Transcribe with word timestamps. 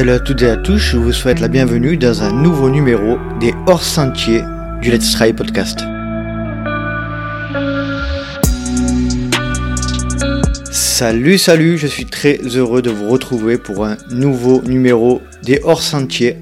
Salut 0.00 0.12
à 0.12 0.18
toutes 0.18 0.40
et 0.40 0.48
à 0.48 0.56
tous, 0.56 0.78
je 0.78 0.96
vous 0.96 1.12
souhaite 1.12 1.40
la 1.40 1.48
bienvenue 1.48 1.98
dans 1.98 2.22
un 2.22 2.32
nouveau 2.32 2.70
numéro 2.70 3.18
des 3.38 3.52
hors 3.66 3.82
sentiers 3.82 4.42
du 4.80 4.90
Let's 4.90 5.12
Try 5.12 5.34
podcast. 5.34 5.80
Salut, 10.70 11.36
salut, 11.36 11.76
je 11.76 11.86
suis 11.86 12.06
très 12.06 12.38
heureux 12.38 12.80
de 12.80 12.88
vous 12.88 13.10
retrouver 13.10 13.58
pour 13.58 13.84
un 13.84 13.98
nouveau 14.10 14.62
numéro 14.62 15.20
des 15.42 15.60
hors 15.64 15.82
sentiers. 15.82 16.38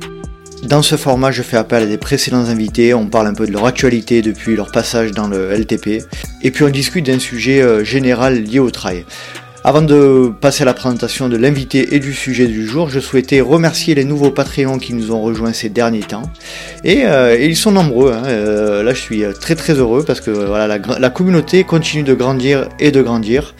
Dans 0.63 0.83
ce 0.83 0.95
format, 0.95 1.33
je 1.33 1.43
fais 1.43 1.57
appel 1.57 1.83
à 1.83 1.87
des 1.87 1.99
précédents 1.99 2.45
invités, 2.45 2.95
on 2.95 3.09
parle 3.09 3.27
un 3.27 3.35
peu 3.35 3.49
de 3.49 3.51
leur 3.51 3.67
actualité 3.67 4.23
depuis 4.23 4.55
leur 4.55 4.71
passage 4.71 5.11
dans 5.11 5.27
le 5.27 5.51
LTP, 5.51 6.05
et 6.43 6.53
puis 6.53 6.63
on 6.63 6.69
discute 6.69 7.07
d'un 7.07 7.19
sujet 7.19 7.61
euh, 7.61 7.83
général 7.83 8.41
lié 8.41 8.61
au 8.61 8.71
trail. 8.71 9.05
Avant 9.65 9.83
de 9.83 10.33
passer 10.41 10.63
à 10.63 10.67
la 10.67 10.73
présentation 10.73 11.29
de 11.29 11.37
l'invité 11.37 11.95
et 11.95 11.99
du 11.99 12.15
sujet 12.15 12.47
du 12.47 12.65
jour, 12.65 12.89
je 12.89 13.01
souhaitais 13.01 13.41
remercier 13.41 13.97
les 13.97 14.05
nouveaux 14.05 14.31
Patreons 14.31 14.79
qui 14.79 14.95
nous 14.95 15.11
ont 15.11 15.21
rejoints 15.21 15.53
ces 15.53 15.69
derniers 15.69 16.01
temps. 16.01 16.23
Et, 16.85 17.05
euh, 17.07 17.37
ils 17.37 17.57
sont 17.57 17.73
nombreux. 17.73 18.13
Hein. 18.13 18.23
Euh, 18.27 18.83
là, 18.85 18.95
je 18.95 19.01
suis 19.01 19.25
très 19.41 19.57
très 19.57 19.75
heureux 19.75 20.05
parce 20.07 20.21
que 20.21 20.31
la, 20.31 21.11
communauté 21.11 21.65
continue 21.65 22.05
de 22.05 22.15
grandir 22.15 22.69
et 22.79 22.93
de 22.93 23.03
grandir. 23.03 23.57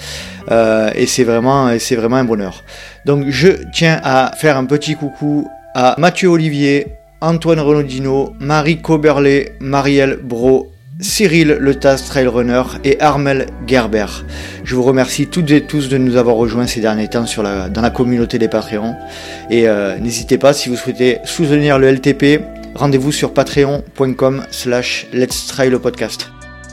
Euh, 0.51 0.91
et 0.95 1.07
c'est 1.07 1.25
vraiment, 1.25 1.69
vraiment 1.91 2.17
un 2.17 2.25
bonheur. 2.25 2.63
Donc, 3.05 3.25
je 3.29 3.49
tiens 3.73 4.01
à 4.05 4.31
faire 4.37 4.57
un 4.57 4.67
petit 4.67 4.95
coucou 4.95 5.49
à 5.75 5.97
Mathieu 5.99 6.29
Olivier, 6.29 6.87
Antoine 7.21 7.59
Renaudino, 7.59 8.35
Marie 8.39 8.81
Coberlet, 8.81 9.57
Marielle 9.61 10.21
Bro 10.23 10.71
Cyril 11.01 11.59
Le 11.61 11.75
Tas 11.77 11.97
Trailrunner 11.97 12.63
et 12.83 13.01
Armel 13.01 13.47
Gerber. 13.67 14.07
Je 14.65 14.75
vous 14.75 14.83
remercie 14.83 15.29
toutes 15.29 15.51
et 15.53 15.61
tous 15.61 15.89
de 15.89 15.97
nous 15.97 16.17
avoir 16.17 16.35
rejoints 16.35 16.67
ces 16.67 16.81
derniers 16.81 17.09
temps 17.09 17.27
sur 17.27 17.43
la, 17.43 17.69
dans 17.69 17.83
la 17.83 17.91
communauté 17.91 18.39
des 18.39 18.49
Patreons. 18.49 18.97
Et 19.49 19.69
euh, 19.69 19.97
n'hésitez 19.99 20.39
pas, 20.39 20.53
si 20.53 20.69
vous 20.69 20.77
souhaitez 20.77 21.19
soutenir 21.25 21.79
le 21.79 21.93
LTP, 21.93 22.43
rendez-vous 22.75 23.13
sur 23.13 23.33
patreon.com 23.33 24.45
slash 24.51 25.07
let's 25.13 25.47
try 25.47 25.71
le 25.71 25.79
podcast. 25.79 26.31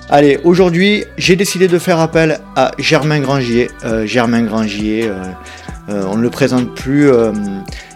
Allez, 0.10 0.40
aujourd'hui, 0.44 1.04
j'ai 1.18 1.36
décidé 1.36 1.68
de 1.68 1.80
faire 1.80 2.00
appel 2.00 2.40
à 2.56 2.72
Germain 2.78 3.20
Grangier. 3.20 3.70
Euh, 3.84 4.06
Germain 4.06 4.44
Grangier, 4.44 5.08
euh, 5.08 5.24
on 5.88 6.16
ne 6.16 6.22
le 6.22 6.30
présente 6.30 6.74
plus 6.76 7.12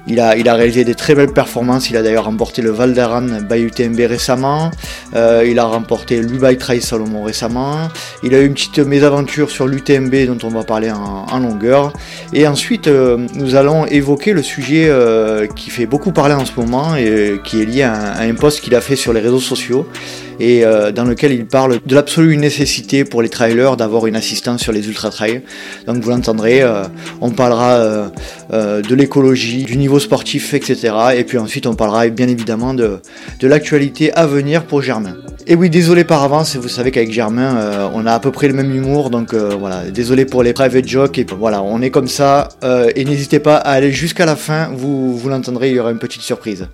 il 0.10 0.20
a, 0.20 0.36
il 0.36 0.50
a 0.50 0.56
réalisé 0.56 0.84
des 0.84 0.96
très 0.96 1.14
belles 1.14 1.34
performances. 1.34 1.92
Il 1.92 1.98
a 1.98 2.02
d'ailleurs 2.02 2.26
remporté 2.26 2.64
le 2.64 2.72
Val 2.72 2.94
d'Aran 2.94 3.42
by 3.48 3.62
UTMB 3.62 4.00
récemment. 4.08 4.72
Euh, 5.16 5.46
il 5.48 5.60
a 5.60 5.66
remporté 5.66 6.20
l'Ubai 6.20 6.58
Trail 6.58 6.82
Salomon 6.82 7.24
récemment. 7.24 7.90
Il 8.24 8.34
a 8.34 8.40
eu 8.40 8.48
une 8.48 8.56
petite 8.56 8.80
mésaventure 8.80 9.52
sur 9.52 9.68
l'UTMB 9.68 10.26
dont 10.26 10.48
on 10.48 10.50
va 10.50 10.64
parler 10.64 10.92
en, 10.92 11.40
longueur. 11.40 11.94
Et 12.34 12.48
ensuite, 12.48 12.88
euh, 12.88 13.28
nous 13.36 13.56
allons 13.56 13.86
évoquer 13.86 14.34
le 14.34 14.42
sujet 14.42 14.88
euh, 14.90 15.46
qui 15.46 15.70
fait 15.70 15.86
beaucoup 15.86 16.12
parler 16.12 16.34
en 16.34 16.46
ce 16.46 16.52
moment 16.58 16.96
et 16.96 17.40
qui 17.44 17.62
est 17.62 17.66
lié 17.66 17.84
à 17.84 18.20
un, 18.20 18.34
post 18.34 18.62
qu'il 18.62 18.74
a 18.74 18.82
fait 18.82 18.96
sur 18.96 19.14
les 19.14 19.20
réseaux 19.20 19.40
sociaux 19.40 19.88
et 20.42 20.64
dans 20.96 21.04
lequel 21.04 21.34
il 21.34 21.46
parle 21.46 21.80
de 21.86 21.96
l'absolue 21.96 22.38
nécessité 22.38 23.04
pour 23.04 23.22
les 23.22 23.28
trailers 23.28 23.76
d'avoir 23.76 24.08
une 24.08 24.16
assistance 24.16 24.62
sur 24.62 24.72
les 24.72 24.88
ultra 24.88 25.10
trails. 25.10 25.42
Donc 25.86 25.98
vous 25.98 26.10
l'entendrez, 26.10 26.64
on 27.20 27.32
parlera 27.32 27.79
de 27.80 28.96
l'écologie, 28.96 29.64
du 29.64 29.78
niveau 29.78 30.00
sportif, 30.00 30.54
etc. 30.54 30.94
Et 31.16 31.24
puis 31.24 31.38
ensuite, 31.38 31.68
on 31.68 31.76
parlera 31.76 32.08
bien 32.10 32.28
évidemment 32.28 32.74
de, 32.74 33.00
de 33.40 33.48
l'actualité 33.48 34.14
à 34.14 34.26
venir 34.26 34.64
pour 34.64 34.82
Germain. 34.82 35.16
Et 35.48 35.56
oui, 35.56 35.72
désolé 35.72 36.04
par 36.04 36.24
avance, 36.24 36.56
vous 36.58 36.70
savez 36.70 36.92
qu'avec 36.92 37.12
Germain, 37.12 37.58
euh, 37.58 37.90
on 37.94 38.06
a 38.06 38.14
à 38.14 38.20
peu 38.20 38.32
près 38.32 38.48
le 38.48 38.54
même 38.54 38.74
humour, 38.74 39.10
donc 39.10 39.34
euh, 39.34 39.56
voilà, 39.60 39.90
désolé 39.90 40.26
pour 40.26 40.44
les 40.44 40.54
private 40.54 40.88
jokes, 40.88 41.18
et 41.18 41.26
voilà, 41.38 41.64
on 41.64 41.82
est 41.82 41.90
comme 41.90 42.08
ça, 42.08 42.50
euh, 42.64 42.92
et 42.96 43.04
n'hésitez 43.04 43.40
pas 43.40 43.56
à 43.56 43.72
aller 43.72 43.92
jusqu'à 43.92 44.28
la 44.28 44.36
fin, 44.36 44.70
vous, 44.72 45.18
vous 45.18 45.28
l'entendrez, 45.28 45.70
il 45.70 45.76
y 45.76 45.80
aura 45.80 45.92
une 45.92 45.98
petite 45.98 46.22
surprise. 46.22 46.68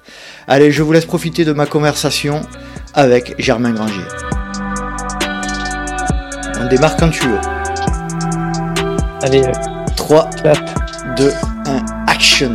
Allez, 0.48 0.72
je 0.72 0.84
vous 0.84 0.92
laisse 0.92 1.06
profiter 1.06 1.46
de 1.46 1.54
ma 1.54 1.66
conversation 1.66 2.42
avec 2.94 3.36
Germain 3.40 3.72
Granger. 3.72 4.06
On 6.60 6.68
démarre 6.68 6.98
quand 6.98 7.10
tu 7.10 7.28
veux. 7.28 7.40
Allez, 9.22 9.44
3, 9.96 10.30
2, 11.18 11.32
1, 11.66 11.86
action 12.08 12.52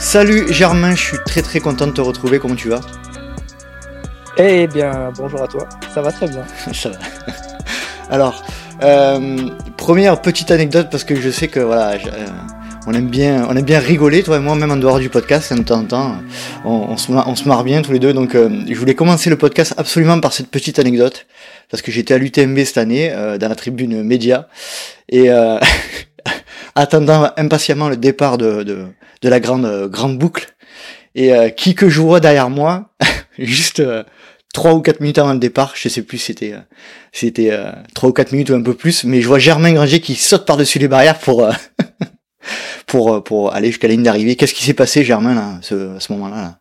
Salut 0.00 0.52
Germain, 0.52 0.96
je 0.96 1.02
suis 1.02 1.18
très 1.24 1.40
très 1.40 1.60
content 1.60 1.86
de 1.86 1.92
te 1.92 2.00
retrouver, 2.00 2.40
comment 2.40 2.56
tu 2.56 2.68
vas? 2.68 2.80
Eh 4.36 4.66
bien, 4.66 5.12
bonjour 5.16 5.42
à 5.42 5.46
toi, 5.46 5.68
ça 5.94 6.02
va 6.02 6.10
très 6.10 6.26
bien. 6.26 6.44
ça 6.72 6.88
va. 6.88 6.96
Alors, 8.10 8.42
euh, 8.82 9.50
première 9.76 10.20
petite 10.20 10.50
anecdote 10.50 10.88
parce 10.90 11.04
que 11.04 11.14
je 11.14 11.30
sais 11.30 11.46
que 11.46 11.60
voilà, 11.60 11.92
euh, 11.92 12.26
on 12.88 12.92
aime 12.92 13.06
bien, 13.06 13.46
on 13.48 13.54
aime 13.54 13.64
bien 13.64 13.78
rigoler, 13.78 14.24
toi 14.24 14.38
et 14.38 14.40
moi, 14.40 14.56
même 14.56 14.72
en 14.72 14.76
dehors 14.76 14.98
du 14.98 15.08
podcast, 15.08 15.52
de 15.52 15.62
temps 15.62 15.78
en 15.78 15.84
temps, 15.84 16.16
on, 16.64 16.96
se, 16.96 17.12
marre, 17.12 17.28
on 17.28 17.36
se, 17.36 17.46
marre, 17.46 17.62
bien 17.62 17.82
tous 17.82 17.92
les 17.92 18.00
deux. 18.00 18.12
Donc, 18.12 18.34
euh, 18.34 18.50
je 18.68 18.74
voulais 18.74 18.94
commencer 18.94 19.30
le 19.30 19.36
podcast 19.36 19.74
absolument 19.76 20.18
par 20.18 20.32
cette 20.32 20.48
petite 20.48 20.80
anecdote 20.80 21.26
parce 21.70 21.82
que 21.82 21.92
j'étais 21.92 22.14
à 22.14 22.18
l'UTMB 22.18 22.58
cette 22.64 22.78
année 22.78 23.12
dans 23.38 23.48
la 23.48 23.54
tribune 23.54 24.02
média 24.02 24.48
et 25.08 25.28
attendant 26.74 27.30
impatiemment 27.36 27.88
le 27.88 27.96
départ 27.96 28.38
de, 28.38 28.62
de, 28.62 28.86
de 29.22 29.28
la 29.28 29.40
grande, 29.40 29.64
euh, 29.64 29.88
grande 29.88 30.18
boucle. 30.18 30.54
Et 31.14 31.32
euh, 31.32 31.48
qui 31.48 31.74
que 31.74 31.88
je 31.88 32.00
vois 32.00 32.20
derrière 32.20 32.50
moi, 32.50 32.90
juste 33.38 33.80
euh, 33.80 34.02
trois 34.52 34.74
ou 34.74 34.80
quatre 34.80 35.00
minutes 35.00 35.18
avant 35.18 35.32
le 35.32 35.38
départ, 35.38 35.72
je 35.76 35.88
sais 35.88 36.02
plus 36.02 36.18
si 36.18 36.26
c'était 36.26 36.54
c'était 37.12 37.56
trois 37.94 38.10
ou 38.10 38.12
quatre 38.12 38.32
minutes 38.32 38.50
ou 38.50 38.54
un 38.54 38.62
peu 38.62 38.74
plus, 38.74 39.04
mais 39.04 39.20
je 39.20 39.28
vois 39.28 39.38
Germain 39.38 39.72
Granger 39.72 40.00
qui 40.00 40.14
saute 40.16 40.44
par-dessus 40.44 40.78
les 40.78 40.88
barrières 40.88 41.18
pour 41.18 41.48
pour 42.86 43.22
pour 43.24 43.54
aller 43.54 43.68
jusqu'à 43.68 43.88
la 43.88 43.94
ligne 43.94 44.02
d'arrivée. 44.02 44.36
Qu'est-ce 44.36 44.54
qui 44.54 44.64
s'est 44.64 44.74
passé, 44.74 45.04
Germain, 45.04 45.34
là, 45.34 45.58
ce, 45.62 45.96
à 45.96 46.00
ce 46.00 46.12
moment-là 46.12 46.36
là? 46.36 46.58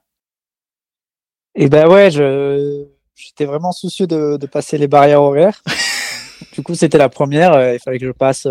Eh 1.56 1.69
ben 1.69 1.88
ouais, 1.88 2.09
je 2.09 2.85
j'étais 3.16 3.45
vraiment 3.45 3.72
soucieux 3.72 4.07
de, 4.07 4.38
de 4.38 4.47
passer 4.47 4.78
les 4.78 4.88
barrières 4.88 5.22
horaires. 5.22 5.62
du 6.53 6.63
coup, 6.63 6.74
c'était 6.74 6.97
la 6.97 7.09
première. 7.09 7.74
il 7.74 7.80
fallait 7.80 8.00
que 8.00 8.07
je 8.07 8.12
passe 8.12 8.47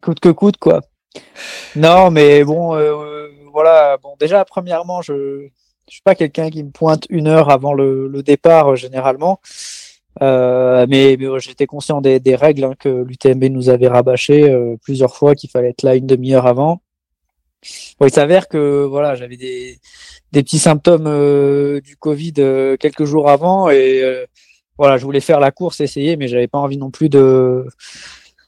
coûte 0.00 0.20
que 0.20 0.28
coûte, 0.28 0.56
quoi. 0.56 0.80
Non, 1.76 2.10
mais 2.10 2.44
bon, 2.44 2.74
euh, 2.74 3.28
voilà. 3.52 3.96
Bon, 4.02 4.14
déjà, 4.18 4.44
premièrement, 4.44 5.02
je 5.02 5.12
ne 5.12 5.48
suis 5.88 6.02
pas 6.02 6.14
quelqu'un 6.14 6.50
qui 6.50 6.62
me 6.62 6.70
pointe 6.70 7.06
une 7.10 7.26
heure 7.26 7.50
avant 7.50 7.72
le, 7.72 8.22
départ, 8.22 8.76
généralement. 8.76 9.40
Euh, 10.22 10.86
mais, 10.88 11.16
j'étais 11.38 11.66
conscient 11.66 12.00
des, 12.00 12.20
règles 12.36 12.64
hein, 12.64 12.74
que 12.78 13.04
l'UTMB 13.04 13.44
nous 13.44 13.68
avait 13.70 13.88
rabâché 13.88 14.50
euh, 14.50 14.76
plusieurs 14.82 15.16
fois, 15.16 15.34
qu'il 15.34 15.50
fallait 15.50 15.70
être 15.70 15.82
là 15.82 15.94
une 15.96 16.06
demi-heure 16.06 16.46
avant. 16.46 16.80
Bon, 17.98 18.06
il 18.06 18.12
s'avère 18.12 18.48
que 18.48 18.84
voilà, 18.84 19.14
j'avais 19.14 19.36
des, 19.36 19.78
petits 20.32 20.58
symptômes 20.58 21.06
euh, 21.06 21.80
du 21.80 21.96
Covid 21.96 22.34
quelques 22.78 23.04
jours 23.04 23.28
avant 23.28 23.68
et 23.68 24.02
voilà, 24.78 24.96
je 24.96 25.04
voulais 25.04 25.20
faire 25.20 25.40
la 25.40 25.50
course, 25.50 25.80
essayer, 25.80 26.16
mais 26.16 26.26
j'avais 26.26 26.48
pas 26.48 26.58
envie 26.58 26.78
non 26.78 26.90
plus 26.90 27.10
de 27.10 27.66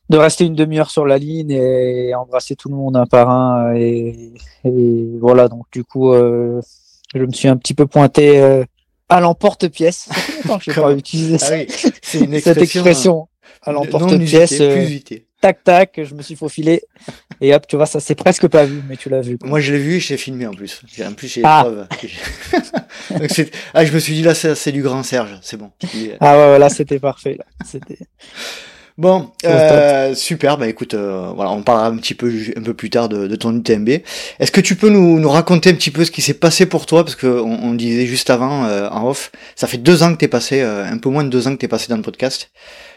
de 0.09 0.17
rester 0.17 0.45
une 0.45 0.55
demi-heure 0.55 0.91
sur 0.91 1.07
la 1.07 1.19
ligne 1.19 1.53
et 1.53 2.15
embrasser 2.15 2.57
tout 2.57 2.69
le 2.69 2.77
monde 2.77 2.97
un 2.97 3.07
par 3.07 3.31
un. 3.31 3.75
Et, 3.75 4.33
voilà, 5.21 5.49
donc 5.49 5.67
du 5.73 5.85
coup, 5.85 6.13
euh, 6.13 6.61
je 7.15 7.25
me 7.25 7.33
suis 7.33 7.49
un 7.49 7.57
petit 7.57 7.75
peu 7.75 7.87
pointé 7.87 8.41
euh, 8.41 8.65
à 9.09 9.21
l'emporte-pièce. 9.21 10.09
je 10.61 10.71
n'ai 10.71 10.77
pas 10.77 10.93
utilisé 10.93 11.39
ah 11.41 12.41
cette 12.41 12.59
expression 12.59 13.29
à 13.63 13.73
l'emporte-pièce. 13.73 14.61
Euh, 14.61 14.87
tac 15.41 15.65
tac, 15.65 16.01
je 16.03 16.15
me 16.15 16.23
suis 16.23 16.37
faufilé 16.37 16.83
et 17.41 17.53
hop, 17.53 17.67
tu 17.67 17.77
vois, 17.77 17.87
ça 17.87 17.99
c'est 17.99 18.15
presque 18.15 18.47
pas 18.47 18.65
vu, 18.65 18.81
mais 18.89 18.97
tu 18.97 19.09
l'as 19.09 19.21
vu. 19.21 19.37
Moi 19.45 19.61
je 19.61 19.73
l'ai 19.73 19.79
vu 19.79 19.97
et 19.97 20.01
j'ai 20.01 20.17
filmé 20.17 20.47
en 20.47 20.53
plus. 20.53 20.81
En 21.05 21.13
plus 21.13 21.27
j'ai 21.27 21.43
ah. 21.45 21.67
ah, 23.75 23.85
je 23.85 23.93
me 23.93 23.99
suis 23.99 24.15
dit 24.15 24.23
là 24.23 24.35
c'est 24.35 24.73
du 24.73 24.83
grand 24.83 25.03
Serge, 25.03 25.39
c'est 25.43 25.57
bon. 25.57 25.71
Ah 26.21 26.37
ouais, 26.39 26.59
là 26.59 26.69
c'était 26.69 27.01
parfait 27.01 27.37
là. 27.39 27.45
C'était. 27.67 27.99
Bon, 28.99 29.31
euh, 29.47 30.15
super. 30.15 30.59
Bah 30.59 30.69
écoute, 30.69 30.93
euh, 30.93 31.33
voilà, 31.35 31.51
on 31.51 31.63
parlera 31.63 31.87
un 31.87 31.97
petit 31.97 32.15
peu 32.15 32.31
un 32.57 32.61
peu 32.61 32.75
plus 32.75 32.91
tard 32.91 33.09
de, 33.09 33.27
de 33.27 33.37
ton 33.37 33.57
UTMB. 33.57 33.89
Est-ce 34.39 34.53
que 34.53 34.61
tu 34.61 34.77
peux 34.77 34.91
nous, 34.91 35.19
nous 35.19 35.31
raconter 35.31 35.71
un 35.71 35.75
petit 35.75 35.91
peu 35.91 36.05
ce 36.05 36.11
qui 36.11 36.21
s'est 36.21 36.35
passé 36.35 36.67
pour 36.67 36.85
toi? 36.85 37.03
Parce 37.03 37.17
que 37.17 37.27
on, 37.27 37.73
disait 37.73 38.07
juste 38.07 38.29
avant 38.29 38.67
euh, 38.67 38.89
en 38.91 39.09
off, 39.09 39.33
ça 39.57 39.67
fait 39.67 39.79
deux 39.79 40.03
ans 40.03 40.13
que 40.13 40.19
t'es 40.19 40.29
passé, 40.29 40.61
euh, 40.61 40.85
un 40.85 40.99
peu 40.99 41.09
moins 41.09 41.25
de 41.25 41.31
deux 41.31 41.49
ans 41.49 41.53
que 41.53 41.61
t'es 41.61 41.69
passé 41.69 41.89
dans 41.89 41.97
le 41.97 42.03
podcast. 42.03 42.51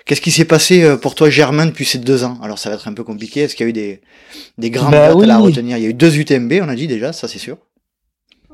Qu'est-ce 0.05 0.21
qui 0.21 0.31
s'est 0.31 0.45
passé 0.45 0.83
euh, 0.83 0.97
pour 0.97 1.15
toi, 1.15 1.29
Germain, 1.29 1.65
depuis 1.65 1.85
ces 1.85 1.97
deux 1.97 2.25
ans? 2.25 2.37
Alors 2.43 2.59
ça 2.59 2.69
va 2.69 2.75
être 2.75 2.89
un 2.89 2.93
peu 2.93 3.05
compliqué. 3.05 3.41
Est-ce 3.41 3.55
qu'il 3.55 3.65
y 3.65 3.67
a 3.67 3.69
eu 3.69 3.73
des 3.73 4.01
des 4.57 4.71
grandes 4.71 4.91
bah 4.91 5.13
dates 5.13 5.29
à 5.29 5.37
retenir? 5.37 5.77
Il 5.77 5.83
y 5.83 5.85
a 5.85 5.89
eu 5.89 5.93
deux 5.93 6.17
UTMB, 6.17 6.53
on 6.61 6.67
a 6.67 6.75
dit 6.75 6.87
déjà, 6.87 7.13
ça 7.13 7.29
c'est 7.29 7.39
sûr. 7.39 7.57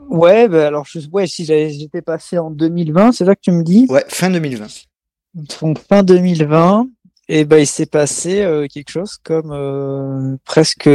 Ouais, 0.10 0.48
bah 0.48 0.68
alors 0.68 0.86
je, 0.86 1.00
ouais, 1.12 1.26
si 1.26 1.46
j'étais 1.46 2.04
passé 2.04 2.38
en 2.38 2.52
2020, 2.52 3.14
c'est 3.14 3.26
ça 3.26 3.34
que 3.34 3.42
tu 3.42 3.52
me 3.52 3.64
dis? 3.64 3.88
Ouais, 3.90 4.06
fin 4.08 4.30
2020. 4.30 4.68
Donc 5.62 5.80
fin 5.80 6.04
2020. 6.04 6.88
Et 7.33 7.45
ben, 7.45 7.60
il 7.60 7.66
s'est 7.68 7.86
passé 7.86 8.42
euh, 8.42 8.68
quelque 8.68 8.89
chose 8.92 9.16
comme 9.24 9.51
euh, 9.54 10.36
presque 10.44 10.89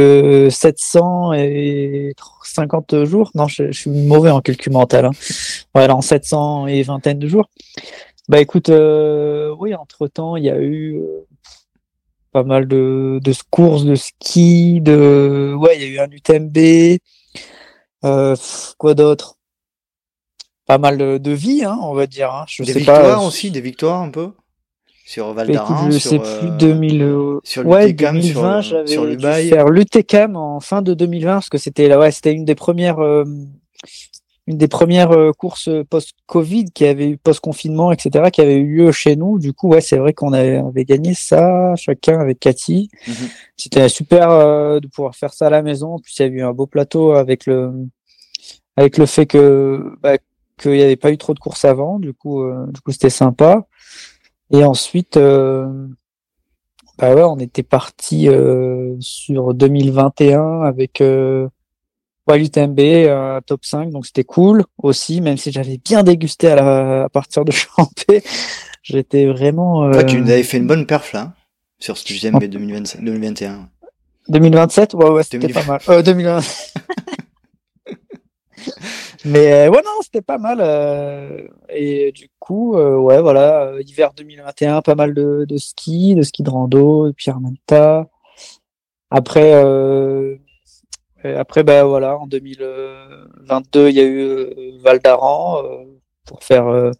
700 0.51 1.33
et 1.33 2.13
50 2.43 3.05
jours. 3.05 3.31
Non, 3.33 3.47
je, 3.47 3.71
suis 3.71 3.89
mauvais 3.89 4.29
en 4.29 4.41
calcul 4.41 4.71
mental. 4.71 5.05
Hein. 5.05 5.11
Voilà, 5.73 5.95
en 5.95 6.01
700 6.01 6.67
et 6.67 6.83
vingtaine 6.83 7.17
de 7.17 7.27
jours. 7.27 7.49
Bah 8.29 8.39
écoute, 8.39 8.69
euh, 8.69 9.55
oui, 9.57 9.73
entre 9.73 10.07
temps, 10.07 10.35
il 10.35 10.43
y 10.43 10.51
a 10.51 10.61
eu 10.61 11.01
pas 12.31 12.43
mal 12.43 12.67
de, 12.67 13.19
de 13.23 13.33
courses 13.49 13.83
de 13.83 13.95
ski, 13.95 14.79
de 14.79 15.55
ouais, 15.57 15.75
il 15.77 15.81
y 15.81 15.85
a 15.85 15.87
eu 15.87 15.99
un 15.99 16.11
UTMB. 16.11 16.99
Euh, 18.05 18.35
quoi 18.77 18.93
d'autre? 18.93 19.37
Pas 20.67 20.77
mal 20.77 20.99
de, 20.99 21.17
de 21.17 21.31
vie, 21.31 21.63
hein, 21.65 21.79
on 21.81 21.95
va 21.95 22.05
dire. 22.05 22.31
hein. 22.31 22.45
Je 22.47 22.61
Des 22.61 22.73
sais 22.73 22.79
victoires 22.79 23.01
pas. 23.17 23.25
aussi, 23.25 23.49
des 23.49 23.61
victoires 23.61 24.01
un 24.01 24.09
peu 24.11 24.33
Sur 25.07 25.31
Val 25.33 25.47
Bah, 25.47 25.53
d'Aran, 25.53 25.89
je 25.89 25.99
sur, 25.99 26.09
sais 26.09 26.19
plus 26.19 26.49
2000. 26.59 27.01
euh, 27.01 27.39
sur 27.45 27.65
ouais, 27.65 27.87
l'UTCAM, 27.87 28.21
sur, 28.21 28.41
2020, 28.41 28.57
euh, 28.57 28.61
j'avais 28.61 28.87
sur 28.87 29.05
dû 29.07 29.17
faire 29.17 29.69
l'UTCAM 29.69 30.35
en 30.35 30.59
fin 30.59 30.81
de 30.81 30.93
2020 30.93 31.31
parce 31.35 31.47
que 31.49 31.57
c'était 31.57 31.95
ouais, 31.95 32.11
c'était 32.11 32.33
une 32.33 32.43
des 32.43 32.55
premières, 32.55 32.99
euh, 32.99 33.23
une 34.47 34.57
des 34.57 34.67
premières 34.67 35.11
euh, 35.13 35.31
courses 35.31 35.69
post-Covid 35.89 36.71
qui 36.73 36.85
avait 36.85 37.07
eu 37.11 37.17
post-confinement, 37.17 37.93
etc., 37.93 38.29
qui 38.33 38.41
avait 38.41 38.57
eu 38.57 38.65
lieu 38.65 38.91
chez 38.91 39.15
nous. 39.15 39.39
Du 39.39 39.53
coup, 39.53 39.69
ouais, 39.69 39.79
c'est 39.79 39.95
vrai 39.95 40.11
qu'on 40.11 40.33
avait, 40.33 40.57
avait 40.57 40.83
gagné 40.83 41.13
ça 41.13 41.73
chacun 41.77 42.19
avec 42.19 42.41
Cathy. 42.41 42.89
Mhm. 43.07 43.13
C'était 43.55 43.87
super 43.87 44.29
euh, 44.29 44.81
de 44.81 44.87
pouvoir 44.87 45.15
faire 45.15 45.31
ça 45.33 45.47
à 45.47 45.49
la 45.49 45.61
maison. 45.61 45.93
En 45.93 45.99
plus, 45.99 46.19
il 46.19 46.21
y 46.23 46.25
a 46.25 46.27
eu 46.27 46.41
un 46.41 46.51
beau 46.51 46.65
plateau 46.67 47.13
avec 47.13 47.45
le, 47.45 47.71
avec 48.75 48.97
le 48.97 49.05
fait 49.05 49.25
que, 49.25 49.89
bah, 50.03 50.17
qu'il 50.57 50.71
n'y 50.71 50.81
avait 50.83 50.97
pas 50.97 51.11
eu 51.11 51.17
trop 51.17 51.33
de 51.33 51.39
courses 51.39 51.63
avant. 51.63 51.97
Du 51.97 52.11
coup, 52.13 52.43
du 52.73 52.81
coup, 52.81 52.91
c'était 52.91 53.09
sympa. 53.09 53.65
Et 54.51 54.63
ensuite, 54.63 55.17
euh, 55.17 55.87
bah 56.97 57.13
ouais, 57.13 57.23
on 57.23 57.37
était 57.37 57.63
parti 57.63 58.27
euh, 58.29 58.95
sur 58.99 59.53
2021 59.53 60.61
avec 60.61 61.01
euh, 61.01 61.47
ouais, 62.27 62.39
l'UTMB, 62.39 62.79
un 63.09 63.41
top 63.45 63.65
5, 63.65 63.89
donc 63.91 64.05
c'était 64.05 64.23
cool 64.23 64.63
aussi, 64.81 65.21
même 65.21 65.37
si 65.37 65.51
j'avais 65.51 65.77
bien 65.77 66.03
dégusté 66.03 66.47
à, 66.49 66.55
la, 66.55 67.03
à 67.03 67.09
partir 67.09 67.43
de 67.45 67.51
Champé. 67.51 68.23
J'étais 68.83 69.25
vraiment. 69.25 69.83
euh, 69.85 69.91
Ouais, 69.91 70.05
tu 70.05 70.19
nous 70.19 70.29
avais 70.29 70.43
fait 70.43 70.57
une 70.57 70.67
bonne 70.67 70.85
perf 70.85 71.11
là, 71.11 71.33
sur 71.79 71.97
ce 71.97 72.11
UTMB 72.13 72.45
2025 72.45 73.03
2021. 73.03 73.69
2027, 74.29 74.93
ouais, 74.93 75.09
ouais, 75.09 75.23
c'était 75.23 75.39
2020. 75.39 75.61
pas 75.61 75.67
mal. 75.71 75.81
Euh, 75.89 76.01
2020. 76.01 76.39
Mais 79.25 79.67
euh, 79.67 79.69
ouais, 79.69 79.81
non, 79.83 80.01
c'était 80.01 80.21
pas 80.21 80.37
mal. 80.37 80.59
euh, 80.61 81.47
et 81.69 82.11
du 82.11 82.29
coup, 82.39 82.75
euh, 82.75 82.97
ouais, 82.97 83.21
voilà, 83.21 83.73
hiver 83.85 84.13
2021, 84.15 84.81
pas 84.81 84.95
mal 84.95 85.13
de, 85.13 85.45
de 85.47 85.57
ski, 85.57 86.15
de 86.15 86.21
ski 86.21 86.43
de 86.43 86.49
rando, 86.49 87.07
de 87.07 87.11
pierre 87.11 87.39
manta. 87.39 88.07
Après, 89.09 89.53
après, 91.23 91.63
bah 91.63 91.83
voilà, 91.83 92.17
en 92.17 92.27
2022, 92.27 93.89
il 93.89 93.95
y 93.95 93.99
a 93.99 94.03
eu 94.03 94.79
Val 94.81 94.99
d'Aran 94.99 95.61
pour 96.25 96.43
faire 96.43 96.91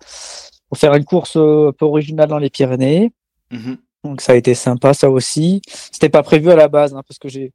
pour 0.70 0.78
faire 0.78 0.94
une 0.96 1.06
course 1.06 1.36
un 1.36 1.72
peu 1.78 1.86
originale 1.86 2.30
dans 2.30 2.40
les 2.40 2.50
Pyrénées. 2.50 3.12
Mhm. 3.52 3.78
Donc 4.04 4.22
ça 4.22 4.34
a 4.34 4.36
été 4.36 4.54
sympa, 4.56 4.94
ça 4.94 5.10
aussi. 5.10 5.62
C'était 5.68 6.10
pas 6.10 6.24
prévu 6.24 6.50
à 6.50 6.56
la 6.56 6.68
base, 6.68 6.94
hein, 6.94 7.04
parce 7.08 7.20
que 7.20 7.28
j'ai, 7.28 7.52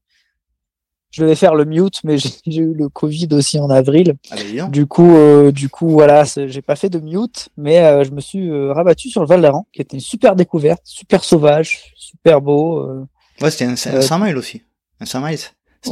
je 1.13 1.23
devais 1.23 1.37
faire 1.37 1.55
le 1.55 1.65
mute, 1.65 2.01
mais 2.03 2.17
j'ai 2.47 2.61
eu 2.63 2.75
le 2.75 2.89
Covid 2.89 3.29
aussi 3.33 3.61
en 3.61 3.71
avril. 3.71 4.15
Ah 4.33 4.35
bah. 4.57 4.69
Du 4.69 4.87
coup, 4.87 5.15
euh, 5.15 5.53
du 5.53 5.69
coup, 5.69 5.91
voilà, 5.91 6.25
j'ai 6.25 6.63
pas 6.63 6.75
fait 6.75 6.89
de 6.91 6.99
mute, 6.99 7.51
mais 7.57 7.79
euh, 7.81 8.03
je 8.03 8.11
me 8.11 8.21
suis 8.21 8.51
euh, 8.51 8.73
rabattu 8.73 9.09
sur 9.11 9.21
le 9.21 9.27
Val 9.29 9.41
d'Aran, 9.43 9.67
qui 9.73 9.81
était 9.83 9.97
une 9.97 10.01
super 10.01 10.35
découverte, 10.35 10.81
super 10.85 11.23
sauvage, 11.23 11.93
super 11.97 12.41
beau. 12.41 12.81
euh. 12.81 13.07
Ouais, 13.41 13.51
c'était 13.51 13.67
un, 13.67 13.75
un 13.93 13.97
Euh, 13.99 14.01
100 14.03 14.19
miles 14.19 14.37
aussi. 14.37 14.63
Un 15.01 15.07
100 15.07 15.21
miles. 15.21 15.39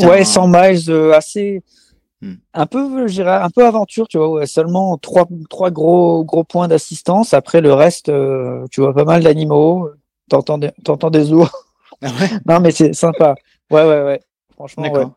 Ouais, 0.03 0.21
un- 0.21 0.25
100 0.25 0.49
miles, 0.49 0.91
euh, 0.91 1.13
assez, 1.15 1.63
Hmm. 2.23 2.35
un 2.53 2.67
peu, 2.67 3.09
je 3.09 3.15
dirais, 3.15 3.33
un 3.37 3.49
peu 3.49 3.65
aventure, 3.67 4.07
tu 4.07 4.19
vois, 4.19 4.29
ouais, 4.29 4.47
seulement 4.47 4.99
trois, 4.99 5.27
trois 5.49 5.71
gros, 5.71 6.23
gros 6.23 6.45
points 6.45 6.69
d'assistance. 6.69 7.33
Après 7.33 7.63
le 7.63 7.73
reste, 7.73 8.13
tu 8.71 8.81
vois 8.83 8.93
pas 8.93 9.05
mal 9.05 9.23
d'animaux, 9.23 9.89
t'entends 10.29 10.59
des, 10.59 10.71
t'entends 10.85 11.09
des 11.11 11.33
ours. 11.33 11.51
Ah 12.03 12.09
ouais? 12.21 12.29
Non, 12.47 12.61
mais 12.61 12.73
c'est 12.73 12.93
sympa. 12.93 13.35
Ouais, 13.71 13.85
ouais, 13.85 14.03
ouais. 14.03 14.21
Franchement, 14.61 14.83
ouais. 14.85 14.91
D'accord. 14.91 15.13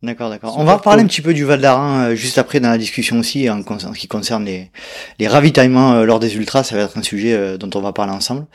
D'accord, 0.00 0.30
d'accord. 0.30 0.54
On 0.56 0.62
va 0.62 0.74
reparler 0.76 1.00
cool. 1.00 1.06
un 1.06 1.08
petit 1.08 1.22
peu 1.22 1.34
du 1.34 1.44
Val 1.44 1.60
d'Aran 1.60 1.98
euh, 2.02 2.14
juste 2.14 2.38
après 2.38 2.60
dans 2.60 2.68
la 2.70 2.78
discussion 2.78 3.18
aussi 3.18 3.50
en, 3.50 3.64
con- 3.64 3.78
en 3.84 3.92
ce 3.94 3.98
qui 3.98 4.06
concerne 4.06 4.44
les, 4.44 4.70
les 5.18 5.26
ravitaillements 5.26 5.94
euh, 5.94 6.04
lors 6.04 6.20
des 6.20 6.36
ultras. 6.36 6.62
Ça 6.62 6.76
va 6.76 6.82
être 6.82 6.96
un 6.96 7.02
sujet 7.02 7.32
euh, 7.32 7.56
dont 7.58 7.68
on 7.74 7.80
va 7.80 7.92
parler 7.92 8.12
ensemble. 8.12 8.46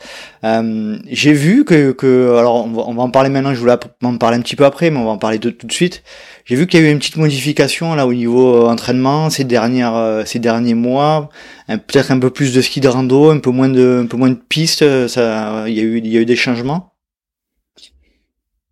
Euh, 0.44 0.96
J'ai 1.10 1.34
vu 1.34 1.66
que, 1.66 1.92
que 1.92 2.34
alors 2.38 2.64
on 2.64 2.70
va, 2.70 2.82
on 2.86 2.94
va 2.94 3.02
en 3.02 3.10
parler 3.10 3.28
maintenant. 3.28 3.52
Je 3.52 3.60
voulais 3.60 3.76
en 4.02 4.16
parler 4.16 4.38
un 4.38 4.40
petit 4.40 4.56
peu 4.56 4.64
après, 4.64 4.88
mais 4.88 4.96
on 4.98 5.04
va 5.04 5.10
en 5.10 5.18
parler 5.18 5.38
de, 5.38 5.50
tout 5.50 5.66
de 5.66 5.72
suite. 5.72 6.02
J'ai 6.46 6.56
vu 6.56 6.66
qu'il 6.66 6.80
y 6.80 6.82
a 6.82 6.88
eu 6.88 6.90
une 6.92 6.98
petite 6.98 7.16
modification 7.18 7.94
là 7.94 8.06
au 8.06 8.14
niveau 8.14 8.64
euh, 8.64 8.70
entraînement 8.70 9.28
ces 9.28 9.44
dernières 9.44 9.96
euh, 9.96 10.24
ces 10.24 10.38
derniers 10.38 10.72
mois. 10.72 11.28
Un- 11.68 11.76
Peut-être 11.76 12.10
un 12.10 12.18
peu 12.20 12.30
plus 12.30 12.54
de 12.54 12.62
ski 12.62 12.80
de 12.80 12.88
rando, 12.88 13.28
un 13.30 13.38
peu 13.40 13.50
moins 13.50 13.68
de 13.68 14.00
un 14.02 14.06
peu 14.06 14.16
moins 14.16 14.30
de 14.30 14.34
pistes. 14.48 15.08
Ça, 15.08 15.64
il 15.66 15.74
y 15.74 15.80
a 15.80 15.82
eu 15.82 15.98
il 15.98 16.06
y 16.06 16.16
a 16.16 16.20
eu 16.22 16.24
des 16.24 16.36
changements. 16.36 16.93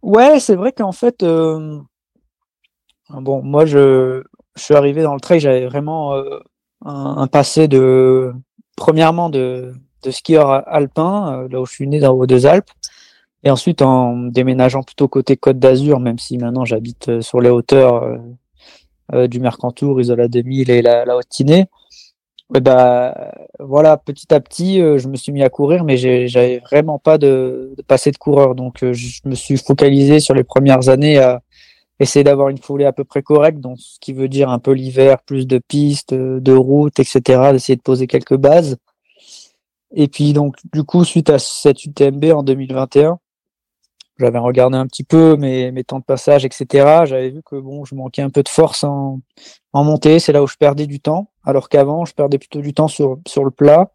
Ouais, 0.03 0.39
c'est 0.41 0.55
vrai 0.57 0.73
qu'en 0.73 0.93
fait, 0.93 1.23
euh, 1.23 1.81
bon, 3.11 3.43
moi, 3.43 3.67
je, 3.67 4.23
je 4.57 4.63
suis 4.63 4.75
arrivé 4.75 5.03
dans 5.03 5.15
le 5.15 5.21
trail, 5.21 5.41
j'avais 5.41 5.67
vraiment 5.67 6.15
euh, 6.15 6.39
un, 6.85 7.17
un 7.19 7.27
passé 7.27 7.69
de, 7.69 8.33
premièrement, 8.77 9.29
de, 9.31 9.73
de 10.03 10.11
skieur 10.11 10.51
alpin, 10.69 11.45
euh, 11.45 11.49
là 11.49 11.61
où 11.61 11.67
je 11.67 11.73
suis 11.73 11.87
né 11.89 12.01
dans 12.01 12.21
les 12.21 12.27
Deux-Alpes, 12.27 12.71
et 13.45 13.51
ensuite 13.51 13.83
en 13.83 14.17
déménageant 14.17 14.83
plutôt 14.83 15.09
côté 15.09 15.37
Côte 15.37 15.59
d'Azur, 15.59 16.01
même 16.01 16.19
si 16.19 16.39
maintenant 16.39 16.65
j'habite 16.65 17.09
euh, 17.09 17.21
sur 17.21 17.41
les 17.41 17.51
hauteurs 17.51 18.05
euh, 19.13 19.27
du 19.27 19.41
Mercantour, 19.41 20.01
Isola 20.01 20.29
2000 20.29 20.71
et 20.71 20.83
la, 20.83 21.05
la 21.05 21.17
Haute-Tinée. 21.17 21.67
Et 22.55 22.61
bah, 22.61 23.33
voilà, 23.61 23.97
petit 23.97 24.33
à 24.35 24.41
petit, 24.41 24.81
euh, 24.81 24.99
je 24.99 25.09
me 25.09 25.17
suis 25.17 25.33
mis 25.33 25.43
à 25.43 25.49
courir, 25.49 25.85
mais 25.85 25.97
j'avais 25.97 26.59
vraiment 26.59 26.99
pas 26.99 27.17
de, 27.17 27.75
passé 27.87 28.11
de 28.11 28.19
coureur. 28.19 28.55
Donc, 28.55 28.83
euh, 28.83 28.93
je 28.93 29.21
me 29.25 29.35
suis 29.35 29.57
focalisé 29.57 30.21
sur 30.21 30.35
les 30.35 30.45
premières 30.45 30.89
années 30.91 31.19
à 31.19 31.43
essayer 31.99 32.25
d'avoir 32.25 32.49
une 32.51 32.59
foulée 32.59 32.85
à 32.85 32.93
peu 32.93 33.05
près 33.05 33.23
correcte, 33.23 33.61
donc 33.61 33.79
ce 33.81 33.99
qui 34.01 34.13
veut 34.13 34.29
dire 34.29 34.51
un 34.51 34.59
peu 34.59 34.73
l'hiver, 34.73 35.23
plus 35.23 35.47
de 35.47 35.59
pistes, 35.59 36.13
euh, 36.13 36.41
de 36.41 36.53
routes, 36.53 36.99
etc., 37.01 37.53
d'essayer 37.53 37.77
de 37.77 37.83
poser 37.83 38.07
quelques 38.07 38.37
bases. 38.37 38.77
Et 39.95 40.09
puis, 40.09 40.33
donc, 40.33 40.57
du 40.73 40.85
coup, 40.85 41.05
suite 41.05 41.31
à 41.31 41.39
cette 41.39 41.85
UTMB 41.85 42.25
en 42.35 42.43
2021, 42.43 43.19
j'avais 44.19 44.39
regardé 44.39 44.77
un 44.77 44.87
petit 44.87 45.05
peu 45.05 45.37
mes, 45.37 45.73
mes 45.73 45.85
temps 45.85 45.99
de 46.01 46.05
passage, 46.05 46.45
etc. 46.45 47.05
J'avais 47.07 47.31
vu 47.31 47.43
que 47.43 47.57
bon, 47.57 47.85
je 47.85 47.95
manquais 47.95 48.23
un 48.23 48.31
peu 48.31 48.43
de 48.43 48.49
force 48.49 48.85
en, 48.85 49.21
en 49.73 49.85
montée, 49.85 50.19
c'est 50.19 50.33
là 50.33 50.43
où 50.43 50.47
je 50.47 50.57
perdais 50.57 50.87
du 50.87 51.01
temps, 51.01 51.32
alors 51.45 51.69
qu'avant, 51.69 52.05
je 52.05 52.15
perdais 52.15 52.39
plutôt 52.39 52.61
du 52.61 52.73
temps 52.75 52.89
sur, 52.89 53.19
sur 53.27 53.45
le 53.45 53.51
plat 53.51 53.91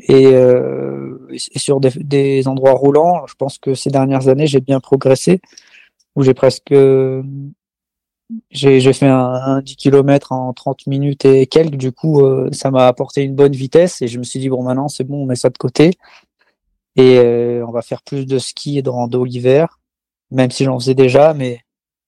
et, 0.00 0.26
euh, 0.26 1.28
et 1.30 1.58
sur 1.58 1.80
des, 1.80 1.90
des 1.90 2.48
endroits 2.48 2.72
roulants. 2.72 3.26
Je 3.26 3.34
pense 3.34 3.58
que 3.58 3.74
ces 3.74 3.90
dernières 3.90 4.28
années, 4.28 4.46
j'ai 4.46 4.60
bien 4.60 4.80
progressé, 4.80 5.40
où 6.16 6.22
j'ai 6.22 6.34
presque 6.34 6.74
j'ai 8.50 8.80
j'ai 8.80 8.92
fait 8.92 9.06
un, 9.06 9.34
un 9.34 9.60
10 9.60 9.76
km 9.76 10.32
en 10.32 10.52
30 10.52 10.86
minutes 10.86 11.24
et 11.24 11.46
quelques. 11.46 11.76
Du 11.76 11.92
coup, 11.92 12.22
euh, 12.22 12.48
ça 12.52 12.70
m'a 12.70 12.86
apporté 12.86 13.22
une 13.22 13.34
bonne 13.34 13.52
vitesse 13.52 14.02
et 14.02 14.08
je 14.08 14.18
me 14.18 14.24
suis 14.24 14.38
dit 14.38 14.48
bon, 14.48 14.62
maintenant 14.62 14.88
c'est 14.88 15.04
bon, 15.04 15.22
on 15.22 15.26
met 15.26 15.36
ça 15.36 15.50
de 15.50 15.58
côté 15.58 15.92
et 16.96 17.18
euh, 17.18 17.64
on 17.66 17.72
va 17.72 17.82
faire 17.82 18.02
plus 18.02 18.26
de 18.26 18.38
ski 18.38 18.78
et 18.78 18.82
de 18.82 18.90
rando 18.90 19.24
l'hiver, 19.24 19.80
même 20.30 20.50
si 20.50 20.64
j'en 20.64 20.78
faisais 20.78 20.94
déjà, 20.94 21.34
mais 21.34 21.60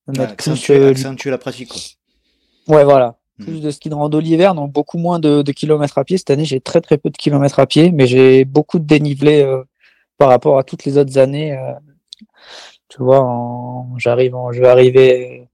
plus, 0.07 0.21
accentuer, 0.21 0.87
accentuer 0.87 1.29
la 1.29 1.37
pratique. 1.37 1.69
Quoi. 1.69 2.77
Ouais, 2.77 2.83
voilà. 2.83 3.17
Mhm. 3.39 3.45
Plus 3.45 3.61
de 3.61 3.69
ski 3.71 3.89
de 3.89 3.95
rando 3.95 4.19
l'hiver, 4.19 4.55
donc 4.55 4.71
beaucoup 4.71 4.97
moins 4.97 5.19
de, 5.19 5.41
de 5.43 5.51
kilomètres 5.51 5.97
à 5.97 6.03
pied. 6.03 6.17
Cette 6.17 6.31
année, 6.31 6.45
j'ai 6.45 6.59
très 6.59 6.81
très 6.81 6.97
peu 6.97 7.09
de 7.11 7.17
kilomètres 7.17 7.59
à 7.59 7.67
pied, 7.67 7.91
mais 7.91 8.07
j'ai 8.07 8.45
beaucoup 8.45 8.79
de 8.79 8.85
dénivelé 8.85 9.41
euh, 9.43 9.63
par 10.17 10.29
rapport 10.29 10.57
à 10.57 10.63
toutes 10.63 10.85
les 10.85 10.97
autres 10.97 11.17
années. 11.19 11.53
euh. 11.57 11.73
tu 12.89 13.03
vois, 13.03 13.21
en- 13.21 13.97
j'arrive, 13.97 14.33
en- 14.35 14.51
je 14.51 14.59
vais 14.61 14.67
arriver 14.69 15.47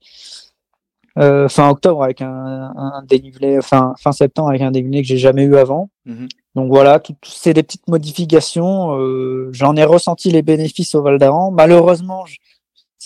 euh, 1.20 1.48
fin 1.48 1.70
octobre 1.70 2.04
avec 2.04 2.22
un, 2.22 2.74
un 2.76 3.04
dénivelé, 3.08 3.60
fin, 3.62 3.94
fin 4.00 4.12
septembre 4.12 4.50
avec 4.50 4.62
un 4.62 4.72
dénivelé 4.72 5.02
que 5.02 5.08
j'ai 5.08 5.18
jamais 5.18 5.44
eu 5.44 5.58
avant. 5.58 5.90
Mhm. 6.06 6.28
Donc 6.56 6.70
voilà, 6.70 7.00
tout, 7.00 7.14
tout- 7.22 7.32
c'est 7.32 7.54
des 7.54 7.64
petites 7.64 7.88
modifications. 7.88 8.98
J'en 9.52 9.76
ai 9.76 9.84
ressenti 9.84 10.32
les 10.32 10.42
bénéfices 10.42 10.96
au 10.96 11.02
Val 11.04 11.18
d'Aran. 11.20 11.52
Malheureusement, 11.52 12.26
je- 12.26 12.38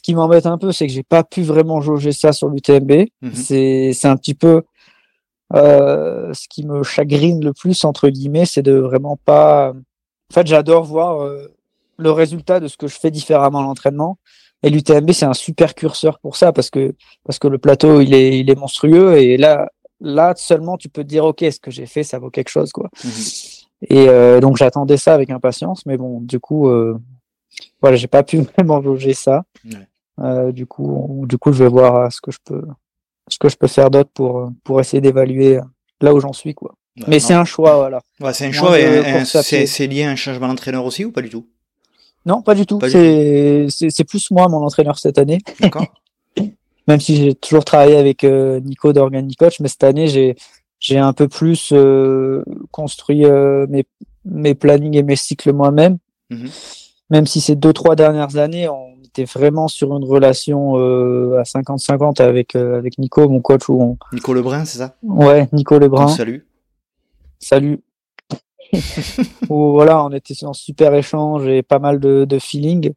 qui 0.07 0.15
m'embête 0.15 0.45
un 0.45 0.57
peu, 0.57 0.71
c'est 0.71 0.87
que 0.87 0.93
j'ai 0.93 1.03
pas 1.03 1.25
pu 1.25 1.41
vraiment 1.41 1.81
jauger 1.81 2.13
ça 2.13 2.31
sur 2.31 2.47
l'UTMB. 2.47 3.07
Mhm. 3.21 3.33
C'est 3.33 3.91
c'est 3.91 4.07
un 4.07 4.15
petit 4.15 4.35
peu 4.35 4.63
euh, 5.53 6.33
ce 6.33 6.47
qui 6.47 6.65
me 6.65 6.81
chagrine 6.81 7.43
le 7.43 7.51
plus 7.51 7.83
entre 7.83 8.07
guillemets, 8.07 8.45
c'est 8.45 8.61
de 8.61 8.71
vraiment 8.71 9.17
pas. 9.17 9.73
En 10.31 10.33
fait, 10.33 10.47
j'adore 10.47 10.85
voir 10.85 11.21
euh, 11.21 11.53
le 11.97 12.11
résultat 12.11 12.61
de 12.61 12.69
ce 12.69 12.77
que 12.77 12.87
je 12.87 12.97
fais 12.97 13.11
différemment 13.11 13.59
à 13.59 13.63
l'entraînement. 13.63 14.17
Et 14.63 14.69
l'UTMB, 14.69 15.11
c'est 15.11 15.25
un 15.25 15.33
super 15.33 15.75
curseur 15.75 16.19
pour 16.19 16.37
ça 16.37 16.53
parce 16.53 16.69
que 16.69 16.95
parce 17.25 17.37
que 17.37 17.49
le 17.49 17.57
plateau, 17.57 17.99
il 17.99 18.13
est 18.13 18.39
il 18.39 18.49
est 18.49 18.55
monstrueux 18.55 19.17
et 19.17 19.35
là 19.35 19.67
là 19.99 20.35
seulement 20.37 20.77
tu 20.77 20.87
peux 20.87 21.03
te 21.03 21.09
dire 21.09 21.25
ok, 21.25 21.43
ce 21.51 21.59
que 21.59 21.69
j'ai 21.69 21.85
fait, 21.85 22.03
ça 22.03 22.17
vaut 22.17 22.29
quelque 22.29 22.49
chose 22.49 22.71
quoi. 22.71 22.89
Mhm. 23.03 23.11
Et 23.89 24.07
euh, 24.07 24.39
donc 24.39 24.55
j'attendais 24.55 24.95
ça 24.95 25.13
avec 25.13 25.31
impatience, 25.31 25.85
mais 25.85 25.97
bon, 25.97 26.21
du 26.21 26.39
coup, 26.39 26.71
voilà, 27.81 27.97
j'ai 27.97 28.07
pas 28.07 28.23
pu 28.23 28.37
vraiment 28.57 28.81
jauger 28.81 29.13
ça. 29.13 29.43
Ouais. 29.65 29.85
Euh, 30.19 30.51
du 30.51 30.65
coup, 30.65 31.25
du 31.27 31.37
coup, 31.37 31.51
je 31.51 31.63
vais 31.63 31.69
voir 31.69 31.95
euh, 31.95 32.09
ce 32.09 32.21
que 32.21 32.31
je 32.31 32.39
peux, 32.43 32.63
ce 33.27 33.37
que 33.37 33.49
je 33.49 33.55
peux 33.55 33.67
faire 33.67 33.89
d'autre 33.89 34.09
pour 34.13 34.39
euh, 34.39 34.49
pour 34.63 34.79
essayer 34.79 35.01
d'évaluer 35.01 35.57
euh, 35.57 35.61
là 36.01 36.13
où 36.13 36.19
j'en 36.19 36.33
suis, 36.33 36.53
quoi. 36.53 36.73
Mais 37.07 37.19
c'est 37.19 37.35
un 37.35 37.45
choix, 37.45 37.75
voilà. 37.75 38.01
Ouais, 38.19 38.33
c'est 38.33 38.45
un 38.45 38.49
Moins 38.49 38.59
choix 38.59 38.79
et 38.79 39.65
c'est 39.67 39.85
lié 39.87 40.03
à 40.03 40.09
un 40.09 40.15
changement 40.15 40.47
d'entraîneur 40.47 40.83
aussi 40.83 41.05
ou 41.05 41.11
pas 41.11 41.21
du 41.21 41.29
tout? 41.29 41.45
Non, 42.25 42.41
pas 42.41 42.55
du 42.55 42.65
tout. 42.65 42.79
C'est 42.81 44.03
plus 44.07 44.31
moi 44.31 44.47
mon 44.47 44.63
entraîneur 44.63 44.97
cette 44.97 45.19
année. 45.19 45.39
D'accord 45.59 45.85
même 46.87 47.01
si 47.01 47.17
j'ai 47.17 47.35
toujours 47.35 47.65
travaillé 47.65 47.97
avec 47.97 48.23
Nico 48.23 48.93
d'Organic 48.93 49.37
Coach, 49.37 49.59
mais 49.59 49.67
cette 49.67 49.83
année 49.83 50.07
j'ai 50.07 50.35
j'ai 50.79 50.97
un 50.97 51.13
peu 51.13 51.27
plus 51.27 51.73
construit 52.71 53.25
mes 53.69 53.85
mes 54.25 54.55
plannings 54.55 54.95
et 54.95 55.03
mes 55.03 55.15
cycles 55.15 55.53
moi-même. 55.53 55.97
Mhm. 56.29 56.49
Même 57.09 57.27
si 57.27 57.41
ces 57.41 57.55
deux 57.55 57.73
trois 57.73 57.95
dernières 57.95 58.37
années, 58.37 58.67
on 58.67 58.96
était 59.21 59.39
vraiment 59.39 59.67
sur 59.67 59.95
une 59.95 60.03
relation 60.03 60.75
à 60.75 61.43
50-50 61.43 62.21
avec 62.21 62.55
avec 62.55 62.97
Nico, 62.97 63.27
mon 63.27 63.41
coach. 63.41 63.69
Où 63.69 63.81
on... 63.81 63.97
Nico 64.13 64.33
Lebrun, 64.33 64.65
c'est 64.65 64.79
ça? 64.79 64.95
Ouais, 65.03 65.47
Nico 65.53 65.79
Lebrun. 65.79 66.07
salut. 66.07 66.45
Salut. 67.39 67.81
où 69.49 69.71
voilà, 69.71 70.03
on 70.03 70.11
était 70.11 70.43
en 70.43 70.53
super 70.53 70.93
échange 70.93 71.47
et 71.47 71.63
pas 71.63 71.79
mal 71.79 71.99
de, 71.99 72.25
de 72.25 72.39
feeling. 72.39 72.91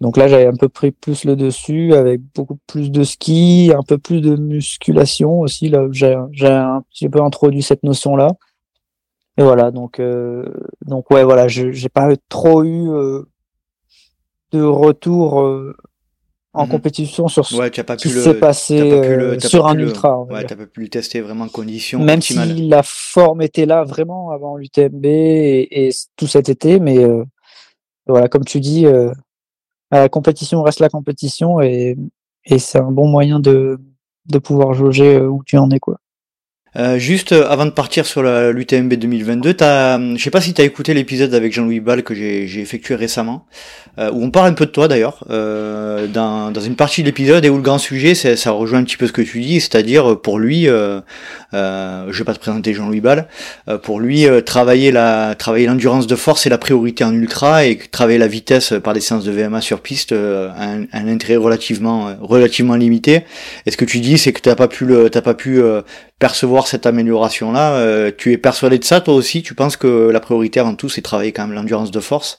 Donc 0.00 0.16
là, 0.16 0.28
j'avais 0.28 0.46
un 0.46 0.56
peu 0.56 0.68
pris 0.68 0.90
plus 0.90 1.24
le 1.24 1.36
dessus 1.36 1.94
avec 1.94 2.20
beaucoup 2.34 2.58
plus 2.66 2.90
de 2.90 3.04
ski, 3.04 3.72
un 3.76 3.82
peu 3.82 3.98
plus 3.98 4.20
de 4.20 4.36
musculation 4.36 5.40
aussi. 5.40 5.68
Là, 5.68 5.86
j'ai, 5.92 6.16
j'ai 6.32 6.48
un 6.48 6.82
petit 6.90 7.08
peu 7.08 7.20
introduit 7.22 7.62
cette 7.62 7.82
notion-là. 7.82 8.28
Et 9.38 9.42
voilà, 9.42 9.70
donc 9.70 9.98
euh, 9.98 10.44
donc 10.84 11.10
ouais, 11.10 11.24
voilà, 11.24 11.48
je 11.48 11.72
j'ai 11.72 11.88
pas 11.88 12.10
trop 12.28 12.64
eu 12.64 12.90
euh, 12.90 13.22
de 14.52 14.62
retour 14.62 15.40
euh, 15.40 15.74
en 16.54 16.64
mhm. 16.64 16.70
compétition 16.70 17.28
sur 17.28 17.46
ce 17.46 17.68
qui 17.96 18.10
s'est 18.10 18.34
passé 18.34 19.38
sur 19.38 19.66
un 19.66 19.78
ultra. 19.78 20.22
Ouais, 20.24 20.44
t'as 20.44 20.56
pas 20.56 20.66
pu 20.66 20.82
le 20.82 20.88
tester 20.88 21.20
vraiment 21.20 21.44
en 21.44 21.48
condition. 21.48 21.98
Même 22.00 22.20
si 22.20 22.34
la 22.68 22.82
forme 22.82 23.42
était 23.42 23.66
là 23.66 23.84
vraiment 23.84 24.30
avant 24.30 24.56
l'UTMB 24.56 25.04
et, 25.04 25.88
et, 25.88 25.90
tout 26.16 26.26
cet 26.26 26.48
été, 26.48 26.78
mais 26.78 26.98
euh, 26.98 27.24
voilà, 28.06 28.28
comme 28.28 28.44
tu 28.44 28.60
dis, 28.60 28.86
euh, 28.86 29.12
la 29.90 30.08
compétition 30.08 30.62
reste 30.62 30.80
la 30.80 30.88
compétition 30.88 31.60
et, 31.60 31.96
et 32.44 32.58
c'est 32.58 32.78
un 32.78 32.90
bon 32.90 33.08
moyen 33.08 33.40
de, 33.40 33.78
de 34.26 34.38
pouvoir 34.38 34.74
jauger 34.74 35.20
où 35.20 35.42
tu 35.44 35.56
en 35.56 35.70
es 35.70 35.80
quoi. 35.80 35.98
Euh, 36.76 36.98
juste 36.98 37.32
euh, 37.32 37.46
avant 37.48 37.66
de 37.66 37.70
partir 37.70 38.06
sur 38.06 38.22
l'UTMB 38.22 38.94
2022, 38.94 39.56
as, 39.60 39.98
je 40.16 40.22
sais 40.22 40.30
pas 40.30 40.40
si 40.40 40.54
tu 40.54 40.62
écouté 40.62 40.94
l'épisode 40.94 41.34
avec 41.34 41.52
Jean-Louis 41.52 41.80
Ball 41.80 42.02
que 42.02 42.14
j'ai 42.14 42.60
effectué 42.60 42.94
récemment, 42.94 43.46
euh, 43.98 44.10
où 44.10 44.24
on 44.24 44.30
parle 44.30 44.46
un 44.46 44.54
peu 44.54 44.64
de 44.64 44.70
toi 44.70 44.88
d'ailleurs, 44.88 45.24
euh, 45.30 46.06
dans, 46.06 46.50
une 46.60 46.76
partie 46.76 47.02
de 47.02 47.06
l'épisode 47.06 47.44
et 47.44 47.50
où 47.50 47.56
le 47.56 47.62
grand 47.62 47.78
sujet, 47.78 48.14
ça 48.14 48.50
rejoint 48.52 48.78
un 48.78 48.84
petit 48.84 48.96
peu 48.96 49.06
ce 49.06 49.12
que 49.12 49.20
tu 49.20 49.40
dis, 49.40 49.60
c'est-à-dire 49.60 50.18
pour 50.20 50.38
lui, 50.38 50.66
euh, 50.66 51.00
euh, 51.52 52.06
je 52.10 52.18
vais 52.18 52.24
pas 52.24 52.32
te 52.32 52.38
présenter 52.38 52.72
Jean-Louis 52.72 53.02
Ball, 53.02 53.26
pour 53.82 54.00
lui, 54.00 54.26
travailler 54.46 54.92
l'endurance 54.92 56.06
de 56.06 56.16
force 56.16 56.46
est 56.46 56.50
la 56.50 56.58
priorité 56.58 57.04
en 57.04 57.12
ultra 57.12 57.66
et 57.66 57.76
travailler 57.76 58.18
la 58.18 58.28
vitesse 58.28 58.72
par 58.82 58.94
des 58.94 59.00
séances 59.00 59.24
de 59.24 59.32
VMA 59.32 59.60
sur 59.60 59.80
piste 59.80 60.12
a 60.12 60.16
un, 60.16 60.84
un, 60.92 61.08
intérêt 61.08 61.36
relativement 61.36 62.14
relativement 62.20 62.76
limité. 62.76 63.24
Et 63.66 63.70
ce 63.70 63.76
que 63.76 63.84
tu 63.84 64.00
dis, 64.00 64.16
c'est 64.16 64.32
que 64.32 64.40
t'as 64.40 64.54
pas 64.54 64.68
pu 64.68 64.86
le, 64.86 65.10
t'as 65.10 65.20
pas 65.20 65.34
pu 65.34 65.60
percevoir 66.22 66.68
cette 66.68 66.86
amélioration-là. 66.86 67.74
Euh, 67.74 68.12
tu 68.16 68.30
es 68.30 68.38
persuadé 68.38 68.78
de 68.78 68.84
ça, 68.84 69.00
toi 69.00 69.14
aussi? 69.14 69.42
Tu 69.42 69.56
penses 69.56 69.76
que 69.76 70.08
la 70.08 70.20
priorité 70.20 70.60
avant 70.60 70.76
tout, 70.76 70.88
c'est 70.88 71.02
travailler 71.02 71.32
quand 71.32 71.44
même 71.44 71.56
l'endurance 71.56 71.90
de 71.90 71.98
force? 71.98 72.38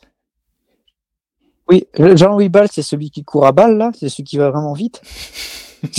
Oui, 1.68 1.86
Jean-Louis 2.00 2.48
Ball, 2.48 2.70
c'est 2.72 2.82
celui 2.82 3.12
qui 3.12 3.26
court 3.26 3.46
à 3.46 3.52
balle, 3.52 3.78
là 3.78 3.92
C'est 4.00 4.08
celui 4.08 4.24
qui 4.24 4.38
va 4.38 4.52
vraiment 4.52 4.72
vite 4.72 5.02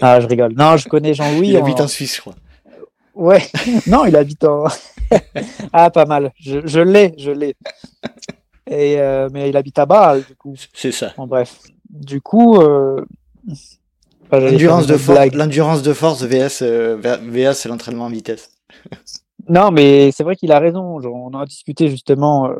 Ah, 0.00 0.20
je 0.20 0.28
rigole. 0.28 0.52
Non, 0.56 0.76
je 0.76 0.88
connais 0.88 1.14
Jean-Louis. 1.14 1.48
Il 1.48 1.56
habite 1.56 1.80
en 1.80 1.88
Suisse, 1.88 2.14
je 2.14 2.20
crois. 2.20 2.36
Ouais, 3.16 3.42
non, 3.88 4.04
il 4.04 4.14
habite 4.14 4.44
en. 4.44 4.66
ah, 5.72 5.90
pas 5.90 6.04
mal. 6.04 6.32
Je, 6.38 6.78
l'ai, 6.80 7.12
je 7.18 7.32
l'ai. 7.32 7.56
Et 8.70 9.00
euh, 9.00 9.28
mais 9.32 9.48
il 9.48 9.56
habite 9.56 9.80
à 9.80 9.86
Bâle, 9.86 10.22
du 10.22 10.36
coup. 10.36 10.54
C'est 10.72 10.92
ça. 10.92 11.12
En 11.16 11.26
bref. 11.26 11.58
Du 11.90 12.20
coup, 12.20 12.60
euh, 12.60 13.04
L'endurance 14.32 14.86
de, 14.86 14.96
force, 14.96 15.34
l'endurance 15.34 15.82
de 15.82 15.92
force 15.92 16.22
VS, 16.22 16.62
euh, 16.62 16.96
VS 16.96 17.54
c'est 17.54 17.68
l'entraînement 17.68 18.06
en 18.06 18.10
vitesse. 18.10 18.50
non, 19.48 19.70
mais 19.70 20.10
c'est 20.10 20.24
vrai 20.24 20.36
qu'il 20.36 20.50
a 20.52 20.58
raison. 20.58 20.98
on 21.00 21.26
en 21.26 21.40
a 21.40 21.46
discuté 21.46 21.88
justement 21.88 22.48
euh, 22.48 22.56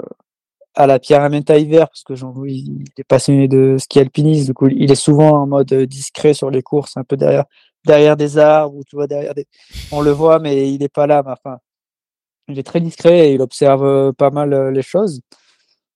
à 0.75 0.87
la 0.87 0.99
Pierre 0.99 1.23
Amenta 1.23 1.58
hiver 1.58 1.88
parce 1.88 2.04
que 2.04 2.14
Jean-Louis 2.14 2.64
il 2.68 2.85
est 2.96 3.04
passionné 3.04 3.49
de 3.49 3.76
ski 3.78 3.99
alpinisme. 3.99 4.46
Du 4.46 4.54
coup, 4.54 4.68
il 4.68 4.90
est 4.90 4.94
souvent 4.94 5.42
en 5.42 5.46
mode 5.46 5.73
discret 5.73 6.35
sur 6.35 6.50
les 6.50 6.62
courses, 6.62 6.96
un 6.96 7.04
peu 7.04 7.16
derrière, 7.16 7.44
derrière 7.85 8.16
des 8.16 8.38
arbres 8.38 8.76
ou 8.76 8.85
tu 8.85 8.94
vois 8.94 9.08
derrière 9.08 9.35
des. 9.35 9.46
On 9.90 10.02
le 10.02 10.12
voit, 10.12 10.38
mais 10.38 10.73
il 10.73 10.78
n'est 10.78 10.88
pas 10.88 11.08
là. 11.08 11.23
Mais 11.25 11.32
enfin, 11.32 11.58
il 12.49 12.58
est 12.58 12.66
très 12.66 12.80
discret 12.80 13.30
et 13.30 13.35
il 13.35 13.42
observe 13.42 13.85
euh, 13.85 14.12
pas 14.12 14.30
mal 14.30 14.68
les 14.68 14.82
choses. 14.82 15.20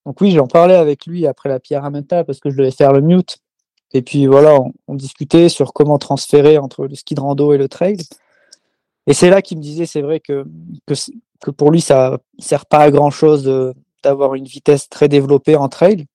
Donc 0.04 0.20
oui, 0.20 0.32
j'en 0.32 0.48
parlais 0.48 0.74
avec 0.74 1.06
lui 1.06 1.26
après 1.26 1.48
la 1.48 1.60
Pierre 1.60 1.84
Amenta 1.84 2.24
parce 2.24 2.40
que 2.40 2.50
je 2.50 2.56
devais 2.56 2.72
faire 2.72 2.92
le 2.92 3.02
mute 3.02 3.38
et 3.92 4.02
puis 4.02 4.26
voilà, 4.26 4.58
on, 4.86 4.94
discutait 4.94 5.48
sur 5.48 5.72
comment 5.72 5.98
transférer 5.98 6.58
entre 6.58 6.86
le 6.86 6.94
ski 6.94 7.14
de 7.14 7.20
rando 7.20 7.52
et 7.52 7.58
le 7.58 7.68
trail. 7.68 7.98
Et 9.06 9.14
c'est 9.14 9.30
là 9.30 9.42
qu'il 9.42 9.58
me 9.58 9.62
disait, 9.62 9.86
c'est 9.86 10.02
vrai 10.02 10.20
que, 10.20 10.44
que, 10.86 11.50
pour 11.50 11.70
lui, 11.70 11.80
ça 11.80 12.18
sert 12.38 12.66
pas 12.66 12.78
à 12.78 12.90
grand 12.90 13.10
chose 13.10 13.50
d'avoir 14.04 14.34
une 14.34 14.44
vitesse 14.44 14.88
très 14.88 15.08
développée 15.08 15.56
en 15.56 15.68
trail, 15.68 16.06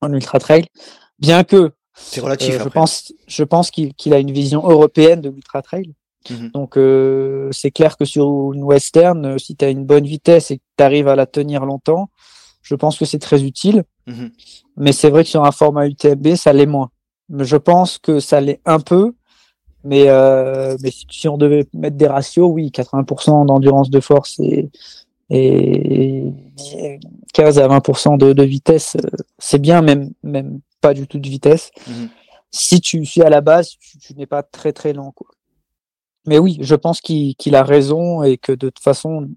en 0.00 0.12
ultra 0.12 0.38
trail, 0.38 0.66
bien 1.18 1.44
que 1.44 1.72
c'est 1.94 2.20
relatif. 2.20 2.54
Euh, 2.54 2.64
je 2.64 2.68
pense, 2.68 3.12
je 3.26 3.44
pense 3.44 3.70
qu'il 3.70 4.14
a 4.14 4.18
une 4.18 4.32
vision 4.32 4.68
européenne 4.68 5.20
de 5.20 5.28
l'ultra 5.28 5.62
trail. 5.62 5.94
Mhm. 6.30 6.50
Donc 6.50 6.76
euh, 6.76 7.48
c'est 7.52 7.70
clair 7.70 7.96
que 7.96 8.04
sur 8.04 8.52
une 8.52 8.62
western, 8.62 9.38
si 9.38 9.56
tu 9.56 9.64
as 9.64 9.70
une 9.70 9.84
bonne 9.84 10.06
vitesse 10.06 10.50
et 10.50 10.58
que 10.58 10.62
tu 10.76 10.84
arrives 10.84 11.08
à 11.08 11.16
la 11.16 11.26
tenir 11.26 11.64
longtemps, 11.64 12.10
je 12.62 12.74
pense 12.74 12.98
que 12.98 13.04
c'est 13.04 13.18
très 13.18 13.44
utile. 13.44 13.84
Mhm. 14.06 14.30
Mais 14.78 14.92
c'est 14.92 15.10
vrai 15.10 15.24
que 15.24 15.30
sur 15.30 15.44
un 15.44 15.52
format 15.52 15.86
UTMB, 15.86 16.34
ça 16.36 16.52
l'est 16.52 16.66
moins. 16.66 16.90
Je 17.30 17.56
pense 17.56 17.98
que 17.98 18.20
ça 18.20 18.40
l'est 18.40 18.60
un 18.64 18.80
peu. 18.80 19.14
Mais, 19.84 20.04
euh, 20.08 20.76
mais 20.82 20.90
si, 20.90 21.28
on 21.28 21.36
devait 21.36 21.66
mettre 21.72 21.96
des 21.96 22.06
ratios, 22.06 22.50
oui, 22.50 22.70
80% 22.70 23.46
d'endurance 23.46 23.90
de 23.90 24.00
force 24.00 24.38
et, 24.40 24.68
et 25.30 26.24
15 27.32 27.58
à 27.58 27.68
20% 27.68 28.18
de, 28.18 28.32
de 28.32 28.42
vitesse, 28.42 28.96
euh, 28.96 29.08
c'est 29.38 29.60
bien, 29.60 29.82
même, 29.82 30.10
même 30.22 30.60
pas 30.80 30.94
du 30.94 31.06
tout 31.06 31.18
de 31.18 31.28
vitesse. 31.28 31.70
Mhm. 31.86 32.08
Si 32.50 32.80
tu 32.80 33.04
suis 33.04 33.22
à 33.22 33.30
la 33.30 33.40
base, 33.40 33.76
tu, 34.00 34.14
n'es 34.14 34.26
pas 34.26 34.42
très 34.42 34.72
très 34.72 34.92
lent. 34.92 35.12
Quoi. 35.12 35.28
Mais 36.26 36.38
oui, 36.38 36.58
je 36.60 36.74
pense 36.74 37.00
qu'il 37.00 37.54
a 37.54 37.62
raison 37.62 38.22
et 38.22 38.36
que 38.36 38.52
de 38.52 38.68
toute 38.68 38.82
façon, 38.82 39.28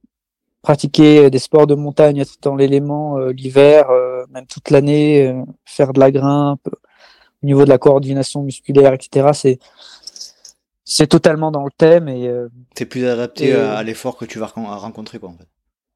pratiquer 0.62 1.30
des 1.30 1.40
sports 1.40 1.68
de 1.68 1.76
montagne, 1.76 2.18
être 2.20 2.36
dans 2.42 2.56
l'élément 2.56 3.18
euh, 3.18 3.32
l'hiver, 3.32 3.90
euh, 3.90 4.26
même 4.30 4.46
toute 4.46 4.70
l'année, 4.70 5.28
euh, 5.28 5.44
faire 5.66 5.94
de 5.94 6.00
la 6.00 6.12
grimpe, 6.12 6.68
au 6.68 7.46
niveau 7.46 7.64
de 7.66 7.70
la 7.70 7.78
coordination 7.78 8.44
musculaire, 8.44 8.94
etc. 8.94 9.30
C'est 9.34 9.60
c'est 10.84 11.08
totalement 11.08 11.52
dans 11.52 11.64
le 11.64 11.72
thème 11.76 12.10
et 12.10 12.30
c'est 12.76 12.86
plus 12.86 13.08
adapté 13.08 13.54
à, 13.54 13.82
l'effort 13.82 14.18
que 14.18 14.26
tu 14.26 14.40
vas 14.40 14.48
rencontrer 14.48 15.20
quoi 15.20 15.30
en 15.30 15.38
fait. 15.38 15.48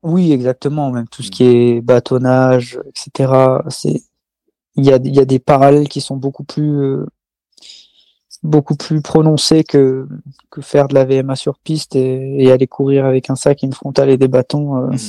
Oui, 0.04 0.32
exactement. 0.32 0.90
Même 0.92 1.08
tout 1.10 1.22
ce 1.22 1.32
qui 1.32 1.44
est 1.44 1.82
bâtonnage, 1.82 2.80
etc. 2.86 3.34
C'est 3.70 4.02
il 4.76 4.86
y 4.86 4.94
a 4.94 4.98
il 4.98 5.14
y 5.14 5.20
a 5.20 5.26
des 5.26 5.40
parallèles 5.40 5.90
qui 5.90 6.00
sont 6.00 6.16
beaucoup 6.16 6.46
plus 6.46 7.00
beaucoup 8.44 8.76
plus 8.76 9.02
prononcé 9.02 9.64
que, 9.64 10.08
que 10.50 10.62
faire 10.62 10.88
de 10.88 10.94
la 10.94 11.06
VMA 11.06 11.36
sur 11.36 11.58
piste 11.60 11.96
et, 11.96 12.52
aller 12.52 12.68
courir 12.68 13.06
avec 13.06 13.30
un 13.30 13.36
sac, 13.36 13.64
une 13.64 13.74
frontale 13.74 14.10
et 14.10 14.18
des 14.18 14.28
bâtons 14.28 14.78
euh, 14.78 14.88
mhm. 14.88 15.00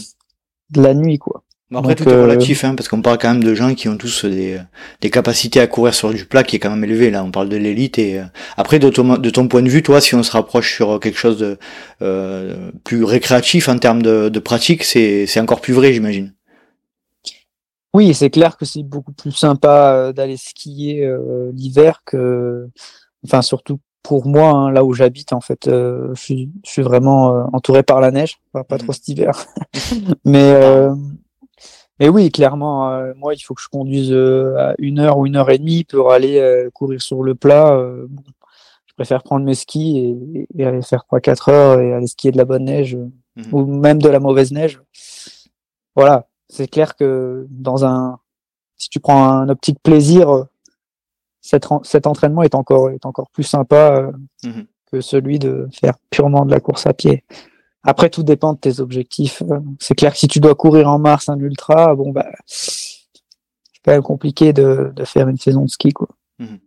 de 0.70 0.82
la 0.82 0.94
nuit, 0.94 1.18
quoi. 1.18 1.42
après, 1.74 1.94
tout 1.94 2.08
est 2.08 2.12
euh, 2.12 2.22
relatif, 2.22 2.64
hein, 2.64 2.74
parce 2.74 2.88
qu'on 2.88 3.02
parle 3.02 3.18
quand 3.18 3.32
même 3.32 3.44
de 3.44 3.54
gens 3.54 3.74
qui 3.74 3.88
ont 3.88 3.96
tous 3.96 4.24
des, 4.24 4.58
des 5.00 5.10
capacités 5.10 5.60
à 5.60 5.66
courir 5.66 5.94
sur 5.94 6.12
du 6.12 6.24
plat 6.24 6.44
qui 6.44 6.56
est 6.56 6.58
quand 6.58 6.70
même 6.70 6.84
élevé. 6.84 7.10
Là, 7.10 7.24
on 7.24 7.30
parle 7.30 7.48
de 7.48 7.56
l'élite. 7.56 7.98
Et 7.98 8.18
euh, 8.18 8.24
après, 8.56 8.78
de 8.78 8.88
ton, 8.88 9.16
de 9.16 9.30
ton 9.30 9.48
point 9.48 9.62
de 9.62 9.68
vue, 9.68 9.82
toi, 9.82 10.00
si 10.00 10.14
on 10.14 10.22
se 10.22 10.32
rapproche 10.32 10.74
sur 10.74 10.98
quelque 11.00 11.18
chose 11.18 11.38
de 11.38 11.58
plus 12.84 13.04
récréatif 13.04 13.68
en 13.68 13.78
termes 13.78 14.02
de, 14.02 14.28
de 14.28 14.38
pratique, 14.38 14.84
c'est 14.84 15.40
encore 15.40 15.60
plus 15.60 15.74
vrai, 15.74 15.92
j'imagine. 15.92 16.32
Oui, 17.94 18.12
c'est 18.12 18.28
clair 18.28 18.58
que 18.58 18.66
c'est 18.66 18.82
beaucoup 18.82 19.12
plus 19.12 19.32
sympa 19.32 20.12
d'aller 20.12 20.36
skier 20.36 21.10
l'hiver 21.54 22.02
que 22.04 22.68
enfin 23.26 23.42
surtout 23.42 23.78
pour 24.06 24.26
moi, 24.26 24.50
hein, 24.50 24.70
là 24.70 24.84
où 24.84 24.94
j'habite, 24.94 25.32
en 25.32 25.40
fait, 25.40 25.66
euh, 25.66 26.14
je, 26.14 26.22
suis, 26.22 26.50
je, 26.64 26.70
suis, 26.70 26.82
vraiment 26.82 27.34
euh, 27.34 27.44
entouré 27.52 27.82
par 27.82 28.00
la 28.00 28.12
neige, 28.12 28.38
pas 28.52 28.64
mhm. 28.70 28.78
trop 28.78 28.92
cet 28.92 29.08
hiver. 29.08 29.46
mais, 30.24 30.52
euh, 30.52 30.94
mais 31.98 32.08
oui, 32.08 32.30
clairement, 32.30 32.90
moi, 33.16 33.34
il 33.34 33.40
faut 33.40 33.54
que 33.54 33.62
je 33.62 33.68
conduise 33.68 34.12
à 34.12 34.74
une 34.78 35.00
heure 35.00 35.18
ou 35.18 35.26
une 35.26 35.34
heure 35.34 35.50
et 35.50 35.58
demie 35.58 35.82
pour 35.82 36.12
aller 36.12 36.68
courir 36.74 37.00
sur 37.02 37.22
le 37.22 37.34
plat. 37.34 37.74
Bon, 38.08 38.22
je 38.84 38.94
préfère 38.94 39.22
prendre 39.22 39.44
mes 39.44 39.54
skis 39.54 40.46
et, 40.56 40.64
aller 40.64 40.82
faire 40.82 41.04
3-4 41.10 41.50
heures 41.50 41.80
et 41.80 41.94
aller 41.94 42.06
skier 42.06 42.32
de 42.32 42.36
la 42.36 42.44
bonne 42.44 42.66
neige 42.66 42.96
mhm. 43.36 43.46
ou 43.52 43.64
même 43.64 44.00
de 44.00 44.08
la 44.08 44.20
mauvaise 44.20 44.52
neige. 44.52 44.80
Voilà, 45.96 46.28
c'est 46.48 46.68
clair 46.68 46.96
que 46.96 47.46
dans 47.50 47.84
un, 47.86 48.18
si 48.76 48.90
tu 48.90 49.00
prends 49.00 49.24
un 49.24 49.48
optique 49.48 49.78
plaisir, 49.82 50.46
cet, 51.46 52.06
entraînement 52.06 52.42
est 52.42 52.54
encore, 52.54 52.90
est 52.90 53.06
encore 53.06 53.30
plus 53.30 53.44
sympa 53.44 53.96
euh, 53.96 54.12
mhm. 54.48 54.66
que 54.90 55.00
celui 55.00 55.38
de 55.38 55.68
faire 55.72 55.94
purement 56.10 56.44
de 56.44 56.50
la 56.50 56.60
course 56.60 56.86
à 56.86 56.92
pied. 56.92 57.24
Après, 57.84 58.10
tout 58.10 58.24
dépend 58.24 58.54
de 58.54 58.58
tes 58.58 58.80
objectifs. 58.80 59.42
Euh, 59.42 59.60
c'est 59.78 59.94
clair 59.94 60.12
que 60.12 60.18
si 60.18 60.26
tu 60.26 60.40
dois 60.40 60.56
courir 60.56 60.88
en 60.88 60.98
mars 60.98 61.28
un 61.28 61.38
ultra, 61.38 61.94
bon 61.94 62.10
bah, 62.10 62.26
c'est 62.46 62.98
quand 63.84 63.92
même 63.92 64.02
compliqué 64.02 64.52
de, 64.52 64.92
faire 65.04 65.28
une 65.28 65.38
saison 65.38 65.64
de 65.64 65.70
ski, 65.70 65.92
quoi. 65.92 66.08
Mhm. 66.38 66.58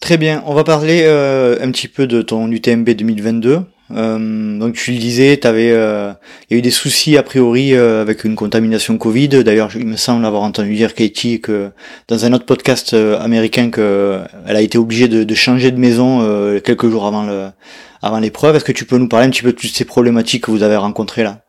Très 0.00 0.18
bien, 0.18 0.42
on 0.46 0.52
va 0.52 0.64
parler 0.64 1.04
euh, 1.04 1.56
un 1.62 1.70
petit 1.70 1.88
peu 1.88 2.06
de 2.06 2.20
ton 2.20 2.50
UTMB 2.50 2.90
2022. 2.90 3.62
Euh, 3.90 4.58
donc 4.58 4.74
tu 4.74 4.92
le 4.92 4.98
disais, 4.98 5.38
euh, 5.44 6.14
il 6.48 6.54
y 6.54 6.56
a 6.56 6.58
eu 6.58 6.62
des 6.62 6.70
soucis 6.70 7.18
a 7.18 7.22
priori 7.22 7.74
euh, 7.74 8.00
avec 8.00 8.24
une 8.24 8.34
contamination 8.34 8.96
Covid. 8.96 9.28
D'ailleurs, 9.28 9.70
il 9.76 9.86
me 9.86 9.96
semble 9.96 10.24
avoir 10.24 10.42
entendu 10.42 10.74
dire 10.74 10.94
Katie 10.94 11.40
que 11.40 11.70
dans 12.08 12.24
un 12.24 12.32
autre 12.32 12.46
podcast 12.46 12.94
américain 12.94 13.70
que 13.70 14.20
elle 14.46 14.56
a 14.56 14.62
été 14.62 14.78
obligée 14.78 15.08
de, 15.08 15.34
changer 15.34 15.70
de 15.70 15.78
maison 15.78 16.20
quelques 16.60 16.88
jours 16.88 17.06
avant 17.06 18.20
l'épreuve. 18.20 18.56
Est-ce 18.56 18.64
que 18.64 18.72
tu 18.72 18.86
peux 18.86 18.98
nous 18.98 19.08
parler 19.08 19.26
un 19.26 19.30
petit 19.30 19.42
peu 19.42 19.52
de 19.52 19.58
toutes 19.58 19.70
ces 19.70 19.84
problématiques 19.84 20.44
que 20.44 20.50
vous 20.50 20.62
avez 20.62 20.76
rencontrées 20.76 21.24
là? 21.24 21.40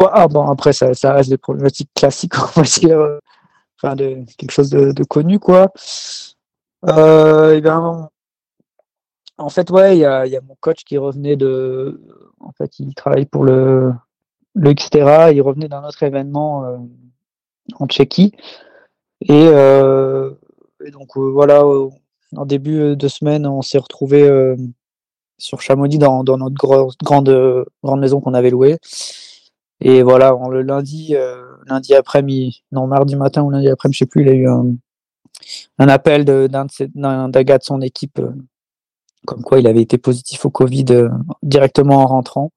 Ah, 0.00 0.28
bon, 0.28 0.48
après, 0.48 0.72
ça, 0.72 1.12
reste 1.12 1.28
des 1.30 1.38
problématiques 1.38 1.90
classiques, 1.94 2.34
Enfin, 3.80 3.94
quelque 3.96 4.50
chose 4.50 4.70
de, 4.70 5.04
connu, 5.04 5.38
quoi. 5.38 5.72
Ben, 6.82 7.60
en 9.38 9.48
fait, 9.50 9.70
ouais, 9.70 9.96
il 9.96 10.00
y 10.00 10.04
a, 10.04 10.40
mon 10.42 10.56
coach 10.60 10.84
qui 10.84 10.98
revenait 10.98 11.36
de. 11.36 12.00
En 12.40 12.52
fait, 12.52 12.78
il 12.80 12.94
travaille 12.94 13.26
pour 13.26 13.44
le, 13.44 13.92
le 14.54 14.74
Xterra. 14.74 15.32
Il 15.32 15.40
revenait 15.42 15.68
d'un 15.68 15.84
autre 15.84 16.02
événement 16.02 16.64
euh, 16.64 16.76
en 17.78 17.86
Tchéquie. 17.86 18.32
Et, 19.20 19.48
euh, 19.48 20.32
donc, 20.92 21.16
euh, 21.16 21.30
voilà, 21.30 21.64
en 22.36 22.46
début 22.46 22.96
de 22.96 23.08
semaine, 23.08 23.46
on 23.46 23.62
s'est 23.62 23.78
retrouvé 23.78 24.28
sur 25.38 25.62
Chamonix 25.62 25.98
dans, 25.98 26.24
notre 26.24 26.54
grande, 26.54 27.66
maison 27.98 28.20
qu'on 28.20 28.34
avait 28.34 28.50
louée. 28.50 28.78
Et 29.80 30.02
voilà, 30.02 30.36
le 30.50 30.62
lundi, 30.62 31.14
lundi 31.66 31.94
après-midi, 31.94 32.64
non, 32.72 32.88
mardi 32.88 33.14
matin 33.14 33.42
ou 33.42 33.50
lundi 33.50 33.68
après-midi, 33.68 33.94
je 33.94 33.98
sais 34.00 34.06
plus, 34.06 34.22
il 34.22 34.28
a 34.28 34.34
eu 34.34 34.48
un, 34.48 35.88
appel 35.88 36.24
d'un 36.24 36.64
de 36.64 36.90
d'un 36.94 37.42
gars 37.42 37.58
de 37.58 37.62
son 37.62 37.80
équipe, 37.80 38.20
comme 39.28 39.42
quoi 39.42 39.60
il 39.60 39.66
avait 39.66 39.82
été 39.82 39.98
positif 39.98 40.46
au 40.46 40.50
Covid 40.50 40.86
euh, 40.90 41.10
directement 41.42 41.98
en 41.98 42.06
rentrant. 42.06 42.50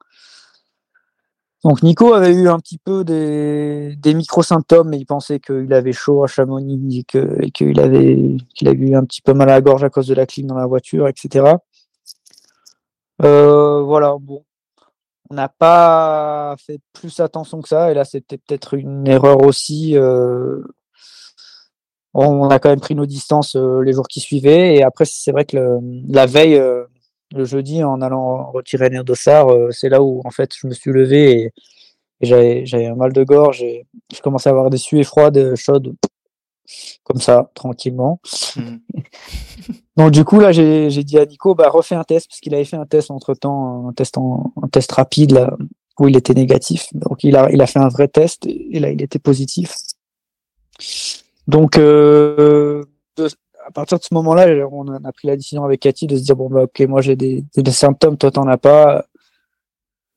Donc 1.65 1.83
Nico 1.83 2.13
avait 2.13 2.33
eu 2.33 2.47
un 2.47 2.59
petit 2.59 2.77
peu 2.77 3.03
des, 3.03 4.13
micro-symptômes, 4.13 4.87
mais 4.87 4.97
il 4.97 5.05
pensait 5.05 5.41
qu'il 5.41 5.73
avait 5.73 5.91
chaud 5.91 6.23
à 6.23 6.27
Chamonix 6.27 7.05
et 7.41 7.51
qu'il 7.51 7.79
avait, 7.81 8.37
qu'il 8.55 8.69
avait 8.69 8.87
eu 8.87 8.95
un 8.95 9.03
petit 9.03 9.21
peu 9.21 9.33
mal 9.33 9.49
à 9.49 9.55
la 9.55 9.61
gorge 9.61 9.83
à 9.83 9.89
cause 9.89 10.07
de 10.07 10.13
la 10.13 10.25
clim 10.25 10.47
dans 10.47 10.55
la 10.55 10.65
voiture, 10.65 11.09
etc. 11.09 11.55
Euh, 13.21 13.81
voilà, 13.81 14.15
bon. 14.17 14.45
On 15.29 15.35
n'a 15.35 15.49
pas 15.49 16.55
fait 16.57 16.79
plus 16.93 17.19
attention 17.19 17.61
que 17.61 17.67
ça, 17.67 17.91
et 17.91 17.93
là 17.93 18.05
c'était 18.05 18.37
peut-être 18.37 18.75
une 18.75 19.07
erreur 19.07 19.41
aussi. 19.45 19.97
euh, 19.97 20.63
on 22.13 22.49
a 22.49 22.59
quand 22.59 22.69
même 22.69 22.79
pris 22.79 22.95
nos 22.95 23.05
distances 23.05 23.55
euh, 23.55 23.81
les 23.83 23.93
jours 23.93 24.07
qui 24.07 24.19
suivaient, 24.19 24.75
et 24.75 24.83
après 24.83 25.05
c'est 25.05 25.31
vrai 25.31 25.45
que 25.45 25.57
le- 25.57 25.79
la 26.09 26.25
veille, 26.25 26.55
euh, 26.55 26.83
le 27.33 27.45
jeudi, 27.45 27.83
en 27.83 28.01
allant 28.01 28.51
retirer 28.51 28.89
Néo 28.89 29.03
Dossard, 29.03 29.49
euh, 29.51 29.71
c'est 29.71 29.89
là 29.89 30.01
où 30.01 30.21
en 30.25 30.31
fait 30.31 30.51
je 30.59 30.67
me 30.67 30.73
suis 30.73 30.91
levé 30.91 31.31
et, 31.31 31.53
et 32.21 32.65
j'avais 32.65 32.87
un 32.87 32.95
mal 32.95 33.13
de 33.13 33.23
gorge, 33.23 33.61
et 33.63 33.85
je 34.13 34.21
commençais 34.21 34.49
à 34.49 34.51
avoir 34.51 34.69
des 34.69 34.77
suées 34.77 35.03
froides, 35.05 35.55
chaudes, 35.55 35.95
comme 37.03 37.19
ça, 37.21 37.49
tranquillement. 37.55 38.19
Mhm. 38.57 38.81
Donc 39.97 40.11
du 40.11 40.24
coup 40.24 40.39
là 40.39 40.51
j'ai 40.53 40.89
dit 41.03 41.17
à 41.19 41.25
Nico 41.25 41.53
bah 41.53 41.69
refais 41.69 41.95
un 41.95 42.03
test 42.05 42.27
parce 42.29 42.39
qu'il 42.39 42.55
avait 42.55 42.63
fait 42.65 42.77
un 42.77 42.85
test 42.85 43.11
entre 43.11 43.33
temps 43.33 43.89
un 43.89 43.93
test 43.93 44.17
en, 44.17 44.53
un 44.63 44.67
test 44.69 44.91
rapide 44.93 45.31
là 45.31 45.55
où 46.00 46.07
il 46.07 46.15
était 46.15 46.33
négatif 46.33 46.87
donc 46.93 47.24
il 47.25 47.35
a 47.35 47.51
il 47.51 47.61
a 47.61 47.67
fait 47.67 47.79
un 47.79 47.89
vrai 47.89 48.07
test 48.07 48.45
et, 48.45 48.77
et 48.77 48.79
là 48.79 48.89
il 48.89 49.01
était 49.01 49.19
positif 49.19 49.75
donc 51.47 51.77
euh, 51.77 52.83
de- 53.17 53.29
à 53.65 53.71
partir 53.71 53.99
de 53.99 54.03
ce 54.03 54.13
moment-là 54.13 54.47
on 54.71 54.87
a, 54.87 55.11
pris 55.11 55.27
la 55.27 55.35
décision 55.35 55.63
avec 55.63 55.81
Cathy 55.81 56.07
de 56.07 56.17
se 56.17 56.23
dire 56.23 56.35
bon 56.35 56.49
bah 56.49 56.63
ok 56.63 56.79
moi 56.81 57.01
j'ai 57.01 57.15
des, 57.15 57.43
des, 57.55 57.63
des 57.63 57.71
symptômes 57.71 58.17
toi 58.17 58.31
t'en 58.31 58.47
as 58.47 58.57
pas. 58.57 59.05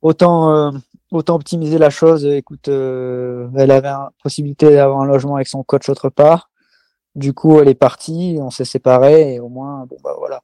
Autant 0.02 0.54
euh, 0.54 0.70
autant 1.12 1.36
optimiser 1.36 1.78
la 1.78 1.90
chose. 1.90 2.24
Écoute 2.26 2.68
euh, 2.68 3.48
elle 3.56 3.70
avait 3.70 3.88
la 3.88 4.12
possibilité 4.22 4.70
d'avoir 4.70 5.00
un 5.00 5.06
logement 5.06 5.36
avec 5.36 5.48
son 5.48 5.62
coach 5.62 5.88
autre 5.88 6.08
part. 6.10 6.50
Du 7.14 7.32
coup, 7.32 7.60
elle 7.60 7.68
est 7.68 7.74
partie, 7.74 8.38
on 8.40 8.50
s'est 8.50 8.64
séparés 8.64 9.34
et 9.34 9.40
au 9.40 9.48
moins, 9.48 9.86
bon 9.86 9.96
bah 10.02 10.16
voilà, 10.18 10.42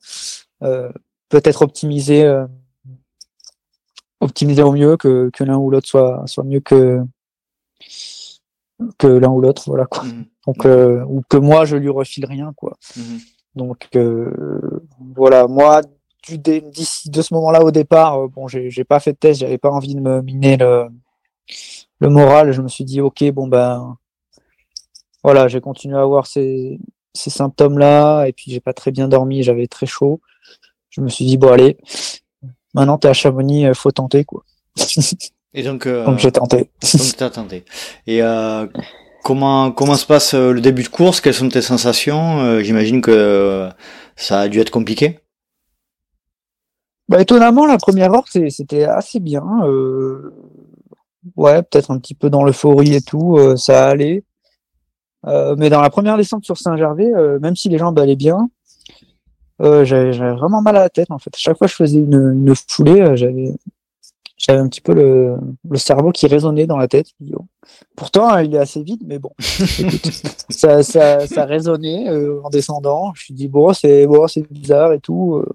euh, 0.63 0.93
peut-être 1.29 1.63
optimiser, 1.63 2.23
euh, 2.23 2.47
optimiser 4.21 4.63
au 4.63 4.71
mieux 4.71 4.97
que, 4.97 5.31
que 5.33 5.43
l'un 5.43 5.57
ou 5.57 5.71
l'autre 5.71 5.89
soit 5.89 6.23
soit 6.27 6.45
mieux 6.45 6.61
que 6.61 7.03
que 8.99 9.07
l'un 9.07 9.29
ou 9.29 9.41
l'autre, 9.41 9.65
voilà 9.67 9.87
quoi. 9.87 10.05
Mhm. 10.05 10.25
Donc 10.47 10.67
euh, 10.67 11.05
ou 11.09 11.23
que 11.29 11.37
moi 11.37 11.65
je 11.65 11.77
lui 11.77 11.89
refile 11.89 12.27
rien 12.27 12.53
quoi. 12.57 12.77
Mhm. 12.97 13.21
Donc 13.57 13.89
euh, 13.97 14.81
voilà, 15.17 15.47
moi 15.47 15.83
du 16.27 16.39
d'ici 16.39 17.11
de 17.11 17.23
ce 17.23 17.35
moment-là 17.35 17.63
au 17.63 17.71
départ, 17.71 18.19
euh, 18.19 18.29
bon 18.29 18.49
j'ai 18.49 18.71
j'ai 18.71 18.85
pas 18.85 19.01
fait 19.01 19.13
de 19.13 19.19
test, 19.19 19.41
j'avais 19.41 19.59
pas 19.59 19.71
envie 19.71 19.95
de 19.95 20.01
me 20.01 20.23
miner 20.23 20.57
le 20.57 20.89
le 22.01 22.09
moral. 22.09 22.53
Je 22.53 22.63
me 22.63 22.69
suis 22.69 22.85
dit 22.85 23.01
ok 23.01 23.25
bon 23.33 23.47
ben 23.49 23.97
voilà, 25.23 25.49
j'ai 25.49 25.61
continué 25.61 25.97
à 25.97 26.03
avoir 26.03 26.27
ces 26.27 26.79
ces 27.15 27.31
symptômes-là 27.31 28.27
et 28.27 28.33
puis 28.33 28.51
j'ai 28.51 28.61
pas 28.61 28.73
très 28.73 28.91
bien 28.93 29.09
dormi, 29.09 29.43
j'avais 29.43 29.67
très 29.67 29.87
chaud. 29.87 30.21
Je 30.91 31.01
me 31.01 31.09
suis 31.09 31.25
dit 31.25 31.37
bon 31.37 31.53
allez, 31.53 31.77
maintenant 32.75 32.99
t'es 32.99 33.09
à 33.09 33.13
Chamonix, 33.13 33.67
euh, 33.67 33.75
faut 33.75 33.91
tenter 33.93 34.25
quoi. 34.25 34.45
Et 35.55 35.63
donc, 35.63 35.87
euh, 35.87 36.05
Donc 36.07 36.19
j'ai 36.19 36.31
tenté. 36.33 36.59
donc 36.95 37.17
t'as 37.17 37.31
tenté. 37.31 37.65
Et 38.07 38.23
euh, 38.23 38.67
comment 39.25 39.73
comment 39.73 39.95
se 39.97 40.07
passe 40.07 40.35
euh, 40.35 40.53
le 40.53 40.61
début 40.61 40.83
de 40.85 40.89
course? 40.89 41.21
Quelles 41.21 41.35
sont 41.35 41.49
tes 41.49 41.63
sensations? 41.63 42.41
Euh, 42.41 42.61
J'imagine 42.63 43.01
que 43.01 43.69
ça 44.17 44.41
a 44.41 44.49
dû 44.49 44.61
être 44.61 44.71
compliqué. 44.71 45.19
Bah, 47.09 47.21
étonnamment, 47.21 47.67
la 47.67 47.79
première 47.79 48.13
heure, 48.15 48.25
c'était 48.29 48.85
assez 48.85 49.19
bien. 49.19 49.45
euh, 49.65 50.33
Ouais, 51.37 51.63
peut-être 51.63 51.91
un 51.91 51.99
petit 51.99 52.15
peu 52.15 52.31
dans 52.31 52.45
l'euphorie 52.45 52.95
et 52.95 53.03
tout, 53.03 53.39
ça 53.57 53.89
allait. 53.89 54.23
Mais 55.27 55.69
dans 55.69 55.83
la 55.83 55.91
première 55.91 56.17
descente 56.17 56.45
sur 56.47 56.57
Saint-Gervais, 56.57 57.11
même 57.43 57.57
si 57.57 57.69
les 57.69 57.77
jambes 57.77 57.99
allaient 57.99 58.17
bien, 58.17 58.49
j'avais 59.61 60.13
vraiment 60.13 60.63
mal 60.63 60.77
à 60.77 60.81
la 60.81 60.89
tête 60.89 61.11
en 61.11 61.19
fait. 61.19 61.35
À 61.35 61.39
chaque 61.39 61.59
fois 61.59 61.67
que 61.67 61.73
je 61.73 61.77
faisais 61.77 61.99
une, 61.99 62.47
une 62.49 62.55
foulée, 62.69 63.05
j'avais 63.17 63.53
j'avais 64.41 64.59
un 64.61 64.69
petit 64.69 64.81
peu 64.81 64.95
le, 64.95 65.37
le 65.69 65.79
cerveau 65.79 66.13
qui 66.13 66.27
résonnait 66.27 66.67
dans 66.67 66.79
la 66.79 66.89
tête. 66.89 67.09
Pourtant, 67.95 68.39
il 68.39 68.55
est 68.55 68.59
assez 68.59 68.83
vite, 68.83 69.03
mais 69.07 69.19
bon, 69.19 69.31
écoute, 69.79 70.11
ça, 70.51 70.83
ça, 70.83 71.27
ça 71.27 71.45
résonnait 71.45 72.09
euh, 72.09 72.41
en 72.43 72.49
descendant. 72.51 73.13
Je 73.15 73.21
me 73.21 73.25
suis 73.27 73.35
dit 73.35 73.49
bon, 73.49 73.73
c'est 73.75 74.07
bon, 74.07 74.27
c'est 74.29 74.51
bizarre 74.51 74.93
et 74.95 75.01
tout. 75.01 75.35
euh. 75.37 75.47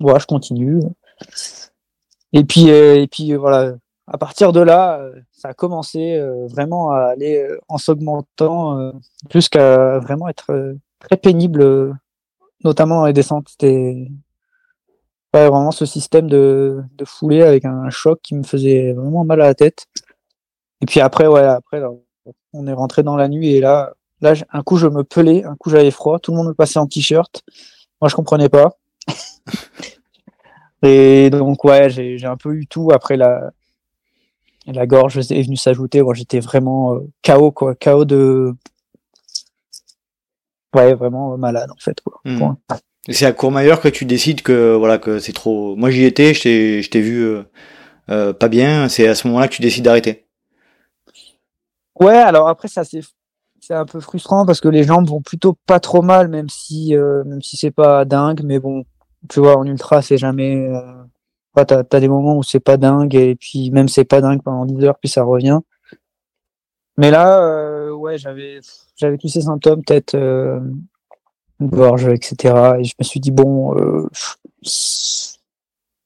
Voilà, 0.00 0.18
je 0.18 0.26
continue. 0.26 0.80
Et 2.32 2.44
puis, 2.44 2.70
euh, 2.70 2.96
et 3.02 3.06
puis 3.06 3.32
euh, 3.32 3.38
voilà, 3.38 3.74
à 4.06 4.18
partir 4.18 4.52
de 4.52 4.60
là, 4.60 4.98
euh, 5.00 5.12
ça 5.32 5.48
a 5.48 5.54
commencé 5.54 6.14
euh, 6.16 6.46
vraiment 6.46 6.90
à 6.92 7.00
aller 7.08 7.38
euh, 7.38 7.58
en 7.68 7.78
s'augmentant 7.78 8.78
euh, 8.78 8.92
jusqu'à 9.30 9.98
vraiment 9.98 10.28
être 10.28 10.50
euh, 10.52 10.74
très 11.00 11.16
pénible, 11.16 11.62
euh, 11.62 11.92
notamment 12.64 13.00
dans 13.00 13.06
les 13.06 13.12
descentes. 13.12 13.48
C'était 13.50 14.08
ouais, 15.34 15.48
vraiment 15.48 15.70
ce 15.70 15.86
système 15.86 16.28
de, 16.28 16.82
de 16.96 17.04
foulée 17.04 17.42
avec 17.42 17.64
un 17.64 17.90
choc 17.90 18.20
qui 18.22 18.34
me 18.34 18.42
faisait 18.42 18.92
vraiment 18.92 19.24
mal 19.24 19.40
à 19.40 19.46
la 19.46 19.54
tête. 19.54 19.86
Et 20.80 20.86
puis 20.86 21.00
après, 21.00 21.26
ouais, 21.26 21.42
après, 21.42 21.80
là, 21.80 21.90
on 22.52 22.66
est 22.66 22.72
rentré 22.72 23.02
dans 23.02 23.16
la 23.16 23.28
nuit 23.28 23.54
et 23.54 23.60
là, 23.60 23.94
là, 24.20 24.34
un 24.52 24.62
coup 24.62 24.76
je 24.76 24.86
me 24.86 25.04
pelais, 25.04 25.44
un 25.44 25.56
coup 25.56 25.70
j'avais 25.70 25.90
froid, 25.90 26.18
tout 26.18 26.30
le 26.30 26.36
monde 26.36 26.48
me 26.48 26.54
passait 26.54 26.78
en 26.78 26.86
t-shirt. 26.86 27.42
Moi, 28.00 28.08
je 28.08 28.14
comprenais 28.14 28.48
pas. 28.48 28.76
Et 30.82 31.30
donc, 31.30 31.64
ouais, 31.64 31.90
j'ai 31.90 32.24
un 32.24 32.36
peu 32.36 32.54
eu 32.54 32.66
tout. 32.66 32.90
Après, 32.92 33.16
la, 33.16 33.50
la 34.66 34.86
gorge 34.86 35.18
est 35.18 35.42
venue 35.42 35.56
s'ajouter. 35.56 36.02
Moi, 36.02 36.14
j'étais 36.14 36.38
vraiment 36.40 36.94
euh, 36.94 37.00
KO, 37.24 37.50
quoi. 37.50 37.74
KO 37.74 38.04
de. 38.04 38.54
Ouais, 40.74 40.94
vraiment 40.94 41.36
malade, 41.36 41.70
en 41.72 41.78
fait, 41.78 42.00
quoi. 42.00 42.20
Mhm. 42.24 42.56
C'est 43.10 43.24
à 43.24 43.32
Courmayeur 43.32 43.80
que 43.80 43.88
tu 43.88 44.04
décides 44.04 44.42
que 44.42 44.74
voilà 44.74 44.98
que 44.98 45.18
c'est 45.18 45.32
trop. 45.32 45.74
Moi 45.76 45.90
j'y 45.90 46.04
étais, 46.04 46.34
je 46.34 46.88
t'ai 46.88 47.00
vu 47.00 47.22
euh, 47.24 47.42
euh, 48.10 48.32
pas 48.34 48.48
bien. 48.48 48.88
C'est 48.88 49.08
à 49.08 49.14
ce 49.14 49.26
moment-là 49.28 49.48
que 49.48 49.54
tu 49.54 49.62
décides 49.62 49.84
d'arrêter. 49.84 50.26
Ouais, 51.98 52.18
alors 52.18 52.48
après, 52.48 52.68
ça, 52.68 52.84
c'est 52.84 53.00
c'est 53.60 53.74
un 53.74 53.86
peu 53.86 54.00
frustrant 54.00 54.46
parce 54.46 54.60
que 54.60 54.68
les 54.68 54.84
jambes 54.84 55.08
vont 55.08 55.20
plutôt 55.20 55.56
pas 55.66 55.80
trop 55.80 56.00
mal, 56.00 56.28
même 56.28 56.48
si, 56.48 56.94
euh, 56.94 57.24
même 57.24 57.42
si 57.42 57.56
c'est 57.56 57.70
pas 57.70 58.04
dingue. 58.04 58.42
Mais 58.44 58.58
bon, 58.58 58.84
tu 59.28 59.40
vois, 59.40 59.56
en 59.56 59.64
ultra, 59.64 60.02
c'est 60.02 60.18
jamais. 60.18 60.68
Ouais, 61.56 61.64
t'as, 61.64 61.84
t'as 61.84 62.00
des 62.00 62.08
moments 62.08 62.36
où 62.36 62.42
c'est 62.42 62.60
pas 62.60 62.76
dingue 62.76 63.14
et 63.14 63.34
puis 63.36 63.70
même 63.70 63.88
c'est 63.88 64.04
pas 64.04 64.20
dingue 64.20 64.42
pendant 64.42 64.66
10 64.66 64.84
heures, 64.84 64.98
puis 64.98 65.08
ça 65.08 65.22
revient. 65.22 65.60
Mais 66.98 67.10
là, 67.10 67.90
ouais, 67.94 68.18
j'avais, 68.18 68.60
j'avais 68.96 69.16
tous 69.18 69.28
ces 69.28 69.42
symptômes, 69.42 69.82
tête, 69.82 70.14
euh, 71.62 71.66
gorge, 71.66 72.06
etc. 72.08 72.76
Et 72.80 72.84
je 72.84 72.94
me 72.98 73.04
suis 73.04 73.20
dit, 73.20 73.30
bon, 73.30 73.76
euh, 73.76 74.08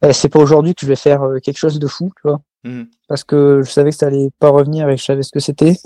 euh, 0.04 0.12
c'est 0.12 0.28
pas 0.28 0.38
aujourd'hui 0.38 0.74
que 0.74 0.80
je 0.82 0.86
vais 0.86 0.96
faire 0.96 1.22
euh, 1.22 1.38
quelque 1.38 1.58
chose 1.58 1.78
de 1.78 1.86
fou, 1.86 2.12
tu 2.16 2.28
vois 2.28 2.40
Mhm. 2.64 2.86
parce 3.08 3.24
que 3.24 3.62
je 3.64 3.70
savais 3.72 3.90
que 3.90 3.96
ça 3.96 4.06
allait 4.06 4.30
pas 4.38 4.48
revenir 4.48 4.88
et 4.88 4.94
que 4.94 5.00
je 5.00 5.04
savais 5.04 5.24
ce 5.24 5.32
que 5.32 5.40
c'était. 5.40 5.76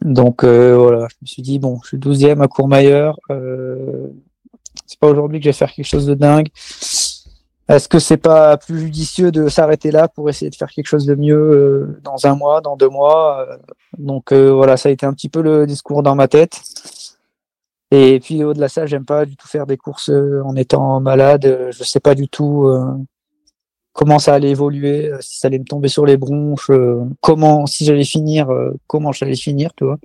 Donc 0.00 0.42
voilà, 0.42 1.08
je 1.10 1.16
me 1.20 1.26
suis 1.26 1.42
dit 1.42 1.58
bon, 1.58 1.78
je 1.82 1.88
suis 1.88 1.98
12e 1.98 2.40
à 2.40 2.48
Courmayeur. 2.48 3.18
Euh, 3.30 4.06
c'est 4.86 4.98
pas 4.98 5.08
aujourd'hui 5.08 5.40
que 5.40 5.44
je 5.44 5.50
vais 5.50 5.52
faire 5.52 5.70
quelque 5.70 5.84
chose 5.84 6.06
de 6.06 6.14
dingue. 6.14 6.48
Est-ce 7.68 7.86
que 7.86 7.98
c'est 7.98 8.16
pas 8.16 8.56
plus 8.56 8.80
judicieux 8.80 9.30
de 9.30 9.48
s'arrêter 9.48 9.90
là 9.90 10.08
pour 10.08 10.30
essayer 10.30 10.50
de 10.50 10.54
faire 10.56 10.70
quelque 10.70 10.86
chose 10.86 11.04
de 11.04 11.14
mieux 11.14 11.36
euh, 11.36 12.00
dans 12.02 12.26
un 12.26 12.34
mois, 12.34 12.62
dans 12.62 12.76
deux 12.76 12.88
mois 12.88 13.46
euh, 13.46 13.56
Donc 13.98 14.32
euh, 14.32 14.50
voilà, 14.50 14.78
ça 14.78 14.88
a 14.88 14.92
été 14.92 15.04
un 15.04 15.12
petit 15.12 15.28
peu 15.28 15.42
le 15.42 15.66
discours 15.66 16.02
dans 16.02 16.14
ma 16.14 16.28
tête. 16.28 16.62
Et 17.90 18.20
puis 18.20 18.44
au-delà 18.44 18.66
de 18.66 18.72
ça, 18.72 18.86
j'aime 18.86 19.04
pas 19.04 19.24
du 19.24 19.36
tout 19.36 19.48
faire 19.48 19.66
des 19.66 19.76
courses 19.76 20.10
en 20.10 20.54
étant 20.56 21.00
malade. 21.00 21.68
Je 21.70 21.84
sais 21.84 22.00
pas 22.00 22.14
du 22.14 22.28
tout 22.28 22.68
comment 23.92 24.18
ça 24.18 24.34
allait 24.34 24.50
évoluer, 24.50 25.10
si 25.20 25.38
ça 25.38 25.48
allait 25.48 25.58
me 25.58 25.64
tomber 25.64 25.88
sur 25.88 26.04
les 26.04 26.16
bronches, 26.16 26.70
comment, 27.20 27.66
si 27.66 27.84
j'allais 27.84 28.04
finir, 28.04 28.48
comment 28.86 29.12
j'allais 29.12 29.36
finir, 29.36 29.72
tu 29.74 29.84
vois. 29.84 29.98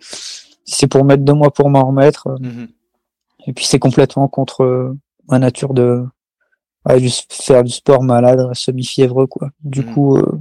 Si 0.66 0.76
c'est 0.78 0.88
pour 0.88 1.04
mettre 1.04 1.24
deux 1.24 1.34
mois 1.34 1.52
pour 1.52 1.70
m'en 1.70 1.86
remettre. 1.88 2.30
Mhm. 2.40 2.70
Et 3.48 3.54
puis 3.54 3.66
c'est 3.66 3.80
complètement 3.80 4.30
contre 4.30 4.96
ma 5.28 5.40
nature 5.40 5.74
de 5.74 6.06
ouais, 6.88 7.00
juste 7.00 7.34
faire 7.34 7.64
du 7.64 7.72
sport 7.72 8.04
malade, 8.04 8.54
semi-fiévreux, 8.54 9.28
quoi. 9.28 9.50
Du 9.64 9.82
mm. 9.82 9.94
coup, 9.94 10.18
euh, 10.18 10.40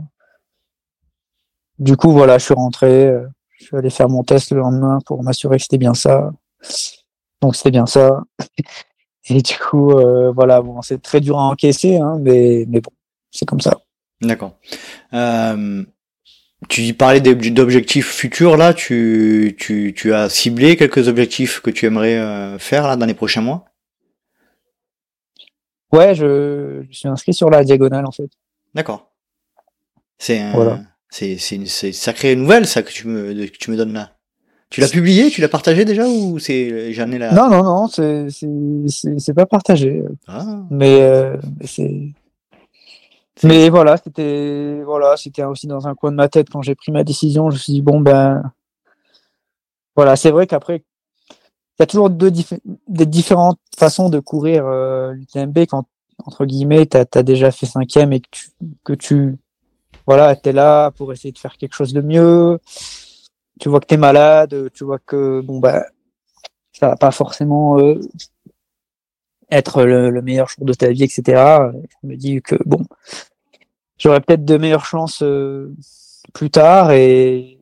du 1.79 1.97
coup, 1.97 2.13
voilà, 2.13 2.39
je 2.39 2.45
suis 2.45 2.55
rentré, 2.55 3.07
euh, 3.07 3.27
je 3.59 3.67
suis 3.67 3.77
allé 3.77 3.91
faire 3.91 4.09
mon 4.09 4.23
test 4.23 4.51
le 4.53 4.59
lendemain 4.59 4.99
pour 5.07 5.23
m'assurer 5.23 5.57
que 5.57 5.63
c'était 5.63 5.79
bien 5.79 5.95
ça. 5.95 6.33
Donc 7.43 7.57
c'était 7.57 7.71
bien 7.71 7.87
ça. 7.87 8.23
Et 9.29 9.41
du 9.41 9.55
coup, 9.55 9.93
euh, 9.93 10.33
voilà, 10.33 10.63
bon, 10.63 10.83
c'est 10.83 11.01
très 11.01 11.21
dur 11.21 11.39
à 11.39 11.43
encaisser, 11.43 11.97
hein, 11.97 12.19
mais, 12.21 12.65
mais 12.69 12.81
bon, 12.81 12.91
c'est 13.31 13.47
comme 13.47 13.61
ça. 13.61 13.81
D'accord. 14.21 14.57
Euh, 15.13 15.85
tu 16.69 16.95
parlais 16.95 17.21
d'objectifs 17.21 18.09
futurs 18.09 18.57
là. 18.57 18.73
Tu, 18.75 19.57
tu, 19.59 19.95
tu 19.97 20.15
as 20.15 20.29
ciblé 20.29 20.77
quelques 20.77 21.09
objectifs 21.09 21.61
que 21.61 21.71
tu 21.71 21.87
aimerais 21.87 22.57
faire 22.59 22.87
là 22.87 22.97
dans 22.97 23.07
les 23.07 23.15
prochains 23.15 23.43
mois? 23.43 23.65
Ouais, 25.93 26.15
je, 26.15 26.83
je, 26.89 26.97
suis 26.97 27.09
inscrit 27.09 27.35
sur 27.35 27.51
la 27.51 27.65
diagonale 27.65 28.07
en 28.07 28.13
fait. 28.13 28.31
D'accord. 28.75 29.13
C'est 30.19 30.41
un, 30.41 30.85
c'est 31.11 31.37
c'est 31.37 31.57
une, 31.57 31.67
sacrée 31.67 32.35
nouvelle 32.35 32.67
ça 32.67 32.83
que 32.83 32.91
tu 32.91 33.09
me 33.09 33.35
que 33.47 33.59
tu 33.59 33.71
me 33.71 33.77
donnes 33.77 33.93
là. 33.93 34.17
Tu 34.73 34.81
l'as 34.81 34.89
publié, 34.89 35.29
tu 35.29 35.43
l'as 35.43 35.51
partagé 35.51 35.85
déjà 35.85 36.09
ou 36.09 36.39
c'est 36.39 36.95
j'en 36.95 37.11
ai 37.13 37.19
là 37.19 37.31
Non 37.35 37.51
non 37.51 37.63
non, 37.63 37.89
c'est 37.89 38.29
c'est 38.31 39.19
c'est 39.19 39.35
pas 39.35 39.45
partagé. 39.45 40.03
Ah. 40.27 40.47
Mais 40.71 41.03
euh, 41.03 41.37
c'est 41.63 42.15
mais 43.45 43.69
voilà, 43.69 43.99
c'était 43.99 44.81
voilà, 44.83 45.19
c'était 45.19 45.45
aussi 45.45 45.67
dans 45.67 45.87
un 45.87 45.95
coin 45.95 46.11
de 46.11 46.17
ma 46.17 46.31
tête 46.31 46.49
quand 46.49 46.63
j'ai 46.63 46.75
pris 46.75 46.91
ma 46.91 47.05
décision, 47.05 47.51
je 47.51 47.57
me 47.57 47.61
suis 47.61 47.75
dit 47.75 47.83
bon 47.83 48.01
ben 48.01 48.51
voilà, 49.95 50.17
c'est 50.17 50.31
vrai 50.31 50.47
qu'après 50.47 50.83
il 51.29 51.81
y 51.81 51.83
a 51.83 51.87
toujours 51.87 52.09
deux 52.09 52.33
des 52.89 53.07
différentes 53.07 53.59
façons 53.77 54.09
de 54.09 54.21
courir 54.21 54.65
euh, 54.67 55.13
l'UTMB 55.13 55.67
quand 55.69 55.85
entre 56.25 56.47
guillemets 56.47 56.87
tu 56.87 56.97
as, 56.97 57.23
déjà 57.23 57.51
fait 57.51 57.67
cinquième 57.67 58.15
et 58.15 58.21
que 58.21 58.29
tu 58.31 58.49
que 58.85 58.93
tu 58.95 59.37
voilà 60.07 60.35
es 60.43 60.53
là 60.53 60.91
pour 60.93 61.13
essayer 61.13 61.33
de 61.33 61.39
faire 61.39 61.59
quelque 61.59 61.75
chose 61.75 61.93
de 61.93 62.01
mieux 62.01 62.59
tu 63.61 63.69
vois 63.69 63.81
que 63.81 63.87
tu 63.87 63.95
es 63.95 63.99
malade 63.99 64.71
tu 64.73 64.85
vois 64.85 64.99
que 64.99 65.41
bon 65.41 65.59
bah 65.59 65.87
ça 66.73 66.88
va 66.88 66.97
pas 66.97 67.11
forcément 67.11 67.79
euh, 67.79 68.01
être 69.51 69.85
le, 69.85 70.23
meilleur 70.23 70.49
jour 70.49 70.65
de 70.65 70.73
ta 70.73 70.91
vie 70.91 71.05
etc 71.05 71.43
je 72.03 72.09
me 72.09 72.17
dis 72.17 72.41
que 72.43 72.57
bon 72.65 72.85
j'aurais 73.99 74.21
peut-être 74.21 74.45
de 74.45 74.57
meilleures 74.57 74.87
chances 74.87 75.23
euh, 75.23 75.75
plus 76.33 76.51
tard 76.51 76.93
et, 76.93 77.59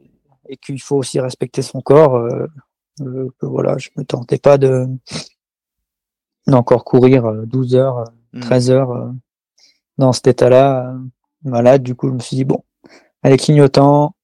et 0.49 0.57
qu'il 0.57 0.81
faut 0.81 0.97
aussi 0.97 1.21
respecter 1.21 1.63
son 1.63 1.81
corps 1.81 2.17
euh, 2.17 2.47
euh, 3.01 3.31
que 3.39 3.47
voilà, 3.47 3.79
je 3.79 3.89
me 3.97 4.05
tentais 4.05 4.39
pas 4.39 4.59
de 4.59 4.87
d'encore 6.47 6.85
courir 6.85 7.33
12 7.47 7.75
euh, 7.75 7.79
heures, 7.79 8.05
13 8.41 8.71
euh, 8.71 8.75
hmm. 8.75 8.77
heures 8.77 9.15
dans 9.99 10.13
cet 10.13 10.27
état-là, 10.27 10.97
malade. 11.45 11.83
Du 11.83 11.95
coup, 11.95 12.09
je 12.09 12.15
me 12.15 12.19
suis 12.19 12.37
dit 12.37 12.45
bon, 12.45 12.63
allez 13.23 13.37
clignotant. 13.37 14.15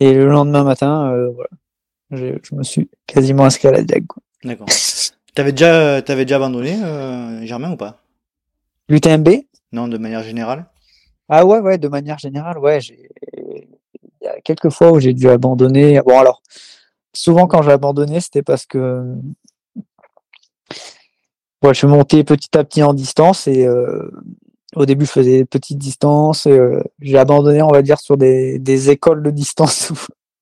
Et 0.00 0.12
le 0.12 0.28
lendemain 0.28 0.64
matin, 0.64 1.10
voilà, 1.34 1.50
je, 2.10 2.54
me 2.54 2.62
suis 2.62 2.88
quasiment 3.06 3.44
inscrit 3.44 3.68
à 3.68 3.72
la 3.72 3.82
diag. 3.82 4.04
D'accord. 4.44 4.66
T'avais 5.34 5.52
déjà, 5.52 6.00
t'avais 6.00 6.24
déjà 6.24 6.36
abandonné, 6.36 6.78
Germain, 7.46 7.72
ou 7.72 7.76
pas? 7.76 8.00
L'UTMB 8.88 9.28
Non, 9.72 9.86
de 9.86 9.98
manière 9.98 10.22
générale. 10.22 10.64
Ah 11.28 11.44
ouais, 11.44 11.58
ouais, 11.58 11.76
de 11.76 11.88
manière 11.88 12.18
générale, 12.18 12.58
ouais. 12.58 12.78
Il 13.36 13.66
y 14.22 14.26
a 14.26 14.40
quelques 14.40 14.70
fois 14.70 14.92
où 14.92 15.00
j'ai 15.00 15.12
dû 15.12 15.28
abandonner. 15.28 16.00
Bon, 16.06 16.18
alors, 16.18 16.40
souvent 17.12 17.46
quand 17.46 17.62
j'ai 17.62 17.72
abandonné, 17.72 18.20
c'était 18.20 18.42
parce 18.42 18.64
que 18.64 19.04
je 21.62 21.72
suis 21.72 21.86
monté 21.86 22.22
petit 22.24 22.56
à 22.56 22.64
petit 22.64 22.82
en 22.82 22.94
distance 22.94 23.46
et 23.48 23.66
euh, 23.66 24.10
au 24.76 24.86
début 24.86 25.06
je 25.06 25.10
faisais 25.10 25.44
petites 25.44 25.78
distances. 25.78 26.46
Euh, 26.46 26.80
j'ai 27.00 27.18
abandonné, 27.18 27.62
on 27.62 27.70
va 27.70 27.82
dire, 27.82 27.98
sur 27.98 28.16
des, 28.16 28.90
écoles 28.90 29.22
de 29.22 29.30
distance 29.30 29.92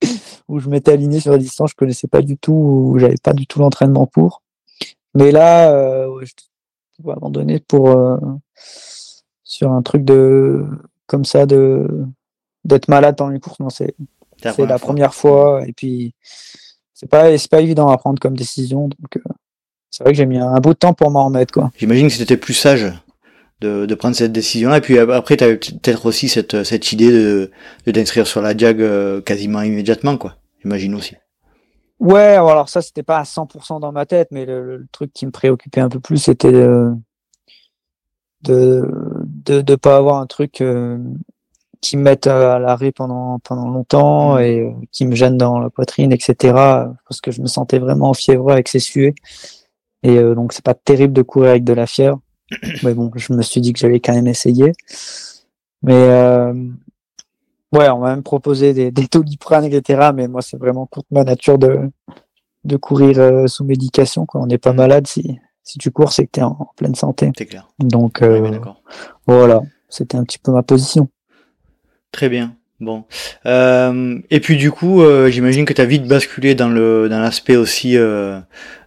où, 0.49 0.59
je 0.59 0.69
m'étais 0.69 0.93
aligné 0.93 1.21
sur 1.21 1.33
la 1.33 1.39
distance, 1.39 1.71
je 1.71 1.77
connaissais 1.77 2.09
pas 2.09 2.21
du 2.21 2.37
tout, 2.37 2.53
où 2.53 2.99
j'avais 2.99 3.17
pas 3.23 3.33
du 3.33 3.47
tout 3.47 3.61
l'entraînement 3.61 4.07
pour. 4.07 4.43
Mais 5.15 5.31
là, 5.31 5.71
euh, 5.73 6.09
je 6.23 7.11
abandonner 7.11 7.61
pour 7.61 7.91
sur 9.43 9.73
un 9.73 9.83
truc 9.83 10.05
de 10.05 10.65
comme 11.07 11.25
ça 11.25 11.47
de 11.47 11.87
d'être 12.65 12.89
malade 12.89 13.17
dans 13.17 13.29
les 13.29 13.41
courses. 13.41 13.61
Non, 13.61 13.71
c'est 13.71 13.95
c'est 14.43 14.67
la 14.67 14.79
première 14.79 15.15
fois 15.15 15.67
et 15.67 15.73
puis 15.73 16.15
c'est 16.93 17.09
pas 17.09 17.37
c'est 17.39 17.51
pas 17.51 17.61
évident 17.61 17.89
à 17.89 17.97
prendre 17.97 18.21
comme 18.21 18.37
décision 18.37 18.89
donc 18.89 19.17
euh, 19.17 19.21
c'est 19.91 20.03
vrai 20.03 20.13
que 20.13 20.17
j'ai 20.17 20.27
mis 20.27 20.39
un, 20.39 20.59
bout 20.61 20.75
de 20.75 20.79
temps 20.79 20.93
pour 20.93 21.11
m'en 21.11 21.27
remettre 21.27 21.55
quoi. 21.55 21.71
J'imagine 21.77 22.09
que 22.09 22.13
c'était 22.13 22.37
plus 22.37 22.55
sage 22.55 22.93
de, 23.65 23.87
de 23.87 23.95
prendre 23.95 24.15
cette 24.15 24.33
décision 24.33 24.71
là 24.71 24.79
et 24.79 24.81
puis 24.81 24.99
après 24.99 25.37
tu 25.37 25.45
avais 25.45 25.57
peut-être 25.57 26.07
aussi 26.07 26.29
cette 26.29 26.65
cette 26.65 26.93
idée 26.93 27.11
de 27.11 27.51
de 27.87 27.93
t'inscrire 27.93 28.27
sur 28.27 28.43
la 28.43 28.55
Diag 28.55 28.81
euh, 28.81 29.21
quasiment 29.21 29.63
immédiatement 29.63 30.17
quoi. 30.17 30.37
J'imagine 30.63 30.95
aussi. 30.95 31.17
Ouais, 32.01 32.35
alors 32.35 32.69
ça 32.69 32.83
c'était 32.83 33.03
pas 33.03 33.19
à 33.19 33.23
100% 33.23 33.81
dans 33.81 33.93
ma 33.93 34.07
tête 34.07 34.29
mais 34.31 34.45
le, 34.47 34.87
truc 34.93 35.13
qui 35.13 35.27
me 35.27 35.31
préoccupait 35.31 35.81
un 35.81 35.89
peu 35.89 36.01
plus 36.01 36.19
c'était 36.19 36.53
de 36.53 36.93
de 38.43 38.89
de, 39.25 39.61
de 39.61 39.75
pas 39.75 39.97
avoir 39.97 40.21
un 40.21 40.27
truc 40.27 40.61
euh, 40.61 40.99
qui 41.85 41.97
me 41.99 42.03
mettent 42.03 42.27
à 42.27 42.59
l'arrêt 42.59 42.93
pendant 42.93 43.39
pendant 43.41 43.69
longtemps 43.69 44.37
mmh. 44.37 44.41
et 44.41 44.61
euh, 44.61 44.73
qui 44.91 45.07
me 45.07 45.15
gênent 45.15 45.37
dans 45.37 45.59
la 45.59 45.71
poitrine, 45.71 46.13
etc. 46.13 46.35
Parce 47.09 47.21
que 47.23 47.31
je 47.31 47.43
me 47.43 47.47
sentais 47.47 47.79
vraiment 47.79 48.15
fiévreux 48.15 48.53
avec 48.53 48.69
ces 48.69 48.79
suées. 48.79 49.15
Et 50.03 50.19
euh, 50.19 50.35
donc 50.35 50.53
c'est 50.53 50.65
pas 50.65 50.75
terrible 50.75 51.13
de 51.13 51.23
courir 51.23 51.51
avec 51.51 51.65
de 51.65 51.73
la 51.73 51.87
fièvre. 51.87 52.21
Mais 52.83 52.95
bon, 52.95 53.11
je 53.15 53.33
me 53.33 53.43
suis 53.43 53.61
dit 53.61 53.73
que 53.73 53.79
j'allais 53.79 54.01
quand 54.01 54.15
même 54.15 54.27
essayer. 54.27 54.73
Mais 55.83 55.95
euh, 55.95 56.53
ouais, 57.73 57.89
on 57.91 57.99
m'a 57.99 58.11
même 58.11 58.23
proposé 58.23 58.73
des, 58.73 58.91
des 58.91 59.07
doliprane, 59.11 59.65
etc. 59.65 60.11
Mais 60.15 60.29
moi, 60.29 60.43
c'est 60.43 60.57
vraiment 60.57 60.87
contre 60.87 61.09
ma 61.11 61.25
nature 61.25 61.59
de 61.59 61.91
de 62.65 62.77
courir 62.77 63.19
euh, 63.19 63.47
sous 63.47 63.65
médication. 63.65 64.25
Quoi. 64.25 64.41
On 64.41 64.47
n'est 64.47 64.59
pas 64.59 64.73
mmh. 64.73 64.77
malade 64.77 65.07
si 65.07 65.39
si 65.63 65.79
tu 65.79 65.91
cours, 65.91 66.13
c'est 66.13 66.27
que 66.27 66.31
tu 66.33 66.41
es 66.41 66.43
en, 66.43 66.71
pleine 66.77 66.95
santé. 66.95 67.31
C'est 67.37 67.47
clair. 67.47 67.69
Donc 67.79 68.23
voilà, 69.27 69.63
c'était 69.89 70.17
un 70.17 70.25
petit 70.25 70.39
peu 70.39 70.53
ma 70.53 70.63
position. 70.63 71.09
Très 72.13 72.29
bien. 72.29 72.55
Bon. 72.81 73.05
Euh, 73.47 74.19
et 74.31 74.41
puis 74.41 74.57
du 74.57 74.71
coup, 74.71 75.03
euh, 75.03 75.31
j'imagine 75.31 75.65
que 75.65 75.73
tu 75.73 75.81
as 75.81 75.85
vite 75.85 76.07
basculé 76.07 76.55
dans 76.55 76.69
le 76.69 77.09
dans 77.09 77.21
l'aspect 77.21 77.57
aussi. 77.57 77.97
Euh, 77.97 78.39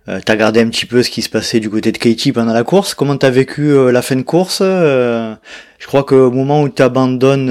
euh 0.08 0.20
tu 0.26 0.32
as 0.32 0.36
regardé 0.36 0.62
un 0.62 0.70
petit 0.70 0.86
peu 0.86 1.04
ce 1.04 1.10
qui 1.10 1.22
se 1.22 1.30
passait 1.30 1.60
du 1.60 1.70
côté 1.70 1.92
de 1.92 1.98
Katie 1.98 2.32
pendant 2.32 2.54
la 2.54 2.64
course. 2.64 2.94
Comment 2.94 3.18
tu 3.18 3.26
as 3.26 3.30
vécu 3.30 3.92
la 3.92 4.02
fin 4.02 4.16
de 4.16 4.22
course 4.22 4.62
Je 4.62 5.86
crois 5.86 6.04
qu'au 6.04 6.32
moment 6.32 6.62
où 6.62 6.70
tu 6.70 6.82
abandonnes 6.82 7.50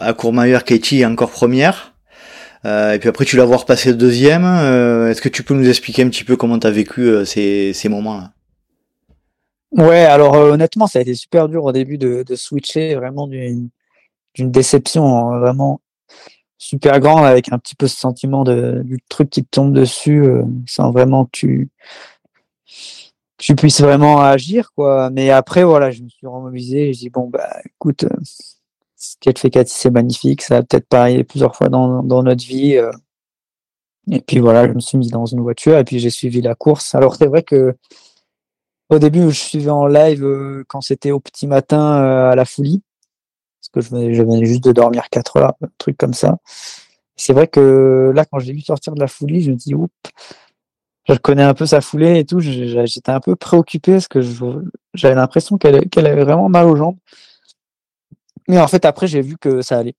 à 0.00 0.12
Courmayeur, 0.12 0.64
Katie 0.64 1.00
est 1.00 1.04
encore 1.04 1.30
première. 1.30 1.94
et 2.64 2.96
puis 3.00 3.08
après, 3.08 3.24
tu 3.24 3.36
la 3.36 3.44
vois 3.44 3.58
repasser 3.58 3.94
deuxième. 3.94 4.44
Est-ce 4.44 5.20
que 5.20 5.28
tu 5.28 5.42
peux 5.42 5.54
nous 5.54 5.68
expliquer 5.68 6.02
un 6.02 6.08
petit 6.08 6.24
peu 6.24 6.36
comment 6.36 6.58
tu 6.58 6.66
as 6.66 6.70
vécu 6.70 7.24
ces, 7.26 7.72
ces 7.72 7.88
moments-là? 7.88 8.32
Ouais, 9.72 10.04
alors 10.04 10.34
honnêtement, 10.34 10.86
ça 10.86 10.98
a 10.98 11.02
été 11.02 11.14
super 11.14 11.48
dur 11.48 11.64
au 11.64 11.72
début 11.72 11.98
de, 11.98 12.22
de 12.22 12.36
switcher 12.36 12.94
vraiment 12.94 13.26
d'une 13.26 13.68
d'une 14.34 14.50
déception 14.50 15.16
hein, 15.16 15.38
vraiment 15.40 15.80
super 16.60 17.00
grande 17.00 17.24
avec 17.24 17.50
un 17.52 17.58
petit 17.58 17.74
peu 17.74 17.88
ce 17.88 17.96
sentiment 17.96 18.44
de, 18.44 18.82
du 18.84 18.98
truc 19.08 19.30
qui 19.30 19.42
te 19.42 19.48
tombe 19.50 19.72
dessus 19.72 20.22
euh, 20.22 20.44
sans 20.66 20.92
vraiment 20.92 21.24
que 21.24 21.30
tu 21.32 21.70
tu 23.38 23.56
puisses 23.56 23.80
vraiment 23.80 24.20
agir 24.20 24.70
quoi. 24.74 25.08
Mais 25.10 25.30
après 25.30 25.64
voilà 25.64 25.90
je 25.90 26.02
me 26.02 26.08
suis 26.10 26.26
remobilisé 26.26 26.92
je 26.92 26.98
dis 26.98 27.08
bon 27.08 27.28
bah 27.30 27.48
écoute 27.64 28.04
euh, 28.04 28.14
ce 28.96 29.16
qu'elle 29.20 29.38
fait 29.38 29.48
Cathy 29.48 29.74
c'est 29.74 29.90
magnifique 29.90 30.42
ça 30.42 30.56
va 30.56 30.62
peut-être 30.62 30.86
pas 30.86 31.08
plusieurs 31.24 31.56
fois 31.56 31.70
dans, 31.70 32.02
dans 32.02 32.22
notre 32.22 32.44
vie 32.44 32.76
euh. 32.76 32.92
et 34.10 34.20
puis 34.20 34.38
voilà 34.38 34.68
je 34.68 34.74
me 34.74 34.80
suis 34.80 34.98
mis 34.98 35.08
dans 35.08 35.24
une 35.24 35.40
voiture 35.40 35.78
et 35.78 35.84
puis 35.84 35.98
j'ai 35.98 36.10
suivi 36.10 36.42
la 36.42 36.54
course. 36.54 36.94
Alors 36.94 37.16
c'est 37.16 37.26
vrai 37.26 37.42
que 37.42 37.74
au 38.90 38.98
début 38.98 39.30
je 39.30 39.40
suivais 39.40 39.70
en 39.70 39.86
live 39.86 40.26
quand 40.68 40.82
c'était 40.82 41.10
au 41.10 41.20
petit 41.20 41.46
matin 41.46 41.94
à 42.30 42.34
la 42.36 42.44
folie 42.44 42.82
que 43.72 43.80
je 43.80 43.90
venais, 43.90 44.44
juste 44.44 44.64
de 44.64 44.72
dormir 44.72 45.08
4 45.10 45.36
heures, 45.38 45.54
un 45.62 45.68
truc 45.78 45.96
comme 45.96 46.14
ça. 46.14 46.38
C'est 47.16 47.32
vrai 47.32 47.48
que 47.48 48.12
là, 48.14 48.24
quand 48.24 48.38
j'ai 48.38 48.52
vu 48.52 48.60
sortir 48.60 48.94
de 48.94 49.00
la 49.00 49.06
foulée, 49.06 49.40
je 49.40 49.50
me 49.50 49.56
dis, 49.56 49.74
oups, 49.74 49.92
je 51.08 51.14
connais 51.14 51.42
un 51.42 51.54
peu 51.54 51.66
sa 51.66 51.80
foulée 51.80 52.18
et 52.20 52.24
tout. 52.24 52.40
J'étais 52.40 53.10
un 53.10 53.20
peu 53.20 53.36
préoccupé 53.36 53.92
parce 53.92 54.08
que 54.08 54.20
j'avais 54.94 55.14
l'impression 55.14 55.58
qu'elle 55.58 55.88
qu'elle 55.88 56.06
avait 56.06 56.24
vraiment 56.24 56.48
mal 56.48 56.66
aux 56.66 56.76
jambes. 56.76 56.96
Mais 58.48 58.58
en 58.58 58.68
fait, 58.68 58.84
après, 58.84 59.06
j'ai 59.06 59.20
vu 59.20 59.36
que 59.36 59.62
ça 59.62 59.78
allait. 59.78 59.94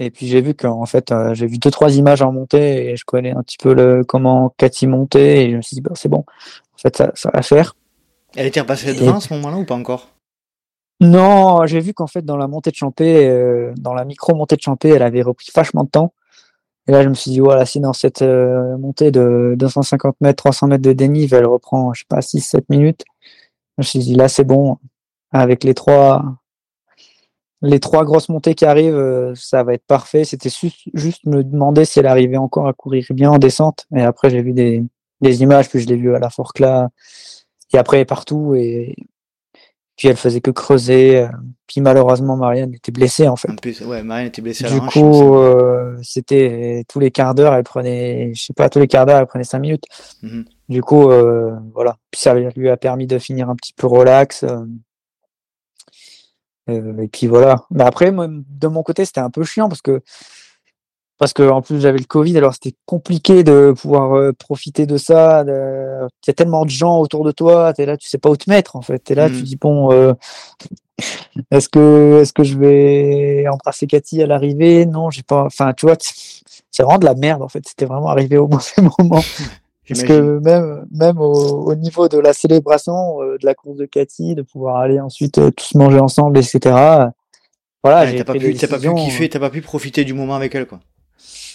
Et 0.00 0.10
puis 0.10 0.28
j'ai 0.28 0.40
vu 0.40 0.54
qu'en 0.54 0.86
fait, 0.86 1.10
euh, 1.10 1.34
j'ai 1.34 1.46
vu 1.46 1.58
deux 1.58 1.70
trois 1.70 1.96
images 1.96 2.22
en 2.22 2.32
montée 2.32 2.90
et 2.90 2.96
je 2.96 3.04
connais 3.04 3.32
un 3.32 3.42
petit 3.42 3.56
peu 3.58 3.74
le 3.74 4.04
comment 4.04 4.54
Cathy 4.56 4.86
montait 4.86 5.44
et 5.44 5.50
je 5.50 5.56
me 5.56 5.62
suis 5.62 5.74
dit 5.74 5.80
bah, 5.80 5.90
c'est 5.94 6.08
bon. 6.08 6.24
En 6.74 6.78
fait, 6.78 6.96
ça, 6.96 7.10
ça 7.14 7.30
va 7.34 7.42
faire. 7.42 7.74
Elle 8.36 8.46
était 8.46 8.60
repassée 8.60 8.94
devant 8.94 9.16
à 9.16 9.20
ce 9.20 9.32
moment-là 9.34 9.56
ou 9.56 9.64
pas 9.64 9.74
encore? 9.74 10.08
Non, 11.00 11.64
j'ai 11.66 11.80
vu 11.80 11.94
qu'en 11.94 12.08
fait 12.08 12.22
dans 12.24 12.36
la 12.36 12.48
montée 12.48 12.70
de 12.70 12.76
Champé, 12.76 13.28
euh, 13.28 13.72
dans 13.76 13.94
la 13.94 14.04
micro 14.04 14.34
montée 14.34 14.56
de 14.56 14.62
Champé, 14.62 14.88
elle 14.88 15.02
avait 15.02 15.22
repris 15.22 15.48
vachement 15.54 15.84
de 15.84 15.90
temps. 15.90 16.12
Et 16.88 16.92
là, 16.92 17.02
je 17.02 17.08
me 17.08 17.14
suis 17.14 17.30
dit, 17.30 17.40
voilà, 17.40 17.66
si 17.66 17.80
dans 17.80 17.92
cette 17.92 18.22
euh, 18.22 18.78
montée 18.78 19.10
de 19.10 19.54
250 19.58 20.16
mètres, 20.20 20.42
300 20.42 20.68
mètres 20.68 20.82
de 20.82 20.92
dénive, 20.92 21.34
elle 21.34 21.46
reprend, 21.46 21.92
je 21.94 22.00
sais 22.00 22.06
pas, 22.08 22.22
6, 22.22 22.40
7 22.40 22.70
minutes, 22.70 23.04
je 23.78 23.82
me 23.82 23.84
suis 23.84 23.98
dit, 24.00 24.14
là, 24.14 24.28
c'est 24.28 24.44
bon. 24.44 24.78
Avec 25.32 25.64
les 25.64 25.74
trois, 25.74 26.24
les 27.62 27.80
trois 27.80 28.04
grosses 28.04 28.28
montées 28.30 28.54
qui 28.54 28.64
arrivent, 28.64 28.94
euh, 28.94 29.34
ça 29.34 29.62
va 29.64 29.74
être 29.74 29.84
parfait. 29.86 30.24
C'était 30.24 30.50
juste 30.94 31.26
me 31.26 31.44
demander 31.44 31.84
si 31.84 31.98
elle 32.00 32.06
arrivait 32.06 32.38
encore 32.38 32.66
à 32.68 32.72
courir 32.72 33.06
bien 33.10 33.30
en 33.30 33.38
descente. 33.38 33.86
Et 33.94 34.02
après, 34.02 34.30
j'ai 34.30 34.42
vu 34.42 34.52
des, 34.52 34.82
des 35.20 35.42
images, 35.42 35.68
puis 35.68 35.80
je 35.80 35.86
l'ai 35.86 35.96
vu 35.96 36.14
à 36.14 36.18
la 36.18 36.30
Forcla, 36.30 36.88
et 37.74 37.78
après 37.78 38.04
partout. 38.04 38.54
Et 38.54 38.96
puis 39.98 40.08
elle 40.08 40.16
faisait 40.16 40.40
que 40.40 40.50
creuser. 40.50 41.18
Euh, 41.18 41.28
puis 41.66 41.82
malheureusement, 41.82 42.36
Marianne 42.36 42.72
était 42.72 42.92
blessée 42.92 43.28
en 43.28 43.36
fait. 43.36 43.50
En 43.50 43.56
plus, 43.56 43.82
ouais, 43.82 44.02
Marianne 44.02 44.28
était 44.28 44.40
blessée. 44.40 44.64
À 44.64 44.70
du 44.70 44.80
coup, 44.80 45.34
euh, 45.34 45.98
c'était 46.02 46.84
tous 46.88 47.00
les 47.00 47.10
quarts 47.10 47.34
d'heure, 47.34 47.52
elle 47.52 47.64
prenait, 47.64 48.32
je 48.34 48.42
sais 48.42 48.54
pas, 48.54 48.70
tous 48.70 48.78
les 48.78 48.86
quarts 48.86 49.04
d'heure, 49.04 49.18
elle 49.18 49.26
prenait 49.26 49.44
cinq 49.44 49.58
minutes. 49.58 49.84
Mhm. 50.22 50.44
Du 50.68 50.80
coup, 50.82 51.10
euh, 51.10 51.56
voilà. 51.74 51.96
Puis 52.10 52.20
ça 52.20 52.32
lui 52.32 52.68
a 52.70 52.76
permis 52.76 53.06
de 53.06 53.18
finir 53.18 53.50
un 53.50 53.56
petit 53.56 53.74
peu 53.74 53.86
relax. 53.86 54.44
et 56.68 57.08
puis 57.12 57.26
voilà. 57.26 57.64
Mais 57.70 57.84
après, 57.84 58.12
moi, 58.12 58.28
de 58.28 58.68
mon 58.68 58.82
côté, 58.82 59.04
c'était 59.04 59.20
un 59.20 59.30
peu 59.30 59.42
chiant 59.42 59.68
parce 59.68 59.82
que 59.82 60.00
parce 61.18 61.32
que 61.32 61.42
en 61.42 61.62
plus 61.62 61.80
j'avais 61.80 61.98
le 61.98 62.04
Covid, 62.04 62.36
alors 62.38 62.54
c'était 62.54 62.76
compliqué 62.86 63.42
de 63.42 63.74
pouvoir 63.76 64.16
euh, 64.16 64.32
profiter 64.32 64.86
de 64.86 64.96
ça. 64.96 65.44
Il 65.46 66.08
y 66.26 66.30
a 66.30 66.34
tellement 66.34 66.64
de 66.64 66.70
gens 66.70 66.98
autour 67.00 67.24
de 67.24 67.32
toi, 67.32 67.72
tu 67.74 67.82
es 67.82 67.86
là, 67.86 67.96
tu 67.96 68.08
sais 68.08 68.18
pas 68.18 68.30
où 68.30 68.36
te 68.36 68.48
mettre 68.48 68.76
en 68.76 68.82
fait. 68.82 69.02
Tu 69.04 69.12
es 69.12 69.16
là, 69.16 69.28
tu 69.28 69.36
mmh. 69.36 69.42
dis 69.42 69.56
bon, 69.56 69.92
euh, 69.92 70.14
est-ce 71.50 71.68
que 71.68 72.20
est-ce 72.22 72.32
que 72.32 72.44
je 72.44 72.56
vais 72.56 73.44
embrasser 73.48 73.86
Cathy 73.86 74.22
à 74.22 74.26
l'arrivée? 74.26 74.86
Non, 74.86 75.10
j'ai 75.10 75.22
pas. 75.22 75.44
Enfin, 75.44 75.72
tu 75.72 75.86
vois, 75.86 75.96
c'est 75.98 76.82
vraiment 76.82 76.98
de 76.98 77.04
la 77.04 77.14
merde 77.14 77.42
en 77.42 77.48
fait. 77.48 77.64
C'était 77.66 77.86
vraiment 77.86 78.08
arrivé 78.08 78.38
au 78.38 78.46
mauvais 78.48 78.82
moment. 78.98 79.22
Parce 79.88 80.02
que 80.02 80.38
même 80.38 80.86
même 80.92 81.18
au, 81.18 81.74
niveau 81.74 82.08
de 82.08 82.18
la 82.18 82.32
célébration 82.32 83.22
euh, 83.22 83.38
de 83.38 83.46
la 83.46 83.54
course 83.54 83.78
de 83.78 83.86
Cathy, 83.86 84.34
de 84.34 84.42
pouvoir 84.42 84.76
aller 84.76 85.00
ensuite 85.00 85.40
tous 85.56 85.74
manger 85.74 85.98
ensemble, 85.98 86.38
etc. 86.38 87.10
Voilà, 87.82 88.06
j'ai 88.06 88.22
pas, 88.24 88.34
pu, 88.34 88.54
pas 88.54 88.78
pu 88.78 88.94
kiffer, 88.94 89.28
t'as 89.28 89.38
pas 89.38 89.50
pu 89.50 89.62
profiter 89.62 90.04
du 90.04 90.12
moment 90.12 90.34
avec 90.34 90.54
elle 90.54 90.66
quoi. 90.66 90.80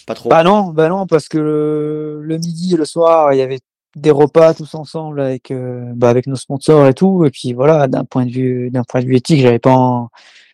Pas 0.05 0.15
trop. 0.15 0.29
Bah 0.29 0.43
non, 0.43 0.69
bah 0.69 0.89
non, 0.89 1.07
parce 1.07 1.27
que 1.27 1.37
le, 1.37 2.37
midi 2.37 2.73
et 2.73 2.77
le 2.77 2.85
soir, 2.85 3.33
il 3.33 3.37
y 3.37 3.41
avait 3.41 3.59
des 3.95 4.11
repas 4.11 4.53
tous 4.53 4.73
ensemble 4.75 5.21
avec 5.21 5.51
euh, 5.51 5.91
bah 5.95 6.09
avec 6.09 6.27
nos 6.27 6.35
sponsors 6.35 6.87
et 6.87 6.93
tout. 6.93 7.25
Et 7.25 7.31
puis 7.31 7.53
voilà, 7.53 7.87
d'un 7.87 8.03
point 8.05 8.25
de 8.25 8.31
vue 8.31 8.71
d'un 8.71 8.83
point 8.83 9.01
de 9.01 9.05
vue 9.05 9.15
éthique, 9.15 9.41
j'avais 9.41 9.59
pas, 9.59 10.07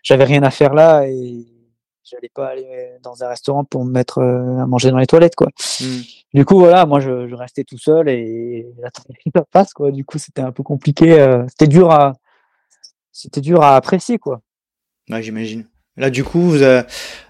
j'avais 0.03 0.25
rien 0.25 0.43
à 0.43 0.51
faire 0.51 0.73
là 0.73 1.07
et 1.07 1.47
j'allais 2.03 2.29
pas 2.33 2.49
aller 2.49 2.91
dans 3.03 3.23
un 3.23 3.29
restaurant 3.29 3.63
pour 3.63 3.85
me 3.85 3.91
mettre 3.91 4.19
euh, 4.19 4.59
à 4.59 4.65
manger 4.65 4.91
dans 4.91 4.97
les 4.97 5.07
toilettes 5.07 5.35
quoi. 5.35 5.47
Hmm. 5.79 6.01
Du 6.33 6.45
coup 6.45 6.59
voilà, 6.59 6.85
moi 6.85 6.99
je, 6.99 7.27
je, 7.27 7.35
restais 7.35 7.63
tout 7.63 7.77
seul 7.77 8.09
et 8.09 8.67
ça 9.33 9.43
passe 9.51 9.73
quoi. 9.73 9.91
Du 9.91 10.05
coup 10.05 10.17
c'était 10.17 10.41
un 10.41 10.51
peu 10.51 10.63
compliqué, 10.63 11.19
euh, 11.19 11.45
c'était 11.47 11.67
dur 11.67 11.91
à 11.91 12.13
c'était 13.11 13.41
dur 13.41 13.61
à 13.61 13.75
apprécier 13.75 14.17
quoi. 14.19 14.41
Ouais, 15.09 15.23
j'imagine. 15.23 15.65
Là, 15.99 16.09
du 16.09 16.23
coup, 16.23 16.39
vous 16.39 16.63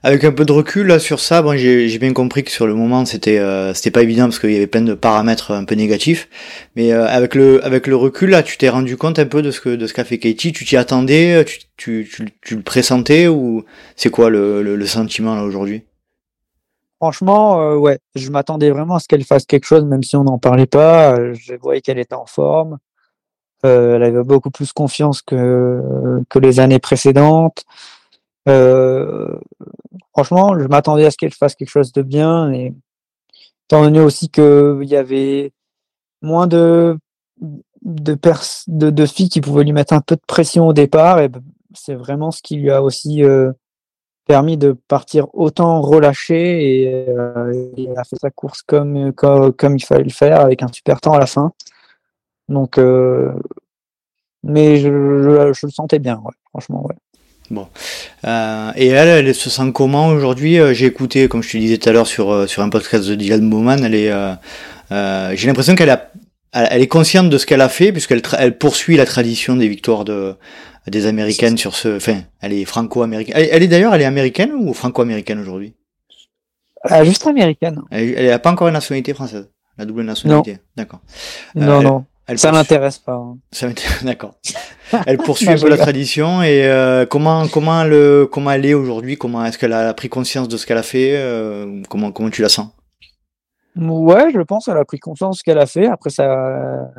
avec 0.03 0.23
un 0.23 0.31
peu 0.31 0.45
de 0.45 0.51
recul 0.51 0.85
là, 0.85 0.99
sur 0.99 1.19
ça, 1.19 1.41
bon, 1.41 1.57
j'ai 1.57 1.97
bien 1.97 2.13
compris 2.13 2.43
que 2.43 2.51
sur 2.51 2.67
le 2.67 2.75
moment, 2.75 3.03
c'était 3.03 3.39
euh, 3.39 3.73
c'était 3.73 3.89
pas 3.89 4.03
évident 4.03 4.25
parce 4.25 4.37
qu'il 4.37 4.51
y 4.51 4.57
avait 4.57 4.67
plein 4.67 4.83
de 4.83 4.93
paramètres 4.93 5.51
un 5.51 5.65
peu 5.65 5.73
négatifs. 5.73 6.29
Mais 6.75 6.93
euh, 6.93 7.07
avec 7.07 7.33
le 7.33 7.65
avec 7.65 7.87
le 7.87 7.95
recul, 7.95 8.29
là, 8.29 8.43
tu 8.43 8.59
t'es 8.59 8.69
rendu 8.69 8.95
compte 8.95 9.17
un 9.17 9.25
peu 9.25 9.41
de 9.41 9.49
ce 9.49 9.59
que 9.59 9.69
de 9.75 9.87
ce 9.87 9.93
qu'a 9.95 10.03
fait 10.03 10.19
Katie. 10.19 10.53
Tu 10.53 10.65
t'y 10.65 10.77
attendais, 10.77 11.43
tu, 11.45 11.57
tu, 11.77 12.07
tu, 12.13 12.29
tu, 12.43 12.55
le 12.55 12.61
pressentais 12.61 13.27
ou 13.27 13.65
c'est 13.95 14.11
quoi 14.11 14.29
le, 14.29 14.61
le, 14.61 14.85
sentiment 14.85 15.35
là 15.35 15.43
aujourd'hui? 15.43 15.85
Franchement, 17.01 17.59
euh, 17.61 17.75
ouais, 17.75 17.97
je 18.13 18.29
m'attendais 18.29 18.69
vraiment 18.69 18.95
à 18.95 18.99
ce 18.99 19.07
qu'elle 19.07 19.23
fasse 19.23 19.47
quelque 19.47 19.65
chose, 19.65 19.83
même 19.83 20.03
si 20.03 20.15
on 20.15 20.25
n'en 20.25 20.37
parlait 20.37 20.67
pas. 20.67 21.15
Je 21.33 21.55
voyais 21.55 21.81
qu'elle 21.81 21.97
était 21.97 22.13
en 22.13 22.27
forme. 22.27 22.77
elle 23.63 24.03
avait 24.03 24.23
beaucoup 24.23 24.51
plus 24.51 24.73
confiance 24.73 25.23
que 25.23 26.21
que 26.29 26.37
les 26.37 26.59
années 26.59 26.77
précédentes. 26.77 27.65
Euh, 28.47 29.35
franchement, 30.13 30.57
je 30.57 30.65
m'attendais 30.67 31.05
à 31.05 31.11
ce 31.11 31.17
qu'elle 31.17 31.33
fasse 31.33 31.55
quelque 31.55 31.69
chose 31.69 31.91
de 31.91 32.01
bien. 32.01 32.51
Et 32.51 32.73
étant 33.65 33.83
donné 33.83 33.99
aussi 33.99 34.29
qu'il 34.29 34.83
y 34.83 34.95
avait 34.95 35.51
moins 36.21 36.47
de, 36.47 36.97
de, 37.81 39.05
filles 39.05 39.29
qui 39.29 39.41
pouvaient 39.41 39.63
lui 39.63 39.73
mettre 39.73 39.93
un 39.93 40.01
peu 40.01 40.15
de 40.15 40.21
pression 40.27 40.67
au 40.67 40.73
départ, 40.73 41.19
et 41.19 41.29
ben, 41.29 41.41
c'est 41.73 41.95
vraiment 41.95 42.31
ce 42.31 42.41
qui 42.41 42.55
lui 42.55 42.71
a 42.71 42.81
aussi 42.83 43.23
euh, 43.23 43.51
permis 44.25 44.57
de 44.57 44.73
partir 44.87 45.27
autant 45.33 45.81
relâché 45.81 46.81
et 46.83 47.09
euh, 47.09 47.95
a 47.95 48.03
fait 48.03 48.17
sa 48.19 48.31
course 48.31 48.61
comme, 48.63 49.13
comme, 49.13 49.77
il 49.77 49.85
fallait 49.85 50.03
le 50.03 50.09
faire 50.09 50.41
avec 50.41 50.63
un 50.63 50.67
super 50.67 50.99
temps 51.01 51.13
à 51.13 51.19
la 51.19 51.27
fin. 51.27 51.53
Donc, 52.49 52.79
mais 54.43 54.77
je, 54.77 54.87
je, 55.53 55.65
le 55.65 55.71
sentais 55.71 55.99
bien, 55.99 56.21
franchement, 56.51 56.85
ouais. 56.87 56.95
Bon. 57.51 57.67
Euh, 58.25 58.71
et 58.75 58.87
elle, 58.87 59.27
elle 59.27 59.35
se 59.35 59.49
sent 59.49 59.71
comment 59.73 60.07
aujourd'hui 60.07 60.59
euh, 60.59 60.73
J'ai 60.73 60.85
écouté, 60.85 61.27
comme 61.27 61.41
je 61.41 61.51
te 61.51 61.57
disais 61.57 61.77
tout 61.77 61.89
à 61.89 61.91
l'heure, 61.91 62.07
sur, 62.07 62.31
euh, 62.31 62.47
sur 62.47 62.61
un 62.61 62.69
podcast 62.69 63.07
de 63.07 63.15
Dylan 63.15 63.49
Bowman, 63.49 63.83
elle 63.83 63.95
est, 63.95 64.11
euh, 64.11 65.35
j'ai 65.35 65.47
l'impression 65.47 65.75
qu'elle 65.75 65.89
a, 65.89 66.11
elle 66.53 66.81
est 66.81 66.87
consciente 66.87 67.29
de 67.29 67.37
ce 67.37 67.45
qu'elle 67.45 67.61
a 67.61 67.69
fait, 67.69 67.91
puisqu'elle 67.91 68.21
elle 68.37 68.57
poursuit 68.57 68.97
la 68.97 69.05
tradition 69.05 69.55
des 69.55 69.67
victoires 69.67 70.05
de, 70.05 70.35
des 70.87 71.05
Américaines 71.07 71.57
sur 71.57 71.75
ce. 71.75 71.97
Enfin, 71.97 72.21
elle 72.41 72.53
est 72.53 72.65
franco-américaine. 72.65 73.35
Elle, 73.35 73.63
est 73.63 73.67
d'ailleurs, 73.67 73.93
elle 73.93 74.01
est 74.01 74.05
américaine 74.05 74.51
ou 74.53 74.73
franco-américaine 74.73 75.39
aujourd'hui? 75.39 75.73
Juste 77.03 77.27
américaine. 77.27 77.81
Elle 77.91 78.27
n'a 78.27 78.39
pas 78.39 78.51
encore 78.51 78.67
une 78.67 78.73
nationalité 78.73 79.13
française, 79.13 79.49
la 79.77 79.85
double 79.85 80.03
nationalité. 80.03 80.59
D'accord. 80.75 81.01
Non, 81.55 81.81
non. 81.81 82.05
Elle 82.29 82.37
ça 82.37 82.51
m'intéresse 82.51 82.99
pas. 82.99 83.15
Hein. 83.15 83.39
Ça 83.51 83.67
d'accord. 84.03 84.35
Elle 85.07 85.17
poursuit 85.17 85.49
un 85.49 85.57
peu 85.57 85.67
la 85.67 85.77
tradition 85.77 86.43
et 86.43 86.63
euh, 86.63 87.07
comment 87.07 87.47
comment 87.47 87.83
le 87.83 88.29
comment 88.31 88.51
elle 88.51 88.67
est 88.67 88.75
aujourd'hui? 88.75 89.17
Comment 89.17 89.43
est-ce 89.45 89.57
qu'elle 89.57 89.73
a 89.73 89.91
pris 89.95 90.09
conscience 90.09 90.47
de 90.47 90.55
ce 90.55 90.67
qu'elle 90.67 90.77
a 90.77 90.83
fait 90.83 91.15
euh, 91.15 91.81
Comment 91.89 92.11
comment 92.11 92.29
tu 92.29 92.43
la 92.43 92.49
sens? 92.49 92.69
Ouais, 93.75 94.31
je 94.31 94.41
pense 94.41 94.65
qu'elle 94.65 94.77
a 94.77 94.85
pris 94.85 94.99
conscience 94.99 95.37
de 95.37 95.39
ce 95.39 95.43
qu'elle 95.43 95.57
a 95.57 95.65
fait. 95.65 95.87
Après 95.87 96.11
ça, 96.11 96.91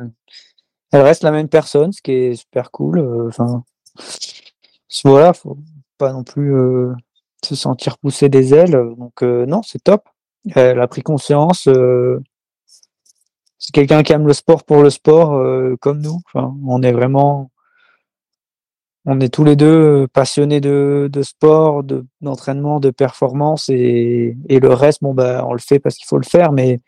elle 0.91 1.01
reste 1.01 1.23
la 1.23 1.31
même 1.31 1.47
personne, 1.47 1.93
ce 1.93 2.01
qui 2.01 2.11
est 2.11 2.35
super 2.35 2.69
cool. 2.71 2.99
Euh, 2.99 3.27
enfin, 3.29 3.63
voilà, 5.05 5.31
faut 5.31 5.57
pas 5.97 6.11
non 6.11 6.23
plus 6.23 6.53
se 7.43 7.55
sentir 7.55 7.97
pousser 7.99 8.27
des 8.27 8.53
ailes. 8.53 8.77
Donc 8.97 9.21
non, 9.21 9.61
c'est 9.63 9.83
top. 9.83 10.03
Elle 10.55 10.81
a 10.81 10.87
pris 10.87 11.03
conscience 11.03 11.69
c'est 13.61 13.73
quelqu'un 13.73 14.01
qui 14.01 14.11
aime 14.11 14.25
le 14.25 14.33
sport 14.33 14.63
pour 14.63 14.81
le 14.81 14.89
sport, 14.89 15.35
euh, 15.35 15.75
comme 15.79 16.01
nous. 16.01 16.19
Enfin, 16.25 16.53
on 16.67 16.81
est 16.81 16.91
vraiment, 16.91 17.51
on 19.05 19.19
est 19.19 19.29
tous 19.29 19.43
les 19.43 19.55
deux 19.55 20.07
passionnés 20.11 20.59
de, 20.61 21.07
de 21.13 21.21
sport, 21.21 21.83
de, 21.83 22.03
d'entraînement, 22.21 22.79
de 22.79 22.89
performance 22.89 23.69
et, 23.69 24.35
et, 24.49 24.59
le 24.59 24.73
reste, 24.73 25.03
bon 25.03 25.13
bah, 25.13 25.45
on 25.47 25.53
le 25.53 25.59
fait 25.59 25.77
parce 25.79 25.95
qu'il 25.95 26.07
faut 26.07 26.17
le 26.17 26.25
faire, 26.25 26.51
mais 26.51 26.81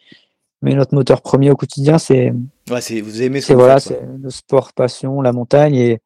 mais 0.64 0.74
notre 0.76 0.96
moteur 0.96 1.22
premier 1.22 1.52
au 1.52 1.56
quotidien, 1.56 2.00
c'est 2.00 2.34
ouais, 2.72 2.82
c'est 2.82 3.02
vous 3.02 3.22
aimez 3.22 3.42
c'est 3.42 3.54
voilà, 3.54 3.80
c'est 3.80 4.02
le 4.22 4.30
sport, 4.32 4.74
passion, 4.74 5.22
la 5.22 5.32
montagne 5.32 5.76
et, 5.76 6.02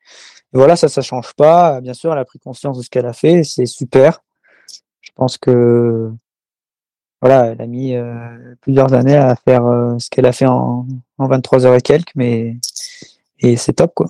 voilà, 0.54 0.76
ça, 0.76 0.88
ça 0.88 1.02
change 1.02 1.34
pas. 1.34 1.82
Bien 1.82 1.94
sûr, 1.94 2.12
elle 2.12 2.20
a 2.20 2.26
pris 2.26 2.40
conscience 2.40 2.78
de 2.78 2.84
ce 2.84 2.90
qu'elle 2.90 3.06
a 3.06 3.14
fait, 3.14 3.44
c'est 3.44 3.66
super. 3.66 4.20
Je 5.02 5.12
pense 5.16 5.38
que 5.38 6.12
voilà, 7.28 7.52
elle 7.52 7.62
a 7.62 7.68
mis 7.68 7.94
euh, 7.94 8.56
plusieurs 8.62 8.94
années 8.94 9.18
à 9.18 9.36
faire 9.36 9.66
euh, 9.66 10.00
ce 10.00 10.10
qu'elle 10.10 10.26
a 10.26 10.32
fait 10.32 10.46
en, 10.46 10.88
en 11.18 11.28
23 11.28 11.66
heures 11.66 11.76
et 11.76 11.82
quelques, 11.82 12.14
mais 12.16 12.56
et 13.40 13.58
c'est 13.58 13.74
top 13.74 13.92
quoi. 13.94 14.08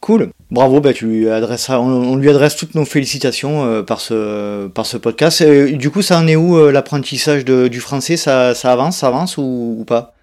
Cool, 0.00 0.32
bravo, 0.50 0.80
bah, 0.80 0.94
tu 0.94 1.06
lui 1.06 1.28
adresseras, 1.28 1.78
on, 1.78 2.16
lui 2.16 2.30
adresse 2.30 2.56
toutes 2.56 2.74
nos 2.74 2.86
félicitations 2.86 3.64
euh, 3.64 3.82
par 3.82 4.00
ce 4.00 4.68
par 4.68 4.86
ce 4.86 4.96
podcast. 4.96 5.42
du 5.42 5.90
coup, 5.90 6.00
ça 6.00 6.18
en 6.18 6.26
est 6.26 6.36
où 6.36 6.70
l'apprentissage 6.70 7.44
du 7.44 7.80
français? 7.80 8.16
Ça, 8.16 8.54
ça 8.54 8.72
avance, 8.72 8.96
ça 8.96 9.08
avance 9.08 9.36
ou, 9.36 9.84
pas? 9.86 10.14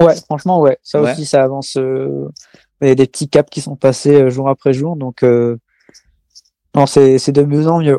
Ouais, 0.00 0.14
franchement, 0.26 0.60
ouais, 0.60 0.76
ça 0.82 1.00
aussi, 1.00 1.24
ça 1.24 1.42
avance. 1.42 1.76
Il 1.76 2.88
y 2.88 2.90
a 2.90 2.94
des 2.94 3.06
petits 3.06 3.30
caps 3.30 3.48
qui 3.50 3.62
sont 3.62 3.76
passés 3.76 4.28
jour 4.28 4.50
après 4.50 4.74
jour, 4.74 4.94
donc 4.96 5.22
non, 5.22 6.84
c'est 6.86 7.32
de 7.32 7.42
mieux 7.44 7.66
en 7.66 7.80
mieux. 7.80 7.98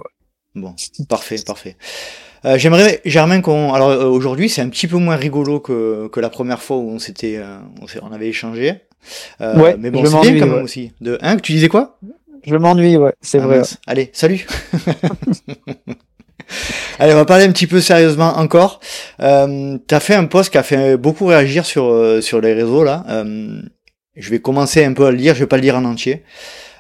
Bon, 0.53 0.75
parfait, 1.07 1.37
parfait. 1.43 1.75
Euh, 2.45 2.57
J'aimerais, 2.57 3.01
Germain, 3.05 3.41
qu'on. 3.41 3.73
Alors 3.73 3.89
euh, 3.89 4.05
aujourd'hui, 4.05 4.49
c'est 4.49 4.61
un 4.61 4.69
petit 4.69 4.87
peu 4.87 4.97
moins 4.97 5.15
rigolo 5.15 5.59
que, 5.59 6.07
que 6.07 6.19
la 6.19 6.29
première 6.29 6.61
fois 6.61 6.77
où 6.77 6.89
on 6.89 6.99
s'était, 6.99 7.37
euh, 7.37 7.57
on, 8.01 8.11
avait 8.11 8.27
échangé. 8.27 8.75
Euh, 9.41 9.55
Ouais, 9.59 9.75
mais 9.79 9.91
bon, 9.91 10.03
je 10.03 10.07
c'est 10.07 10.11
bien 10.11 10.23
m'ennuie, 10.23 10.39
quand 10.39 10.45
même 10.47 10.55
ouais. 10.57 10.61
aussi. 10.63 10.91
De, 11.01 11.17
hein, 11.21 11.37
tu 11.37 11.51
disais 11.53 11.67
quoi? 11.69 11.97
Je 12.45 12.55
m'ennuie, 12.55 12.97
ouais, 12.97 13.13
c'est 13.21 13.39
Ah, 13.39 13.45
vrai. 13.47 13.61
Allez, 13.87 14.09
salut. 14.13 14.45
Allez, 16.99 17.13
on 17.13 17.17
va 17.17 17.25
parler 17.25 17.45
un 17.45 17.51
petit 17.51 17.67
peu 17.67 17.79
sérieusement 17.79 18.37
encore. 18.37 18.79
Euh, 19.21 19.77
T'as 19.87 19.99
fait 19.99 20.15
un 20.15 20.25
post 20.25 20.51
qui 20.51 20.57
a 20.57 20.63
fait 20.63 20.97
beaucoup 20.97 21.25
réagir 21.27 21.65
sur 21.65 21.85
euh, 21.85 22.21
sur 22.21 22.41
les 22.41 22.53
réseaux 22.53 22.83
là. 22.83 23.05
Euh, 23.09 23.61
je 24.15 24.29
vais 24.29 24.39
commencer 24.39 24.83
un 24.83 24.93
peu 24.93 25.05
à 25.05 25.11
le 25.11 25.17
lire. 25.17 25.35
Je 25.35 25.41
vais 25.41 25.47
pas 25.47 25.57
le 25.57 25.61
lire 25.61 25.75
en 25.77 25.85
entier. 25.85 26.23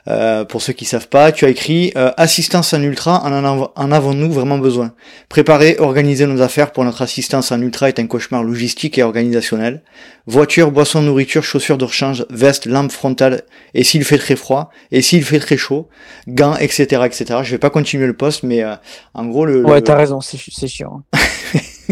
Euh, 0.07 0.45
pour 0.45 0.61
ceux 0.61 0.73
qui 0.73 0.85
savent 0.85 1.09
pas, 1.09 1.31
tu 1.31 1.45
as 1.45 1.49
écrit 1.49 1.91
euh, 1.97 2.11
assistance 2.17 2.73
en 2.73 2.81
ultra, 2.81 3.21
en, 3.23 3.31
en, 3.33 3.43
av- 3.43 3.69
en 3.75 3.91
avons-nous 3.91 4.31
vraiment 4.31 4.57
besoin 4.57 4.93
Préparer, 5.27 5.75
organiser 5.79 6.25
nos 6.25 6.41
affaires 6.41 6.71
pour 6.71 6.83
notre 6.85 7.01
assistance 7.01 7.51
en 7.51 7.61
ultra 7.61 7.89
est 7.89 7.99
un 7.99 8.07
cauchemar 8.07 8.41
logistique 8.43 8.97
et 8.97 9.03
organisationnel. 9.03 9.83
Voiture, 10.25 10.71
boisson, 10.71 11.01
nourriture, 11.01 11.43
chaussures 11.43 11.77
de 11.77 11.85
rechange, 11.85 12.25
veste, 12.29 12.65
lampe 12.65 12.91
frontale, 12.91 13.43
et 13.73 13.83
s'il 13.83 14.03
fait 14.05 14.17
très 14.17 14.35
froid, 14.35 14.69
et 14.91 15.01
s'il 15.01 15.23
fait 15.23 15.39
très 15.39 15.57
chaud, 15.57 15.89
gants, 16.27 16.55
etc., 16.55 17.01
etc. 17.05 17.25
Je 17.43 17.51
vais 17.51 17.57
pas 17.57 17.69
continuer 17.69 18.07
le 18.07 18.15
post, 18.15 18.43
mais 18.43 18.63
euh, 18.63 18.75
en 19.13 19.25
gros 19.25 19.45
le. 19.45 19.63
Ouais, 19.65 19.75
le- 19.75 19.81
t'as 19.83 19.95
raison, 19.95 20.21
c'est 20.21 20.37
chiant. 20.67 21.01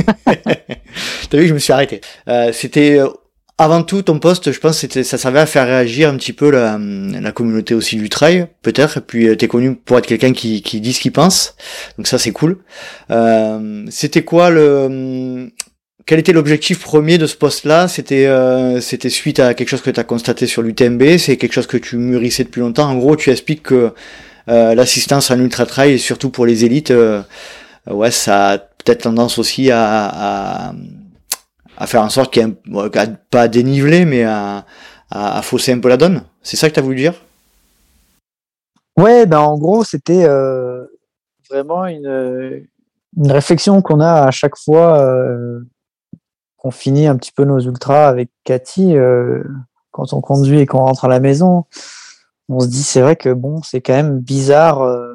T'as 1.30 1.38
vu, 1.38 1.48
je 1.48 1.54
me 1.54 1.60
suis 1.60 1.74
arrêté. 1.74 2.02
Euh, 2.30 2.52
c'était 2.54 3.00
euh, 3.00 3.10
avant 3.58 3.84
tout 3.84 4.02
ton 4.04 4.20
poste, 4.20 4.52
je 4.52 4.60
pense, 4.60 4.86
ça 4.86 5.18
servait 5.18 5.40
à 5.40 5.46
faire 5.46 5.66
réagir 5.66 6.10
un 6.10 6.18
petit 6.18 6.34
peu 6.34 6.52
la, 6.52 6.78
la 6.80 7.32
communauté 7.32 7.74
aussi 7.74 7.96
du 7.96 8.10
trail, 8.10 8.48
peut-être. 8.62 8.98
Et 8.98 9.02
puis 9.02 9.28
euh, 9.28 9.36
t'es 9.36 9.48
connu 9.48 9.76
pour 9.76 9.98
être 9.98 10.08
quelqu'un 10.08 10.34
qui, 10.34 10.62
qui 10.62 10.80
dit 10.80 10.94
ce 10.94 11.00
qu'il 11.00 11.12
pense, 11.12 11.56
donc 11.98 12.08
ça 12.08 12.18
c'est 12.18 12.32
cool. 12.32 12.60
Euh, 13.10 13.86
c'était 13.90 14.24
quoi 14.24 14.50
le 14.50 14.86
hum, 14.86 15.52
quel 16.08 16.20
était 16.20 16.32
l'objectif 16.32 16.80
premier 16.80 17.18
de 17.18 17.28
ce 17.28 17.36
poste-là? 17.36 17.90
C'était 17.90 18.28
euh, 18.28 18.80
c'était 18.80 19.10
suite 19.10 19.40
à 19.40 19.54
quelque 19.54 19.68
chose 19.68 19.82
que 19.82 19.90
tu 19.92 20.00
as 20.00 20.06
constaté 20.06 20.48
sur 20.48 20.62
l'UTMB, 20.62 21.18
c'est 21.18 21.36
quelque 21.36 21.54
chose 21.54 21.68
que 21.68 21.78
tu 21.78 21.98
mûrissais 21.98 22.46
depuis 22.46 22.62
longtemps? 22.62 22.90
En 22.90 22.96
gros, 22.96 23.18
tu 23.18 23.30
expliques 23.30 23.64
que 23.64 23.92
euh, 24.50 24.74
l'assistance 24.74 25.30
en 25.30 25.38
ultra 25.38 25.66
trail, 25.66 26.00
surtout 26.00 26.30
pour 26.30 26.46
les 26.46 26.64
élites, 26.64 26.92
euh, 26.92 27.22
ouais, 27.92 28.12
ça 28.12 28.52
a 28.52 28.58
peut-être 28.58 29.02
tendance 29.02 29.38
aussi 29.38 29.70
à, 29.70 30.06
à, 30.08 30.74
à 31.78 31.88
faire 31.88 32.02
en 32.02 32.10
sorte 32.10 32.34
qu'il 32.34 32.46
y 32.46 32.46
ait 32.46 32.98
à- 32.98 33.08
pas 33.30 33.42
à 33.44 33.48
déniveler, 33.48 34.06
mais 34.06 34.24
à, 34.24 34.66
à, 35.10 35.38
à 35.38 35.42
fausser 35.42 35.72
un 35.72 35.80
peu 35.80 35.90
la 35.90 35.98
donne. 35.98 36.24
C'est 36.42 36.58
ça 36.58 36.70
que 36.70 36.74
tu 36.74 36.80
as 36.80 36.84
voulu 36.84 36.98
dire? 36.98 37.14
Ouais, 38.98 39.26
ben 39.28 39.40
en 39.40 39.58
gros, 39.58 39.84
c'était 39.84 40.26
euh, 40.26 40.86
vraiment 41.50 41.86
une, 41.86 42.66
une 43.16 43.32
réflexion 43.32 43.82
qu'on 43.82 44.00
a 44.00 44.24
à 44.24 44.32
chaque 44.32 44.58
fois 44.58 45.00
euh, 45.00 45.62
qu'on 46.58 46.72
finit 46.72 47.06
un 47.06 47.16
petit 47.16 47.32
peu 47.32 47.46
nos 47.46 47.60
ultras 47.60 48.08
avec 48.08 48.32
Cathy, 48.44 48.98
euh, 48.98 49.44
quand 49.92 50.14
on 50.14 50.22
conduit 50.22 50.60
et 50.60 50.66
qu'on 50.66 50.80
rentre 50.80 51.06
à 51.06 51.10
la 51.10 51.20
maison. 51.20 51.66
On 52.50 52.60
se 52.60 52.68
dit, 52.68 52.84
c'est 52.84 53.02
vrai 53.02 53.16
que 53.16 53.34
bon, 53.34 53.62
c'est 53.62 53.82
quand 53.82 53.94
même 53.94 54.20
bizarre 54.20 54.82
euh, 54.82 55.14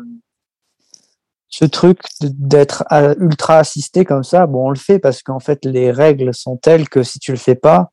ce 1.52 1.66
truc 1.66 2.00
d'être 2.22 2.82
à- 2.88 3.14
ultra 3.18 3.58
assisté 3.58 4.04
comme 4.04 4.24
ça. 4.24 4.46
Bon, 4.46 4.66
on 4.68 4.70
le 4.70 4.78
fait 4.78 4.98
parce 4.98 5.22
qu'en 5.22 5.38
fait, 5.38 5.64
les 5.64 5.92
règles 5.92 6.34
sont 6.34 6.56
telles 6.56 6.88
que 6.88 7.02
si 7.02 7.18
tu 7.18 7.30
le 7.30 7.36
fais 7.36 7.54
pas, 7.54 7.90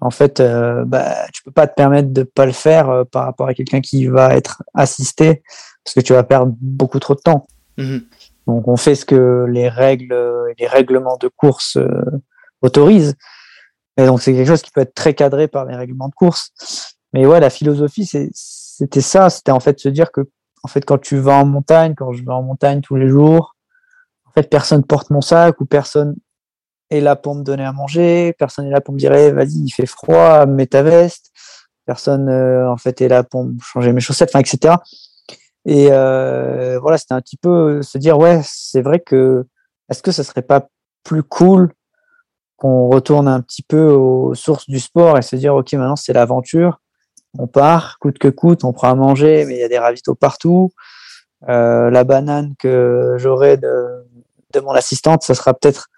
en 0.00 0.10
fait, 0.10 0.40
euh, 0.40 0.84
bah, 0.84 1.14
tu 1.32 1.42
peux 1.44 1.52
pas 1.52 1.68
te 1.68 1.74
permettre 1.74 2.12
de 2.12 2.24
pas 2.24 2.46
le 2.46 2.52
faire 2.52 2.90
euh, 2.90 3.04
par 3.04 3.24
rapport 3.24 3.46
à 3.46 3.54
quelqu'un 3.54 3.80
qui 3.80 4.06
va 4.06 4.34
être 4.34 4.62
assisté 4.74 5.42
parce 5.84 5.94
que 5.94 6.00
tu 6.00 6.12
vas 6.12 6.24
perdre 6.24 6.52
beaucoup 6.60 6.98
trop 6.98 7.14
de 7.14 7.20
temps. 7.20 7.46
Mhm. 7.78 8.02
Donc, 8.48 8.66
on 8.66 8.76
fait 8.76 8.96
ce 8.96 9.04
que 9.06 9.46
les 9.48 9.68
règles, 9.68 10.12
euh, 10.12 10.52
les 10.58 10.66
règlements 10.66 11.16
de 11.16 11.28
course 11.28 11.76
euh, 11.76 11.88
autorisent. 12.60 13.14
Et 13.96 14.04
donc, 14.04 14.20
c'est 14.20 14.34
quelque 14.34 14.48
chose 14.48 14.62
qui 14.62 14.72
peut 14.72 14.80
être 14.80 14.94
très 14.94 15.14
cadré 15.14 15.46
par 15.46 15.64
les 15.64 15.76
règlements 15.76 16.08
de 16.08 16.14
course. 16.14 16.50
Mais 17.12 17.24
ouais, 17.24 17.38
la 17.38 17.50
philosophie, 17.50 18.04
c'était 18.04 19.00
ça. 19.00 19.30
C'était 19.30 19.52
en 19.52 19.60
fait 19.60 19.78
se 19.78 19.88
dire 19.88 20.10
que, 20.10 20.22
en 20.64 20.68
fait, 20.68 20.84
quand 20.84 20.98
tu 20.98 21.18
vas 21.18 21.34
en 21.34 21.44
montagne, 21.44 21.94
quand 21.94 22.12
je 22.12 22.24
vais 22.24 22.32
en 22.32 22.42
montagne 22.42 22.80
tous 22.80 22.96
les 22.96 23.08
jours, 23.08 23.54
en 24.24 24.32
fait, 24.32 24.48
personne 24.48 24.82
porte 24.82 25.10
mon 25.10 25.20
sac 25.20 25.60
ou 25.60 25.66
personne 25.66 26.16
est 26.90 27.00
là 27.00 27.16
pour 27.16 27.34
me 27.34 27.42
donner 27.42 27.64
à 27.64 27.72
manger, 27.72 28.32
personne 28.38 28.66
est 28.66 28.70
là 28.70 28.80
pour 28.80 28.94
me 28.94 28.98
dire, 28.98 29.12
vas-y, 29.12 29.64
il 29.66 29.70
fait 29.70 29.86
froid, 29.86 30.46
mets 30.46 30.66
ta 30.66 30.82
veste. 30.82 31.30
Personne, 31.84 32.30
euh, 32.30 32.70
en 32.70 32.78
fait, 32.78 33.02
est 33.02 33.08
là 33.08 33.24
pour 33.24 33.44
me 33.44 33.58
changer 33.60 33.92
mes 33.92 34.00
chaussettes, 34.00 34.30
enfin, 34.34 34.40
etc. 34.40 34.76
Et 35.66 35.88
euh, 35.90 36.78
voilà, 36.80 36.96
c'était 36.96 37.12
un 37.12 37.20
petit 37.20 37.36
peu 37.36 37.82
se 37.82 37.98
dire, 37.98 38.18
ouais, 38.18 38.40
c'est 38.42 38.80
vrai 38.80 39.00
que, 39.00 39.46
est-ce 39.90 40.02
que 40.02 40.12
ça 40.12 40.24
serait 40.24 40.42
pas 40.42 40.68
plus 41.04 41.22
cool 41.22 41.72
qu'on 42.56 42.88
retourne 42.88 43.28
un 43.28 43.42
petit 43.42 43.62
peu 43.62 43.90
aux 43.90 44.34
sources 44.34 44.68
du 44.68 44.80
sport 44.80 45.18
et 45.18 45.22
se 45.22 45.36
dire, 45.36 45.54
ok, 45.54 45.74
maintenant 45.74 45.96
c'est 45.96 46.14
l'aventure, 46.14 46.80
on 47.38 47.46
part, 47.46 47.98
coûte 47.98 48.18
que 48.18 48.28
coûte, 48.28 48.64
on 48.64 48.72
prend 48.72 48.90
à 48.90 48.94
manger, 48.94 49.44
mais 49.46 49.54
il 49.54 49.60
y 49.60 49.64
a 49.64 49.68
des 49.68 49.78
ravitaux 49.78 50.14
partout. 50.14 50.70
Euh, 51.48 51.90
la 51.90 52.04
banane 52.04 52.54
que 52.58 53.16
j'aurai 53.18 53.56
de, 53.56 54.06
de 54.52 54.60
mon 54.60 54.72
assistante, 54.72 55.22
ça 55.22 55.34
sera 55.34 55.52
peut-être 55.52 55.88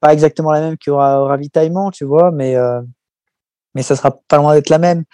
pas 0.00 0.12
exactement 0.12 0.52
la 0.52 0.60
même 0.60 0.76
qu'il 0.76 0.90
y 0.90 0.94
aura 0.94 1.22
au 1.22 1.26
ravitaillement, 1.26 1.90
tu 1.90 2.04
vois, 2.04 2.30
mais, 2.30 2.56
euh, 2.56 2.80
mais 3.74 3.82
ça 3.82 3.96
sera 3.96 4.10
pas 4.28 4.36
loin 4.36 4.54
d'être 4.54 4.68
la 4.68 4.78
même. 4.78 5.04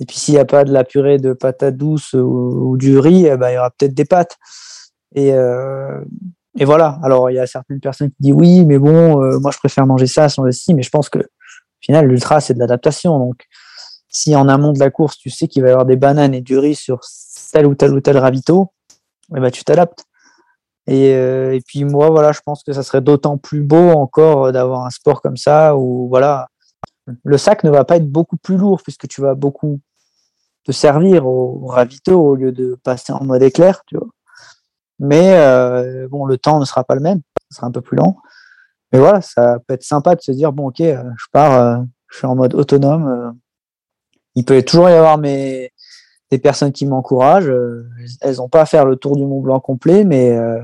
Et 0.00 0.06
puis 0.06 0.16
s'il 0.16 0.34
n'y 0.34 0.40
a 0.40 0.44
pas 0.44 0.64
de 0.64 0.72
la 0.72 0.84
purée 0.84 1.18
de 1.18 1.32
patates 1.32 1.76
douces 1.76 2.14
ou, 2.14 2.76
du 2.78 2.98
riz, 2.98 3.26
eh 3.26 3.36
ben, 3.36 3.50
il 3.50 3.54
y 3.54 3.58
aura 3.58 3.70
peut-être 3.70 3.94
des 3.94 4.04
pâtes. 4.04 4.36
Et, 5.14 5.32
euh, 5.32 6.00
et 6.58 6.64
voilà. 6.64 6.98
Alors 7.02 7.30
il 7.30 7.34
y 7.34 7.38
a 7.38 7.46
certaines 7.46 7.80
personnes 7.80 8.10
qui 8.10 8.16
disent 8.20 8.34
oui, 8.34 8.64
mais 8.64 8.78
bon, 8.78 9.40
moi 9.40 9.50
je 9.52 9.58
préfère 9.58 9.86
manger 9.86 10.06
ça 10.06 10.28
sans 10.28 10.42
le 10.42 10.52
si, 10.52 10.74
mais 10.74 10.82
je 10.82 10.90
pense 10.90 11.08
que 11.08 11.18
au 11.18 11.80
final 11.80 12.06
l'ultra 12.06 12.40
c'est 12.40 12.52
de 12.52 12.58
l'adaptation. 12.58 13.18
Donc 13.18 13.46
si 14.16 14.34
en 14.34 14.48
amont 14.48 14.72
de 14.72 14.78
la 14.78 14.90
course 14.90 15.18
tu 15.18 15.28
sais 15.28 15.46
qu'il 15.46 15.62
va 15.62 15.68
y 15.68 15.72
avoir 15.72 15.84
des 15.84 15.96
bananes 15.96 16.32
et 16.32 16.40
du 16.40 16.58
riz 16.58 16.74
sur 16.74 17.00
tel 17.52 17.66
ou 17.66 17.74
tel 17.74 17.92
ou 17.92 18.00
tel 18.00 18.16
ravito, 18.16 18.72
eh 19.36 19.40
ben, 19.40 19.50
tu 19.50 19.62
t'adaptes. 19.62 20.04
Et, 20.86 21.14
euh, 21.14 21.52
et 21.52 21.60
puis 21.60 21.84
moi, 21.84 22.08
voilà, 22.10 22.32
je 22.32 22.40
pense 22.44 22.62
que 22.62 22.72
ça 22.72 22.82
serait 22.82 23.02
d'autant 23.02 23.36
plus 23.36 23.62
beau 23.62 23.90
encore 23.90 24.52
d'avoir 24.52 24.86
un 24.86 24.90
sport 24.90 25.20
comme 25.20 25.36
ça 25.36 25.76
où 25.76 26.08
voilà, 26.08 26.48
le 27.24 27.36
sac 27.36 27.62
ne 27.64 27.70
va 27.70 27.84
pas 27.84 27.96
être 27.96 28.10
beaucoup 28.10 28.36
plus 28.38 28.56
lourd 28.56 28.82
puisque 28.82 29.06
tu 29.06 29.20
vas 29.20 29.34
beaucoup 29.34 29.80
te 30.64 30.72
servir 30.72 31.26
au, 31.26 31.66
ravito 31.66 32.18
au 32.18 32.36
lieu 32.36 32.52
de 32.52 32.78
passer 32.82 33.12
en 33.12 33.22
mode 33.22 33.42
éclair, 33.42 33.82
tu 33.86 33.96
vois. 33.96 34.08
Mais 34.98 35.36
euh, 35.38 36.08
bon, 36.08 36.24
le 36.24 36.38
temps 36.38 36.58
ne 36.58 36.64
sera 36.64 36.84
pas 36.84 36.94
le 36.94 37.02
même, 37.02 37.20
ce 37.50 37.56
sera 37.56 37.66
un 37.66 37.72
peu 37.72 37.82
plus 37.82 37.96
lent. 37.96 38.16
Mais 38.92 38.98
voilà, 38.98 39.20
ça 39.20 39.58
peut 39.66 39.74
être 39.74 39.82
sympa 39.82 40.14
de 40.14 40.22
se 40.22 40.32
dire 40.32 40.52
bon, 40.52 40.68
ok, 40.68 40.80
euh, 40.80 41.02
je 41.18 41.26
pars, 41.32 41.84
je 42.08 42.16
suis 42.16 42.26
en 42.26 42.34
mode 42.34 42.54
autonome. 42.54 43.36
Il 44.36 44.44
peut 44.44 44.62
toujours 44.62 44.88
y 44.88 44.92
avoir 44.92 45.18
mes 45.18 45.72
des 46.30 46.38
personnes 46.38 46.72
qui 46.72 46.86
m'encouragent. 46.86 47.48
euh, 47.48 47.88
elles 48.20 48.36
n'ont 48.36 48.48
pas 48.48 48.60
à 48.62 48.66
faire 48.66 48.84
le 48.84 48.96
tour 48.96 49.16
du 49.16 49.24
Mont 49.24 49.40
Blanc 49.40 49.58
complet, 49.60 50.04
mais 50.04 50.30
euh, 50.36 50.60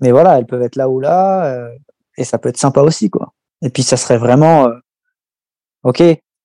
mais 0.00 0.10
voilà, 0.10 0.38
elles 0.38 0.46
peuvent 0.46 0.62
être 0.62 0.76
là 0.76 0.88
ou 0.88 1.00
là, 1.00 1.46
euh, 1.46 1.70
et 2.16 2.24
ça 2.24 2.38
peut 2.38 2.48
être 2.50 2.56
sympa 2.58 2.80
aussi, 2.82 3.08
quoi. 3.10 3.32
Et 3.62 3.68
puis 3.70 3.82
ça 3.82 3.96
serait 3.98 4.16
vraiment, 4.18 4.66
euh, 4.68 4.74
ok, 5.84 6.02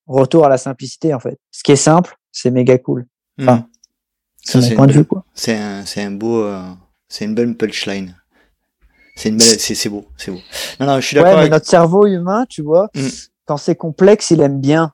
retour 0.07 0.45
à 0.45 0.49
la 0.49 0.57
simplicité 0.57 1.13
en 1.13 1.19
fait. 1.19 1.37
Ce 1.51 1.63
qui 1.63 1.71
est 1.71 1.75
simple, 1.77 2.17
c'est 2.31 2.51
méga 2.51 2.77
cool. 2.77 3.05
Enfin, 3.41 3.55
Mhm. 3.57 3.65
C'est 4.47 4.61
mon 4.69 4.75
point 4.75 4.85
de 4.85 4.91
belle- 4.91 5.01
vue, 5.01 5.05
quoi. 5.05 5.25
C'est 5.33 5.55
un, 5.57 5.85
c'est 5.87 6.03
un 6.03 6.11
beau, 6.11 6.43
euh, 6.43 6.61
c'est 7.09 7.25
une 7.25 7.33
bonne 7.33 7.55
punchline. 7.57 8.15
C'est 9.15 9.29
une 9.29 9.37
belle, 9.37 9.59
c'est, 9.59 9.89
beau, 9.89 10.05
c'est 10.17 10.29
beau. 10.29 10.39
Non, 10.79 10.85
non, 10.85 10.99
je 10.99 11.07
suis 11.07 11.15
Ouais, 11.17 11.23
d'accord. 11.23 11.37
mais 11.37 11.41
avec- 11.43 11.51
notre 11.53 11.65
cerveau 11.67 12.05
humain, 12.05 12.45
tu 12.47 12.61
vois, 12.61 12.89
Mm. 12.93 13.07
quand 13.45 13.57
c'est 13.57 13.75
complexe, 13.75 14.29
il 14.31 14.41
aime 14.41 14.59
bien. 14.61 14.91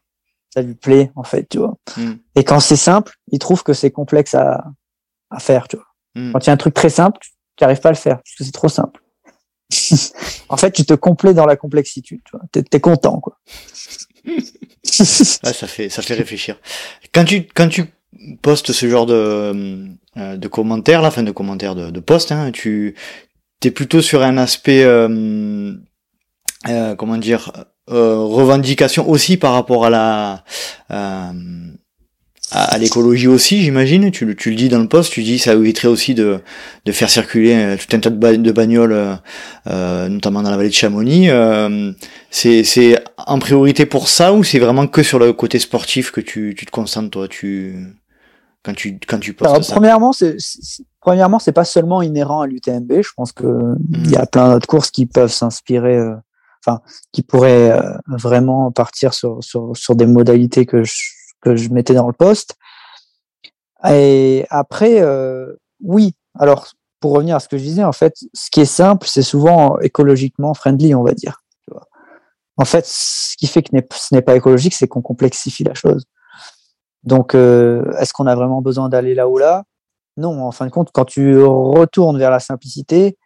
Ça 0.53 0.61
lui 0.61 0.75
plaît, 0.75 1.11
en 1.15 1.23
fait, 1.23 1.47
tu 1.49 1.59
vois. 1.59 1.77
Mm. 1.97 2.13
Et 2.35 2.43
quand 2.43 2.59
c'est 2.59 2.75
simple, 2.75 3.13
il 3.31 3.39
trouve 3.39 3.63
que 3.63 3.73
c'est 3.73 3.91
complexe 3.91 4.35
à, 4.35 4.65
à 5.29 5.39
faire, 5.39 5.67
tu 5.67 5.77
vois. 5.77 5.85
Mm. 6.15 6.33
Quand 6.33 6.39
il 6.39 6.47
y 6.47 6.49
a 6.49 6.53
un 6.53 6.57
truc 6.57 6.73
très 6.73 6.89
simple, 6.89 7.19
tu 7.55 7.63
n'arrives 7.63 7.79
pas 7.79 7.89
à 7.89 7.93
le 7.93 7.97
faire, 7.97 8.17
parce 8.17 8.35
que 8.37 8.43
c'est 8.43 8.51
trop 8.51 8.69
simple. 8.69 9.01
en 10.49 10.57
fait, 10.57 10.71
tu 10.71 10.85
te 10.85 10.93
complais 10.93 11.33
dans 11.33 11.45
la 11.45 11.55
complexité, 11.55 12.19
tu 12.23 12.31
vois. 12.31 12.41
T'es, 12.51 12.63
t'es 12.63 12.79
content, 12.79 13.19
quoi. 13.19 13.39
Ouais, 14.25 14.35
ça 14.83 15.67
fait, 15.67 15.89
ça 15.89 16.01
fait 16.01 16.13
réfléchir. 16.13 16.59
Quand 17.13 17.23
tu, 17.23 17.47
quand 17.53 17.69
tu 17.69 17.85
postes 18.41 18.71
ce 18.71 18.89
genre 18.89 19.05
de, 19.05 19.87
euh, 20.17 20.37
de 20.37 20.47
commentaires, 20.47 21.01
là, 21.01 21.07
enfin 21.07 21.23
de 21.23 21.31
commentaires 21.31 21.75
de, 21.75 21.89
de 21.89 21.99
posts, 21.99 22.31
hein, 22.31 22.51
tu, 22.51 22.95
t'es 23.59 23.71
plutôt 23.71 24.01
sur 24.01 24.21
un 24.23 24.37
aspect, 24.37 24.83
euh, 24.83 25.73
euh, 26.67 26.95
comment 26.95 27.17
dire, 27.17 27.51
euh, 27.91 28.17
revendication 28.17 29.09
aussi 29.09 29.37
par 29.37 29.53
rapport 29.53 29.85
à 29.85 29.89
la, 29.89 30.43
euh, 30.91 31.31
à, 32.51 32.77
l'écologie 32.77 33.27
aussi, 33.27 33.61
j'imagine. 33.61 34.11
Tu, 34.11 34.25
le- 34.25 34.35
tu 34.35 34.49
le 34.49 34.55
dis 34.55 34.69
dans 34.69 34.79
le 34.79 34.87
post, 34.87 35.13
tu 35.13 35.23
dis 35.23 35.39
ça 35.39 35.53
éviterait 35.53 35.87
aussi 35.87 36.13
de, 36.13 36.39
de 36.85 36.91
faire 36.91 37.09
circuler 37.09 37.53
euh, 37.55 37.77
tout 37.77 37.95
un 37.95 37.99
tas 37.99 38.09
de, 38.09 38.17
ba- 38.17 38.35
de 38.35 38.51
bagnoles, 38.51 39.17
euh, 39.67 40.09
notamment 40.09 40.41
dans 40.41 40.51
la 40.51 40.57
vallée 40.57 40.69
de 40.69 40.73
Chamonix. 40.73 41.29
Euh, 41.29 41.91
c'est, 42.29 43.01
en 43.17 43.39
priorité 43.39 43.85
pour 43.85 44.09
ça 44.09 44.33
ou 44.33 44.43
c'est 44.43 44.59
vraiment 44.59 44.87
que 44.87 45.03
sur 45.03 45.19
le 45.19 45.31
côté 45.33 45.59
sportif 45.59 46.11
que 46.11 46.21
tu, 46.21 46.53
tu 46.57 46.65
te 46.65 46.71
concentres 46.71 47.09
toi, 47.11 47.27
tu 47.27 47.75
quand 48.63 48.73
tu 48.75 48.99
quand 49.07 49.19
tu 49.19 49.33
postes 49.33 49.51
Alors, 49.53 49.63
ça? 49.65 49.73
premièrement, 49.73 50.13
c'est, 50.13 50.37
premièrement, 50.99 51.39
c'est 51.39 51.51
pas 51.51 51.65
seulement 51.65 52.01
inhérent 52.01 52.41
à 52.41 52.47
l'UTMB. 52.47 53.01
Je 53.01 53.09
pense 53.15 53.31
que 53.31 53.45
il 53.93 54.11
y 54.11 54.15
a 54.15 54.25
plein 54.25 54.51
d'autres 54.51 54.67
courses 54.67 54.91
qui 54.91 55.05
peuvent 55.05 55.31
s'inspirer, 55.31 55.97
euh, 55.97 56.15
enfin, 56.65 56.81
qui 57.11 57.23
pourraient 57.23 57.71
euh, 57.71 57.97
vraiment 58.07 58.71
partir 58.71 59.13
sur, 59.13 59.43
sur, 59.43 59.75
sur, 59.75 59.95
des 59.95 60.05
modalités 60.05 60.65
que 60.65 60.83
je, 60.83 60.93
que 61.41 61.55
je 61.55 61.69
mettais 61.69 61.93
dans 61.93 62.07
le 62.07 62.13
poste. 62.13 62.55
Et 63.89 64.45
après, 64.49 65.01
euh, 65.01 65.55
oui. 65.83 66.13
Alors, 66.37 66.67
pour 66.99 67.13
revenir 67.13 67.35
à 67.35 67.39
ce 67.39 67.47
que 67.47 67.57
je 67.57 67.63
disais, 67.63 67.83
en 67.83 67.91
fait, 67.91 68.15
ce 68.33 68.49
qui 68.51 68.61
est 68.61 68.65
simple, 68.65 69.07
c'est 69.07 69.23
souvent 69.23 69.79
écologiquement 69.79 70.53
friendly, 70.53 70.93
on 70.93 71.03
va 71.03 71.13
dire. 71.13 71.41
En 72.57 72.65
fait, 72.65 72.85
ce 72.85 73.35
qui 73.37 73.47
fait 73.47 73.63
que 73.63 73.69
ce 73.93 74.13
n'est 74.13 74.21
pas 74.21 74.35
écologique, 74.35 74.75
c'est 74.75 74.87
qu'on 74.87 75.01
complexifie 75.01 75.63
la 75.63 75.73
chose. 75.73 76.05
Donc, 77.03 77.33
euh, 77.33 77.91
est-ce 77.99 78.13
qu'on 78.13 78.27
a 78.27 78.35
vraiment 78.35 78.61
besoin 78.61 78.87
d'aller 78.87 79.15
là 79.15 79.27
ou 79.27 79.37
là? 79.39 79.63
Non, 80.17 80.45
en 80.45 80.51
fin 80.51 80.67
de 80.67 80.71
compte, 80.71 80.91
quand 80.93 81.05
tu 81.05 81.41
retournes 81.43 82.19
vers 82.19 82.29
la 82.29 82.39
simplicité, 82.39 83.17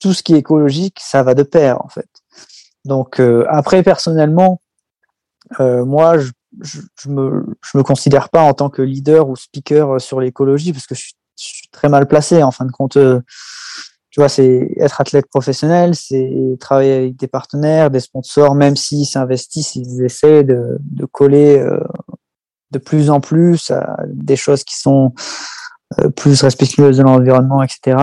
tout 0.00 0.12
ce 0.12 0.22
qui 0.22 0.34
est 0.34 0.38
écologique, 0.38 0.98
ça 1.00 1.22
va 1.22 1.34
de 1.34 1.42
pair, 1.42 1.84
en 1.84 1.88
fait. 1.88 2.08
Donc, 2.84 3.20
euh, 3.20 3.44
après, 3.48 3.82
personnellement, 3.82 4.60
euh, 5.60 5.84
moi, 5.84 6.18
je, 6.18 6.30
je, 6.62 7.08
me, 7.08 7.82
considère 7.82 8.28
pas 8.28 8.42
en 8.42 8.54
tant 8.54 8.70
que 8.70 8.82
leader 8.82 9.28
ou 9.28 9.36
speaker 9.36 10.00
sur 10.00 10.20
l'écologie 10.20 10.72
parce 10.72 10.86
que 10.86 10.94
je 10.94 11.12
suis, 11.36 11.68
très 11.72 11.88
mal 11.88 12.06
placé. 12.06 12.42
En 12.42 12.50
fin 12.50 12.66
de 12.66 12.72
compte, 12.72 12.98
tu 14.10 14.20
vois, 14.20 14.28
c'est 14.28 14.74
être 14.76 15.00
athlète 15.00 15.26
professionnel, 15.26 15.94
c'est 15.94 16.56
travailler 16.60 16.94
avec 16.94 17.16
des 17.16 17.28
partenaires, 17.28 17.90
des 17.90 18.00
sponsors, 18.00 18.54
même 18.54 18.76
s'ils 18.76 19.06
s'investissent, 19.06 19.74
ils 19.74 20.04
essaient 20.04 20.44
de, 20.44 20.76
de 20.80 21.06
coller 21.06 21.64
de 22.70 22.78
plus 22.78 23.10
en 23.10 23.20
plus 23.20 23.70
à 23.70 23.96
des 24.06 24.36
choses 24.36 24.64
qui 24.64 24.78
sont 24.78 25.12
euh, 25.98 26.08
plus 26.08 26.42
respectueuses 26.42 26.98
de 26.98 27.02
l'environnement, 27.02 27.62
etc. 27.62 27.96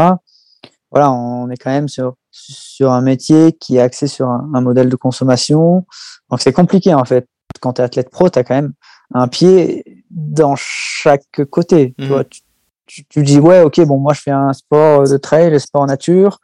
Voilà, 0.92 1.12
on 1.12 1.50
est 1.50 1.58
quand 1.58 1.70
même 1.70 1.90
sur, 1.90 2.16
sur 2.32 2.92
un 2.92 3.02
métier 3.02 3.52
qui 3.54 3.78
est 3.78 3.82
axé 3.82 4.08
sur 4.08 4.30
un, 4.30 4.62
modèle 4.62 4.90
de 4.90 4.96
consommation. 4.96 5.86
Donc 6.30 6.42
c'est 6.42 6.54
compliqué 6.54 6.94
en 6.94 7.06
fait. 7.06 7.28
Quand 7.60 7.74
tu 7.74 7.82
es 7.82 7.84
athlète 7.84 8.10
pro, 8.10 8.30
tu 8.30 8.40
as 8.40 8.44
quand 8.44 8.56
même 8.56 8.74
un 9.14 9.28
pied 9.28 10.04
dans 10.10 10.56
chaque 10.56 11.44
côté. 11.50 11.96
Tu, 11.98 12.08
vois, 12.08 12.24
tu, 12.24 13.06
tu, 13.06 13.24
dis, 13.24 13.40
ouais, 13.40 13.62
ok, 13.62 13.82
bon, 13.82 13.98
moi 13.98 14.14
je 14.14 14.22
fais 14.22 14.32
un 14.32 14.54
sport 14.54 15.04
de 15.04 15.18
trail, 15.18 15.50
le 15.50 15.60
sport 15.60 15.86
nature, 15.88 16.40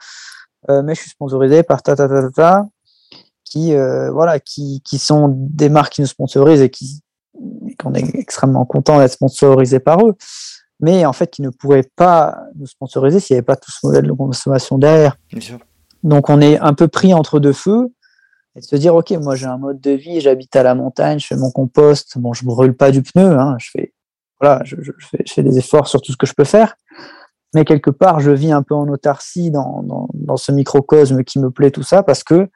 euh, 0.70 0.82
mais 0.82 0.96
je 0.96 1.02
suis 1.02 1.10
sponsorisé 1.12 1.64
par 1.64 1.84
ta 1.84 1.96
ta 1.96 2.08
ta 2.08 2.22
ta, 2.22 2.32
ta 2.32 2.68
qui, 3.44 3.76
euh, 3.76 4.12
voilà, 4.12 4.40
qui, 4.40 4.82
qui 4.84 4.98
sont 4.98 5.28
des 5.32 5.70
marques 5.70 5.94
qui 5.94 6.02
nous 6.02 6.08
sponsorisent 6.08 6.62
et 6.62 6.70
qui, 6.70 7.04
qu'on 7.80 7.94
est 7.94 8.16
extrêmement 8.16 8.66
content 8.66 9.00
d'être 9.00 9.12
sponsorisé 9.12 9.80
par 9.80 10.06
eux, 10.06 10.16
mais 10.80 11.06
en 11.06 11.14
fait 11.14 11.32
qui 11.32 11.42
ne 11.42 11.50
pourraient 11.50 11.90
pas 11.96 12.44
nous 12.56 12.68
sponsoriser 12.68 13.20
s'il 13.20 13.36
n'y 13.36 13.40
avait 13.40 13.46
pas 13.46 13.56
tout 13.56 13.72
ce 13.72 13.86
modèle 13.86 14.06
de 14.06 14.12
consommation 14.12 14.78
derrière. 14.78 15.18
Donc 16.04 16.30
on 16.30 16.42
est 16.42 16.60
un 16.60 16.74
peu 16.74 16.88
pris 16.88 17.14
entre 17.14 17.40
deux 17.40 17.54
feux 17.54 17.90
et 18.56 18.60
de 18.60 18.66
se 18.66 18.76
dire 18.76 18.96
ok 18.96 19.12
moi 19.12 19.36
j'ai 19.36 19.46
un 19.46 19.58
mode 19.58 19.80
de 19.80 19.92
vie, 19.92 20.22
j'habite 20.22 20.56
à 20.56 20.64
la 20.64 20.76
montagne, 20.76 21.20
je 21.20 21.28
fais 21.28 21.38
mon 21.38 21.52
compost, 21.52 22.18
bon 22.18 22.34
je 22.34 22.46
brûle 22.46 22.76
pas 22.76 22.92
du 22.92 23.02
pneu, 23.02 23.38
hein, 23.40 23.56
je 23.60 23.70
fais 23.72 23.94
voilà, 24.42 24.62
je, 24.66 24.76
fais, 25.00 25.24
je, 25.26 25.32
fais, 25.32 25.44
des 25.44 25.58
efforts 25.58 25.88
sur 25.88 26.02
tout 26.02 26.12
ce 26.12 26.18
que 26.18 26.26
je 26.26 26.34
peux 26.34 26.44
faire, 26.44 26.76
mais 27.54 27.64
quelque 27.64 27.90
part 27.90 28.20
je 28.20 28.32
vis 28.32 28.52
un 28.52 28.62
peu 28.62 28.76
en 28.76 28.88
autarcie 28.90 29.52
dans, 29.52 29.84
dans, 29.84 30.10
dans 30.14 30.38
ce 30.38 30.52
microcosme 30.52 31.24
qui 31.24 31.40
me 31.40 31.50
plaît 31.50 31.72
tout 31.72 31.84
ça 31.84 32.04
parce 32.04 32.24
que 32.24 32.50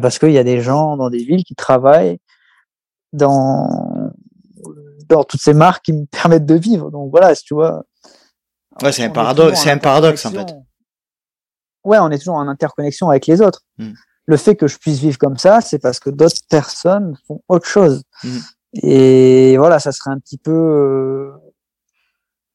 parce 0.00 0.18
qu'il 0.18 0.32
y 0.32 0.38
a 0.38 0.44
des 0.44 0.60
gens 0.60 0.96
dans 0.96 1.10
des 1.10 1.22
villes 1.22 1.44
qui 1.44 1.54
travaillent 1.54 2.18
dans 3.12 3.91
toutes 5.20 5.40
ces 5.40 5.54
marques 5.54 5.84
qui 5.84 5.92
me 5.92 6.06
permettent 6.06 6.46
de 6.46 6.54
vivre. 6.54 6.90
Donc 6.90 7.10
voilà, 7.10 7.34
si 7.34 7.44
tu 7.44 7.54
vois. 7.54 7.84
Ouais, 8.82 8.92
c'est 8.92 9.04
un 9.04 9.10
paradoxe, 9.10 9.60
c'est 9.60 9.70
un 9.70 9.78
paradoxe 9.78 10.24
en 10.26 10.30
fait. 10.30 10.54
Ouais, 11.84 11.98
on 11.98 12.10
est 12.10 12.18
toujours 12.18 12.36
en 12.36 12.48
interconnexion 12.48 13.10
avec 13.10 13.26
les 13.26 13.42
autres. 13.42 13.62
Hmm. 13.78 13.92
Le 14.26 14.36
fait 14.36 14.54
que 14.54 14.68
je 14.68 14.78
puisse 14.78 15.00
vivre 15.00 15.18
comme 15.18 15.36
ça, 15.36 15.60
c'est 15.60 15.78
parce 15.78 15.98
que 15.98 16.10
d'autres 16.10 16.40
personnes 16.48 17.16
font 17.26 17.42
autre 17.48 17.66
chose. 17.66 18.02
Hmm. 18.22 18.38
Et 18.82 19.56
voilà, 19.58 19.78
ça 19.78 19.92
serait 19.92 20.10
un 20.10 20.18
petit 20.18 20.38
peu 20.38 20.52
euh, 20.52 21.32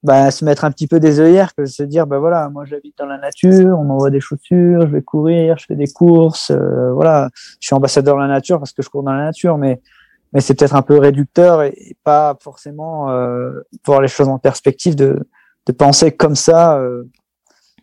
bah, 0.03 0.31
se 0.31 0.45
mettre 0.45 0.63
un 0.63 0.71
petit 0.71 0.87
peu 0.87 0.99
des 0.99 1.19
œillères 1.19 1.53
que 1.55 1.65
se 1.65 1.83
dire 1.83 2.07
bah 2.07 2.17
voilà, 2.19 2.49
moi 2.49 2.65
j'habite 2.65 2.97
dans 2.97 3.05
la 3.05 3.17
nature, 3.17 3.77
on 3.77 3.83
m'envoie 3.83 4.09
des 4.09 4.19
chaussures, 4.19 4.81
je 4.81 4.93
vais 4.93 5.01
courir, 5.01 5.57
je 5.57 5.65
fais 5.65 5.75
des 5.75 5.87
courses, 5.87 6.51
euh, 6.51 6.91
voilà, 6.93 7.29
je 7.59 7.67
suis 7.67 7.75
ambassadeur 7.75 8.15
de 8.15 8.21
la 8.21 8.27
nature 8.27 8.59
parce 8.59 8.71
que 8.71 8.81
je 8.81 8.89
cours 8.89 9.03
dans 9.03 9.11
la 9.11 9.25
nature, 9.25 9.57
mais 9.57 9.81
mais 10.33 10.41
c'est 10.41 10.53
peut-être 10.53 10.75
un 10.75 10.81
peu 10.81 10.97
réducteur 10.97 11.63
et, 11.63 11.95
pas 12.03 12.37
forcément 12.41 13.09
euh, 13.09 13.61
voir 13.85 14.01
les 14.01 14.07
choses 14.07 14.27
en 14.27 14.39
perspective 14.39 14.95
de, 14.95 15.27
de 15.65 15.71
penser 15.71 16.11
comme 16.11 16.35
ça 16.35 16.77
euh, 16.77 17.03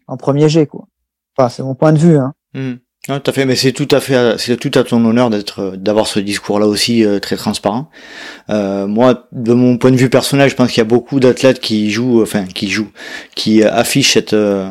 en 0.06 0.16
premier 0.16 0.48
jet 0.48 0.66
quoi. 0.66 0.86
Enfin, 1.36 1.48
c'est 1.48 1.62
mon 1.62 1.74
point 1.74 1.92
de 1.92 1.98
vue. 1.98 2.16
Hein. 2.16 2.34
Mmh. 2.54 2.74
tout 3.06 3.30
à 3.30 3.32
fait, 3.32 3.44
mais 3.44 3.56
c'est 3.56 3.72
tout 3.72 3.88
à 3.90 4.00
fait, 4.00 4.38
c'est 4.38 4.56
tout 4.56 4.70
à 4.78 4.84
ton 4.84 5.04
honneur 5.04 5.30
d'être, 5.30 5.74
d'avoir 5.76 6.06
ce 6.06 6.20
discours-là 6.20 6.66
aussi 6.66 7.04
euh, 7.04 7.18
très 7.18 7.36
transparent. 7.36 7.90
Euh, 8.50 8.86
moi, 8.86 9.26
de 9.32 9.52
mon 9.52 9.76
point 9.76 9.90
de 9.90 9.96
vue 9.96 10.10
personnel, 10.10 10.48
je 10.48 10.54
pense 10.54 10.68
qu'il 10.68 10.78
y 10.78 10.86
a 10.86 10.88
beaucoup 10.88 11.18
d'athlètes 11.18 11.58
qui 11.58 11.90
jouent, 11.90 12.22
enfin, 12.22 12.44
qui 12.44 12.68
jouent, 12.68 12.92
qui 13.34 13.64
affichent 13.64 14.12
cette 14.12 14.32
euh, 14.32 14.70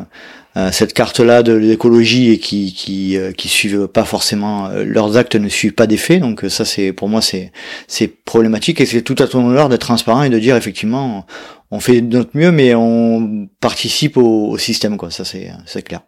cette 0.70 0.92
carte-là 0.92 1.42
de 1.42 1.52
l'écologie 1.52 2.30
et 2.30 2.38
qui 2.38 2.72
qui 2.72 3.16
euh, 3.16 3.32
qui 3.32 3.48
suivent 3.48 3.88
pas 3.88 4.04
forcément 4.04 4.66
euh, 4.66 4.84
leurs 4.84 5.16
actes 5.16 5.34
ne 5.34 5.48
suivent 5.48 5.74
pas 5.74 5.86
des 5.86 5.96
faits. 5.96 6.20
Donc 6.20 6.44
ça 6.48 6.64
c'est 6.64 6.92
pour 6.92 7.08
moi 7.08 7.20
c'est 7.20 7.52
c'est 7.88 8.06
problématique 8.06 8.80
et 8.80 8.86
c'est 8.86 9.02
tout 9.02 9.16
à 9.18 9.26
ton 9.26 9.46
honneur 9.48 9.68
d'être 9.68 9.80
transparent 9.80 10.22
et 10.22 10.30
de 10.30 10.38
dire 10.38 10.56
effectivement 10.56 11.26
on 11.70 11.80
fait 11.80 12.00
de 12.00 12.16
notre 12.16 12.36
mieux 12.36 12.52
mais 12.52 12.74
on 12.74 13.48
participe 13.60 14.16
au, 14.16 14.56
système 14.58 14.96
quoi. 14.96 15.10
Ça 15.10 15.24
c'est 15.24 15.50
c'est 15.66 15.82
clair. 15.82 16.02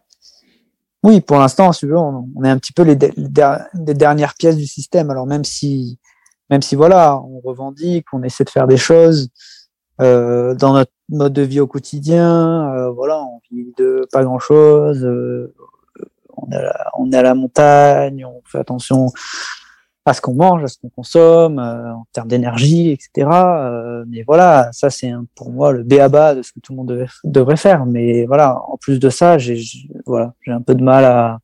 Oui, 1.03 1.21
pour 1.21 1.37
l'instant, 1.37 1.71
si 1.73 1.85
on, 1.85 2.27
on 2.35 2.43
est 2.43 2.49
un 2.49 2.57
petit 2.57 2.73
peu 2.73 2.81
les, 2.81 2.97
les, 3.15 3.93
dernières 3.93 4.33
pièces 4.33 4.57
du 4.57 4.65
système. 4.65 5.09
Alors 5.11 5.27
même 5.27 5.43
si 5.43 5.99
même 6.49 6.61
si 6.61 6.75
voilà, 6.75 7.19
on 7.21 7.39
revendique, 7.41 8.05
on 8.13 8.23
essaie 8.23 8.43
de 8.43 8.49
faire 8.49 8.67
des 8.67 8.77
choses, 8.77 9.29
euh, 10.01 10.53
dans 10.55 10.73
notre 10.73 10.91
mode 11.09 11.33
de 11.33 11.41
vie 11.41 11.59
au 11.59 11.67
quotidien, 11.67 12.73
euh, 12.73 12.89
voilà, 12.89 13.21
on 13.21 13.39
vit 13.51 13.73
de 13.77 14.07
pas 14.11 14.23
grand 14.23 14.39
chose. 14.39 15.03
Euh, 15.03 15.53
on, 16.35 16.51
est 16.51 16.55
à 16.55 16.61
la, 16.61 16.91
on 16.97 17.11
est 17.11 17.17
à 17.17 17.21
la 17.23 17.35
montagne, 17.35 18.25
on 18.25 18.41
fait 18.45 18.59
attention 18.59 19.11
à 20.05 20.13
ce 20.13 20.21
qu'on 20.21 20.33
mange, 20.33 20.63
à 20.63 20.67
ce 20.67 20.77
qu'on 20.77 20.89
consomme, 20.89 21.59
euh, 21.59 21.93
en 21.93 22.07
termes 22.13 22.29
d'énergie, 22.29 22.91
etc. 22.91 23.29
Euh, 23.33 24.05
mais 24.07 24.23
voilà, 24.25 24.69
ça 24.71 24.89
c'est 24.89 25.11
pour 25.35 25.51
moi 25.51 25.73
le 25.73 25.83
béaba 25.83 26.33
de 26.33 26.41
ce 26.41 26.53
que 26.53 26.59
tout 26.59 26.71
le 26.73 26.77
monde 26.77 27.07
devrait 27.25 27.57
faire. 27.57 27.85
Mais 27.85 28.25
voilà, 28.25 28.61
en 28.67 28.77
plus 28.77 28.99
de 28.99 29.09
ça, 29.09 29.37
j'ai 29.37 29.61
voilà, 30.05 30.33
un 30.47 30.61
peu 30.61 30.75
de 30.75 30.83
mal 30.83 31.03
à, 31.03 31.39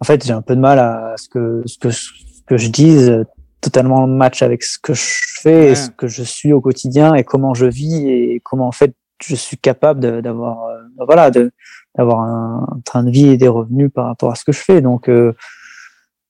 en 0.00 0.04
fait, 0.04 0.24
j'ai 0.24 0.32
un 0.32 0.42
peu 0.42 0.56
de 0.56 0.60
mal 0.60 0.78
à 0.78 1.14
ce 1.16 1.28
que 1.28 1.62
ce 1.66 1.78
que 1.78 1.90
ce 1.90 2.10
que 2.46 2.56
je 2.56 2.68
dise 2.68 3.24
totalement 3.60 4.06
match 4.06 4.42
avec 4.42 4.62
ce 4.62 4.78
que 4.78 4.94
je 4.94 5.20
fais 5.40 5.72
et 5.72 5.74
ce 5.74 5.90
que 5.90 6.08
je 6.08 6.22
suis 6.22 6.52
au 6.52 6.60
quotidien 6.60 7.14
et 7.14 7.24
comment 7.24 7.54
je 7.54 7.66
vis 7.66 8.08
et 8.08 8.40
comment 8.42 8.68
en 8.68 8.72
fait 8.72 8.94
je 9.22 9.34
suis 9.34 9.58
capable 9.58 10.22
d'avoir 10.22 10.64
euh, 10.64 10.80
voilà 10.96 11.30
de 11.30 11.52
d'avoir 11.96 12.20
un, 12.20 12.80
train 12.84 13.02
de 13.02 13.10
vie 13.10 13.28
et 13.28 13.36
des 13.36 13.48
revenus 13.48 13.90
par 13.92 14.06
rapport 14.06 14.32
à 14.32 14.34
ce 14.34 14.44
que 14.44 14.52
je 14.52 14.60
fais. 14.60 14.80
Donc 14.80 15.08
euh, 15.08 15.34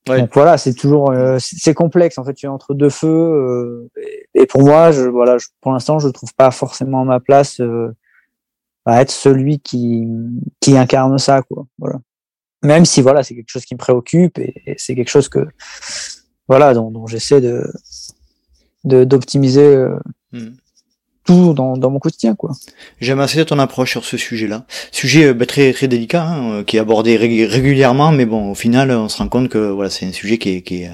donc 0.06 0.30
voilà 0.32 0.58
c'est 0.58 0.74
toujours 0.74 1.10
euh, 1.10 1.36
c'est 1.40 1.74
complexe 1.74 2.18
en 2.18 2.24
fait. 2.24 2.34
Tu 2.34 2.46
es 2.46 2.48
entre 2.48 2.74
deux 2.74 2.90
feux 2.90 3.88
et, 4.34 4.46
pour 4.46 4.62
moi 4.62 4.90
je 4.92 5.02
voilà 5.02 5.38
je, 5.38 5.46
pour 5.60 5.72
l'instant 5.72 5.98
je 5.98 6.08
trouve 6.08 6.34
pas 6.34 6.50
forcément 6.50 7.04
ma 7.04 7.20
place 7.20 7.60
à 8.86 9.02
être 9.02 9.10
celui 9.10 9.60
qui 9.60 10.08
qui 10.60 10.76
incarne 10.76 11.18
ça 11.18 11.42
quoi. 11.42 11.66
Voilà. 11.78 11.98
Même 12.62 12.84
si 12.84 13.02
voilà 13.02 13.22
c'est 13.22 13.34
quelque 13.34 13.50
chose 13.50 13.64
qui 13.64 13.74
me 13.74 13.78
préoccupe 13.78 14.38
et 14.38 14.74
c'est 14.78 14.94
quelque 14.94 15.10
chose 15.10 15.28
que 15.28 15.46
voilà, 16.50 16.74
dont, 16.74 17.06
j'essaie 17.06 17.40
de 17.40 17.64
d'optimiser 18.82 19.60
euh, 19.60 19.94
hmm. 20.32 20.48
tout 21.24 21.54
dans, 21.54 21.76
dans, 21.76 21.90
mon 21.90 22.00
quotidien 22.00 22.34
quoi. 22.34 22.50
J'aime 23.00 23.20
assez 23.20 23.44
ton 23.44 23.60
approche 23.60 23.92
sur 23.92 24.04
ce 24.04 24.16
sujet-là. 24.16 24.64
Sujet 24.90 25.26
euh, 25.26 25.34
bah, 25.34 25.46
très 25.46 25.72
très 25.72 25.86
délicat 25.86 26.24
hein, 26.24 26.52
euh, 26.52 26.64
qui 26.64 26.76
est 26.76 26.80
abordé 26.80 27.16
régulièrement, 27.16 28.10
mais 28.10 28.26
bon 28.26 28.50
au 28.50 28.56
final 28.56 28.90
on 28.90 29.08
se 29.08 29.18
rend 29.18 29.28
compte 29.28 29.48
que 29.48 29.58
voilà 29.58 29.90
c'est 29.90 30.06
un 30.06 30.12
sujet 30.12 30.38
qui 30.38 30.56
est, 30.56 30.62
qui 30.62 30.82
est 30.82 30.90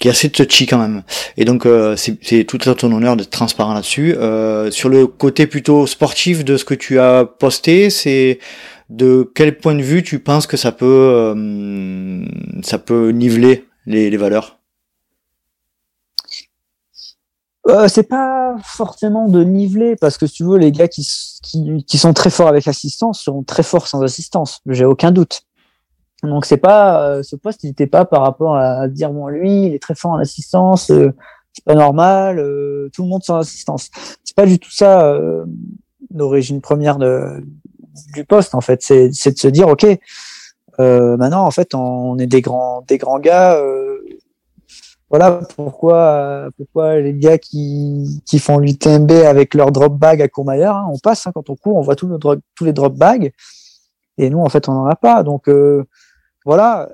qui 0.00 0.08
est 0.08 0.10
assez 0.10 0.30
touchy 0.30 0.66
quand 0.66 0.78
même. 0.78 1.04
Et 1.36 1.44
donc 1.44 1.64
c'est 1.94 2.42
tout 2.42 2.58
à 2.68 2.74
ton 2.74 2.90
honneur 2.90 3.14
d'être 3.14 3.30
transparent 3.30 3.74
là-dessus. 3.74 4.16
sur 4.72 4.88
le 4.88 5.06
côté 5.06 5.46
plutôt 5.46 5.86
sportif 5.86 6.44
de 6.44 6.56
ce 6.56 6.64
que 6.64 6.74
tu 6.74 6.98
as 6.98 7.24
posté, 7.24 7.88
c'est 7.88 8.40
de 8.90 9.30
quel 9.32 9.58
point 9.58 9.76
de 9.76 9.82
vue 9.82 10.02
tu 10.02 10.18
penses 10.18 10.48
que 10.48 10.56
ça 10.56 10.72
peut 10.72 11.36
ça 12.62 12.78
peut 12.78 13.10
niveler 13.10 13.68
les, 13.86 14.10
les 14.10 14.16
valeurs? 14.16 14.58
Euh, 17.68 17.88
c'est 17.88 18.04
pas 18.04 18.56
forcément 18.64 19.28
de 19.28 19.44
niveler 19.44 19.96
parce 19.96 20.18
que 20.18 20.26
tu 20.26 20.44
veux 20.44 20.58
les 20.58 20.72
gars 20.72 20.88
qui, 20.88 21.08
qui, 21.42 21.84
qui 21.84 21.98
sont 21.98 22.12
très 22.12 22.30
forts 22.30 22.48
avec 22.48 22.66
assistance 22.68 23.22
seront 23.22 23.42
très 23.42 23.62
forts 23.62 23.86
sans 23.86 24.02
assistance 24.02 24.60
j'ai 24.66 24.84
aucun 24.84 25.12
doute 25.12 25.42
donc 26.22 26.44
c'est 26.44 26.56
pas 26.56 27.06
euh, 27.06 27.22
ce 27.22 27.36
poste 27.36 27.62
il 27.64 27.68
n'était 27.68 27.86
pas 27.86 28.04
par 28.04 28.22
rapport 28.22 28.56
à, 28.56 28.88
dire 28.88 29.10
bon 29.10 29.28
lui 29.28 29.66
il 29.66 29.74
est 29.74 29.82
très 29.82 29.94
fort 29.94 30.12
en 30.12 30.18
assistance 30.18 30.90
euh, 30.90 31.12
c'est 31.52 31.64
pas 31.64 31.74
normal 31.74 32.38
euh, 32.38 32.90
tout 32.92 33.02
le 33.02 33.08
monde 33.08 33.22
sans 33.22 33.36
assistance 33.36 33.90
c'est 34.24 34.34
pas 34.34 34.46
du 34.46 34.58
tout 34.58 34.72
ça 34.72 35.16
l'origine 36.14 36.60
première 36.60 36.98
de, 36.98 37.42
du 38.14 38.24
poste 38.24 38.54
en 38.54 38.60
fait. 38.60 38.82
C'est 38.82 39.08
de 39.08 39.38
se 39.38 39.48
dire 39.48 39.68
ok, 39.68 39.86
euh, 40.80 41.16
maintenant 41.16 41.44
en 41.44 41.50
fait 41.50 41.74
on 41.74 42.18
est 42.18 42.26
des 42.26 42.40
grands 42.40 42.82
des 42.86 42.98
grands 42.98 43.18
gars. 43.18 43.56
Euh, 43.56 43.91
voilà 45.12 45.42
pourquoi 45.56 46.48
les 46.98 47.12
gars 47.12 47.36
qui, 47.36 48.22
qui 48.24 48.38
font 48.38 48.56
l'UTMB 48.56 49.10
avec 49.10 49.52
leur 49.52 49.70
drop 49.70 49.92
bag 49.98 50.22
à 50.22 50.28
Courmayeur, 50.28 50.74
hein, 50.74 50.88
on 50.90 50.98
passe 50.98 51.26
hein, 51.26 51.32
quand 51.34 51.50
on 51.50 51.54
court, 51.54 51.76
on 51.76 51.82
voit 51.82 51.96
tous 51.96 52.08
nos 52.08 52.18
tous 52.18 52.64
les 52.64 52.72
drop 52.72 52.94
bags 52.94 53.30
et 54.16 54.30
nous 54.30 54.40
en 54.40 54.48
fait 54.48 54.70
on 54.70 54.72
n'en 54.72 54.86
a 54.86 54.96
pas. 54.96 55.22
Donc 55.22 55.50
euh, 55.50 55.84
voilà. 56.46 56.88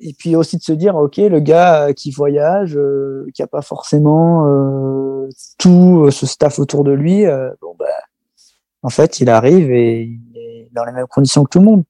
Et 0.00 0.14
puis 0.14 0.34
aussi 0.34 0.56
de 0.56 0.62
se 0.62 0.72
dire 0.72 0.96
ok 0.96 1.18
le 1.18 1.40
gars 1.40 1.92
qui 1.92 2.10
voyage, 2.10 2.74
euh, 2.74 3.26
qui 3.34 3.42
a 3.42 3.46
pas 3.46 3.60
forcément 3.60 4.46
euh, 4.46 5.28
tout 5.58 6.10
ce 6.10 6.24
staff 6.24 6.58
autour 6.58 6.84
de 6.84 6.92
lui, 6.92 7.26
bah 7.26 7.84
en 8.82 8.88
fait 8.88 9.20
il 9.20 9.28
arrive 9.28 9.70
et 9.70 10.04
il 10.04 10.38
est 10.38 10.70
dans 10.72 10.86
les 10.86 10.92
mêmes 10.92 11.06
conditions 11.06 11.44
que 11.44 11.50
tout 11.50 11.58
le 11.58 11.66
monde. 11.66 11.84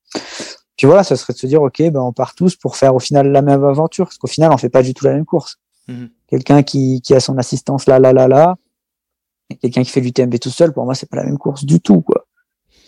Puis 0.77 0.87
voilà, 0.89 1.05
ça 1.05 1.17
serait 1.17 1.35
de 1.35 1.39
se 1.39 1.47
dire, 1.47 1.61
ok, 1.61 1.83
ben 1.91 2.01
on 2.01 2.13
part 2.13 2.35
tous 2.35 2.57
pour 2.57 2.77
faire 2.77 2.95
au 2.95 3.01
final 3.01 3.33
la 3.33 3.43
même 3.43 3.65
aventure, 3.65 4.07
parce 4.07 4.17
qu'au 4.17 4.29
final, 4.29 4.53
on 4.53 4.57
fait 4.59 4.69
pas 4.69 4.83
du 4.83 4.95
tout 4.95 5.05
la 5.05 5.13
même 5.13 5.25
course. 5.25 5.59
Mhm. 5.89 6.11
Quelqu'un 6.29 6.63
qui, 6.63 7.01
qui 7.01 7.15
a 7.15 7.21
son 7.21 7.39
assistance 7.39 7.87
là, 7.87 7.99
là, 7.99 8.13
là, 8.13 8.29
là, 8.29 8.57
quelqu'un 9.61 9.83
qui 9.83 9.91
fait 9.91 10.01
du 10.01 10.13
TMB 10.13 10.39
tout 10.39 10.51
seul, 10.51 10.73
pour 10.73 10.85
moi, 10.85 10.95
c'est 10.95 11.09
pas 11.09 11.17
la 11.17 11.25
même 11.25 11.39
course 11.39 11.65
du 11.65 11.81
tout, 11.81 12.03
quoi. 12.03 12.27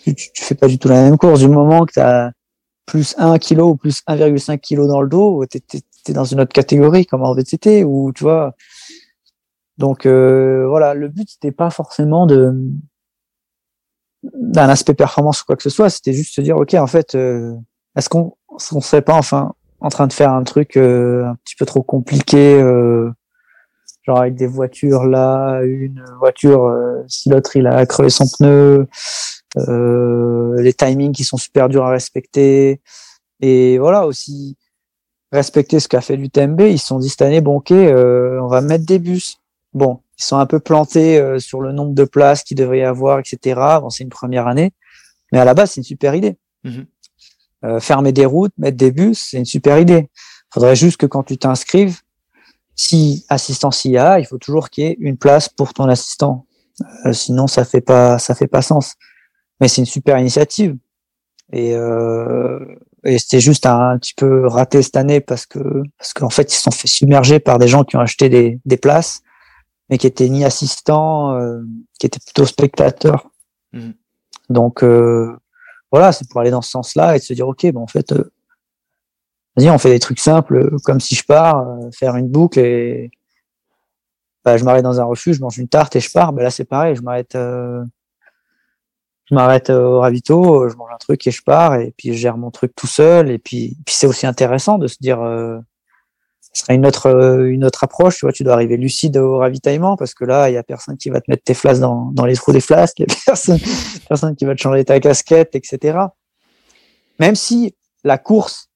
Tu, 0.05 0.15
tu, 0.15 0.45
fais 0.45 0.55
pas 0.55 0.69
du 0.69 0.79
tout 0.79 0.89
la 0.89 1.03
même 1.03 1.19
course. 1.19 1.41
Du 1.41 1.49
moment 1.49 1.85
que 1.85 1.93
tu 1.93 2.01
as 2.01 2.33
plus 2.87 3.15
1 3.19 3.39
kg 3.39 3.61
ou 3.61 3.77
plus 3.77 4.03
1,5 4.07 4.59
kg 4.59 4.87
dans 4.87 5.03
le 5.03 5.09
dos, 5.09 5.45
tu 5.47 5.59
es, 5.59 6.13
dans 6.13 6.25
une 6.25 6.41
autre 6.41 6.53
catégorie, 6.53 7.07
comme 7.07 7.23
en 7.23 7.35
VTT, 7.35 7.85
ou 7.85 8.13
tu 8.13 8.25
vois. 8.25 8.55
Donc 9.79 10.07
euh, 10.07 10.67
voilà, 10.69 10.95
le 10.95 11.09
but 11.09 11.31
c'était 11.31 11.53
pas 11.53 11.71
forcément 11.71 12.27
de 12.27 12.55
d'un 14.23 14.69
aspect 14.69 14.93
performance 14.93 15.41
ou 15.41 15.47
quoi 15.47 15.57
que 15.57 15.63
ce 15.63 15.71
soit, 15.71 15.89
c'était 15.89 16.13
juste 16.13 16.35
se 16.35 16.43
dire 16.43 16.59
ok 16.59 16.75
en 16.75 16.87
fait 16.87 17.15
euh, 17.15 17.55
est-ce 17.97 18.11
qu'on 18.11 18.37
ne 18.73 18.81
serait 18.81 19.01
pas 19.01 19.15
enfin 19.15 19.55
en 19.81 19.89
train 19.89 20.07
de 20.07 20.13
faire 20.13 20.33
un 20.33 20.45
truc 20.45 20.77
euh, 20.77 21.25
un 21.27 21.35
petit 21.45 21.57
peu 21.57 21.67
trop 21.67 21.83
compliqué, 21.83 22.61
euh, 22.61 23.11
genre 24.07 24.21
avec 24.21 24.35
des 24.35 24.47
voitures 24.47 25.05
là, 25.05 25.63
une 25.63 26.05
voiture, 26.19 26.65
euh, 26.65 27.03
si 27.09 27.31
l'autre 27.31 27.57
il 27.57 27.67
a 27.67 27.85
crevé 27.87 28.11
son 28.11 28.27
pneu, 28.29 28.87
les 30.59 30.75
timings 30.75 31.13
qui 31.13 31.25
sont 31.25 31.37
super 31.37 31.69
durs 31.69 31.87
à 31.87 31.91
respecter, 31.91 32.81
et 33.41 33.79
voilà 33.79 34.07
aussi 34.07 34.57
respecter 35.33 35.81
ce 35.81 35.89
qu'a 35.89 36.01
fait 36.01 36.17
l'UTMB. 36.17 36.61
Ils 36.61 36.79
se 36.79 36.89
sont 36.89 36.99
dit 36.99 37.09
cette 37.09 37.23
année, 37.23 37.41
bon 37.41 37.57
ok, 37.57 37.71
on 37.73 38.49
va 38.49 38.61
mettre 38.61 38.85
des 38.85 38.99
bus. 38.99 39.39
Bon, 39.73 40.01
ils 40.19 40.25
sont 40.25 40.37
un 40.37 40.47
peu 40.47 40.59
plantés 40.61 41.39
sur 41.39 41.61
le 41.61 41.73
nombre 41.73 41.95
de 41.95 42.05
places 42.05 42.43
qu'il 42.43 42.57
devrait 42.57 42.81
y 42.81 42.83
avoir, 42.83 43.21
etc. 43.21 43.61
Bon, 43.81 43.91
c'est 43.91 44.05
une 44.05 44.11
première 44.11 44.47
année, 44.47 44.73
mais 45.33 45.39
à 45.39 45.45
la 45.45 45.55
base 45.55 45.73
c'est 45.73 45.81
une 45.81 45.85
super 45.85 46.15
idée. 46.15 46.37
Mmh 46.65 46.83
euh, 47.65 47.81
fermer 47.81 48.13
des 48.13 48.27
routes, 48.27 48.53
mettre 48.59 48.77
des 48.77 48.91
bus, 48.91 49.29
c'est 49.31 49.39
une 49.39 49.45
super 49.45 49.79
idée. 49.79 50.09
Il 50.13 50.55
faudrait 50.55 50.77
juste 50.77 50.97
que 50.97 51.07
quand 51.07 51.23
tu 51.23 51.39
t'inscrives, 51.39 52.01
si 52.75 53.25
assistance 53.29 53.85
y 53.85 53.99
a, 53.99 54.19
il 54.19 54.27
faut 54.27 54.39
toujours 54.39 54.71
qu'il 54.71 54.85
y 54.85 54.87
ait 54.89 54.97
une 55.01 55.17
place 55.17 55.49
pour 55.49 55.75
ton 55.75 55.89
assistant. 55.89 56.47
Euh, 57.05 57.13
sinon, 57.13 57.47
ça 57.47 57.65
fait 57.65 57.83
pas, 57.83 58.19
ça 58.19 58.35
fait 58.35 58.47
pas 58.47 58.63
sens. 58.63 58.95
Mais 59.61 59.69
c'est 59.69 59.83
une 59.83 59.87
super 59.87 60.19
initiative. 60.19 60.77
Et, 61.53 61.75
euh, 61.75 62.59
et 63.05 63.19
c'était 63.19 63.41
juste 63.41 63.67
un, 63.67 63.99
petit 63.99 64.15
peu 64.15 64.47
raté 64.47 64.83
cette 64.83 64.97
année 64.97 65.21
parce 65.21 65.47
que 65.47 65.83
parce 65.99 66.13
qu'en 66.13 66.31
fait 66.31 66.53
ils 66.53 66.57
se 66.57 66.63
sont 66.63 66.71
fait 66.71 66.89
submerger 66.89 67.41
par 67.41 67.59
des 67.59 67.69
gens 67.69 67.85
qui 67.85 67.97
ont 67.97 68.01
acheté 68.01 68.29
des, 68.29 68.61
des 68.65 68.77
places 68.77 69.23
mais 69.89 69.99
qui 69.99 70.07
étaient 70.07 70.29
ni 70.29 70.45
assistants 70.45 71.35
euh, 71.35 71.63
qui 71.99 72.07
étaient 72.07 72.21
plutôt 72.21 72.45
spectateurs 72.45 73.31
mmh. 73.73 73.91
donc 74.51 74.85
euh, 74.85 75.37
voilà, 75.91 76.13
c'est 76.13 76.29
pour 76.29 76.41
aller 76.41 76.51
dans 76.51 76.63
ce 76.63 76.71
sens-là 76.71 77.17
et 77.17 77.19
se 77.19 77.33
dire, 77.33 77.49
ok, 77.49 77.67
bon, 77.73 77.83
en 77.83 77.87
fait, 77.87 78.13
euh, 78.13 78.31
vas-y, 79.57 79.71
on 79.71 79.79
fait 79.79 79.91
des 79.91 79.99
trucs 79.99 80.21
simples, 80.21 80.57
euh, 80.57 80.77
comme 80.85 81.01
si 81.01 81.15
je 81.15 81.25
pars, 81.25 81.69
euh, 81.69 81.91
faire 81.93 82.17
une 82.17 82.29
boucle 82.29 82.61
et 82.61 83.11
bah, 84.45 84.57
je 84.57 84.65
m'arrête 84.65 84.85
dans 84.85 85.01
un 85.01 85.05
refuge, 85.05 85.37
je 85.37 85.41
mange 85.41 85.59
une 85.59 85.69
tarte 85.69 85.97
et 85.97 86.01
je 86.01 86.11
pars. 86.11 86.33
Bah, 86.33 86.43
là, 86.43 86.51
c'est 86.51 86.65
pareil, 86.65 86.97
je 86.97 87.03
m'arrête, 87.03 87.33
je 87.35 89.35
m'arrête 89.35 89.71
au 89.71 90.01
ravito, 90.01 90.69
je 90.69 90.77
mange 90.77 90.91
un 90.93 90.99
truc 90.99 91.27
et 91.27 91.31
je 91.31 91.43
pars 91.43 91.75
et 91.75 91.93
puis 91.97 92.15
je 92.15 92.19
gère 92.19 92.39
mon 92.39 92.51
truc 92.51 92.73
tout 92.75 92.87
seul. 92.87 93.31
Et 93.31 93.39
puis, 93.39 93.77
puis 93.85 93.95
c'est 93.95 94.07
aussi 94.07 94.27
intéressant 94.27 94.79
de 94.79 94.87
se 94.87 94.97
dire, 95.01 95.21
ce 96.53 96.65
serait 96.65 96.75
une 96.75 96.87
autre 96.87 97.07
euh, 97.07 97.47
une 97.47 97.65
autre 97.65 97.85
approche 97.85 98.19
tu 98.19 98.27
vois 98.27 98.33
tu 98.33 98.43
dois 98.43 98.55
arriver 98.55 98.77
lucide 98.77 99.17
au 99.17 99.39
ravitaillement 99.39 99.97
parce 99.97 100.15
que 100.15 100.25
là 100.25 100.51
il 100.51 100.55
y 100.55 100.57
a 100.57 100.63
personne 100.63 100.97
qui 100.97 101.11
va 101.11 101.21
te 101.21 101.31
mettre 101.31 101.45
tes 101.45 101.55
flasques 101.55 101.81
dans, 101.81 102.11
dans 102.13 102.27
les 102.27 102.35
trous 102.35 102.53
des 102.53 102.61
flasques 102.61 102.99
il 103.01 103.07
y 103.09 103.13
a 103.13 103.17
personne 103.25 103.59
personne 104.09 104.37
qui 104.37 104.45
va 104.45 104.55
te 104.55 104.61
changer 104.61 104.85
ta 104.85 104.99
casquette 104.99 105.55
etc 105.55 105.99
même 107.19 107.37
si 107.37 107.77
la 108.05 108.19
course 108.19 108.69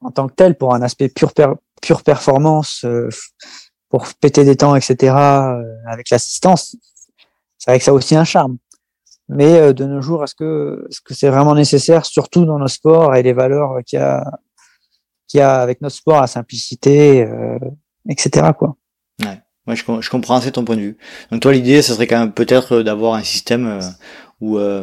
en 0.00 0.10
tant 0.10 0.26
que 0.26 0.34
telle 0.34 0.56
pour 0.56 0.74
un 0.74 0.82
aspect 0.82 1.08
pure 1.08 1.32
pure 1.80 2.02
performance 2.02 2.82
euh, 2.84 3.08
pour 3.88 4.06
péter 4.20 4.44
des 4.44 4.56
temps 4.56 4.74
etc 4.74 5.14
euh, 5.14 5.62
avec 5.86 6.10
l'assistance 6.10 6.76
c'est 7.58 7.70
vrai 7.70 7.78
que 7.78 7.84
ça 7.84 7.90
a 7.90 7.94
aussi 7.94 8.16
un 8.16 8.24
charme. 8.24 8.56
Mais 9.28 9.72
de 9.74 9.84
nos 9.84 10.00
jours 10.00 10.24
est-ce 10.24 10.34
que 10.34 10.86
est-ce 10.88 11.00
que 11.02 11.14
c'est 11.14 11.28
vraiment 11.28 11.54
nécessaire 11.54 12.04
surtout 12.04 12.46
dans 12.46 12.58
nos 12.58 12.68
sports 12.68 13.14
et 13.14 13.22
les 13.22 13.32
valeurs 13.32 13.76
qu'il 13.86 13.98
y 14.00 14.02
a 14.02 14.24
qu'il 15.30 15.38
y 15.38 15.42
a 15.42 15.60
avec 15.60 15.80
notre 15.80 15.94
sport, 15.94 16.20
la 16.20 16.26
simplicité, 16.26 17.22
euh, 17.22 17.58
etc. 18.08 18.48
Quoi. 18.58 18.76
Ouais. 19.22 19.38
Moi, 19.66 19.76
je, 19.76 20.10
comprends 20.10 20.36
assez 20.36 20.50
ton 20.50 20.64
point 20.64 20.76
de 20.76 20.80
vue. 20.80 20.96
Donc 21.30 21.42
toi, 21.42 21.52
l'idée, 21.52 21.82
ce 21.82 21.94
serait 21.94 22.08
quand 22.08 22.18
même 22.18 22.32
peut-être 22.32 22.82
d'avoir 22.82 23.14
un 23.14 23.22
système 23.22 23.66
euh, 23.66 23.80
où, 24.40 24.56
euh, 24.56 24.82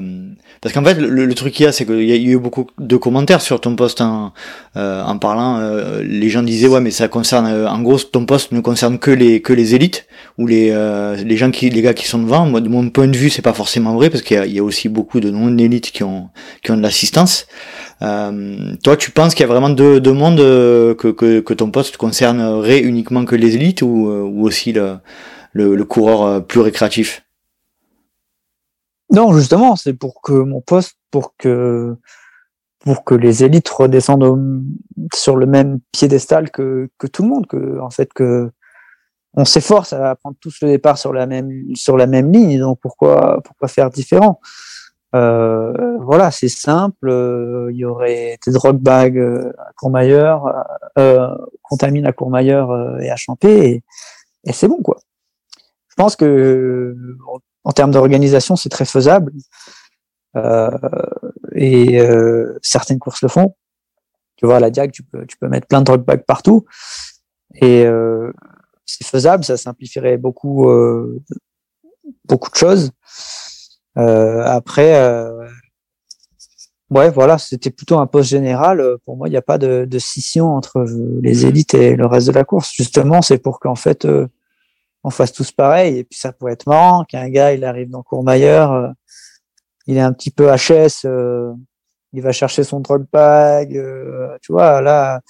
parce 0.62 0.74
qu'en 0.74 0.84
fait, 0.84 0.94
le, 0.94 1.34
truc 1.34 1.54
qu'il 1.54 1.66
y 1.66 1.68
a, 1.68 1.72
c'est 1.72 1.86
qu'il 1.86 2.04
y 2.04 2.14
a 2.14 2.16
eu 2.16 2.38
beaucoup 2.38 2.68
de 2.78 2.96
commentaires 2.96 3.42
sur 3.42 3.60
ton 3.60 3.76
poste 3.76 4.02
en, 4.02 4.34
euh, 4.76 5.04
en 5.04 5.18
parlant. 5.18 5.58
Euh, 5.60 6.04
les 6.04 6.30
gens 6.30 6.44
disaient 6.44 6.68
ouais, 6.68 6.80
mais 6.80 6.92
ça 6.92 7.08
concerne, 7.08 7.48
en 7.48 7.82
gros, 7.82 7.98
ton 7.98 8.26
poste 8.26 8.52
ne 8.52 8.62
concerne 8.62 9.00
que 9.00 9.10
les 9.10 9.42
que 9.42 9.54
les 9.54 9.74
élites 9.74 10.08
ou 10.38 10.46
les 10.46 10.68
les 11.26 11.38
gens 11.38 11.50
qui 11.50 11.70
les 11.72 11.82
gars 11.82 11.96
qui 11.96 12.06
sont 12.06 12.20
devant. 12.20 12.46
Moi, 12.46 12.62
de 12.62 12.70
mon 12.70 12.90
point 12.90 13.08
de 13.08 13.18
vue, 13.18 13.32
c'est 13.32 13.42
pas 13.42 13.54
forcément 13.54 13.96
vrai 13.96 14.12
parce 14.12 14.22
qu'il 14.22 14.46
y, 14.46 14.54
y, 14.54 14.60
a 14.60 14.64
aussi 14.64 14.90
beaucoup 14.90 15.20
de 15.20 15.32
non 15.32 15.58
élites 15.58 15.92
qui 15.92 16.04
ont 16.04 16.30
qui 16.64 16.72
ont 16.72 16.78
de 16.78 16.84
l'assistance. 16.84 17.48
Euh, 18.02 18.76
toi, 18.84 18.96
tu 18.96 19.12
penses 19.12 19.34
qu'il 19.34 19.42
y 19.42 19.50
a 19.50 19.52
vraiment 19.52 19.70
deux, 19.70 20.00
deux 20.00 20.14
mondes 20.14 20.40
euh, 20.40 20.94
que, 20.94 21.08
que, 21.08 21.40
que, 21.40 21.54
ton 21.54 21.72
poste 21.72 21.98
concernerait 21.98 22.80
uniquement 22.80 23.26
que 23.26 23.36
les 23.36 23.56
élites 23.56 23.82
ou, 23.82 24.10
euh, 24.10 24.22
ou 24.22 24.46
aussi 24.46 24.72
le, 24.72 24.98
le, 25.54 25.76
le, 25.76 25.86
coureur 25.86 26.46
plus 26.46 26.60
récréatif? 26.60 27.26
Non, 29.12 29.34
justement, 29.34 29.76
c'est 29.76 29.94
pour 29.94 30.22
que 30.22 30.34
mon 30.34 30.62
poste, 30.62 30.98
pour 31.10 31.36
que 31.38 31.96
pour 32.80 33.04
que 33.04 33.16
les 33.16 33.44
élites 33.44 33.68
redescendent 33.68 34.64
sur 35.14 35.36
le 35.36 35.46
même 35.46 35.80
piédestal 35.92 36.52
que, 36.52 36.90
que 36.98 37.08
tout 37.08 37.24
le 37.24 37.30
monde, 37.30 37.48
que 37.48 37.80
en 37.80 37.90
fait 37.90 38.14
que 38.14 38.52
on 39.34 39.44
s'efforce 39.44 39.94
à 39.94 40.16
prendre 40.16 40.38
tous 40.40 40.62
le 40.62 40.70
départ 40.70 40.98
sur 40.98 41.14
la 41.14 41.26
même 41.26 41.76
sur 41.76 41.98
la 41.98 42.06
même 42.06 42.32
ligne, 42.32 42.60
donc 42.60 42.80
pourquoi 42.80 43.42
pourquoi 43.44 43.68
faire 43.68 43.90
différent? 43.90 44.40
Euh, 45.16 45.98
voilà, 46.00 46.32
c'est 46.32 46.50
simple. 46.50 47.10
Euh, 47.10 47.70
il 47.72 47.78
y 47.78 47.86
aurait 47.86 48.38
des 48.46 48.52
drop 48.52 48.78
bags 48.78 49.18
euh, 49.18 49.52
à 49.58 49.72
Courmayeur, 49.74 50.46
euh, 50.98 51.36
contamine 51.64 52.06
à 52.06 52.12
Courmayeur 52.14 53.00
et 53.02 53.10
à 53.10 53.16
Champé, 53.16 53.84
et, 54.44 54.54
c'est 54.54 54.68
bon 54.68 54.82
quoi. 54.82 54.98
Je 55.90 55.96
pense 55.96 56.16
que 56.16 56.96
en 57.64 57.72
termes 57.72 57.92
d'organisation, 57.92 58.56
c'est 58.56 58.70
très 58.70 58.86
faisable. 58.86 59.34
et 61.56 62.00
certaines 62.62 63.00
courses 63.00 63.22
le 63.22 63.30
font. 63.30 63.56
Tu 64.38 64.46
vois, 64.46 64.58
à 64.58 64.60
la 64.60 64.70
Diag, 64.70 64.92
tu 64.92 65.04
peux, 65.04 65.26
tu 65.26 65.38
peux 65.38 65.48
mettre 65.48 65.68
plein 65.68 65.80
de 65.80 65.86
drop 65.86 66.02
bags 66.06 66.24
partout. 66.26 66.66
Et 67.56 67.86
c'est 68.86 69.08
faisable, 69.08 69.44
ça 69.44 69.58
simplifierait 69.58 70.18
beaucoup, 70.18 70.70
beaucoup 72.26 72.52
de 72.52 72.56
choses. 72.56 72.92
Euh, 73.98 74.44
après, 74.46 74.96
euh, 74.96 75.48
ouais, 76.90 77.10
voilà, 77.10 77.38
c'était 77.38 77.72
plutôt 77.72 77.98
un 77.98 78.08
poste 78.08 78.30
général. 78.30 78.84
Pour 79.06 79.18
moi, 79.18 79.28
il 79.28 79.32
n'y 79.32 79.38
a 79.38 79.42
pas 79.42 79.58
de, 79.58 79.86
de, 79.86 80.00
scission 80.00 80.56
entre 80.56 80.86
les 81.22 81.46
élites 81.46 81.74
et 81.74 81.96
le 81.96 82.06
reste 82.06 82.28
de 82.28 82.34
la 82.34 82.44
course. 82.44 82.72
Justement, 82.74 83.22
c'est 83.22 83.40
pour 83.40 83.60
qu'en 83.60 83.76
fait, 83.76 84.06
euh, 84.06 84.28
on 85.04 85.10
fasse 85.10 85.34
tous 85.34 85.52
pareil. 85.52 85.98
Et 85.98 86.04
puis, 86.04 86.20
ça 86.20 86.32
pourrait 86.32 86.54
être 86.54 86.68
marrant 86.68 87.06
qu'un 87.06 87.30
gars, 87.30 87.54
il 87.54 87.64
arrive 87.66 87.90
dans 87.90 88.04
Courmayeur, 88.04 88.94
il 89.88 89.98
est 89.98 90.02
un 90.02 90.14
petit 90.14 90.32
peu 90.32 90.48
HS, 90.54 91.08
il 92.14 92.22
va 92.22 92.32
chercher 92.32 92.64
son 92.64 92.80
drop 92.82 93.04
bag, 93.12 93.82
tu 94.42 94.52
vois, 94.52 94.82
là, 94.82 95.22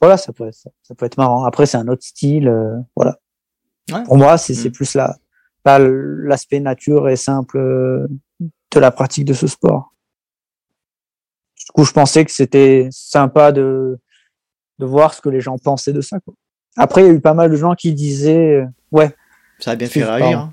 voilà, 0.00 0.16
ça 0.16 0.32
peut 0.32 0.48
être, 0.48 0.56
ça 0.82 0.94
peut 0.94 1.06
être 1.06 1.18
marrant. 1.18 1.44
Après, 1.44 1.66
c'est 1.66 1.76
un 1.76 1.88
autre 1.88 2.02
style, 2.02 2.52
voilà. 2.96 3.18
Pour 4.06 4.16
moi, 4.16 4.38
c'est 4.38 4.68
mm. 4.68 4.72
plus 4.72 4.94
là 4.94 5.16
pas 5.62 5.78
l'aspect 5.78 6.60
nature 6.60 7.08
et 7.08 7.16
simple 7.16 7.58
euh, 7.58 8.06
de 8.40 8.80
la 8.80 8.90
pratique 8.90 9.24
de 9.24 9.34
ce 9.34 9.46
sport. 9.46 9.94
Du 11.58 11.66
coup, 11.74 11.84
je 11.84 11.92
pensais 11.92 12.24
que 12.24 12.32
c'était 12.32 12.88
sympa 12.90 13.52
de, 13.52 13.98
de 14.78 14.86
voir 14.86 15.14
ce 15.14 15.20
que 15.20 15.28
les 15.28 15.40
gens 15.40 15.58
pensaient 15.58 15.92
de 15.92 16.00
ça. 16.00 16.18
Quoi. 16.20 16.34
Après, 16.76 17.02
il 17.02 17.06
y 17.06 17.10
a 17.10 17.12
eu 17.12 17.20
pas 17.20 17.34
mal 17.34 17.50
de 17.50 17.56
gens 17.56 17.74
qui 17.74 17.92
disaient, 17.92 18.62
euh, 18.62 18.66
ouais. 18.90 19.14
Ça 19.60 19.72
a 19.72 19.76
bien 19.76 19.88
fait 19.88 20.04
réagir. 20.04 20.38
Hein. 20.38 20.52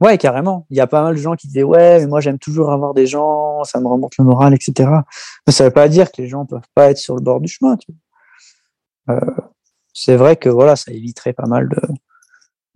Ouais, 0.00 0.18
carrément. 0.18 0.66
Il 0.70 0.76
y 0.76 0.80
a 0.80 0.86
pas 0.86 1.02
mal 1.02 1.14
de 1.14 1.20
gens 1.20 1.34
qui 1.34 1.46
disaient 1.46 1.62
ouais, 1.62 2.00
mais 2.00 2.06
moi 2.06 2.20
j'aime 2.20 2.38
toujours 2.38 2.72
avoir 2.72 2.94
des 2.94 3.06
gens, 3.06 3.64
ça 3.64 3.80
me 3.80 3.86
remonte 3.86 4.16
le 4.18 4.24
moral, 4.24 4.52
etc. 4.52 4.90
Mais 5.46 5.52
ça 5.52 5.64
veut 5.64 5.70
pas 5.70 5.88
dire 5.88 6.10
que 6.10 6.20
les 6.20 6.28
gens 6.28 6.44
peuvent 6.46 6.60
pas 6.74 6.90
être 6.90 6.98
sur 6.98 7.14
le 7.14 7.22
bord 7.22 7.40
du 7.40 7.48
chemin. 7.48 7.76
Tu 7.76 7.92
vois. 9.06 9.16
Euh, 9.16 9.40
c'est 9.92 10.16
vrai 10.16 10.36
que 10.36 10.48
voilà, 10.48 10.76
ça 10.76 10.92
éviterait 10.92 11.32
pas 11.32 11.46
mal 11.46 11.68
de, 11.68 11.76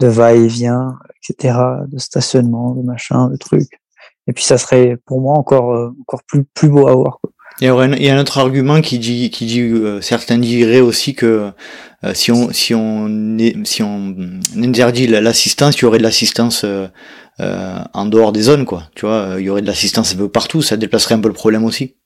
de 0.00 0.06
va-et-vient, 0.06 0.98
etc., 1.16 1.58
de 1.86 1.98
stationnement, 1.98 2.74
de 2.74 2.82
machin, 2.82 3.28
de 3.28 3.36
trucs. 3.36 3.80
Et 4.26 4.32
puis 4.32 4.44
ça 4.44 4.58
serait 4.58 4.98
pour 5.06 5.20
moi 5.20 5.34
encore 5.36 5.72
euh, 5.72 5.90
encore 6.02 6.22
plus 6.24 6.44
plus 6.44 6.68
beau 6.68 6.86
à 6.86 6.94
voir. 6.94 7.18
Quoi. 7.20 7.30
Il 7.60 7.64
y, 7.64 7.68
a 7.68 7.74
un, 7.74 7.92
il 7.92 8.04
y 8.04 8.08
a 8.08 8.14
un 8.14 8.20
autre 8.20 8.38
argument 8.38 8.80
qui 8.80 9.00
dit, 9.00 9.30
qui 9.30 9.46
dit 9.46 9.60
euh, 9.60 10.00
certains 10.00 10.38
diraient 10.38 10.80
aussi 10.80 11.14
que 11.14 11.50
euh, 12.04 12.14
si 12.14 12.30
on 12.30 12.52
si 12.52 12.72
on 12.72 13.36
si 13.64 13.82
on 13.82 14.14
interdit 14.56 15.08
l'assistance, 15.08 15.76
il 15.76 15.82
y 15.82 15.84
aurait 15.84 15.98
de 15.98 16.04
l'assistance 16.04 16.62
euh, 16.64 16.86
euh, 17.40 17.78
en 17.94 18.06
dehors 18.06 18.30
des 18.30 18.42
zones, 18.42 18.64
quoi. 18.64 18.84
Tu 18.94 19.06
vois, 19.06 19.34
il 19.38 19.44
y 19.44 19.50
aurait 19.50 19.62
de 19.62 19.66
l'assistance 19.66 20.14
un 20.14 20.16
peu 20.16 20.28
partout, 20.28 20.62
ça 20.62 20.76
déplacerait 20.76 21.16
un 21.16 21.20
peu 21.20 21.28
le 21.28 21.34
problème 21.34 21.64
aussi. 21.64 21.96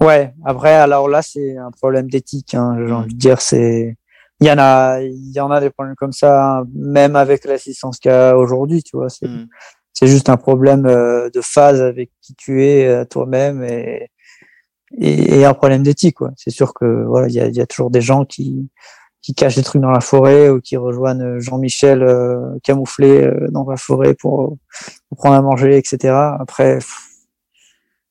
Ouais. 0.00 0.32
Après, 0.44 0.74
alors 0.74 1.08
là, 1.08 1.22
c'est 1.22 1.56
un 1.56 1.70
problème 1.70 2.10
d'éthique. 2.10 2.54
Hein, 2.54 2.76
J'ai 2.84 2.92
envie 2.92 3.14
de 3.14 3.18
dire, 3.18 3.40
c'est 3.40 3.96
il 4.44 4.48
y 4.48 4.52
en 4.52 4.58
a, 4.58 5.00
il 5.00 5.32
y 5.32 5.40
en 5.40 5.50
a 5.50 5.60
des 5.60 5.70
problèmes 5.70 5.96
comme 5.96 6.12
ça, 6.12 6.64
même 6.74 7.16
avec 7.16 7.44
l'assistance 7.44 7.98
qu'il 7.98 8.10
y 8.10 8.14
a 8.14 8.36
aujourd'hui. 8.36 8.82
Tu 8.82 8.96
vois, 8.96 9.08
c'est 9.08 9.26
Mm. 9.28 9.46
c'est 9.92 10.06
juste 10.06 10.28
un 10.28 10.36
problème 10.36 10.86
euh, 10.86 11.30
de 11.30 11.40
phase 11.40 11.80
avec 11.80 12.10
qui 12.20 12.34
tu 12.34 12.64
es 12.64 12.86
euh, 12.86 13.04
toi-même 13.04 13.62
et, 13.64 14.10
et, 14.98 15.40
et 15.40 15.44
un 15.44 15.54
problème 15.54 15.82
d'éthique. 15.82 16.16
quoi. 16.16 16.30
C'est 16.36 16.50
sûr 16.50 16.74
que 16.74 17.04
voilà, 17.04 17.28
il 17.28 17.34
y 17.34 17.40
a, 17.40 17.46
il 17.46 17.56
y 17.56 17.60
a 17.60 17.66
toujours 17.66 17.90
des 17.90 18.00
gens 18.02 18.24
qui 18.24 18.68
qui 19.22 19.34
cachent 19.34 19.56
des 19.56 19.62
trucs 19.62 19.80
dans 19.80 19.90
la 19.90 20.02
forêt 20.02 20.50
ou 20.50 20.60
qui 20.60 20.76
rejoignent 20.76 21.38
Jean-Michel 21.40 22.02
euh, 22.02 22.58
camouflé 22.62 23.22
euh, 23.22 23.48
dans 23.50 23.64
la 23.68 23.78
forêt 23.78 24.12
pour, 24.14 24.58
pour 25.08 25.16
prendre 25.18 25.36
à 25.36 25.40
manger, 25.40 25.78
etc. 25.78 26.14
Après, 26.38 26.74
pff, 26.74 26.94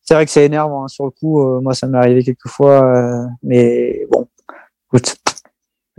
c'est 0.02 0.16
vrai 0.16 0.26
que 0.26 0.32
c'est 0.32 0.46
énervant 0.46 0.86
hein, 0.86 0.88
sur 0.88 1.06
le 1.06 1.12
coup. 1.12 1.40
euh, 1.48 1.62
moi, 1.62 1.76
ça 1.76 1.86
m'est 1.88 2.00
arrivé 2.00 2.24
quelques 2.24 2.48
fois, 2.48 2.84
euh, 2.84 3.26
mais 3.44 4.08
bon, 4.12 4.28
écoute, 4.88 5.16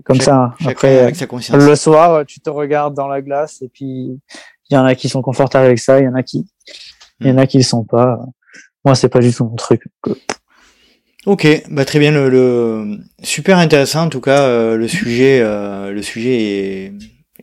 comme 0.05 0.21
ça. 0.21 0.37
hein. 0.37 0.55
Après, 0.67 0.99
avec 1.01 1.17
sa 1.17 1.27
conscience. 1.27 1.63
le 1.63 1.75
soir, 1.77 2.25
tu 2.27 2.41
te 2.41 2.51
regardes 2.51 2.95
dans 2.95 3.09
la 3.09 3.21
glace 3.23 3.61
et 3.63 3.69
puis 3.69 4.19
il 4.71 4.75
y 4.75 4.77
en 4.77 4.85
a 4.85 4.95
qui 4.95 5.09
sont 5.09 5.23
confortables 5.23 5.67
avec 5.67 5.79
ça, 5.79 5.99
il 6.01 6.05
y 6.05 6.09
en 6.09 6.15
a 6.15 6.23
qui, 6.23 6.47
il 7.21 7.29
y 7.29 7.31
en 7.31 7.39
a 7.39 7.47
qui 7.47 7.59
le 7.59 7.65
sont 7.65 7.85
pas. 7.85 8.19
Moi, 8.85 8.95
c'est 8.95 9.09
pas 9.09 9.21
du 9.21 9.33
tout 9.33 9.45
mon 9.45 9.57
truc. 9.57 9.83
Ok, 11.27 11.47
bah 11.71 11.85
très 11.87 11.99
bien. 11.99 12.11
Le, 12.11 12.29
le- 12.29 12.99
super 13.23 13.57
intéressant 13.59 14.03
en 14.05 14.09
tout 14.11 14.21
cas. 14.21 14.43
euh, 14.43 14.77
le 14.77 14.89
sujet, 14.89 15.41
euh, 15.43 15.91
le 15.91 16.03
sujet 16.03 16.35
est, 16.43 16.93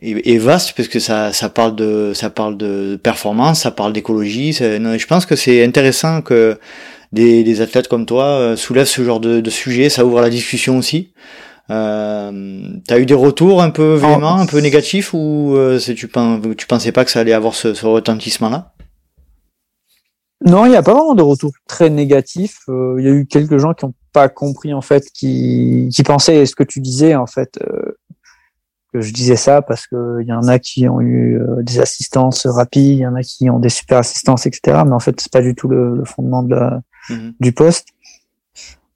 est, 0.00 0.28
est 0.34 0.38
vaste 0.38 0.74
parce 0.76 0.88
que 0.88 1.00
ça, 1.00 1.32
ça 1.32 1.48
parle 1.48 1.74
de, 1.74 2.12
ça 2.14 2.30
parle 2.30 2.56
de 2.56 2.94
performance, 3.02 3.62
ça 3.62 3.72
parle 3.72 3.92
d'écologie. 3.92 4.52
Je 4.52 5.06
pense 5.06 5.26
que 5.26 5.34
c'est 5.34 5.64
intéressant 5.64 6.22
que 6.22 6.58
des, 7.12 7.42
des 7.42 7.60
athlètes 7.60 7.88
comme 7.88 8.06
toi 8.06 8.24
euh, 8.26 8.56
soulèvent 8.56 8.86
ce 8.86 9.02
genre 9.02 9.18
de, 9.20 9.40
de 9.40 9.50
sujet. 9.50 9.88
Ça 9.88 10.04
ouvre 10.04 10.20
la 10.20 10.30
discussion 10.30 10.78
aussi. 10.78 11.12
Euh, 11.70 12.68
T'as 12.86 12.98
eu 12.98 13.06
des 13.06 13.14
retours 13.14 13.62
un 13.62 13.70
peu 13.70 13.94
véhéments, 13.94 14.36
un 14.36 14.46
peu 14.46 14.58
négatifs 14.60 15.14
ou 15.14 15.54
euh, 15.56 15.78
tu, 15.78 16.08
pen- 16.08 16.54
tu 16.56 16.66
pensais 16.66 16.92
pas 16.92 17.04
que 17.04 17.10
ça 17.10 17.20
allait 17.20 17.32
avoir 17.32 17.54
ce, 17.54 17.72
ce 17.74 17.86
retentissement-là? 17.86 18.72
Non, 20.44 20.66
il 20.66 20.70
n'y 20.70 20.76
a 20.76 20.82
pas 20.82 20.92
vraiment 20.94 21.14
de 21.14 21.22
retour 21.22 21.52
très 21.68 21.88
négatif. 21.88 22.58
Euh, 22.68 22.96
Il 22.98 23.04
y 23.04 23.08
a 23.08 23.12
eu 23.12 23.26
quelques 23.26 23.58
gens 23.58 23.74
qui 23.74 23.84
n'ont 23.86 23.94
pas 24.12 24.28
compris 24.28 24.74
en 24.74 24.80
fait, 24.82 25.04
qui, 25.14 25.88
qui 25.94 26.02
pensaient 26.02 26.44
ce 26.46 26.56
que 26.56 26.64
tu 26.64 26.80
disais 26.80 27.14
en 27.14 27.26
fait, 27.26 27.58
euh, 27.62 27.96
que 28.92 29.00
je 29.00 29.12
disais 29.12 29.36
ça 29.36 29.62
parce 29.62 29.86
que 29.86 30.18
il 30.20 30.26
y 30.26 30.32
en 30.32 30.48
a 30.48 30.58
qui 30.58 30.88
ont 30.88 31.00
eu 31.00 31.40
des 31.60 31.78
assistances 31.78 32.44
rapides, 32.46 32.98
il 32.98 33.02
y 33.02 33.06
en 33.06 33.14
a 33.14 33.22
qui 33.22 33.48
ont 33.50 33.60
des 33.60 33.68
super 33.70 33.98
assistances, 33.98 34.44
etc. 34.46 34.82
Mais 34.84 34.92
en 34.92 34.98
fait, 35.00 35.18
c'est 35.20 35.32
pas 35.32 35.40
du 35.42 35.54
tout 35.54 35.68
le, 35.68 35.96
le 35.96 36.04
fondement 36.04 36.42
de 36.42 36.54
la, 36.56 36.80
Mhm. 37.10 37.34
du 37.40 37.52
poste. 37.52 37.88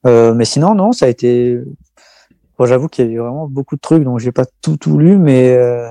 Euh, 0.07 0.33
mais 0.35 0.45
sinon, 0.45 0.75
non, 0.75 0.93
ça 0.93 1.07
a 1.07 1.09
été. 1.09 1.59
Bon, 2.59 2.65
j'avoue 2.67 2.89
qu'il 2.89 3.07
y 3.07 3.09
a 3.09 3.13
eu 3.13 3.19
vraiment 3.19 3.49
beaucoup 3.49 3.77
de 3.77 3.81
trucs, 3.81 4.03
donc 4.03 4.19
j'ai 4.19 4.33
pas 4.33 4.47
tout 4.63 4.77
tout 4.77 4.99
lu, 4.99 5.19
mais 5.19 5.55
euh, 5.57 5.91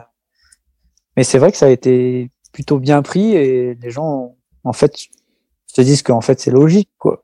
mais 1.18 1.24
c'est 1.24 1.38
vrai 1.38 1.52
que 1.52 1.58
ça 1.58 1.68
a 1.68 1.70
été 1.70 2.32
plutôt 2.54 2.80
bien 2.80 3.02
pris 3.02 3.36
et 3.36 3.76
les 3.76 3.92
gens, 3.92 4.36
en 4.64 4.74
fait, 4.74 4.96
se 5.68 5.82
disent 5.82 6.04
qu'en 6.04 6.22
fait 6.22 6.40
c'est 6.40 6.52
logique, 6.52 6.90
quoi. 6.98 7.24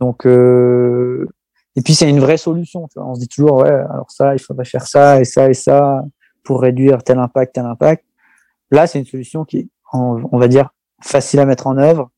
Donc 0.00 0.26
euh, 0.26 1.28
et 1.76 1.82
puis 1.82 1.94
c'est 1.94 2.08
une 2.08 2.20
vraie 2.20 2.36
solution. 2.36 2.88
Tu 2.88 2.98
vois. 2.98 3.08
On 3.08 3.14
se 3.14 3.20
dit 3.20 3.28
toujours 3.28 3.58
ouais, 3.58 3.70
alors 3.70 4.10
ça, 4.10 4.34
il 4.34 4.40
faudrait 4.40 4.64
faire 4.64 4.86
ça 4.86 5.20
et 5.20 5.24
ça 5.24 5.48
et 5.50 5.54
ça 5.54 6.02
pour 6.42 6.60
réduire 6.60 7.02
tel 7.02 7.18
impact, 7.18 7.54
tel 7.54 7.66
impact. 7.66 8.04
Là, 8.70 8.86
c'est 8.86 8.98
une 8.98 9.06
solution 9.06 9.44
qui, 9.44 9.70
on 9.92 10.38
va 10.38 10.48
dire, 10.48 10.70
facile 11.02 11.40
à 11.40 11.46
mettre 11.46 11.66
en 11.66 11.76
œuvre. 11.78 12.10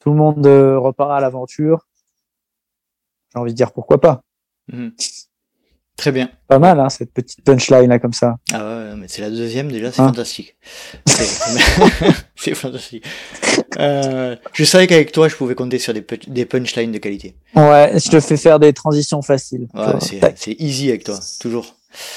Tout 0.00 0.10
le 0.10 0.16
monde 0.16 0.46
euh, 0.46 0.78
repart 0.78 1.12
à 1.12 1.20
l'aventure. 1.20 1.86
J'ai 3.32 3.40
envie 3.40 3.52
de 3.52 3.56
dire 3.56 3.72
pourquoi 3.72 4.00
pas. 4.00 4.22
Mhm. 4.72 4.92
Très 5.96 6.10
bien. 6.10 6.30
Pas 6.48 6.58
mal, 6.58 6.80
hein, 6.80 6.88
cette 6.88 7.12
petite 7.12 7.44
punchline 7.44 7.88
là 7.90 7.98
comme 7.98 8.14
ça. 8.14 8.36
Ah 8.52 8.64
ouais, 8.66 8.96
mais 8.96 9.06
c'est 9.08 9.20
la 9.20 9.30
deuxième 9.30 9.70
déjà, 9.70 9.92
c'est 9.92 10.00
Hein 10.00 10.06
fantastique. 10.08 10.56
C'est 11.06 11.24
c'est 12.34 12.54
fantastique. 12.54 13.04
Euh, 13.78 14.34
je 14.54 14.64
savais 14.64 14.86
qu'avec 14.86 15.12
toi, 15.12 15.28
je 15.28 15.36
pouvais 15.36 15.54
compter 15.54 15.78
sur 15.78 15.92
des, 15.92 16.00
pu- 16.02 16.18
des 16.26 16.46
punchlines 16.46 16.92
de 16.92 16.98
qualité. 16.98 17.36
Ouais, 17.54 17.92
je 18.02 18.08
te 18.10 18.18
fais 18.20 18.38
faire 18.38 18.58
des 18.58 18.72
transitions 18.72 19.20
faciles. 19.22 19.68
Ouais, 19.74 20.30
c'est 20.34 20.56
easy 20.58 20.88
avec 20.88 21.04
toi, 21.04 21.20
toujours. 21.38 21.76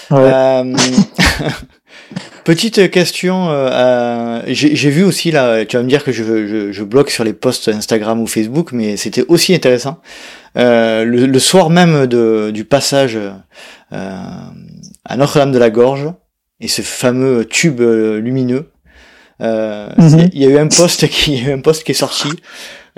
Ouais. 0.10 0.20
Euh, 0.34 0.74
petite 2.44 2.90
question, 2.92 3.50
euh, 3.50 4.42
j'ai 4.48 4.76
j'ai 4.76 4.90
vu 4.90 5.04
aussi 5.04 5.32
là, 5.32 5.66
tu 5.66 5.76
vas 5.78 5.84
me 5.84 5.90
dire 5.90 6.04
que 6.04 6.12
je, 6.12 6.24
je, 6.24 6.72
je 6.72 6.84
bloque 6.84 7.10
sur 7.12 7.24
les 7.24 7.34
posts 7.34 7.68
Instagram 7.68 8.22
ou 8.22 8.28
Facebook, 8.28 8.72
mais 8.72 8.98
c'était 8.98 9.26
aussi 9.28 9.54
intéressant. 9.54 10.00
Euh, 10.58 11.04
le, 11.04 11.26
le 11.26 11.40
soir 11.40 11.70
même 11.70 12.06
de, 12.08 12.52
du 12.52 12.64
passage 12.66 13.18
euh, 13.18 13.32
à 15.04 15.18
Notre-Dame 15.18 15.52
de 15.52 15.58
la 15.60 15.70
Gorge 15.70 16.08
et 16.60 16.68
ce 16.68 16.82
fameux 16.82 17.46
tube 17.46 17.82
euh, 17.82 18.20
lumineux, 18.20 18.72
euh, 19.42 19.90
Mhm. 19.98 20.30
il 20.34 20.42
y 20.42 20.46
a 20.46 20.50
eu 20.50 20.58
un 20.58 20.68
post 20.68 21.08
qui, 21.10 21.34
il 21.34 21.44
y 21.44 21.46
a 21.48 21.50
eu 21.50 21.54
un 21.54 21.60
post 21.62 21.84
qui 21.84 21.92
est 21.92 21.96
sorti 21.96 22.30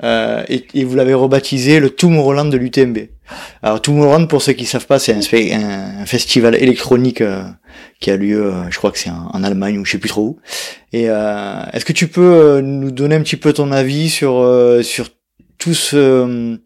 euh, 0.04 0.44
et, 0.48 0.64
et 0.74 0.84
vous 0.84 0.94
l'avez 0.94 1.14
rebaptisé 1.14 1.80
le 1.80 1.90
Tomorrowland 1.90 2.44
de 2.50 2.56
l'UTMB. 2.56 2.98
Alors 3.62 3.82
Tomorrowland, 3.82 4.26
pour 4.28 4.40
ceux 4.40 4.52
qui 4.52 4.64
savent 4.64 4.86
pas, 4.86 5.00
c'est 5.00 5.12
un, 5.12 5.18
un- 5.60 6.06
festival 6.06 6.54
électronique 6.54 7.20
euh, 7.20 7.42
qui 8.00 8.10
a 8.12 8.16
lieu, 8.16 8.52
je 8.70 8.78
crois 8.78 8.92
que 8.92 8.98
c'est 8.98 9.10
en, 9.10 9.28
en 9.32 9.42
Allemagne 9.42 9.78
ou 9.78 9.84
je 9.84 9.90
sais 9.92 9.98
plus 9.98 10.08
trop 10.08 10.22
où. 10.22 10.38
Et 10.92 11.06
euh, 11.10 11.60
est-ce 11.72 11.84
que 11.84 11.92
tu 11.92 12.06
peux 12.06 12.60
nous 12.60 12.92
donner 12.92 13.16
un 13.16 13.20
petit 13.22 13.36
peu 13.36 13.52
ton 13.52 13.72
avis 13.72 14.08
sur 14.08 14.38
euh, 14.38 14.82
sur 14.82 15.08
tout 15.58 15.74
ce 15.74 16.56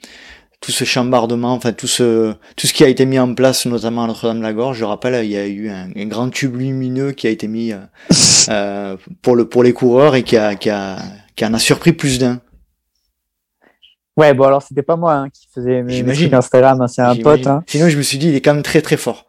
tout 0.63 0.73
ce 0.73 0.85
chambardement, 0.85 1.53
enfin 1.53 1.73
tout 1.73 1.89
ce 1.89 2.33
tout 2.57 2.67
ce 2.67 2.73
qui 2.73 2.85
a 2.85 2.89
été 2.89 3.05
mis 3.05 3.19
en 3.19 3.35
place, 3.35 3.67
notamment 3.67 4.05
à 4.05 4.07
Notre-Dame-la-Gorge. 4.07 4.79
Je 4.79 4.85
rappelle, 4.85 5.25
il 5.25 5.31
y 5.31 5.37
a 5.37 5.47
eu 5.47 5.69
un, 5.69 5.91
un 5.95 6.07
grand 6.07 6.31
tube 6.31 6.57
lumineux 6.57 7.13
qui 7.13 7.27
a 7.27 7.31
été 7.31 7.49
mis 7.49 7.73
euh, 7.73 7.79
euh, 8.49 8.97
pour 9.21 9.37
le 9.37 9.47
pour 9.47 9.65
les 9.65 9.75
coureurs 9.75 10.15
et 10.15 10.23
qui 10.23 10.37
a 10.39 10.55
qui 10.55 10.71
a 10.71 10.99
qui 11.37 11.45
en 11.45 11.53
a 11.53 11.59
surpris 11.59 11.93
plus 11.93 12.19
d'un. 12.19 12.41
Ouais, 14.17 14.33
bon 14.35 14.45
alors 14.45 14.63
c'était 14.63 14.83
pas 14.83 14.97
moi 14.97 15.15
hein, 15.15 15.31
qui 15.31 15.49
faisais 15.53 15.83
mes, 15.83 15.83
mes 15.83 15.93
J'imagine. 15.95 16.29
trucs 16.29 16.39
Instagram, 16.39 16.81
hein, 16.81 16.89
c'est 16.89 17.03
un 17.03 17.17
pote. 17.17 17.47
Hein. 17.47 17.65
Sinon, 17.67 17.89
je 17.89 17.97
me 17.99 18.03
suis 18.03 18.19
dit, 18.19 18.29
il 18.29 18.35
est 18.35 18.41
quand 18.41 18.55
même 18.55 18.63
très 18.63 18.81
très 18.81 18.97
fort. 18.97 19.27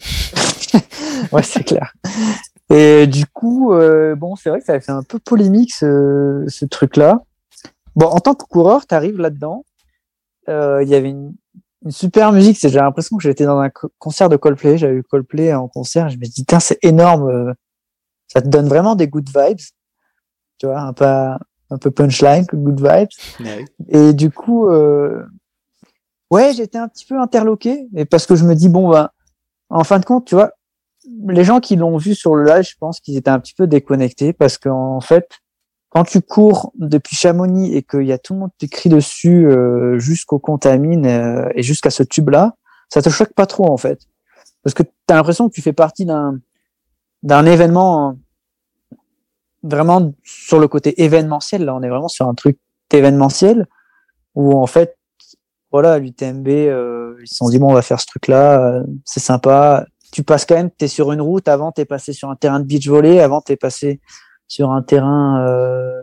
Ouais, 1.30 1.42
c'est 1.42 1.62
clair. 1.62 1.94
Et 2.68 3.06
du 3.06 3.26
coup, 3.26 3.72
euh, 3.72 4.14
bon, 4.14 4.34
c'est 4.36 4.50
vrai 4.50 4.58
que 4.58 4.66
ça 4.66 4.74
a 4.74 4.80
fait 4.80 4.92
un 4.92 5.02
peu 5.02 5.18
polémique 5.18 5.72
ce, 5.72 6.44
ce 6.48 6.64
truc-là. 6.64 7.20
Bon, 7.94 8.06
en 8.06 8.18
tant 8.18 8.34
que 8.34 8.44
coureur, 8.44 8.86
tu 8.86 8.94
arrives 8.94 9.18
là-dedans. 9.18 9.64
Euh, 10.48 10.82
Il 10.82 10.88
y 10.88 10.94
avait 10.94 11.10
une, 11.10 11.34
une 11.84 11.90
super 11.90 12.32
musique. 12.32 12.56
c'est- 12.58 12.68
J'ai 12.68 12.78
l'impression 12.78 13.16
que 13.16 13.22
j'étais 13.22 13.44
dans 13.44 13.58
un 13.58 13.70
co- 13.70 13.90
concert 13.98 14.28
de 14.28 14.36
Coldplay. 14.36 14.78
J'avais 14.78 14.94
eu 14.96 15.02
Coldplay 15.02 15.52
en 15.54 15.68
concert. 15.68 16.08
Je 16.08 16.16
me 16.18 16.24
dis, 16.24 16.44
tiens, 16.44 16.60
c'est 16.60 16.78
énorme. 16.82 17.28
euh, 17.28 17.52
Ça 18.28 18.40
te 18.40 18.48
donne 18.48 18.66
vraiment 18.68 18.94
des 18.94 19.08
good 19.08 19.28
vibes. 19.28 19.58
Tu 20.58 20.66
vois, 20.66 20.80
un 20.80 20.92
peu, 20.92 21.04
un 21.04 21.78
peu 21.80 21.90
punchline, 21.90 22.44
good 22.52 22.80
vibes. 22.80 23.08
Et 23.88 24.12
du 24.14 24.30
coup, 24.30 24.68
euh, 24.68 25.22
ouais, 26.30 26.52
j'étais 26.54 26.78
un 26.78 26.88
petit 26.88 27.04
peu 27.04 27.18
interloqué, 27.20 27.88
et 27.94 28.04
parce 28.04 28.26
que 28.26 28.36
je 28.36 28.44
me 28.44 28.54
dis 28.54 28.68
bon 28.68 28.88
ben, 28.90 29.10
en 29.70 29.84
fin 29.84 29.98
de 29.98 30.04
compte, 30.04 30.26
tu 30.26 30.34
vois, 30.34 30.52
les 31.28 31.44
gens 31.44 31.60
qui 31.60 31.76
l'ont 31.76 31.96
vu 31.96 32.14
sur 32.14 32.34
le 32.36 32.44
live, 32.44 32.62
je 32.64 32.76
pense 32.78 33.00
qu'ils 33.00 33.16
étaient 33.16 33.30
un 33.30 33.40
petit 33.40 33.54
peu 33.54 33.66
déconnectés, 33.66 34.32
parce 34.32 34.56
qu'en 34.56 35.00
fait, 35.00 35.28
quand 35.92 36.04
tu 36.04 36.22
cours 36.22 36.72
depuis 36.78 37.16
Chamonix 37.16 37.74
et 37.74 37.82
qu'il 37.82 38.04
y 38.04 38.12
a 38.12 38.18
tout 38.18 38.32
le 38.32 38.40
monde 38.40 38.50
qui 38.56 38.68
crie 38.68 38.88
dessus 38.88 39.46
euh, 39.46 39.98
jusqu'au 39.98 40.38
contamine 40.38 41.06
euh, 41.06 41.48
et 41.54 41.62
jusqu'à 41.62 41.90
ce 41.90 42.02
tube-là, 42.02 42.56
ça 42.88 43.02
te 43.02 43.10
choque 43.10 43.34
pas 43.34 43.46
trop 43.46 43.70
en 43.70 43.76
fait, 43.76 44.00
parce 44.62 44.72
que 44.72 44.82
tu 44.82 44.90
as 45.08 45.14
l'impression 45.14 45.48
que 45.48 45.54
tu 45.54 45.62
fais 45.62 45.74
partie 45.74 46.06
d'un 46.06 46.40
d'un 47.22 47.46
événement 47.46 48.16
vraiment 49.62 50.12
sur 50.24 50.58
le 50.58 50.66
côté 50.66 51.02
événementiel. 51.02 51.64
Là, 51.64 51.74
on 51.74 51.82
est 51.82 51.88
vraiment 51.88 52.08
sur 52.08 52.26
un 52.26 52.34
truc 52.34 52.58
événementiel 52.90 53.66
où 54.34 54.58
en 54.58 54.66
fait, 54.66 54.96
voilà, 55.70 55.98
l'UTMB, 55.98 56.48
euh, 56.48 57.16
ils 57.20 57.28
se 57.28 57.36
sont 57.36 57.48
dit 57.48 57.58
bon, 57.58 57.70
on 57.70 57.74
va 57.74 57.82
faire 57.82 58.00
ce 58.00 58.06
truc-là, 58.06 58.60
euh, 58.60 58.82
c'est 59.04 59.20
sympa. 59.20 59.86
tu 60.10 60.22
passes 60.22 60.46
quand 60.46 60.54
même, 60.54 60.70
tu 60.70 60.86
es 60.86 60.88
sur 60.88 61.12
une 61.12 61.20
route, 61.20 61.48
avant 61.48 61.70
tu 61.70 61.82
es 61.82 61.84
passé 61.84 62.12
sur 62.12 62.30
un 62.30 62.36
terrain 62.36 62.60
de 62.60 62.64
beach 62.64 62.88
volley, 62.88 63.20
avant 63.20 63.40
tu 63.40 63.52
es 63.52 63.56
passé 63.56 64.00
sur 64.52 64.70
un 64.70 64.82
terrain 64.82 65.46
euh, 65.48 66.02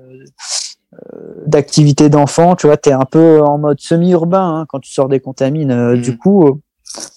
euh, 0.93 1.43
d'activité 1.45 2.09
d'enfant, 2.09 2.55
tu 2.55 2.65
vois, 2.65 2.77
tu 2.77 2.89
es 2.89 2.93
un 2.93 3.05
peu 3.05 3.43
en 3.43 3.59
mode 3.59 3.79
semi-urbain 3.79 4.61
hein, 4.61 4.65
quand 4.67 4.79
tu 4.79 4.91
sors 4.91 5.07
des 5.07 5.19
contamines. 5.19 5.69
Euh. 5.69 5.95
Du 5.95 6.17
coup, 6.17 6.47
euh, 6.47 6.53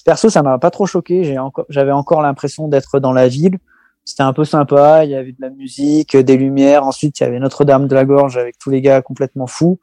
perso, 0.05 0.28
ça 0.28 0.43
m'a 0.43 0.59
pas 0.59 0.70
trop 0.70 0.85
choqué, 0.85 1.24
j'ai 1.24 1.39
encore, 1.39 1.64
j'avais 1.70 1.91
encore 1.91 2.20
l'impression 2.20 2.68
d'être 2.68 3.01
dans 3.01 3.14
la 3.14 3.28
ville. 3.28 3.57
C'était 4.05 4.24
un 4.24 4.35
peu 4.35 4.45
sympa, 4.45 5.07
il 5.07 5.12
y 5.12 5.14
avait 5.14 5.33
de 5.33 5.41
la 5.41 5.49
musique, 5.49 6.18
des 6.18 6.37
lumières, 6.37 6.85
ensuite 6.85 7.18
il 7.20 7.22
y 7.22 7.26
avait 7.26 7.39
Notre-Dame 7.39 7.89
de 7.89 7.95
la 7.95 8.05
Gorge 8.05 8.37
avec 8.37 8.59
tous 8.59 8.68
les 8.68 8.83
gars 8.83 9.01
complètement 9.01 9.47
fous. 9.47 9.80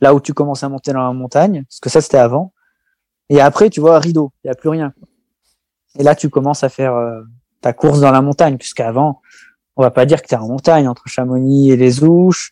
Là 0.00 0.14
où 0.14 0.20
tu 0.20 0.32
commences 0.32 0.62
à 0.62 0.68
monter 0.68 0.92
dans 0.92 1.02
la 1.02 1.12
montagne, 1.12 1.64
parce 1.68 1.80
que 1.80 1.88
ça 1.88 2.00
c'était 2.00 2.18
avant. 2.18 2.52
Et 3.30 3.40
après, 3.40 3.68
tu 3.68 3.80
vois, 3.80 3.98
rideau, 3.98 4.30
il 4.44 4.46
n'y 4.46 4.52
a 4.52 4.54
plus 4.54 4.68
rien. 4.68 4.92
Et 5.98 6.04
là, 6.04 6.14
tu 6.14 6.30
commences 6.30 6.62
à 6.62 6.68
faire 6.68 6.94
euh, 6.94 7.22
ta 7.62 7.72
course 7.72 8.00
dans 8.00 8.12
la 8.12 8.22
montagne, 8.22 8.58
puisqu'avant, 8.58 9.20
on 9.78 9.82
va 9.82 9.90
pas 9.90 10.04
dire 10.04 10.20
que 10.20 10.26
tu 10.26 10.34
es 10.34 10.38
en 10.38 10.48
montagne 10.48 10.88
entre 10.88 11.04
Chamonix 11.06 11.70
et 11.70 11.76
les 11.76 12.02
Ouches, 12.02 12.50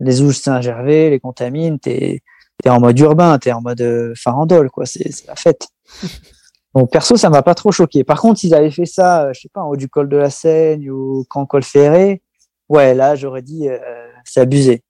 les 0.00 0.20
Ouches 0.20 0.38
Saint-Gervais, 0.38 1.08
les 1.08 1.20
Contamines, 1.20 1.78
tu 1.78 1.90
es, 1.90 2.22
en 2.66 2.80
mode 2.80 2.98
urbain, 2.98 3.38
tu 3.38 3.48
es 3.48 3.52
en 3.52 3.62
mode 3.62 3.80
euh, 3.80 4.12
farandole, 4.16 4.70
quoi, 4.70 4.84
c'est 4.84 5.08
la 5.26 5.36
fête. 5.36 5.68
Donc 6.74 6.90
perso, 6.90 7.16
ça 7.16 7.30
m'a 7.30 7.42
pas 7.42 7.54
trop 7.54 7.70
choqué. 7.70 8.02
Par 8.02 8.20
contre, 8.20 8.40
s'ils 8.40 8.54
avaient 8.54 8.72
fait 8.72 8.86
ça, 8.86 9.26
euh, 9.26 9.32
je 9.32 9.42
sais 9.42 9.48
pas, 9.48 9.62
en 9.62 9.68
haut 9.68 9.76
du 9.76 9.88
col 9.88 10.08
de 10.08 10.16
la 10.16 10.30
Seine 10.30 10.90
ou 10.90 11.24
quand 11.30 11.46
col 11.46 11.62
ferré, 11.62 12.20
ouais, 12.68 12.94
là, 12.94 13.14
j'aurais 13.14 13.42
dit, 13.42 13.68
euh, 13.68 13.78
c'est 14.24 14.40
abusé. 14.40 14.82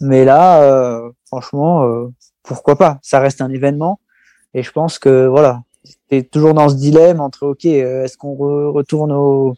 Mais 0.00 0.24
là, 0.24 0.62
euh, 0.62 1.10
franchement, 1.26 1.84
euh, 1.84 2.08
pourquoi 2.42 2.76
pas? 2.76 2.98
Ça 3.02 3.20
reste 3.20 3.40
un 3.40 3.50
événement. 3.50 4.00
Et 4.54 4.64
je 4.64 4.72
pense 4.72 4.98
que, 4.98 5.26
voilà, 5.26 5.62
tu 5.84 6.16
es 6.16 6.22
toujours 6.24 6.54
dans 6.54 6.68
ce 6.68 6.74
dilemme 6.74 7.20
entre, 7.20 7.46
OK, 7.46 7.64
euh, 7.66 8.04
est-ce 8.04 8.16
qu'on 8.16 8.34
re- 8.34 8.72
retourne 8.72 9.12
au, 9.12 9.54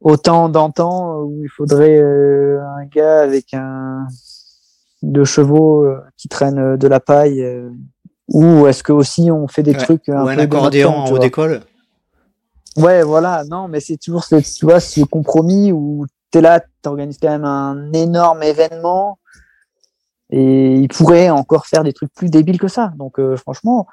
au 0.00 0.16
temps 0.16 0.48
d'antan 0.48 1.20
où 1.22 1.42
il 1.42 1.48
faudrait 1.48 1.98
euh, 1.98 2.60
un 2.76 2.84
gars 2.86 3.20
avec 3.20 3.52
un 3.54 4.06
deux 5.02 5.24
chevaux 5.24 5.84
euh, 5.84 6.00
qui 6.16 6.28
traîne 6.28 6.58
euh, 6.58 6.76
de 6.76 6.86
la 6.88 7.00
paille 7.00 7.42
euh, 7.42 7.70
ou 8.28 8.66
est-ce 8.66 8.82
que 8.82 8.92
aussi 8.92 9.30
on 9.30 9.48
fait 9.48 9.62
des 9.62 9.72
Ouais. 9.72 9.78
trucs 9.78 10.08
un 10.08 10.22
Ou 10.22 10.26
peu 10.26 10.30
un 10.30 10.38
accordéon 10.38 10.90
en 10.90 11.10
haut 11.10 11.18
d'école. 11.18 11.62
Ouais, 12.76 13.02
voilà, 13.02 13.42
non, 13.44 13.66
mais 13.66 13.80
c'est 13.80 13.96
toujours 13.96 14.22
ce, 14.22 14.36
tu 14.36 14.64
vois, 14.64 14.78
ce 14.78 15.00
compromis 15.02 15.72
où 15.72 16.06
tu 16.30 16.38
es 16.38 16.40
là, 16.40 16.60
tu 16.60 16.66
organises 16.88 17.18
quand 17.20 17.30
même 17.30 17.44
un 17.44 17.92
énorme 17.92 18.42
événement 18.44 19.18
et 20.30 20.74
il 20.76 20.86
pourrait 20.88 21.30
encore 21.30 21.66
faire 21.66 21.82
des 21.82 21.92
trucs 21.92 22.12
plus 22.14 22.28
débiles 22.28 22.60
que 22.60 22.68
ça. 22.68 22.92
Donc, 22.96 23.18
euh, 23.18 23.36
franchement, 23.36 23.86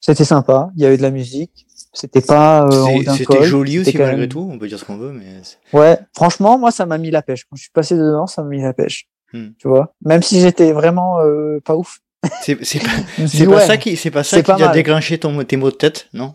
c'était 0.00 0.24
sympa. 0.24 0.70
Il 0.74 0.82
y 0.82 0.86
avait 0.86 0.96
de 0.96 1.02
la 1.02 1.10
musique. 1.12 1.67
C'était 1.92 2.20
pas 2.20 2.66
euh, 2.66 3.02
C'était 3.16 3.42
joli 3.44 3.78
aussi 3.78 3.96
malgré 3.96 4.16
même- 4.16 4.28
tout, 4.28 4.46
on 4.52 4.58
peut 4.58 4.68
dire 4.68 4.78
ce 4.78 4.84
qu'on 4.84 4.96
veut, 4.98 5.10
mais 5.12 5.40
Ouais, 5.72 5.98
franchement, 6.14 6.58
moi, 6.58 6.70
ça 6.70 6.86
m'a 6.86 6.98
mis 6.98 7.10
la 7.10 7.22
pêche. 7.22 7.44
Quand 7.44 7.56
je 7.56 7.62
suis 7.62 7.70
passé 7.72 7.96
dedans, 7.96 8.26
ça 8.26 8.42
m'a 8.42 8.48
mis 8.50 8.62
la 8.62 8.72
pêche. 8.74 9.06
Hmm. 9.32 9.48
Tu 9.58 9.68
vois, 9.68 9.94
même 10.04 10.22
si 10.22 10.40
j'étais 10.40 10.72
vraiment 10.72 11.20
euh, 11.20 11.60
pas 11.64 11.76
ouf. 11.76 11.98
c'est 12.42 12.56
pas, 12.56 13.60
ça 13.66 13.76
qui 13.78 13.96
c'est 13.96 14.10
pas 14.10 14.22
ça 14.24 14.42
qui 14.42 14.50
a 14.50 14.58
mal. 14.58 14.72
déclenché 14.72 15.18
ton 15.18 15.42
tes 15.44 15.56
mots 15.56 15.70
de 15.70 15.76
tête, 15.76 16.08
non? 16.12 16.34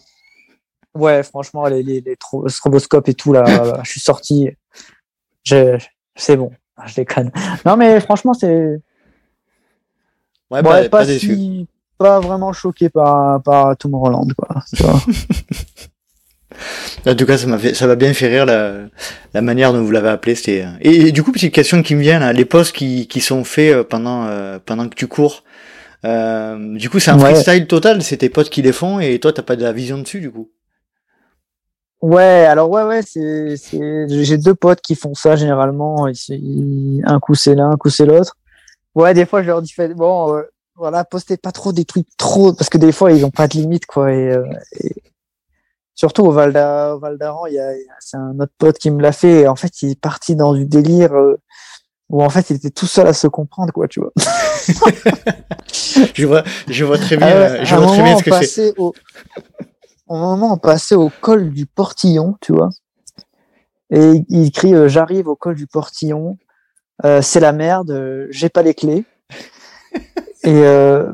Ouais, 0.96 1.24
franchement, 1.24 1.66
les, 1.68 1.82
les, 1.82 2.02
les 2.02 2.16
tro- 2.18 2.48
stroboscopes 2.50 3.10
et 3.10 3.14
tout, 3.16 3.34
là, 3.34 3.42
là, 3.44 3.80
je 3.84 3.90
suis 3.90 4.00
sorti. 4.02 4.50
C'est 5.46 6.38
bon. 6.38 6.52
Ah, 6.78 6.86
Je 6.88 6.96
déconne. 6.96 7.32
Non, 7.66 7.78
mais 7.78 8.00
franchement, 8.00 8.34
c'est 8.34 8.80
Ouais, 10.52 10.60
ouais, 10.60 10.62
pas, 10.64 10.82
pas, 10.84 10.90
pas 10.90 11.06
déçu. 11.06 11.36
si, 11.36 11.68
pas 12.04 12.20
vraiment 12.20 12.52
choqué 12.54 12.90
par, 12.90 13.42
par 13.42 13.78
Tom 13.78 13.94
Holland, 13.96 14.32
quoi. 14.34 14.50
Tu 14.76 14.84
vois. 14.84 15.00
En 17.08 17.16
tout 17.16 17.26
cas, 17.26 17.38
ça 17.38 17.48
m'a 17.48 17.58
fait, 17.58 17.74
ça 17.74 17.88
m'a 17.88 17.96
bien 17.96 18.14
fait 18.14 18.28
rire 18.28 18.46
la, 18.46 18.74
la 19.34 19.42
manière 19.42 19.74
dont 19.74 19.82
vous 19.84 19.92
l'avez 19.92 20.10
appelé. 20.10 20.36
C'était 20.36 20.66
et, 20.82 21.08
et 21.08 21.12
du 21.12 21.24
coup, 21.24 21.32
petite 21.32 21.54
question 21.54 21.82
qui 21.82 21.96
me 21.96 22.02
vient 22.02 22.20
là, 22.20 22.32
les 22.32 22.46
posts 22.46 22.76
qui, 22.76 23.08
qui 23.08 23.22
sont 23.22 23.44
faits 23.44 23.74
euh, 23.74 23.84
pendant 23.84 24.26
euh, 24.28 24.60
pendant 24.64 24.88
que 24.88 24.96
tu 24.96 25.08
cours. 25.08 25.44
Euh, 26.06 26.78
du 26.78 26.90
coup, 26.90 27.00
c'est 27.00 27.12
un 27.12 27.20
Ouais. 27.20 27.34
freestyle 27.34 27.66
total. 27.68 28.04
C'est 28.04 28.18
tes 28.18 28.30
potes 28.30 28.50
qui 28.52 28.62
les 28.62 28.72
font 28.72 29.00
et 29.00 29.20
toi, 29.20 29.34
t'as 29.34 29.42
pas 29.42 29.56
de 29.56 29.64
la 29.64 29.72
vision 29.74 29.98
dessus 29.98 30.20
du 30.22 30.32
coup? 30.32 30.50
Ouais, 32.02 32.46
alors 32.46 32.70
ouais, 32.70 32.84
ouais, 32.84 33.02
c'est, 33.02 33.56
c'est, 33.58 34.08
j'ai 34.10 34.38
deux 34.38 34.56
potes 34.56 34.82
qui 34.82 34.96
font 34.96 35.16
ça 35.16 35.36
généralement. 35.36 36.08
Ils, 36.08 36.16
se- 36.16 36.34
ils- 36.34 37.02
un 37.06 37.20
coup 37.20 37.34
c'est 37.34 37.56
l'un, 37.56 37.72
un 37.72 37.78
coup 37.78 37.90
c'est 37.90 38.06
l'autre. 38.06 38.36
Ouais, 38.94 39.14
des 39.14 39.26
fois 39.26 39.42
je 39.42 39.48
leur 39.48 39.62
dis 39.62 39.72
faites- 39.74 39.94
bon, 39.96 40.36
euh, 40.36 40.42
voilà, 40.76 41.04
postez 41.04 41.38
pas 41.38 41.52
trop 41.52 41.72
des 41.72 41.86
trucs 41.86 42.08
trop 42.18 42.54
parce 42.54 42.70
que 42.70 42.78
des 42.78 42.92
fois 42.92 43.12
ils 43.12 43.26
ont 43.26 43.32
pas 43.32 43.48
de 43.48 43.54
limite 43.54 43.86
quoi. 43.86 44.12
Et, 44.12 44.32
euh, 44.32 44.46
et 44.80 44.96
surtout 45.96 46.24
au 46.24 46.32
Val 46.32 46.52
d'Aran, 46.54 47.46
il 47.46 47.54
y 47.54 47.60
a, 47.60 47.72
c'est 48.00 48.18
un 48.18 48.40
autre 48.40 48.54
pote 48.58 48.78
qui 48.78 48.92
me 48.92 49.02
l'a 49.02 49.12
fait. 49.12 49.42
Et 49.42 49.48
en 49.48 49.56
fait, 49.56 49.82
il 49.82 49.92
est 49.92 50.00
parti 50.00 50.36
dans 50.36 50.54
du 50.54 50.66
délire 50.66 51.14
euh, 51.14 51.40
où 52.10 52.24
en 52.24 52.30
fait 52.30 52.50
il 52.50 52.56
était 52.58 52.72
tout 52.72 52.88
seul 52.88 53.08
à 53.08 53.14
se 53.14 53.28
comprendre 53.28 53.72
quoi, 53.72 53.88
tu 53.88 54.00
vois. 54.02 54.12
Je 56.16 56.26
vois, 56.26 56.44
je 56.68 56.86
vois 56.86 56.98
très 56.98 57.18
bien, 57.18 57.28
Ah 57.28 57.36
ouais, 57.36 57.62
euh, 57.62 57.66
je 57.66 57.76
vois 57.76 57.88
très 57.88 58.04
bien 58.04 58.18
ce 58.18 58.24
que 58.24 58.46
c'est. 58.46 58.80
Au... 58.80 58.94
au 60.08 60.16
moment, 60.16 60.54
on 60.54 60.58
passait 60.58 60.96
au 60.96 61.12
col 61.22 61.52
du 61.52 61.66
Portillon, 61.66 62.38
tu 62.42 62.54
vois. 62.54 62.70
Et 63.92 64.24
il 64.30 64.52
crie 64.52 64.74
euh, 64.74 64.88
J'arrive 64.88 65.28
au 65.28 65.36
col 65.36 65.56
du 65.56 65.68
Portillon, 65.68 66.38
euh, 67.06 67.22
c'est 67.22 67.40
la 67.40 67.52
merde, 67.52 67.92
euh, 67.92 68.28
j'ai 68.32 68.50
pas 68.50 68.64
les 68.64 68.74
clés. 68.74 69.06
et, 70.44 70.50
euh, 70.64 71.12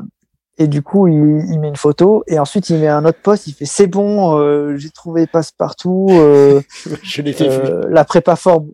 et 0.58 0.66
du 0.68 0.82
coup, 0.82 1.08
il, 1.08 1.14
il 1.50 1.58
met 1.60 1.68
une 1.68 1.76
photo 1.76 2.22
et 2.26 2.38
ensuite 2.38 2.68
il 2.70 2.78
met 2.78 2.88
un 2.88 3.04
autre 3.04 3.20
post. 3.22 3.46
Il 3.46 3.54
fait 3.54 3.64
C'est 3.64 3.86
bon, 3.86 4.38
euh, 4.38 4.76
j'ai 4.76 4.90
trouvé 4.90 5.26
passe-partout. 5.26 6.08
euh, 6.10 6.60
Je 7.02 7.22
l'ai 7.22 7.34
euh, 7.42 7.84
la 7.88 8.04
prépa 8.04 8.36
fort 8.36 8.64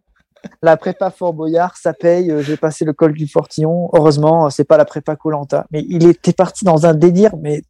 la 0.62 0.76
prépa 0.76 1.10
Fort 1.10 1.32
Boyard 1.32 1.76
ça 1.76 1.92
paye 1.92 2.32
j'ai 2.40 2.56
passé 2.56 2.84
le 2.84 2.92
col 2.92 3.12
du 3.14 3.26
Fortillon 3.26 3.90
heureusement 3.94 4.48
c'est 4.48 4.62
pas 4.64 4.76
la 4.76 4.84
prépa 4.84 5.16
Colanta 5.16 5.66
mais 5.72 5.84
il 5.88 6.06
était 6.06 6.32
parti 6.32 6.64
dans 6.64 6.86
un 6.86 6.94
délire 6.94 7.32
mais 7.40 7.62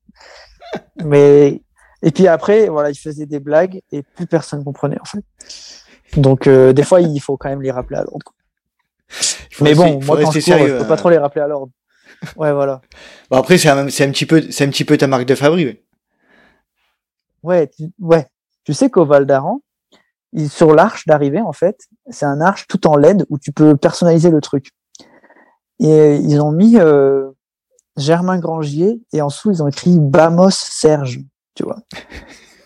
mais 1.05 1.63
et 2.03 2.11
puis 2.11 2.29
après 2.29 2.69
voilà 2.69 2.91
il 2.91 2.97
faisait 2.97 3.25
des 3.25 3.41
blagues 3.41 3.81
et 3.93 4.03
plus 4.03 4.27
personne 4.27 4.63
comprenait 4.63 4.99
en 5.01 5.05
fait 5.07 5.25
donc 6.21 6.47
euh, 6.47 6.75
des 6.75 6.83
fois 6.83 7.01
il 7.01 7.19
faut 7.19 7.39
quand 7.39 7.49
même 7.49 7.63
les 7.63 7.71
rappeler 7.71 7.97
à 7.97 8.03
l'ordre 8.03 8.35
mais 9.63 9.75
bon 9.75 9.99
moi 10.05 10.17
quand 10.21 10.31
je 10.31 10.39
cours 10.39 10.43
sérieux, 10.43 10.69
je 10.69 10.73
peux 10.75 10.83
hein. 10.83 10.85
pas 10.85 10.97
trop 10.97 11.09
les 11.09 11.19
rappeler 11.19 11.41
à 11.43 11.49
l'ordre 11.49 11.73
ouais 12.37 12.53
voilà 12.53 12.81
Bon, 13.31 13.39
après, 13.39 13.59
c'est 13.59 13.69
un, 13.69 13.87
un 13.87 13.87
petit 13.87 14.27
peu, 14.27 14.43
c'est 14.51 14.65
un 14.65 14.71
petit 14.71 14.85
peu 14.85 14.97
ta 14.97 15.07
marque 15.07 15.25
de 15.25 15.35
fabrique. 15.35 15.83
Ouais, 17.43 17.69
tu, 17.69 17.85
ouais. 18.01 18.27
Tu 18.65 18.75
sais 18.75 18.91
qu'au 18.91 19.07
Val 19.07 19.27
d'Aran, 19.27 19.61
sur 20.49 20.75
l'arche 20.75 21.07
d'arrivée, 21.07 21.41
en 21.41 21.53
fait, 21.53 21.89
c'est 22.11 22.27
un 22.27 22.41
arche 22.41 22.67
tout 22.67 22.87
en 22.87 22.97
LED 22.97 23.25
où 23.31 23.39
tu 23.39 23.53
peux 23.53 23.77
personnaliser 23.77 24.31
le 24.31 24.41
truc. 24.41 24.71
Et 25.79 26.17
ils 26.17 26.41
ont 26.41 26.53
mis 26.53 26.79
euh, 26.79 27.31
Germain 27.97 28.39
Grangier 28.39 29.01
et 29.13 29.23
en 29.23 29.29
dessous, 29.29 29.51
ils 29.51 29.63
ont 29.63 29.69
écrit 29.69 29.99
Bamos 29.99 30.51
Serge, 30.51 31.21
tu 31.55 31.63
vois. 31.63 31.79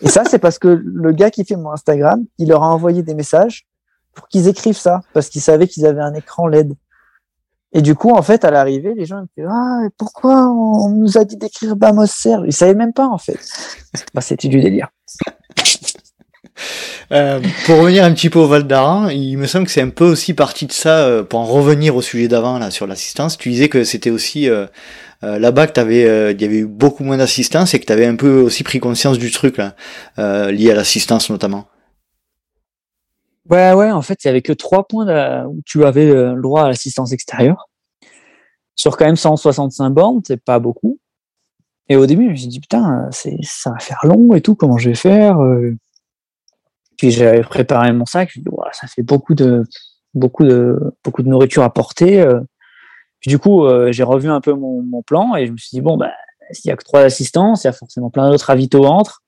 Et 0.00 0.08
ça, 0.08 0.24
c'est 0.24 0.38
parce 0.38 0.58
que 0.58 0.68
le 0.68 1.12
gars 1.12 1.30
qui 1.30 1.44
fait 1.44 1.56
mon 1.56 1.72
Instagram, 1.72 2.24
il 2.38 2.48
leur 2.48 2.62
a 2.62 2.68
envoyé 2.68 3.02
des 3.02 3.14
messages 3.14 3.66
pour 4.14 4.28
qu'ils 4.28 4.48
écrivent 4.48 4.76
ça, 4.76 5.02
parce 5.12 5.28
qu'ils 5.28 5.42
savaient 5.42 5.68
qu'ils 5.68 5.86
avaient 5.86 6.00
un 6.00 6.14
écran 6.14 6.46
LED. 6.46 6.74
Et 7.72 7.82
du 7.82 7.94
coup, 7.94 8.10
en 8.10 8.22
fait, 8.22 8.44
à 8.44 8.50
l'arrivée, 8.50 8.94
les 8.96 9.06
gens 9.06 9.20
me 9.20 9.26
disaient 9.36 9.48
Ah, 9.48 9.88
pourquoi 9.96 10.48
on 10.48 10.90
nous 10.90 11.18
a 11.18 11.24
dit 11.24 11.36
d'écrire 11.36 11.76
Bamos 11.76 12.06
Serge 12.06 12.44
Ils 12.46 12.52
savaient 12.52 12.74
même 12.74 12.92
pas, 12.92 13.06
en 13.06 13.18
fait. 13.18 13.38
Bah, 14.14 14.20
c'était 14.20 14.48
du 14.48 14.60
délire. 14.60 14.88
Euh, 17.12 17.40
pour 17.66 17.78
revenir 17.78 18.04
un 18.04 18.12
petit 18.12 18.30
peu 18.30 18.38
au 18.38 18.46
Val 18.46 18.66
d'Aran, 18.66 19.08
il 19.08 19.36
me 19.36 19.46
semble 19.46 19.66
que 19.66 19.72
c'est 19.72 19.80
un 19.80 19.88
peu 19.88 20.04
aussi 20.04 20.34
partie 20.34 20.66
de 20.66 20.72
ça, 20.72 20.98
euh, 21.00 21.22
pour 21.24 21.40
en 21.40 21.44
revenir 21.44 21.96
au 21.96 22.02
sujet 22.02 22.28
d'avant, 22.28 22.58
là, 22.58 22.70
sur 22.70 22.86
l'assistance. 22.86 23.36
Tu 23.36 23.50
disais 23.50 23.68
que 23.68 23.82
c'était 23.82 24.10
aussi 24.10 24.48
euh, 24.48 24.66
euh, 25.24 25.38
là-bas 25.38 25.66
que 25.66 25.72
t'avais, 25.72 26.32
il 26.32 26.40
y 26.40 26.44
avait 26.44 26.58
eu 26.58 26.66
beaucoup 26.66 27.02
moins 27.02 27.16
d'assistance 27.16 27.74
et 27.74 27.80
que 27.80 27.86
t'avais 27.86 28.06
un 28.06 28.16
peu 28.16 28.40
aussi 28.40 28.62
pris 28.62 28.78
conscience 28.78 29.18
du 29.18 29.30
truc, 29.30 29.56
là, 29.56 29.74
lié 30.50 30.70
à 30.70 30.74
l'assistance 30.74 31.30
notamment. 31.30 31.66
Ouais, 33.50 33.72
ouais, 33.72 33.90
en 33.90 34.02
fait, 34.02 34.24
il 34.24 34.28
y 34.28 34.30
avait 34.30 34.42
que 34.42 34.52
trois 34.52 34.86
points 34.86 35.44
où 35.46 35.60
tu 35.66 35.84
avais 35.84 36.08
euh, 36.08 36.34
le 36.34 36.42
droit 36.42 36.64
à 36.64 36.68
l'assistance 36.68 37.12
extérieure. 37.12 37.68
Sur 38.76 38.96
quand 38.96 39.06
même 39.06 39.16
165 39.16 39.90
bornes, 39.90 40.20
c'est 40.26 40.42
pas 40.42 40.58
beaucoup. 40.58 40.98
Et 41.88 41.96
au 41.96 42.06
début, 42.06 42.26
je 42.26 42.30
me 42.30 42.36
suis 42.36 42.46
dit, 42.46 42.60
putain, 42.60 43.08
c'est, 43.10 43.36
ça 43.42 43.70
va 43.70 43.78
faire 43.80 43.98
long 44.04 44.34
et 44.34 44.40
tout, 44.40 44.54
comment 44.54 44.78
je 44.78 44.90
vais 44.90 44.94
faire 44.94 45.40
euh. 45.40 45.76
Puis 46.96 47.10
j'avais 47.10 47.40
préparé 47.40 47.92
mon 47.92 48.06
sac, 48.06 48.30
je 48.32 48.38
me 48.38 48.42
suis 48.44 48.50
dit, 48.50 48.56
Ouah, 48.56 48.70
ça 48.72 48.86
fait 48.86 49.02
beaucoup 49.02 49.34
de, 49.34 49.64
beaucoup 50.14 50.44
de, 50.44 50.78
beaucoup 51.02 51.22
de 51.22 51.28
nourriture 51.28 51.62
à 51.62 51.72
porter. 51.72 52.20
euh. 52.20 52.40
Puis 53.20 53.30
du 53.30 53.38
coup, 53.38 53.66
euh, 53.66 53.92
j'ai 53.92 54.02
revu 54.02 54.30
un 54.30 54.40
peu 54.40 54.52
mon, 54.52 55.02
plan 55.02 55.34
et 55.36 55.46
je 55.46 55.52
me 55.52 55.56
suis 55.56 55.70
dit, 55.72 55.80
bon, 55.80 55.96
bah, 55.96 56.12
s'il 56.52 56.68
y 56.68 56.72
a 56.72 56.76
que 56.76 56.84
trois 56.84 57.00
assistances, 57.00 57.64
il 57.64 57.66
y 57.66 57.70
a 57.70 57.72
forcément 57.72 58.10
plein 58.10 58.30
d'autres 58.30 58.46
ravitaux 58.46 58.84
entre. 58.86 59.22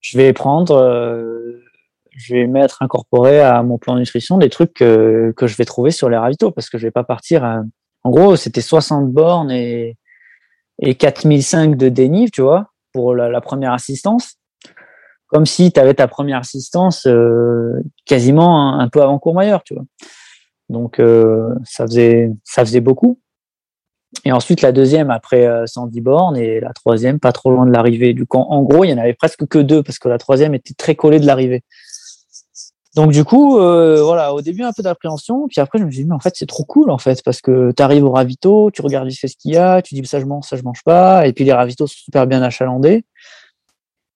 Je 0.00 0.18
vais 0.18 0.32
prendre, 0.32 0.76
euh, 0.76 1.63
je 2.16 2.34
vais 2.34 2.46
mettre 2.46 2.82
incorporé 2.82 3.40
à 3.40 3.62
mon 3.62 3.78
plan 3.78 3.96
nutrition 3.96 4.38
des 4.38 4.50
trucs 4.50 4.74
que, 4.74 5.32
que 5.36 5.46
je 5.46 5.56
vais 5.56 5.64
trouver 5.64 5.90
sur 5.90 6.08
les 6.08 6.16
ravitaux 6.16 6.50
parce 6.50 6.70
que 6.70 6.78
je 6.78 6.86
vais 6.86 6.92
pas 6.92 7.04
partir 7.04 7.44
à... 7.44 7.62
En 8.02 8.10
gros, 8.10 8.36
c'était 8.36 8.60
60 8.60 9.10
bornes 9.10 9.50
et, 9.50 9.96
et 10.80 10.94
4005 10.94 11.76
de 11.76 11.88
dénive, 11.88 12.30
tu 12.30 12.42
vois, 12.42 12.70
pour 12.92 13.14
la, 13.14 13.40
première 13.40 13.72
assistance. 13.72 14.36
comme 15.26 15.46
si 15.46 15.72
tu 15.72 15.80
avais 15.80 15.94
ta 15.94 16.06
première 16.06 16.38
assistance 16.38 17.08
quasiment 18.04 18.78
un, 18.78 18.88
peu 18.88 19.02
avant 19.02 19.18
Courmayeur, 19.18 19.62
tu 19.64 19.74
vois. 19.74 19.84
Donc 20.68 21.00
ça 21.64 21.86
faisait 21.86 22.30
ça 22.44 22.64
faisait 22.64 22.80
beaucoup. 22.80 23.20
Et 24.24 24.32
ensuite 24.32 24.62
la 24.62 24.70
deuxième 24.70 25.10
après 25.10 25.48
Sandy 25.66 26.00
Born 26.00 26.36
et 26.36 26.60
la 26.60 26.72
troisième 26.72 27.18
pas 27.18 27.32
trop 27.32 27.50
loin 27.50 27.66
de 27.66 27.72
l'arrivée. 27.72 28.12
Du 28.12 28.26
coup, 28.26 28.38
en 28.38 28.62
gros, 28.62 28.84
il 28.84 28.90
y 28.90 28.94
en 28.94 28.98
avait 28.98 29.14
presque 29.14 29.46
que 29.46 29.58
deux 29.58 29.82
parce 29.82 29.98
que 29.98 30.08
la 30.08 30.18
troisième 30.18 30.54
était 30.54 30.74
très 30.74 30.94
collée 30.94 31.18
de 31.18 31.26
l'arrivée. 31.26 31.64
Donc 32.94 33.10
du 33.10 33.24
coup, 33.24 33.58
euh, 33.58 34.02
voilà, 34.02 34.32
au 34.34 34.40
début 34.40 34.62
un 34.62 34.72
peu 34.72 34.82
d'appréhension, 34.82 35.48
puis 35.48 35.60
après 35.60 35.80
je 35.80 35.84
me 35.84 35.90
suis 35.90 36.02
dit 36.02 36.08
mais 36.08 36.14
en 36.14 36.20
fait 36.20 36.34
c'est 36.36 36.46
trop 36.46 36.64
cool 36.64 36.90
en 36.90 36.98
fait 36.98 37.22
parce 37.24 37.40
que 37.40 37.72
tu 37.76 37.82
arrives 37.82 38.04
au 38.04 38.12
ravito, 38.12 38.70
tu 38.72 38.82
regardes 38.82 39.08
vite 39.08 39.18
fait 39.18 39.26
ce 39.26 39.36
qu'il 39.36 39.52
y 39.52 39.56
a, 39.56 39.82
tu 39.82 39.94
dis 39.94 40.06
ça 40.06 40.20
je 40.20 40.26
mange, 40.26 40.44
ça 40.44 40.56
je 40.56 40.62
mange 40.62 40.82
pas, 40.84 41.26
et 41.26 41.32
puis 41.32 41.44
les 41.44 41.52
ravitaux 41.52 41.88
sont 41.88 41.96
super 41.96 42.26
bien 42.28 42.40
achalandés, 42.40 43.04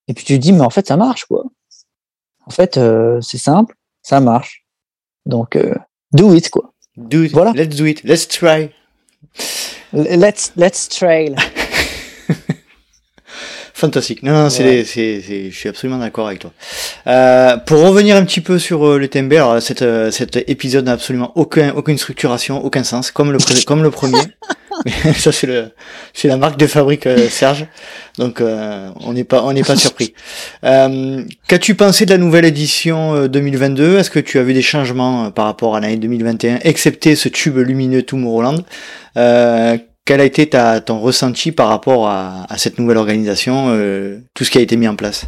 et 0.07 0.15
puis 0.15 0.25
tu 0.25 0.35
te 0.35 0.41
dis 0.41 0.53
mais 0.53 0.61
en 0.61 0.71
fait 0.71 0.87
ça 0.87 0.97
marche 0.97 1.25
quoi. 1.25 1.45
En 2.47 2.51
fait 2.51 2.77
euh, 2.77 3.21
c'est 3.21 3.39
simple, 3.39 3.75
ça 4.03 4.21
marche. 4.21 4.65
Donc 5.27 5.57
euh, 5.57 5.75
do 6.13 6.33
it 6.33 6.49
quoi. 6.49 6.73
Do 6.97 7.25
it. 7.25 7.33
Voilà. 7.33 7.53
Let's 7.53 7.77
do 7.77 7.85
it. 7.85 8.05
Let's 8.05 8.29
try. 8.29 8.71
Let's 9.93 10.53
let's 10.57 10.89
trail. 10.89 11.35
Fantastique. 13.79 14.25
Non, 14.25 14.33
non, 14.33 14.51
c'est, 14.51 14.83
c'est, 14.83 15.23
je 15.23 15.57
suis 15.57 15.69
absolument 15.69 16.01
d'accord 16.01 16.27
avec 16.27 16.41
toi. 16.41 16.51
Euh, 17.07 17.57
pour 17.59 17.81
revenir 17.81 18.17
un 18.17 18.25
petit 18.25 18.41
peu 18.41 18.59
sur 18.59 18.85
euh, 18.85 18.99
le 18.99 19.07
TMB, 19.07 19.35
alors 19.35 19.63
cette, 19.63 19.83
euh, 19.83 20.11
cet 20.11 20.35
épisode 20.49 20.87
n'a 20.87 20.95
absolument 20.95 21.31
aucun, 21.37 21.73
aucune 21.77 21.97
structuration, 21.97 22.65
aucun 22.65 22.83
sens, 22.83 23.13
comme 23.13 23.31
le, 23.31 23.39
comme 23.67 23.85
le 23.85 23.93
premier. 23.93 24.19
ça 25.17 25.31
c'est 25.31 25.47
le, 25.47 25.71
c'est 26.13 26.27
la 26.27 26.37
marque 26.37 26.59
de 26.59 26.67
fabrique 26.67 27.07
euh, 27.07 27.29
Serge. 27.29 27.67
Donc 28.19 28.41
on 28.41 29.13
n'est 29.13 29.23
pas, 29.23 29.45
on 29.45 29.53
n'est 29.53 29.63
pas 29.63 29.77
surpris. 29.77 30.13
qu'as-tu 30.63 31.77
pensé 31.77 32.05
de 32.05 32.11
la 32.11 32.19
nouvelle 32.19 32.47
édition 32.47 33.29
2022 33.29 33.99
Est-ce 33.99 34.11
que 34.11 34.19
tu 34.19 34.41
as 34.41 34.43
vu 34.43 34.55
des 34.55 34.63
changements 34.63 35.31
par 35.31 35.45
rapport 35.45 35.77
à 35.77 35.81
l'année 35.81 35.99
2021, 35.99 36.59
excepté 36.63 37.15
ce 37.15 37.29
tube 37.29 37.59
lumineux 37.59 38.03
Tomorrowland? 38.03 38.65
Quel 40.09 40.23
a 40.23 40.25
été 40.25 40.49
ton 40.87 41.01
ressenti 41.01 41.53
par 41.53 41.69
rapport 41.69 42.09
à, 42.09 42.47
cette 42.57 42.79
nouvelle 42.79 42.97
organisation, 42.97 43.69
euh, 43.69 44.19
tout 44.33 44.43
ce 44.43 44.51
qui 44.51 44.57
a 44.57 44.63
été 44.63 44.79
mis 44.79 44.89
en 44.89 44.97
place? 44.97 45.27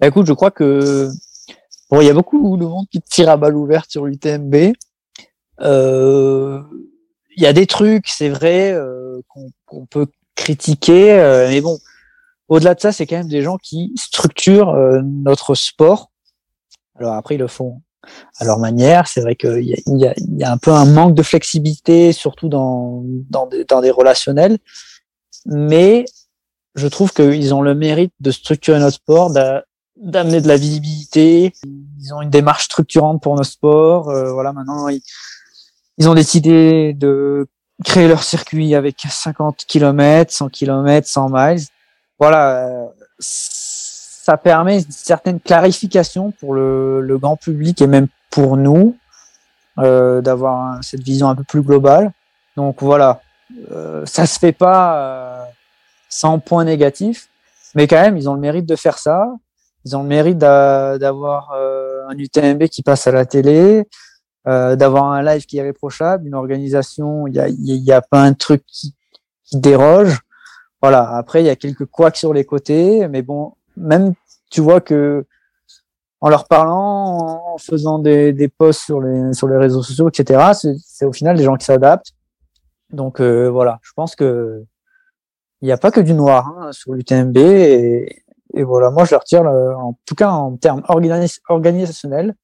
Bah, 0.00 0.06
Écoute, 0.06 0.26
je 0.26 0.32
crois 0.32 0.50
que 0.50 1.10
bon, 1.90 2.00
il 2.00 2.06
y 2.06 2.10
a 2.10 2.14
beaucoup 2.14 2.56
de 2.56 2.64
monde 2.64 2.86
qui 2.90 3.02
tire 3.02 3.28
à 3.28 3.36
balle 3.36 3.54
ouverte 3.54 3.90
sur 3.90 4.06
l'UTMB. 4.06 4.72
Euh, 5.60 6.62
il 7.36 7.42
y 7.42 7.46
a 7.46 7.52
des 7.52 7.66
trucs, 7.66 8.08
c'est 8.08 8.30
vrai, 8.30 8.72
euh, 8.72 9.20
qu'on 9.66 9.84
peut 9.84 10.06
critiquer, 10.34 11.16
mais 11.50 11.60
bon, 11.60 11.78
au-delà 12.48 12.74
de 12.74 12.80
ça, 12.80 12.92
c'est 12.92 13.06
quand 13.06 13.18
même 13.18 13.28
des 13.28 13.42
gens 13.42 13.58
qui 13.58 13.92
structurent 13.94 14.74
notre 15.04 15.54
sport. 15.54 16.12
Alors 16.98 17.12
après, 17.12 17.34
ils 17.34 17.40
le 17.40 17.46
font 17.46 17.82
à 18.38 18.44
leur 18.44 18.58
manière. 18.58 19.06
C'est 19.08 19.20
vrai 19.20 19.36
qu'il 19.36 19.64
y, 19.64 19.74
y, 19.86 20.38
y 20.38 20.44
a, 20.44 20.52
un 20.52 20.58
peu 20.58 20.70
un 20.70 20.84
manque 20.84 21.14
de 21.14 21.22
flexibilité, 21.22 22.12
surtout 22.12 22.48
dans, 22.48 23.02
dans, 23.30 23.46
des, 23.46 23.64
dans 23.64 23.80
des 23.80 23.90
relationnels. 23.90 24.58
Mais 25.46 26.04
je 26.74 26.88
trouve 26.88 27.12
qu'ils 27.12 27.54
ont 27.54 27.62
le 27.62 27.74
mérite 27.74 28.12
de 28.20 28.30
structurer 28.30 28.78
notre 28.78 28.96
sport, 28.96 29.32
d'amener 29.96 30.40
de 30.40 30.48
la 30.48 30.56
visibilité. 30.56 31.52
Ils 32.00 32.14
ont 32.14 32.22
une 32.22 32.30
démarche 32.30 32.64
structurante 32.64 33.22
pour 33.22 33.36
nos 33.36 33.44
sports. 33.44 34.08
Euh, 34.08 34.32
voilà, 34.32 34.52
maintenant, 34.52 34.88
ils, 34.88 35.02
ils, 35.98 36.08
ont 36.08 36.14
décidé 36.14 36.92
de 36.94 37.46
créer 37.84 38.08
leur 38.08 38.22
circuit 38.22 38.74
avec 38.74 39.00
50 39.08 39.64
km, 39.66 40.32
100 40.32 40.48
km, 40.48 41.08
100 41.08 41.28
miles. 41.30 41.62
Voilà, 42.18 42.66
euh, 42.66 42.86
ça 44.24 44.38
permet 44.38 44.78
une 44.78 44.90
certaine 44.90 45.38
clarification 45.38 46.30
pour 46.30 46.54
le, 46.54 47.02
le 47.02 47.18
grand 47.18 47.36
public 47.36 47.82
et 47.82 47.86
même 47.86 48.06
pour 48.30 48.56
nous 48.56 48.96
euh, 49.76 50.22
d'avoir 50.22 50.82
cette 50.82 51.02
vision 51.02 51.28
un 51.28 51.34
peu 51.34 51.44
plus 51.44 51.60
globale. 51.60 52.10
Donc 52.56 52.82
voilà, 52.82 53.20
euh, 53.70 54.06
ça 54.06 54.24
se 54.24 54.38
fait 54.38 54.52
pas 54.52 54.96
euh, 54.96 55.44
sans 56.08 56.38
point 56.38 56.64
négatif, 56.64 57.28
mais 57.74 57.86
quand 57.86 58.00
même 58.00 58.16
ils 58.16 58.26
ont 58.26 58.32
le 58.32 58.40
mérite 58.40 58.64
de 58.64 58.76
faire 58.76 58.96
ça. 58.96 59.26
Ils 59.84 59.94
ont 59.94 60.02
le 60.02 60.08
mérite 60.08 60.38
d'avoir 60.38 61.52
euh, 61.54 62.08
un 62.08 62.16
UTMB 62.16 62.68
qui 62.68 62.82
passe 62.82 63.06
à 63.06 63.12
la 63.12 63.26
télé, 63.26 63.86
euh, 64.48 64.74
d'avoir 64.74 65.12
un 65.12 65.22
live 65.22 65.44
qui 65.44 65.58
est 65.58 65.62
réprochable, 65.62 66.26
une 66.26 66.34
organisation, 66.34 67.26
il 67.26 67.34
y 67.34 67.40
a, 67.40 67.48
y 67.50 67.92
a 67.92 68.00
pas 68.00 68.22
un 68.22 68.32
truc 68.32 68.64
qui, 68.66 68.94
qui 69.44 69.58
déroge. 69.60 70.20
Voilà. 70.80 71.14
Après, 71.14 71.42
il 71.42 71.46
y 71.46 71.50
a 71.50 71.56
quelques 71.56 71.84
couacs 71.84 72.16
sur 72.16 72.32
les 72.32 72.46
côtés, 72.46 73.06
mais 73.08 73.20
bon, 73.20 73.52
même 73.76 74.14
tu 74.50 74.60
vois 74.60 74.80
que 74.80 75.26
en 76.20 76.30
leur 76.30 76.46
parlant, 76.46 77.52
en 77.52 77.58
faisant 77.58 77.98
des, 77.98 78.32
des 78.32 78.48
posts 78.48 78.80
sur 78.80 79.00
les, 79.02 79.34
sur 79.34 79.46
les 79.46 79.58
réseaux 79.58 79.82
sociaux, 79.82 80.08
etc., 80.08 80.52
c'est 80.82 81.04
au 81.04 81.12
final 81.12 81.36
des 81.36 81.44
gens 81.44 81.56
qui 81.56 81.66
s'adaptent. 81.66 82.12
Donc 82.90 83.20
euh, 83.20 83.50
voilà, 83.50 83.78
je 83.82 83.90
pense 83.94 84.16
que 84.16 84.64
il 85.60 85.66
n'y 85.66 85.72
a 85.72 85.76
pas 85.76 85.90
que 85.90 86.00
du 86.00 86.14
noir 86.14 86.48
hein, 86.48 86.72
sur 86.72 86.94
l'UTMB 86.94 87.36
et, 87.36 88.22
et, 88.54 88.62
voilà, 88.62 88.90
moi 88.90 89.04
je 89.04 89.10
leur 89.10 89.24
tire, 89.24 89.42
en 89.42 89.98
tout 90.06 90.14
cas 90.14 90.30
en 90.30 90.56
termes 90.56 90.82
organisationnels, 90.88 92.34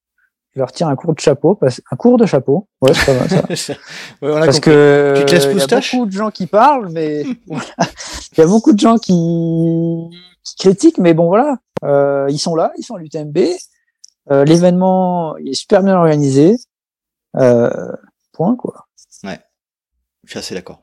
je 0.55 0.59
leur 0.59 0.72
tire 0.72 0.89
un 0.89 0.97
cours 0.97 1.14
de 1.14 1.20
chapeau, 1.20 1.59
un 1.62 1.97
cours 1.97 2.18
de 2.18 2.26
chapeau, 2.26 2.66
ouais, 2.83 2.93
c'est 2.93 3.07
pas 3.07 3.18
mal 3.18 3.57
ça. 3.57 3.74
parce 4.20 4.61
que 4.61 5.24
il 5.26 5.33
y 5.33 5.62
a 5.62 5.81
beaucoup 5.81 6.07
de 6.07 6.12
gens 6.12 6.31
qui 6.31 6.47
parlent, 6.47 6.89
mais 6.91 7.22
il 7.22 8.39
y 8.39 8.41
a 8.43 8.47
beaucoup 8.47 8.72
de 8.72 8.78
gens 8.78 8.97
qui 8.99 10.11
qui 10.45 10.57
critiquent, 10.57 10.99
mais 10.99 11.14
bon 11.14 11.28
voilà, 11.28 11.59
euh, 11.84 12.26
ils 12.30 12.38
sont 12.38 12.55
là, 12.55 12.72
ils 12.78 12.84
sont 12.84 12.95
à 12.95 12.99
l'UTMB. 12.99 13.38
Euh, 14.30 14.45
L'événement 14.45 15.36
est 15.38 15.55
super 15.55 15.82
bien 15.82 15.97
organisé. 15.97 16.57
Euh, 17.36 17.93
point 18.32 18.57
quoi. 18.57 18.86
Ouais, 19.24 19.41
je 20.24 20.30
suis 20.30 20.38
assez 20.38 20.55
d'accord. 20.55 20.82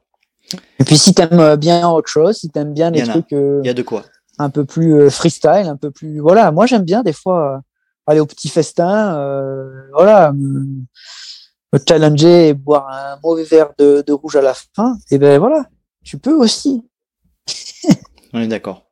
Et 0.79 0.83
puis 0.83 0.97
si 0.97 1.13
t'aimes 1.13 1.55
bien 1.55 1.89
autre 1.89 2.07
chose, 2.07 2.37
si 2.37 2.49
t'aimes 2.49 2.73
bien 2.73 2.89
les 2.89 3.03
trucs, 3.03 3.31
il 3.31 3.65
y 3.65 3.69
a 3.69 3.73
de 3.73 3.83
quoi. 3.83 4.05
Un 4.39 4.49
peu 4.49 4.65
plus 4.65 5.09
freestyle, 5.09 5.67
un 5.67 5.75
peu 5.75 5.91
plus. 5.91 6.19
Voilà, 6.19 6.51
moi 6.51 6.65
j'aime 6.65 6.83
bien 6.83 7.03
des 7.03 7.13
fois 7.13 7.61
aller 8.05 8.21
au 8.21 8.25
petit 8.25 8.47
festin, 8.47 9.13
voilà, 9.93 10.31
me, 10.31 10.85
challenger 11.87 12.49
et 12.49 12.53
boire 12.53 12.87
un 12.89 13.19
mauvais 13.21 13.43
verre 13.43 13.71
de, 13.77 14.03
de 14.05 14.13
rouge 14.13 14.37
à 14.37 14.41
la 14.41 14.53
fin. 14.53 14.97
Et 15.11 15.17
ben 15.17 15.37
voilà, 15.37 15.65
tu 16.03 16.17
peux 16.17 16.33
aussi. 16.33 16.87
On 18.33 18.39
est 18.39 18.47
d'accord. 18.47 18.86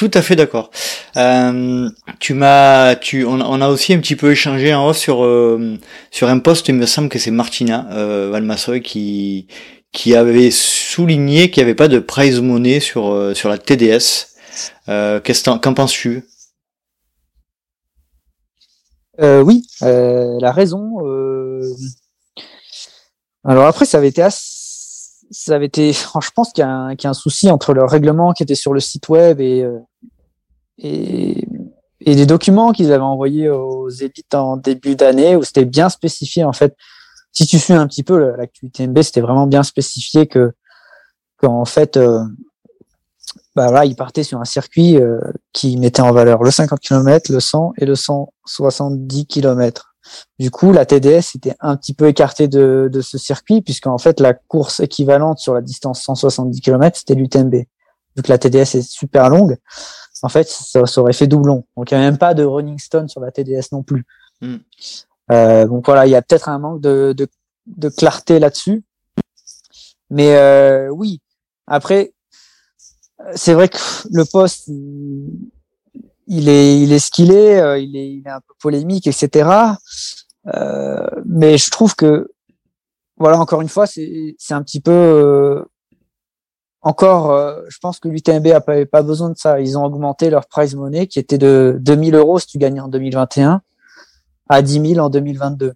Tout 0.00 0.10
à 0.14 0.22
fait 0.22 0.34
d'accord. 0.34 0.70
Euh, 1.18 1.90
tu 2.20 2.32
m'as, 2.32 2.96
tu, 2.96 3.26
on, 3.26 3.60
a 3.60 3.68
aussi 3.68 3.92
un 3.92 3.98
petit 3.98 4.16
peu 4.16 4.32
échangé 4.32 4.72
en 4.72 4.88
off 4.88 4.96
sur 4.96 5.26
euh, 5.26 5.76
sur 6.10 6.30
un 6.30 6.38
post. 6.38 6.68
Il 6.68 6.76
me 6.76 6.86
semble 6.86 7.10
que 7.10 7.18
c'est 7.18 7.30
Martina 7.30 7.86
euh, 7.92 8.80
qui 8.80 9.46
qui 9.92 10.16
avait 10.16 10.50
souligné 10.50 11.50
qu'il 11.50 11.62
n'y 11.62 11.68
avait 11.68 11.74
pas 11.74 11.88
de 11.88 11.98
prize 11.98 12.40
money 12.40 12.80
sur 12.80 13.12
euh, 13.12 13.34
sur 13.34 13.50
la 13.50 13.58
TDS. 13.58 14.28
Euh, 14.88 15.20
qu'en 15.62 15.74
penses-tu? 15.74 16.24
Oui, 19.18 19.66
la 19.82 20.50
raison. 20.50 20.96
Alors 23.44 23.66
après, 23.66 23.84
ça 23.84 23.98
avait 23.98 24.08
été 24.08 24.22
assez 24.22 24.48
ça 25.32 25.54
avait 25.54 25.66
été, 25.66 25.92
je 25.92 26.30
pense 26.34 26.52
qu'il 26.52 26.64
y, 26.64 26.66
y, 26.66 27.06
a 27.06 27.10
un 27.10 27.14
souci 27.14 27.50
entre 27.50 27.72
le 27.72 27.84
règlement 27.84 28.32
qui 28.32 28.42
était 28.42 28.56
sur 28.56 28.72
le 28.72 28.80
site 28.80 29.08
web 29.10 29.40
et, 29.40 29.64
et, 30.82 31.46
et 32.00 32.14
des 32.14 32.26
documents 32.26 32.72
qu'ils 32.72 32.92
avaient 32.92 33.02
envoyés 33.02 33.48
aux 33.48 33.88
élites 33.88 34.34
en 34.34 34.56
début 34.56 34.96
d'année 34.96 35.36
où 35.36 35.42
c'était 35.42 35.64
bien 35.64 35.88
spécifié 35.88 36.44
en 36.44 36.52
fait. 36.52 36.74
Si 37.32 37.46
tu 37.46 37.58
suis 37.58 37.74
un 37.74 37.86
petit 37.86 38.02
peu 38.02 38.34
l'actualité 38.36 38.86
MB, 38.86 39.02
c'était 39.02 39.20
vraiment 39.20 39.46
bien 39.46 39.62
spécifié 39.62 40.26
que 40.26 40.52
qu'en 41.40 41.64
fait, 41.64 41.96
euh, 41.96 42.22
bah 43.54 43.68
voilà, 43.68 43.84
ils 43.84 43.96
partaient 43.96 44.22
sur 44.22 44.40
un 44.40 44.44
circuit 44.44 44.96
euh, 44.96 45.20
qui 45.52 45.76
mettait 45.76 46.02
en 46.02 46.12
valeur 46.12 46.42
le 46.42 46.50
50 46.50 46.80
km, 46.80 47.32
le 47.32 47.40
100 47.40 47.72
et 47.78 47.86
le 47.86 47.94
170 47.94 49.26
km. 49.26 49.94
Du 50.38 50.50
coup, 50.50 50.72
la 50.72 50.86
TDS 50.86 51.36
était 51.36 51.54
un 51.60 51.76
petit 51.76 51.94
peu 51.94 52.08
écartée 52.08 52.48
de, 52.48 52.88
de 52.92 53.00
ce 53.00 53.18
circuit 53.18 53.62
puisqu'en 53.62 53.98
fait, 53.98 54.20
la 54.20 54.34
course 54.34 54.80
équivalente 54.80 55.38
sur 55.38 55.54
la 55.54 55.60
distance 55.60 56.02
170 56.02 56.60
km, 56.60 56.98
c'était 56.98 57.14
l'UTMB. 57.14 57.54
Vu 58.16 58.22
que 58.22 58.28
la 58.28 58.38
TDS 58.38 58.76
est 58.76 58.82
super 58.82 59.28
longue, 59.28 59.56
en 60.22 60.28
fait, 60.28 60.48
ça, 60.48 60.82
aurait 61.00 61.12
fait 61.12 61.26
doublon. 61.26 61.64
Donc, 61.76 61.90
il 61.90 61.94
n'y 61.94 62.02
a 62.02 62.04
même 62.04 62.18
pas 62.18 62.34
de 62.34 62.44
running 62.44 62.78
stone 62.78 63.08
sur 63.08 63.20
la 63.20 63.30
TDS 63.30 63.72
non 63.72 63.82
plus. 63.82 64.04
Hmm. 64.40 64.56
Euh, 65.32 65.66
donc 65.66 65.86
voilà, 65.86 66.06
il 66.06 66.10
y 66.10 66.16
a 66.16 66.22
peut-être 66.22 66.48
un 66.48 66.58
manque 66.58 66.80
de, 66.80 67.14
de, 67.16 67.28
de 67.66 67.88
clarté 67.88 68.38
là-dessus. 68.38 68.82
Mais 70.10 70.36
euh, 70.36 70.88
oui, 70.88 71.20
après, 71.66 72.12
c'est 73.34 73.54
vrai 73.54 73.68
que 73.68 73.78
le 74.10 74.24
poste, 74.24 74.68
il, 76.26 76.48
est, 76.48 76.80
il 76.80 76.92
est 76.92 76.98
ce 76.98 77.10
qu'il 77.10 77.32
est, 77.32 77.60
euh, 77.60 77.78
il 77.78 77.96
est, 77.96 78.12
il 78.12 78.26
est 78.26 78.30
un 78.30 78.40
peu 78.40 78.54
polémique, 78.60 79.06
etc. 79.06 79.48
Euh, 80.54 81.06
mais 81.24 81.58
je 81.58 81.70
trouve 81.70 81.94
que, 81.94 82.32
voilà, 83.16 83.38
encore 83.38 83.60
une 83.60 83.68
fois, 83.68 83.86
c'est 83.86 84.34
un 84.50 84.62
petit 84.62 84.80
peu 84.80 85.64
encore, 86.82 87.30
euh, 87.32 87.62
je 87.68 87.78
pense 87.78 88.00
que 88.00 88.08
l'UTMB 88.08 88.46
a 88.48 88.60
pas, 88.60 89.02
besoin 89.02 89.30
de 89.30 89.36
ça. 89.36 89.60
Ils 89.60 89.76
ont 89.76 89.84
augmenté 89.84 90.30
leur 90.30 90.46
prize 90.46 90.74
money 90.74 91.06
qui 91.06 91.18
était 91.18 91.36
de 91.36 91.76
2000 91.80 92.14
euros 92.14 92.38
si 92.38 92.46
tu 92.46 92.58
gagnais 92.58 92.80
en 92.80 92.88
2021 92.88 93.60
à 94.48 94.62
10 94.62 94.94
000 94.94 95.04
en 95.04 95.10
2022. 95.10 95.74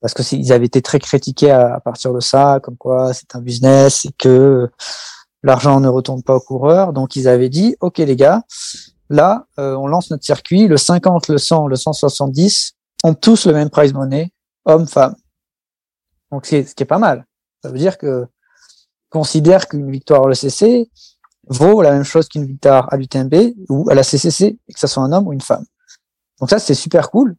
Parce 0.00 0.12
que 0.12 0.22
ils 0.34 0.52
avaient 0.52 0.66
été 0.66 0.82
très 0.82 0.98
critiqués 0.98 1.50
à, 1.50 1.80
partir 1.80 2.12
de 2.12 2.20
ça, 2.20 2.58
comme 2.62 2.76
quoi 2.76 3.14
c'est 3.14 3.36
un 3.36 3.40
business 3.40 4.04
et 4.04 4.12
que 4.18 4.68
l'argent 5.42 5.80
ne 5.80 5.88
retourne 5.88 6.22
pas 6.22 6.34
aux 6.34 6.40
coureurs. 6.40 6.92
Donc 6.92 7.14
ils 7.16 7.28
avaient 7.28 7.48
dit, 7.48 7.76
ok 7.80 7.98
les 7.98 8.16
gars, 8.16 8.42
là 9.08 9.46
euh, 9.58 9.76
on 9.76 9.86
lance 9.86 10.10
notre 10.10 10.24
circuit, 10.24 10.66
le 10.66 10.76
50, 10.76 11.28
le 11.28 11.38
100, 11.38 11.68
le 11.68 11.76
170 11.76 12.74
ont 13.04 13.14
tous 13.14 13.46
le 13.46 13.52
même 13.52 13.70
prize 13.70 13.94
money, 13.94 14.32
homme-femme. 14.64 15.14
Donc 16.32 16.46
c'est 16.46 16.64
ce 16.64 16.74
qui 16.74 16.82
est 16.82 16.86
pas 16.86 16.98
mal. 16.98 17.24
Ça 17.62 17.70
veut 17.70 17.78
dire 17.78 17.96
que 17.96 18.26
considère 19.14 19.68
qu'une 19.68 19.92
victoire 19.92 20.22
au 20.22 20.34
CC 20.34 20.90
vaut 21.46 21.82
la 21.82 21.92
même 21.92 22.02
chose 22.02 22.26
qu'une 22.28 22.44
victoire 22.44 22.92
à 22.92 22.96
l'UTMB 22.96 23.34
ou 23.68 23.88
à 23.88 23.94
la 23.94 24.02
CCC, 24.02 24.58
que 24.74 24.80
ce 24.80 24.88
soit 24.88 25.04
un 25.04 25.12
homme 25.12 25.28
ou 25.28 25.32
une 25.32 25.40
femme. 25.40 25.64
Donc 26.40 26.50
ça, 26.50 26.58
c'est 26.58 26.74
super 26.74 27.12
cool. 27.12 27.36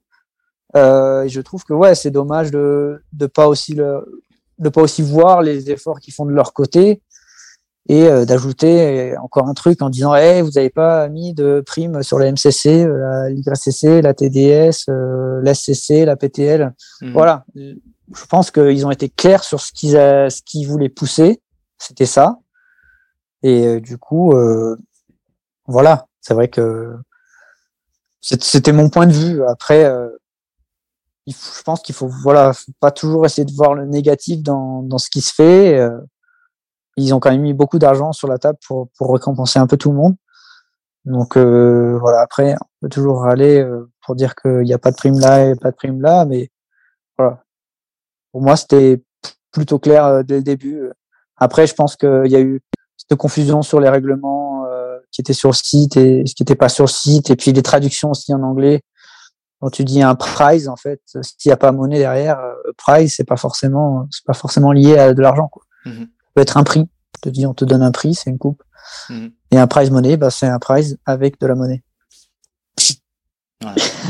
Euh, 0.77 1.23
et 1.23 1.29
je 1.29 1.41
trouve 1.41 1.65
que 1.65 1.73
ouais, 1.73 1.93
c'est 1.93 2.11
dommage 2.11 2.49
de 2.49 3.01
de 3.11 3.25
pas 3.27 3.47
aussi 3.47 3.73
le 3.73 3.89
de 4.57 4.69
pas 4.69 4.81
aussi 4.81 5.01
voir 5.01 5.41
les 5.41 5.69
efforts 5.69 5.99
qu'ils 5.99 6.13
font 6.13 6.25
de 6.25 6.31
leur 6.31 6.53
côté 6.53 7.01
et 7.89 8.03
euh, 8.03 8.23
d'ajouter 8.25 9.15
encore 9.17 9.47
un 9.49 9.53
truc 9.53 9.81
en 9.81 9.89
disant 9.89 10.15
hey, 10.15 10.41
vous 10.41 10.51
n'avez 10.51 10.69
pas 10.69 11.09
mis 11.09 11.33
de 11.33 11.61
prime 11.65 12.03
sur 12.03 12.19
la 12.19 12.31
MCC, 12.31 12.85
la 12.87 13.29
l'YCC, 13.29 14.01
la 14.01 14.13
TDS, 14.13 14.85
euh, 14.89 15.41
la 15.43 15.53
la 16.05 16.15
PTL. 16.15 16.73
Mhm. 17.01 17.11
Voilà. 17.11 17.45
Je 17.55 18.25
pense 18.29 18.49
qu'ils 18.49 18.85
ont 18.85 18.91
été 18.91 19.09
clairs 19.09 19.43
sur 19.43 19.59
ce 19.59 19.73
qu'ils 19.73 19.97
ce 20.35 20.41
qu'ils 20.45 20.67
voulaient 20.67 20.95
pousser 21.01 21.41
c'était 21.85 22.05
ça. 22.05 22.39
Et 23.43 23.67
euh, 23.67 23.79
du 23.79 23.97
coup, 23.97 24.33
euh, 24.33 24.75
voilà, 25.67 26.07
c'est 26.21 26.33
vrai 26.33 26.47
que 26.49 26.95
c'était 28.21 28.71
mon 28.71 28.89
point 28.89 29.05
de 29.05 29.13
vue. 29.13 29.43
Après, 29.45 29.85
euh, 29.85 30.09
je 31.27 31.61
pense 31.63 31.81
qu'il 31.81 31.93
faut, 31.93 32.09
voilà, 32.23 32.53
pas 32.79 32.91
toujours 32.91 33.25
essayer 33.25 33.45
de 33.45 33.53
voir 33.53 33.75
le 33.75 33.85
négatif 33.85 34.41
dans, 34.41 34.81
dans 34.81 34.97
ce 34.97 35.09
qui 35.09 35.21
se 35.21 35.33
fait. 35.33 35.79
ils 36.97 37.13
ont 37.13 37.19
quand 37.19 37.31
même 37.31 37.41
mis 37.41 37.53
beaucoup 37.53 37.79
d'argent 37.79 38.13
sur 38.13 38.27
la 38.27 38.37
table 38.39 38.57
pour, 38.67 38.89
pour 38.97 39.13
récompenser 39.13 39.59
un 39.59 39.67
peu 39.67 39.77
tout 39.77 39.91
le 39.91 39.97
monde. 39.97 40.15
Donc 41.05 41.37
voilà, 41.37 42.21
après, 42.21 42.55
on 42.55 42.65
peut 42.81 42.89
toujours 42.89 43.21
râler 43.21 43.67
pour 44.03 44.15
dire 44.15 44.35
qu'il 44.35 44.61
n'y 44.61 44.73
a 44.73 44.79
pas 44.79 44.91
de 44.91 44.95
prime 44.95 45.19
là 45.19 45.49
et 45.49 45.55
pas 45.55 45.71
de 45.71 45.75
prime 45.75 46.01
là, 46.01 46.25
mais 46.25 46.49
voilà. 47.17 47.43
Pour 48.31 48.41
moi, 48.41 48.55
c'était 48.55 49.03
plutôt 49.51 49.79
clair 49.79 50.23
dès 50.23 50.37
le 50.37 50.43
début. 50.43 50.91
Après, 51.37 51.67
je 51.67 51.73
pense 51.73 51.95
qu'il 51.95 52.27
y 52.27 52.35
a 52.35 52.41
eu 52.41 52.61
cette 52.97 53.17
confusion 53.17 53.61
sur 53.61 53.79
les 53.79 53.89
règlements 53.89 54.65
euh, 54.65 54.97
qui 55.11 55.21
étaient 55.21 55.33
sur 55.33 55.49
le 55.49 55.55
site 55.55 55.97
et 55.97 56.25
ce 56.25 56.33
qui 56.33 56.43
n'était 56.43 56.55
pas 56.55 56.69
sur 56.69 56.85
le 56.85 56.89
site, 56.89 57.29
et 57.29 57.35
puis 57.35 57.51
les 57.51 57.61
traductions 57.61 58.11
aussi 58.11 58.33
en 58.33 58.41
anglais. 58.43 58.81
Quand 59.61 59.69
tu 59.69 59.83
dis 59.83 60.01
un 60.01 60.15
prize, 60.15 60.67
en 60.67 60.75
fait, 60.75 61.01
s'il 61.05 61.49
n'y 61.49 61.53
a 61.53 61.57
pas 61.57 61.71
monnaie 61.71 61.97
derrière, 61.97 62.39
euh, 62.39 62.53
prize, 62.77 63.13
c'est 63.15 63.23
pas 63.23 63.37
forcément, 63.37 64.07
c'est 64.11 64.25
pas 64.25 64.33
forcément 64.33 64.71
lié 64.71 64.97
à 64.97 65.13
de 65.13 65.21
l'argent. 65.21 65.47
Quoi. 65.47 65.63
Mm-hmm. 65.85 66.01
Ça 66.01 66.31
peut 66.33 66.41
être 66.41 66.57
un 66.57 66.63
prix. 66.63 66.81
On 66.81 67.19
te 67.21 67.29
dit, 67.29 67.45
on 67.45 67.53
te 67.53 67.65
donne 67.65 67.81
un 67.81 67.91
prix, 67.91 68.13
c'est 68.13 68.29
une 68.29 68.37
coupe. 68.37 68.61
Mm-hmm. 69.09 69.31
Et 69.51 69.57
un 69.57 69.67
prize 69.67 69.91
monnaie, 69.91 70.17
bah, 70.17 70.29
c'est 70.29 70.47
un 70.47 70.59
prize 70.59 70.97
avec 71.05 71.39
de 71.39 71.47
la 71.47 71.55
monnaie. 71.55 71.83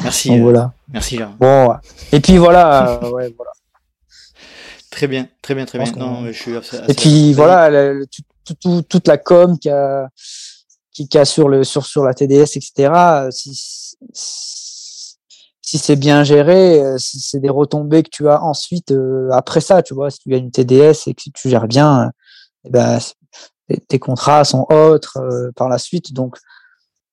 Merci. 0.04 0.32
Euh, 0.34 0.42
voilà. 0.42 0.74
Merci. 0.90 1.20
Bon. 1.40 1.76
Et 2.12 2.20
puis 2.20 2.38
voilà. 2.38 3.00
ouais, 3.12 3.34
voilà. 3.36 3.52
Très 4.96 5.08
bien, 5.08 5.28
très 5.42 5.56
bien, 5.56 5.66
très 5.66 5.78
bien. 5.78 5.92
Non, 5.98 6.26
je 6.26 6.32
suis 6.32 6.54
Et 6.88 6.94
puis 6.94 7.34
voilà, 7.34 7.94
toute 8.90 9.08
la 9.10 9.18
com 9.18 9.60
qui 9.60 9.70
a, 9.70 10.08
qui, 10.94 11.10
a 11.18 11.26
sur 11.26 11.50
le 11.50 11.66
sur 11.66 11.86
sur 11.86 12.06
la 12.06 12.14
TDS, 12.14 12.56
etc. 12.56 13.28
Si, 13.30 13.98
si 15.62 15.78
c'est 15.78 15.98
bien 15.98 16.24
géré, 16.24 16.82
si 16.98 17.20
c'est 17.20 17.42
des 17.42 17.50
retombées 17.50 18.04
que 18.04 18.10
tu 18.10 18.30
as 18.30 18.42
ensuite 18.42 18.92
euh, 18.92 19.28
après 19.34 19.60
ça, 19.60 19.84
tu 19.84 19.94
vois, 19.94 20.10
si 20.12 20.20
tu 20.20 20.34
as 20.34 20.38
une 20.38 20.52
TDS 20.52 21.08
et 21.08 21.14
que 21.14 21.24
tu 21.34 21.50
gères 21.50 21.68
bien, 21.68 22.12
eh 22.64 22.70
ben 22.70 22.98
tes 23.90 24.00
contrats 24.00 24.46
sont 24.46 24.66
autres 24.70 25.18
euh, 25.18 25.52
par 25.58 25.68
la 25.68 25.78
suite. 25.78 26.14
Donc 26.14 26.38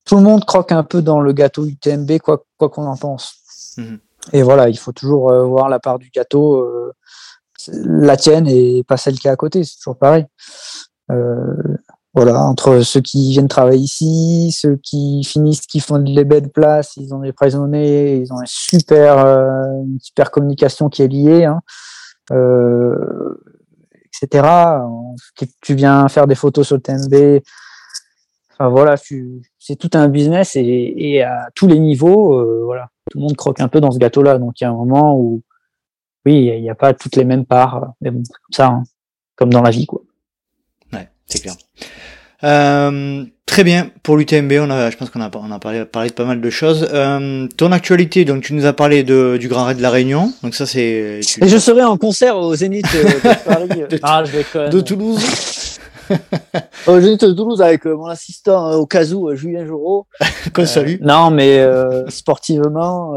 tout 0.05 0.15
le 0.15 0.23
monde 0.23 0.45
croque 0.45 0.71
un 0.71 0.85
peu 0.85 1.03
dans 1.03 1.19
le 1.19 1.33
gâteau 1.33 1.67
UTMB, 1.67 2.19
quoi 2.19 2.45
quoi 2.59 2.69
qu'on 2.69 2.87
en 2.87 2.97
pense. 2.97 3.75
Mmh 3.77 3.97
et 4.33 4.45
voilà, 4.45 4.69
il 4.69 4.79
faut 4.79 4.93
toujours 4.93 5.33
euh, 5.33 5.45
voir 5.45 5.69
la 5.69 5.81
part 5.81 5.99
du 5.99 6.09
gâteau 6.09 6.65
la 7.73 8.17
tienne 8.17 8.47
et 8.49 8.85
pas 8.85 8.97
celle 8.97 9.19
qui 9.19 9.29
est 9.29 9.31
à 9.31 9.37
côté. 9.37 9.65
C'est 9.65 9.77
toujours 9.77 9.99
pareil. 9.99 10.27
Euh, 11.11 11.55
voilà, 12.15 12.45
entre 12.45 12.81
ceux 12.81 13.01
qui 13.01 13.31
viennent 13.31 13.49
travailler 13.49 13.83
ici, 13.83 14.53
ceux 14.53 14.77
qui 14.77 15.25
finissent, 15.25 15.67
qui 15.67 15.81
font 15.81 15.97
les 15.97 16.25
belles 16.25 16.51
places, 16.51 16.97
ils 16.99 17.15
ont 17.15 17.21
des 17.21 17.33
prisonniers, 17.33 18.17
ils 18.17 18.33
ont 18.33 18.41
une 18.41 18.47
super, 18.47 19.19
euh, 19.19 19.83
une 19.85 19.99
super 19.99 20.31
communication 20.31 20.91
qui 20.91 21.03
est 21.03 21.09
liée, 21.09 21.45
hein, 21.45 21.61
euh, 22.33 23.35
etc. 24.07 24.47
Tu 25.63 25.75
viens 25.75 26.07
faire 26.09 26.27
des 26.27 26.35
photos 26.35 26.67
sur 26.67 26.77
le 26.77 26.83
TMB, 26.83 27.43
enfin 28.53 28.69
voilà, 28.69 28.97
c'est 29.59 29.77
tout 29.77 29.91
un 29.95 30.09
business 30.09 30.55
et, 30.55 30.95
et, 30.97 31.23
à 31.23 31.49
tous 31.55 31.67
les 31.67 31.79
niveaux, 31.79 32.65
voilà, 32.67 32.89
tout 33.11 33.19
le 33.19 33.23
monde 33.23 33.37
croque 33.37 33.61
un 33.61 33.69
peu 33.69 33.81
dans 33.81 33.91
ce 33.91 33.99
gâteau-là. 33.99 34.37
Donc 34.37 34.61
il 34.61 34.65
y 34.65 34.67
a 34.67 34.71
un 34.71 34.75
moment 34.75 35.17
où 35.17 35.43
oui, 36.27 36.53
il 36.55 36.63
n'y 36.63 36.71
a 36.71 36.75
pas 36.75 36.95
toutes 36.95 37.17
les 37.17 37.25
mêmes 37.25 37.45
parts, 37.45 37.93
mais 38.01 38.11
bon, 38.11 38.23
comme 38.23 38.53
ça, 38.53 38.67
hein, 38.67 38.83
comme 39.37 39.53
dans 39.53 39.63
la 39.63 39.71
vie, 39.71 39.87
quoi. 39.87 40.03
Ouais, 40.93 41.09
c'est 41.27 41.41
clair. 41.41 41.55
Euh, 42.45 43.25
très 43.47 43.63
bien 43.63 43.91
pour 44.03 44.17
l'UTMB, 44.17 44.53
on 44.61 44.71
a, 44.71 44.91
je 44.91 44.97
pense 44.97 45.11
qu'on 45.11 45.21
a, 45.21 45.31
on 45.35 45.51
a 45.51 45.59
parlé, 45.61 45.85
parlé 45.85 46.09
de 46.09 46.15
pas 46.15 46.25
mal 46.25 46.41
de 46.41 46.51
choses. 46.51 46.89
Euh, 46.93 47.47
ton 47.57 47.71
actualité, 47.71 48.25
donc 48.25 48.43
tu 48.43 48.55
nous 48.55 48.67
as 48.67 48.73
parlé 48.73 49.05
de, 49.05 49.37
du 49.39 49.49
Grand 49.49 49.65
Raid 49.65 49.77
de 49.77 49.83
la 49.83 49.91
Réunion, 49.91 50.33
donc 50.43 50.55
ça 50.55 50.67
c'est. 50.67 51.21
Et 51.41 51.49
je 51.49 51.59
serai 51.59 51.85
en 51.85 51.97
concert 51.97 52.37
au 52.37 52.55
Zénith 52.55 52.87
euh, 52.95 53.05
de 53.05 53.45
Paris. 53.45 53.69
de, 53.89 54.01
ah, 54.03 54.25
je 54.25 54.71
de 54.71 54.81
Toulouse. 54.81 55.79
au 56.87 57.01
Zénith 57.01 57.25
de 57.25 57.33
Toulouse 57.33 57.63
avec 57.63 57.85
mon 57.85 58.07
assistant 58.07 58.73
au 58.73 58.87
cas 58.87 59.05
où, 59.13 59.33
Julien 59.37 59.65
Joureau. 59.65 60.07
Qu'on 60.53 60.67
salue. 60.67 60.97
Non, 61.01 61.31
mais 61.31 61.65
sportivement, 62.09 63.13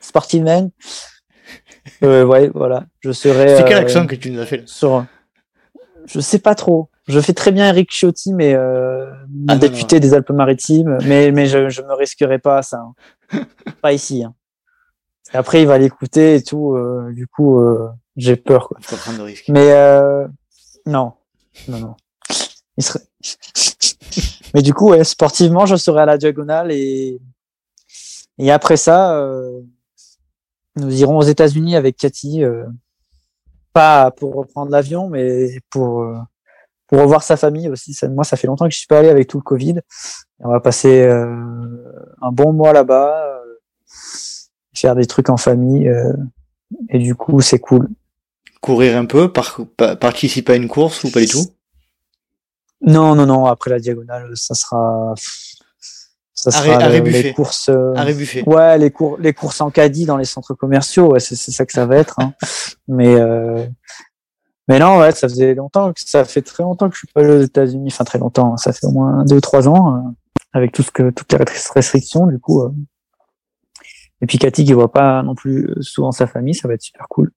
sportivement, 0.00 0.70
euh, 2.02 2.24
ouais, 2.24 2.50
voilà. 2.54 2.84
Je 3.00 3.12
serai. 3.12 3.56
C'est 3.56 3.64
quel 3.64 3.78
euh, 3.78 3.80
accent 3.80 4.06
que 4.06 4.14
tu 4.14 4.30
nous 4.30 4.40
as 4.40 4.46
fait 4.46 4.68
Sur. 4.68 5.04
Je 6.06 6.20
sais 6.20 6.38
pas 6.38 6.54
trop. 6.54 6.88
Je 7.06 7.20
fais 7.20 7.32
très 7.32 7.52
bien 7.52 7.68
Eric 7.68 7.90
Ciotti, 7.90 8.32
mais 8.32 8.54
euh, 8.54 9.10
ah, 9.48 9.56
député 9.56 10.00
des 10.00 10.14
Alpes-Maritimes. 10.14 10.98
Mais 11.04 11.32
mais 11.32 11.46
je 11.46 11.68
je 11.68 11.82
me 11.82 11.94
risquerai 11.94 12.38
pas 12.38 12.58
à 12.58 12.62
ça. 12.62 12.82
Hein. 13.32 13.44
pas 13.82 13.92
ici. 13.92 14.24
Hein. 14.24 14.34
Après, 15.32 15.60
il 15.62 15.66
va 15.66 15.78
l'écouter 15.78 16.36
et 16.36 16.42
tout. 16.42 16.74
Euh, 16.74 17.12
du 17.12 17.26
coup, 17.26 17.60
euh, 17.60 17.88
j'ai 18.16 18.36
peur. 18.36 18.68
Quoi. 18.68 18.78
prendre 18.80 19.26
de. 19.26 19.32
Mais 19.48 19.72
euh, 19.72 20.26
non, 20.86 21.12
non, 21.68 21.78
non. 21.78 21.94
Il 22.76 22.84
serait... 22.84 23.00
mais 24.54 24.62
du 24.62 24.72
coup, 24.72 24.90
ouais, 24.90 25.04
sportivement, 25.04 25.66
je 25.66 25.76
serai 25.76 26.02
à 26.02 26.06
la 26.06 26.18
diagonale 26.18 26.72
et 26.72 27.20
et 28.38 28.50
après 28.50 28.76
ça. 28.76 29.20
Nous 30.78 31.00
irons 31.00 31.18
aux 31.18 31.22
États-Unis 31.22 31.76
avec 31.76 31.96
Cathy, 31.96 32.44
euh, 32.44 32.64
pas 33.72 34.10
pour 34.10 34.34
reprendre 34.34 34.70
l'avion, 34.70 35.08
mais 35.08 35.58
pour 35.70 36.02
euh, 36.02 36.16
pour 36.86 37.00
revoir 37.00 37.22
sa 37.22 37.36
famille 37.36 37.68
aussi. 37.68 37.96
moi, 38.10 38.24
ça 38.24 38.36
fait 38.36 38.46
longtemps 38.46 38.66
que 38.66 38.72
je 38.72 38.78
suis 38.78 38.86
pas 38.86 39.00
allé 39.00 39.08
avec 39.08 39.28
tout 39.28 39.38
le 39.38 39.42
Covid. 39.42 39.80
on 40.40 40.48
va 40.48 40.60
passer 40.60 41.02
euh, 41.02 41.26
un 42.22 42.32
bon 42.32 42.52
mois 42.52 42.72
là-bas, 42.72 43.42
faire 44.74 44.94
des 44.94 45.06
trucs 45.06 45.28
en 45.28 45.36
famille, 45.36 45.92
et 46.88 46.98
du 46.98 47.14
coup, 47.14 47.40
c'est 47.40 47.58
cool. 47.58 47.88
Courir 48.60 48.96
un 48.96 49.04
peu, 49.04 49.30
participer 49.30 50.52
à 50.54 50.56
une 50.56 50.68
course 50.68 51.04
ou 51.04 51.10
pas 51.10 51.20
du 51.20 51.28
tout? 51.28 51.44
Non, 52.80 53.14
non, 53.14 53.26
non. 53.26 53.46
Après 53.46 53.70
la 53.70 53.80
diagonale, 53.80 54.30
ça 54.34 54.54
sera 54.54 55.14
ça 56.38 56.52
sera 56.52 56.88
les 56.88 57.32
courses. 57.32 57.68
Euh, 57.68 57.92
ouais, 58.46 58.78
les 58.78 58.92
cours, 58.92 59.18
les 59.18 59.32
courses 59.32 59.60
en 59.60 59.70
caddie 59.70 60.06
dans 60.06 60.16
les 60.16 60.24
centres 60.24 60.54
commerciaux. 60.54 61.10
Ouais, 61.10 61.18
c'est 61.18 61.34
ça 61.34 61.66
que 61.66 61.72
ça 61.72 61.84
va 61.84 61.96
être. 61.96 62.20
Hein. 62.20 62.32
mais 62.88 63.16
euh, 63.16 63.66
mais 64.68 64.78
non, 64.78 64.98
ouais, 64.98 65.10
ça 65.10 65.28
faisait 65.28 65.54
longtemps, 65.54 65.92
ça 65.96 66.24
fait 66.24 66.42
très 66.42 66.62
longtemps 66.62 66.88
que 66.88 66.94
je 66.94 66.98
suis 66.98 67.08
pas 67.08 67.22
allé 67.22 67.30
aux 67.30 67.42
États-Unis. 67.42 67.88
Enfin, 67.90 68.04
très 68.04 68.20
longtemps. 68.20 68.56
Ça 68.56 68.72
fait 68.72 68.86
au 68.86 68.92
moins 68.92 69.24
deux 69.24 69.34
ou 69.36 69.40
trois 69.40 69.66
ans 69.66 69.96
euh, 69.96 70.10
avec 70.52 70.70
tout 70.70 70.84
ce 70.84 70.92
que 70.92 71.10
toutes 71.10 71.32
les 71.32 71.44
restrictions. 71.74 72.28
Du 72.28 72.38
coup. 72.38 72.62
Et 74.20 74.26
puis 74.26 74.38
Cathy 74.38 74.64
qui 74.64 74.72
voit 74.74 74.92
pas 74.92 75.24
non 75.24 75.34
plus 75.34 75.74
souvent 75.80 76.12
sa 76.12 76.28
famille, 76.28 76.54
ça 76.54 76.68
va 76.68 76.74
être 76.74 76.82
super 76.82 77.08
cool. 77.08 77.32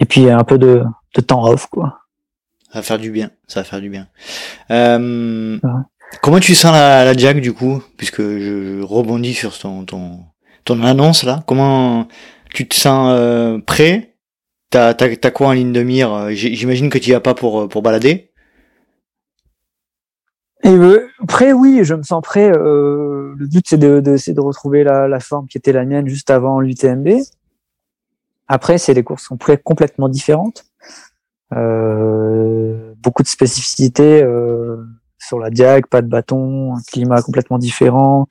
Et 0.00 0.06
puis 0.06 0.28
un 0.28 0.42
peu 0.42 0.58
de, 0.58 0.82
de 1.14 1.20
temps 1.20 1.44
off, 1.44 1.66
quoi. 1.66 2.00
Ça 2.72 2.80
va 2.80 2.82
faire 2.82 2.98
du 2.98 3.12
bien. 3.12 3.30
Ça 3.46 3.60
va 3.60 3.64
faire 3.64 3.80
du 3.80 3.90
bien. 3.90 4.08
Euh, 4.72 5.58
Comment 6.22 6.40
tu 6.40 6.54
sens 6.54 6.72
la, 6.72 7.04
la 7.04 7.14
Jack 7.14 7.40
du 7.40 7.52
coup, 7.52 7.82
puisque 7.96 8.22
je 8.22 8.82
rebondis 8.82 9.34
sur 9.34 9.58
ton 9.58 9.84
ton, 9.84 10.24
ton 10.64 10.82
annonce 10.82 11.22
là. 11.24 11.42
Comment 11.46 12.08
tu 12.52 12.66
te 12.66 12.74
sens 12.74 13.12
euh, 13.14 13.58
prêt? 13.58 14.16
T'as 14.70 14.94
t'as 14.94 15.30
quoi 15.30 15.48
en 15.48 15.52
ligne 15.52 15.72
de 15.72 15.82
mire? 15.82 16.28
J'imagine 16.30 16.90
que 16.90 16.98
tu 16.98 17.10
y 17.10 17.12
vas 17.12 17.20
pas 17.20 17.34
pour 17.34 17.68
pour 17.68 17.82
balader. 17.82 18.30
Et 20.64 20.76
prêt, 21.26 21.52
oui, 21.52 21.80
je 21.84 21.94
me 21.94 22.02
sens 22.02 22.20
prêt. 22.22 22.50
le 22.50 23.46
but, 23.46 23.64
c'est 23.66 23.78
de, 23.78 24.00
de, 24.00 24.32
de 24.32 24.40
retrouver 24.40 24.82
la, 24.84 25.06
la, 25.06 25.20
forme 25.20 25.46
qui 25.46 25.56
était 25.56 25.72
la 25.72 25.84
mienne 25.84 26.08
juste 26.08 26.30
avant 26.30 26.60
l'UTMB. 26.60 27.08
Après, 28.48 28.78
c'est 28.78 28.94
les 28.94 29.04
courses 29.04 29.24
sont 29.24 29.38
complètement 29.62 30.08
différentes. 30.08 30.64
Euh, 31.54 32.94
beaucoup 32.98 33.22
de 33.22 33.28
spécificités 33.28 34.22
euh, 34.22 34.84
sur 35.18 35.38
la 35.38 35.50
diag, 35.50 35.86
pas 35.86 36.02
de 36.02 36.08
bâton, 36.08 36.74
un 36.74 36.82
climat 36.82 37.22
complètement 37.22 37.58
différent, 37.58 38.26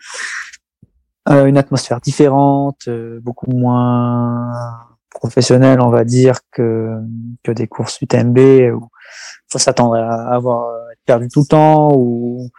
euh, 1.29 1.45
une 1.45 1.57
atmosphère 1.57 1.99
différente, 1.99 2.87
euh, 2.87 3.19
beaucoup 3.21 3.51
moins 3.51 4.53
professionnelle, 5.09 5.81
on 5.81 5.89
va 5.89 6.05
dire, 6.05 6.39
que, 6.51 6.97
que 7.43 7.51
des 7.51 7.67
courses 7.67 8.01
UTMB 8.01 8.37
où 8.73 8.89
faut 9.49 9.59
s'attendre 9.59 9.95
à 9.95 10.33
avoir 10.33 10.73
perdu 11.05 11.27
tout 11.27 11.41
le 11.41 11.45
temps 11.47 11.91
ou, 11.93 12.49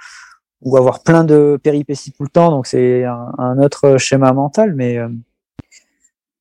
ou 0.63 0.77
avoir 0.77 1.03
plein 1.03 1.25
de 1.25 1.59
péripéties 1.63 2.13
tout 2.13 2.25
le 2.25 2.29
temps. 2.29 2.51
Donc 2.51 2.67
c'est 2.67 3.05
un, 3.05 3.59
autre 3.59 3.97
schéma 3.97 4.33
mental, 4.33 4.75
mais 4.75 4.99
euh, 4.99 5.09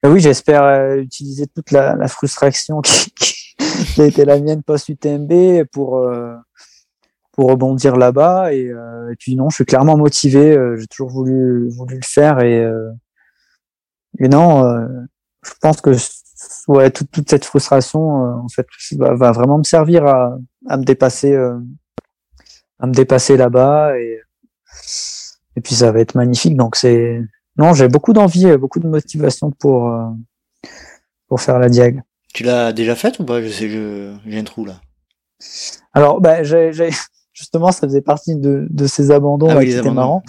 oui, 0.06 0.20
j'espère 0.20 0.98
utiliser 0.98 1.48
toute 1.48 1.72
la, 1.72 1.96
la 1.96 2.08
frustration 2.08 2.82
qui, 2.82 3.12
qui, 3.58 4.02
a 4.02 4.06
été 4.06 4.26
la 4.26 4.40
mienne 4.40 4.64
post 4.64 4.90
UTMB 4.90 5.66
pour 5.72 6.10
pour 7.38 7.50
rebondir 7.52 7.96
là-bas. 7.96 8.52
Et, 8.52 8.68
euh, 8.68 9.12
et, 9.12 9.16
puis 9.16 9.36
non, 9.36 9.50
je 9.50 9.56
suis 9.56 9.66
clairement 9.66 9.96
motivé. 9.96 10.58
Euh, 10.58 10.76
j'ai 10.76 10.88
toujours 10.88 11.10
voulu 11.10 11.70
voulu 11.70 11.96
le 11.96 12.06
faire 12.06 12.42
et 12.42 12.60
euh, 12.60 12.92
et 14.20 14.28
non, 14.28 14.64
je 15.44 15.52
pense 15.62 15.80
que 15.80 15.92
ouais 16.68 16.90
toute, 16.90 17.12
toute 17.12 17.30
cette 17.30 17.46
frustration 17.46 18.00
en 18.00 18.48
fait 18.50 18.66
va, 18.94 19.14
va, 19.14 19.32
vraiment 19.32 19.60
me 19.60 19.64
servir 19.64 20.08
à, 20.08 20.38
à 20.68 20.78
me 20.78 20.84
dépasser 20.84 21.36
à 21.36 22.88
me 22.88 22.94
dépasser 22.94 23.38
là-bas 23.38 24.00
et 24.00 24.20
et 25.56 25.62
puis 25.62 25.76
ça 25.76 25.92
va 25.92 26.00
être 26.00 26.16
magnifique. 26.16 26.58
Donc 26.58 26.76
c'est 26.76 27.22
non, 27.58 27.74
j'ai 27.74 27.88
beaucoup 27.90 28.14
d'envie, 28.14 28.58
beaucoup 28.58 28.80
de 28.80 28.88
motivation 28.88 29.52
pour 29.52 29.96
pour 31.28 31.40
faire 31.40 31.60
la 31.60 31.70
diag. 31.70 32.02
Tu 32.34 32.44
l'as 32.44 32.74
déjà 32.74 32.96
faite 32.96 33.20
ou 33.20 33.24
pas? 33.24 33.40
Je 33.42 33.50
sais, 33.50 33.70
j'ai 33.70 34.40
un 34.40 34.44
trou 34.44 34.66
là. 34.66 34.82
Alors, 35.94 36.22
bah, 36.22 36.44
j'ai 36.44 36.72
justement, 37.38 37.72
ça 37.72 37.88
faisait 37.88 38.02
partie 38.02 38.36
de, 38.36 38.68
de 38.70 38.88
ces 38.88 39.12
abandons 39.12 39.50
ah 39.50 39.64
qui 39.64 39.72
étaient 39.72 39.92
marrants. 39.92 40.24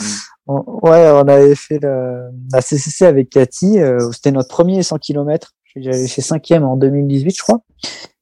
Mm. 0.46 0.52
ouais, 0.82 1.10
on 1.10 1.26
avait 1.26 1.54
fait 1.54 1.80
la 1.80 2.60
CCC 2.60 3.06
avec 3.06 3.30
Cathy. 3.30 3.78
Euh, 3.78 4.10
C'était 4.12 4.32
notre 4.32 4.48
premier 4.48 4.82
100 4.82 4.98
km. 4.98 5.54
J'avais 5.76 6.08
fait 6.08 6.22
cinquième 6.22 6.64
en 6.64 6.76
2018, 6.76 7.36
je 7.36 7.42
crois. 7.42 7.60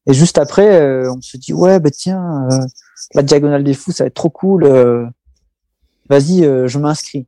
Et 0.07 0.15
juste 0.15 0.39
après, 0.39 0.81
euh, 0.81 1.13
on 1.13 1.21
se 1.21 1.37
dit 1.37 1.53
ouais, 1.53 1.81
bah 1.81 1.91
tiens, 1.91 2.47
euh, 2.51 2.59
la 3.15 3.23
diagonale 3.23 3.65
des 3.65 3.75
fous, 3.75 3.93
ça 3.93 4.05
va 4.05 4.09
être 4.09 4.15
trop 4.15 4.31
cool. 4.31 4.65
Euh, 4.65 5.05
vas-y, 6.09 6.43
je 6.43 6.79
m'inscris. 6.79 7.27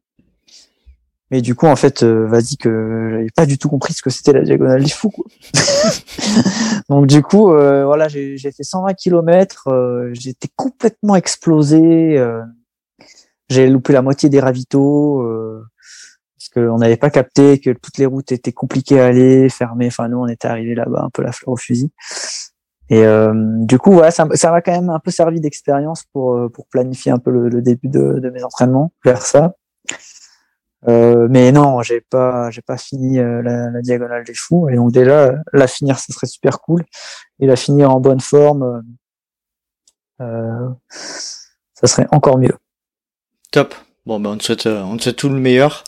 Mais 1.30 1.42
du 1.42 1.54
coup, 1.54 1.66
en 1.66 1.76
fait, 1.76 2.02
euh, 2.02 2.26
vas-y 2.26 2.56
que 2.56 3.08
j'avais 3.10 3.30
pas 3.34 3.44
du 3.44 3.58
tout 3.58 3.68
compris 3.68 3.92
ce 3.92 4.00
que 4.00 4.08
c'était 4.08 4.32
la 4.32 4.42
diagonale 4.42 4.82
des 4.82 4.90
fous. 4.90 5.10
Quoi. 5.10 5.26
Donc 6.88 7.06
du 7.06 7.22
coup, 7.22 7.52
euh, 7.52 7.84
voilà, 7.84 8.08
j'ai 8.08 8.38
fait 8.38 8.62
120 8.62 8.94
km, 8.94 9.68
euh, 9.68 10.08
j'étais 10.12 10.48
complètement 10.56 11.16
explosé, 11.16 12.18
euh, 12.18 12.42
j'ai 13.50 13.68
loupé 13.68 13.92
la 13.92 14.00
moitié 14.00 14.30
des 14.30 14.40
ravitaux 14.40 15.22
parce 16.36 16.48
qu'on 16.48 16.78
n'avait 16.78 16.96
pas 16.96 17.10
capté 17.10 17.58
que 17.58 17.70
toutes 17.70 17.98
les 17.98 18.06
routes 18.06 18.32
étaient 18.32 18.52
compliquées 18.52 19.00
à 19.00 19.06
aller, 19.06 19.48
fermées. 19.50 19.88
Enfin, 19.88 20.08
nous, 20.08 20.18
on 20.18 20.28
était 20.28 20.48
arrivé 20.48 20.74
là-bas 20.74 21.02
un 21.04 21.10
peu 21.10 21.22
la 21.22 21.32
fleur 21.32 21.50
au 21.50 21.56
fusil. 21.56 21.90
Et 22.90 23.04
du 23.64 23.78
coup, 23.78 23.92
voilà, 23.92 24.10
ça 24.10 24.24
m'a 24.24 24.62
quand 24.62 24.72
même 24.72 24.88
un 24.88 24.98
peu 24.98 25.10
servi 25.10 25.40
d'expérience 25.40 26.04
pour 26.12 26.50
pour 26.52 26.66
planifier 26.68 27.12
un 27.12 27.18
peu 27.18 27.30
le, 27.30 27.48
le 27.48 27.60
début 27.60 27.88
de, 27.88 28.18
de 28.18 28.30
mes 28.30 28.44
entraînements 28.44 28.92
vers 29.04 29.22
ça. 29.22 29.54
Euh, 30.86 31.26
mais 31.28 31.50
non, 31.50 31.82
j'ai 31.82 32.00
pas, 32.00 32.50
j'ai 32.50 32.62
pas 32.62 32.76
fini 32.76 33.18
euh, 33.18 33.42
la, 33.42 33.70
la, 33.70 33.80
diagonale 33.80 34.24
des 34.24 34.34
fous. 34.34 34.68
Et 34.68 34.76
donc 34.76 34.92
déjà, 34.92 35.32
la 35.52 35.66
finir, 35.66 35.98
ce 35.98 36.12
serait 36.12 36.26
super 36.26 36.60
cool. 36.60 36.84
Et 37.40 37.46
la 37.46 37.56
finir 37.56 37.90
en 37.90 38.00
bonne 38.00 38.20
forme, 38.20 38.84
euh, 40.20 40.68
ça 40.88 41.86
serait 41.86 42.06
encore 42.12 42.38
mieux. 42.38 42.56
Top. 43.50 43.74
Bon, 44.06 44.20
ben 44.20 44.30
on 44.30 44.38
te 44.38 44.44
souhaite, 44.44 44.66
on 44.66 44.96
te 44.96 45.02
souhaite 45.02 45.16
tout 45.16 45.28
le 45.28 45.38
meilleur 45.38 45.84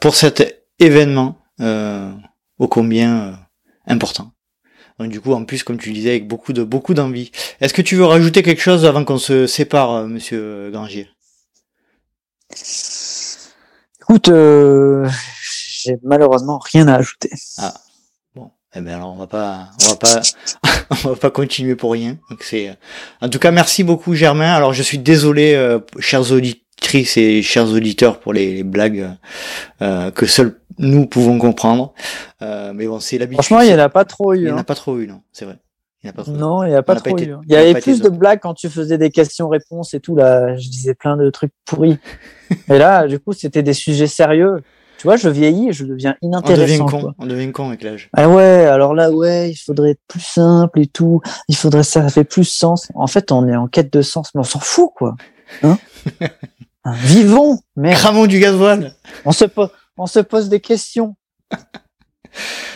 pour 0.00 0.14
cet 0.14 0.64
événement 0.78 1.36
ô 1.60 2.68
combien 2.68 3.38
important. 3.86 4.32
Donc 4.98 5.10
du 5.10 5.20
coup, 5.20 5.34
en 5.34 5.44
plus, 5.44 5.62
comme 5.62 5.76
tu 5.76 5.92
disais, 5.92 6.10
avec 6.10 6.26
beaucoup 6.26 6.54
de 6.54 6.62
beaucoup 6.62 6.94
d'envie. 6.94 7.30
Est-ce 7.60 7.74
que 7.74 7.82
tu 7.82 7.96
veux 7.96 8.06
rajouter 8.06 8.42
quelque 8.42 8.62
chose 8.62 8.86
avant 8.86 9.04
qu'on 9.04 9.18
se 9.18 9.46
sépare, 9.46 10.08
Monsieur 10.08 10.70
Grangier? 10.70 11.10
Écoute, 14.12 14.28
euh, 14.28 15.08
j'ai 15.82 15.96
malheureusement 16.02 16.58
rien 16.58 16.86
à 16.86 16.96
ajouter. 16.96 17.30
Ah 17.56 17.72
bon, 18.34 18.50
eh 18.74 18.82
ben 18.82 18.96
alors 18.96 19.14
on 19.14 19.16
va 19.16 19.26
pas, 19.26 19.70
on 19.82 19.88
va 19.88 19.96
pas, 19.96 20.20
on 20.90 21.08
va 21.08 21.16
pas 21.16 21.30
continuer 21.30 21.76
pour 21.76 21.92
rien. 21.92 22.18
Donc 22.28 22.42
c'est, 22.42 22.76
en 23.22 23.30
tout 23.30 23.38
cas, 23.38 23.50
merci 23.52 23.84
beaucoup 23.84 24.14
Germain. 24.14 24.52
Alors 24.52 24.74
je 24.74 24.82
suis 24.82 24.98
désolé, 24.98 25.54
euh, 25.54 25.78
chers 25.98 26.30
auditrices 26.30 27.16
et 27.16 27.40
chers 27.40 27.70
auditeurs, 27.70 28.20
pour 28.20 28.34
les, 28.34 28.62
blagues 28.64 29.16
euh, 29.80 30.10
que 30.10 30.26
seuls 30.26 30.60
nous 30.76 31.06
pouvons 31.06 31.38
comprendre. 31.38 31.94
Euh, 32.42 32.74
mais 32.74 32.88
bon, 32.88 33.00
c'est 33.00 33.16
l'habitude. 33.16 33.42
Franchement, 33.42 33.62
il 33.62 33.70
y 33.70 33.74
en 33.74 33.78
a 33.78 33.88
pas 33.88 34.04
trop 34.04 34.34
eu. 34.34 34.40
Il 34.40 34.48
y 34.48 34.50
en 34.50 34.58
a 34.58 34.60
hein. 34.60 34.64
pas 34.64 34.74
trop 34.74 34.98
eu, 34.98 35.06
non, 35.06 35.22
c'est 35.32 35.46
vrai. 35.46 35.56
Il 36.02 36.08
y 36.08 36.10
a 36.10 36.12
pas 36.12 36.22
trop 36.24 36.32
non, 36.32 36.64
il 36.64 36.70
n'y 36.70 36.74
a 36.74 36.82
pas 36.82 36.96
trop. 36.96 37.16
Il 37.16 37.38
y 37.46 37.54
avait 37.54 37.80
plus 37.80 38.00
de 38.00 38.08
blagues 38.08 38.40
quand 38.40 38.54
tu 38.54 38.68
faisais 38.68 38.98
des 38.98 39.10
questions-réponses 39.10 39.94
et 39.94 40.00
tout. 40.00 40.16
Là, 40.16 40.56
je 40.56 40.68
disais 40.68 40.94
plein 40.94 41.16
de 41.16 41.30
trucs 41.30 41.52
pourris. 41.64 41.98
et 42.68 42.78
là, 42.78 43.06
du 43.06 43.20
coup, 43.20 43.32
c'était 43.32 43.62
des 43.62 43.72
sujets 43.72 44.08
sérieux. 44.08 44.62
Tu 44.98 45.06
vois, 45.06 45.16
je 45.16 45.28
vieillis 45.28 45.68
et 45.68 45.72
je 45.72 45.84
deviens 45.84 46.16
inintéressant. 46.22 46.84
On 46.84 46.86
devient 46.86 47.02
con, 47.02 47.14
on 47.18 47.26
devient 47.26 47.52
con 47.52 47.68
avec 47.68 47.82
l'âge. 47.82 48.08
Ah 48.16 48.28
ouais, 48.28 48.66
alors 48.66 48.94
là, 48.94 49.10
ouais, 49.10 49.50
il 49.50 49.56
faudrait 49.56 49.90
être 49.90 50.02
plus 50.08 50.20
simple 50.20 50.80
et 50.80 50.86
tout. 50.86 51.20
Il 51.48 51.56
faudrait, 51.56 51.82
ça 51.84 52.08
fait 52.08 52.24
plus 52.24 52.44
sens. 52.44 52.88
En 52.94 53.06
fait, 53.06 53.30
on 53.30 53.48
est 53.48 53.56
en 53.56 53.68
quête 53.68 53.92
de 53.92 54.02
sens, 54.02 54.30
mais 54.34 54.40
on 54.40 54.44
s'en 54.44 54.60
fout, 54.60 54.90
quoi. 54.94 55.14
Hein 55.62 55.78
Vivons, 57.04 57.58
mais. 57.76 57.92
Cramons 57.92 58.26
du 58.26 58.40
gasoil. 58.40 58.94
On 59.24 59.32
se, 59.32 59.44
on 59.96 60.06
se 60.06 60.18
pose 60.18 60.48
des 60.48 60.60
questions. 60.60 61.16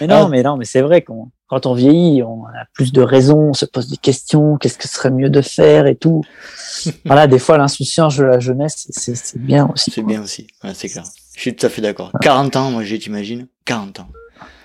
Mais 0.00 0.06
non, 0.06 0.26
ah. 0.26 0.28
mais 0.28 0.42
non, 0.42 0.56
mais 0.56 0.64
c'est 0.64 0.82
vrai 0.82 1.02
qu'on 1.02 1.30
quand 1.48 1.66
on 1.66 1.74
vieillit, 1.74 2.22
on 2.22 2.44
a 2.46 2.64
plus 2.72 2.92
de 2.92 3.00
raisons, 3.00 3.50
on 3.50 3.54
se 3.54 3.64
pose 3.64 3.88
des 3.88 3.96
questions, 3.96 4.56
qu'est-ce 4.56 4.78
que 4.78 4.88
serait 4.88 5.10
mieux 5.10 5.30
de 5.30 5.40
faire 5.42 5.86
et 5.86 5.94
tout. 5.94 6.22
voilà, 7.04 7.26
des 7.26 7.38
fois, 7.38 7.56
l'insouciance 7.56 8.16
de 8.16 8.24
la 8.24 8.40
jeunesse, 8.40 8.88
c'est 8.90 9.38
bien 9.38 9.68
aussi. 9.72 9.90
C'est 9.90 10.02
bien 10.02 10.22
aussi, 10.22 10.48
c'est 10.74 10.88
clair. 10.88 11.04
Je 11.36 11.40
suis 11.40 11.54
tout 11.54 11.66
à 11.66 11.68
fait 11.68 11.82
d'accord. 11.82 12.10
40 12.20 12.56
ans, 12.56 12.70
moi, 12.70 12.82
j'ai, 12.82 12.98
t'imagines? 12.98 13.46
40 13.64 14.00
ans. 14.00 14.08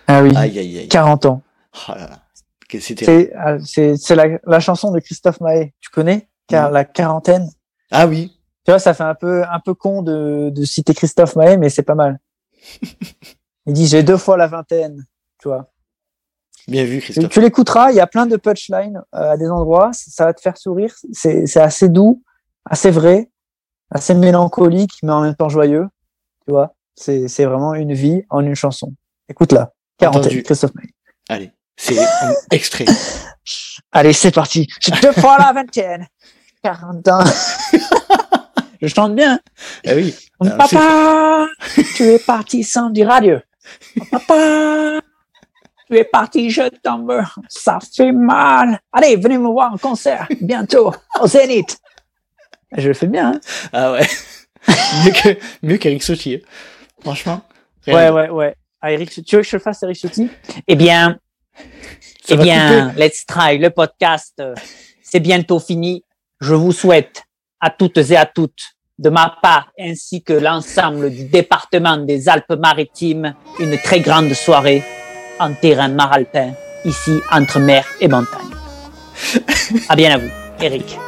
Ah 0.07 0.23
oui, 0.23 0.31
aïe, 0.35 0.57
aïe, 0.57 0.79
aïe. 0.79 0.87
40 0.87 1.25
ans. 1.25 1.41
Oh 1.87 1.91
là 1.95 2.07
là. 2.07 2.19
Ah, 3.37 3.57
c'est 3.63 4.15
la, 4.15 4.39
la 4.45 4.59
chanson 4.59 4.91
de 4.91 4.99
Christophe 4.99 5.41
Maé. 5.41 5.73
Tu 5.81 5.89
connais? 5.89 6.29
Car 6.47 6.71
La 6.71 6.85
quarantaine? 6.85 7.49
Ah 7.91 8.07
oui. 8.07 8.31
Tu 8.65 8.71
vois, 8.71 8.79
ça 8.79 8.93
fait 8.93 9.03
un 9.03 9.15
peu, 9.15 9.43
un 9.43 9.59
peu 9.59 9.73
con 9.73 10.01
de, 10.01 10.49
de 10.49 10.63
citer 10.63 10.93
Christophe 10.93 11.35
Maé, 11.35 11.57
mais 11.57 11.69
c'est 11.69 11.83
pas 11.83 11.95
mal. 11.95 12.19
Il 13.65 13.73
dit, 13.73 13.87
j'ai 13.87 14.03
deux 14.03 14.17
fois 14.17 14.37
la 14.37 14.47
vingtaine. 14.47 15.05
Tu 15.39 15.47
vois. 15.47 15.71
Bien 16.67 16.85
vu, 16.85 16.99
Christophe. 16.99 17.29
Tu, 17.29 17.41
l'écouteras, 17.41 17.91
il 17.91 17.95
y 17.95 17.99
a 17.99 18.07
plein 18.07 18.25
de 18.25 18.37
punchlines 18.37 19.01
euh, 19.15 19.31
à 19.31 19.37
des 19.37 19.49
endroits, 19.49 19.91
ça 19.93 20.25
va 20.25 20.33
te 20.33 20.41
faire 20.41 20.57
sourire. 20.57 20.93
C'est 21.11 21.57
assez 21.57 21.89
doux, 21.89 22.23
assez 22.65 22.91
vrai, 22.91 23.29
assez 23.89 24.13
mélancolique, 24.13 24.93
mais 25.03 25.11
en 25.11 25.21
même 25.21 25.35
temps 25.35 25.49
joyeux. 25.49 25.87
Tu 26.45 26.51
vois, 26.51 26.75
c'est 26.95 27.45
vraiment 27.45 27.73
une 27.73 27.93
vie 27.93 28.23
en 28.29 28.41
une 28.41 28.55
chanson. 28.55 28.93
Écoute-la. 29.29 29.71
Quarantaine, 29.97 30.43
Christophe 30.43 30.73
May. 30.75 30.89
Allez, 31.29 31.51
c'est 31.77 31.97
extrait. 32.51 32.85
Allez, 33.91 34.13
c'est 34.13 34.31
parti. 34.31 34.67
J'ai 34.79 34.91
deux 35.01 35.11
fois 35.11 35.37
la 35.37 35.53
vingtaine. 35.53 36.07
40 36.63 37.07
ans. 37.07 37.23
Je 38.81 38.87
chante 38.87 39.15
bien. 39.15 39.39
Eh 39.83 39.93
oui. 39.93 40.15
Papa, 40.39 41.47
tu 41.95 42.03
es 42.03 42.19
parti 42.19 42.63
sans 42.63 42.89
dire 42.89 43.11
adieu. 43.11 43.41
Papa, 44.11 45.01
tu 45.89 45.97
es 45.97 46.03
parti, 46.03 46.49
je 46.49 46.69
tombe, 46.83 47.21
ça 47.49 47.79
fait 47.79 48.11
mal. 48.11 48.79
Allez, 48.91 49.15
venez 49.15 49.37
me 49.37 49.47
voir 49.47 49.73
en 49.73 49.77
concert, 49.77 50.27
bientôt, 50.41 50.93
au 51.21 51.27
Zénith. 51.27 51.77
Je 52.77 52.87
le 52.87 52.93
fais 52.93 53.07
bien. 53.07 53.33
Hein 53.33 53.39
ah 53.73 53.91
ouais. 53.91 54.07
mieux 55.05 55.11
que 55.11 55.39
mieux 55.61 55.77
qu'Eric 55.77 56.03
Sautier. 56.03 56.43
Franchement. 57.01 57.41
Ouais, 57.87 58.09
ouais, 58.09 58.29
ouais. 58.29 58.55
Ah, 58.79 58.91
Eric, 58.91 59.09
tu 59.09 59.35
veux 59.35 59.41
que 59.41 59.47
je 59.47 59.55
le 59.55 59.61
fasse, 59.61 59.83
Eric 59.83 59.97
Sautier 59.97 60.29
Eh 60.67 60.75
bien, 60.75 61.19
eh 62.29 62.37
bien, 62.37 62.93
let's 62.93 63.25
try 63.25 63.57
le 63.57 63.69
podcast. 63.69 64.41
C'est 65.01 65.19
bientôt 65.19 65.59
fini. 65.59 66.03
Je 66.39 66.53
vous 66.53 66.71
souhaite 66.71 67.23
à 67.59 67.69
toutes 67.69 67.97
et 67.97 68.15
à 68.15 68.25
toutes, 68.25 68.75
de 69.01 69.09
ma 69.09 69.33
part 69.41 69.69
ainsi 69.79 70.21
que 70.21 70.33
l'ensemble 70.33 71.09
du 71.09 71.23
département 71.25 71.97
des 71.97 72.29
Alpes-Maritimes, 72.29 73.33
une 73.59 73.75
très 73.79 73.99
grande 73.99 74.31
soirée 74.33 74.83
en 75.39 75.53
terrain 75.53 75.87
maralpin, 75.89 76.51
ici 76.85 77.19
entre 77.31 77.59
mer 77.59 77.83
et 77.99 78.07
montagne. 78.07 78.51
à 79.89 79.95
bien 79.95 80.13
à 80.13 80.17
vous, 80.19 80.29
Eric. 80.61 80.99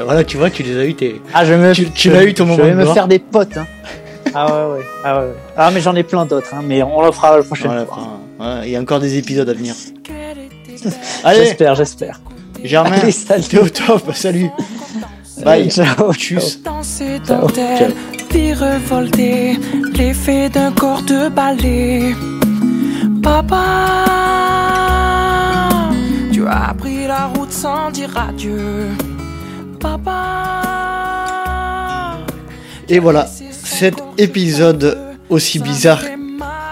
voilà, 0.00 0.24
tu 0.24 0.36
vois, 0.36 0.50
tu 0.50 0.64
les 0.64 0.76
as 0.80 0.84
eu 0.84 0.94
tes. 0.94 1.20
Ah, 1.32 1.44
je 1.44 1.54
me, 1.54 1.72
Tu- 1.72 1.90
tu 1.90 2.10
l'as 2.10 2.24
eu 2.24 2.34
ton 2.34 2.44
moment 2.46 2.58
Je 2.58 2.62
vais 2.68 2.74
me 2.74 2.84
faire 2.92 3.06
des 3.06 3.20
potes. 3.20 3.56
Hein. 3.56 3.66
Ah 4.34 4.46
ouais, 4.46 4.78
ouais. 4.78 4.84
Ah, 5.04 5.20
ouais, 5.20 5.32
ah 5.56 5.70
mais 5.70 5.80
j'en 5.80 5.94
ai 5.94 6.02
plein 6.02 6.26
d'autres, 6.26 6.52
hein, 6.54 6.60
mais 6.64 6.82
on 6.82 7.02
le 7.04 7.12
fera 7.12 7.36
la 7.38 7.42
prochaine 7.44 7.68
Voilà, 7.68 7.86
fois. 7.86 7.96
enfin, 7.98 8.20
voilà, 8.36 8.66
il 8.66 8.72
y 8.72 8.76
a 8.76 8.80
encore 8.80 8.98
des 9.00 9.16
épisodes 9.16 9.48
à 9.48 9.54
venir. 9.54 9.74
Allez, 11.24 11.44
J'espère, 11.44 11.74
j'espère. 11.76 12.20
Germain, 12.64 12.98
t'es 13.48 13.58
au 13.58 13.68
top, 13.68 14.12
salut. 14.14 14.50
Bye. 15.48 15.70
Ciao. 15.70 16.12
Tchuss. 16.12 16.62
Danser 16.62 17.20
Ciao. 17.26 17.40
dans 17.40 17.46
tel, 17.46 17.94
vie 18.30 18.52
revoltée, 18.52 19.58
l'effet 19.94 20.50
d'un 20.50 20.72
corps 20.72 21.00
de 21.00 21.30
balai. 21.30 22.14
Papa, 23.22 24.04
tu 26.30 26.46
as 26.46 26.74
pris 26.76 27.06
la 27.06 27.26
route 27.34 27.50
sans 27.50 27.90
dire 27.90 28.14
adieu. 28.28 28.88
Papa. 29.80 30.14
Et 32.90 32.98
voilà, 32.98 33.26
cet 33.64 34.02
épisode 34.18 34.98
aussi 35.30 35.60
bizarre 35.60 36.02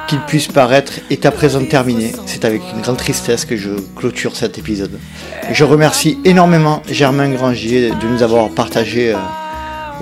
qu'il 0.07 0.21
puisse 0.21 0.49
paraître 0.49 0.93
est 1.11 1.27
à 1.27 1.31
présent 1.31 1.65
terminé. 1.65 2.13
C'est 2.27 2.45
avec 2.45 2.63
une 2.75 2.81
grande 2.81 2.97
tristesse 2.97 3.45
que 3.45 3.57
je 3.57 3.71
clôture 3.97 4.37
cet 4.37 4.59
épisode. 4.59 4.99
Je 5.51 5.65
remercie 5.65 6.19
énormément 6.25 6.83
Germain 6.91 7.29
Grangier 7.31 7.91
de 7.91 8.07
nous 8.07 8.23
avoir 8.23 8.49
partagé 8.51 9.13
euh, 9.13 9.17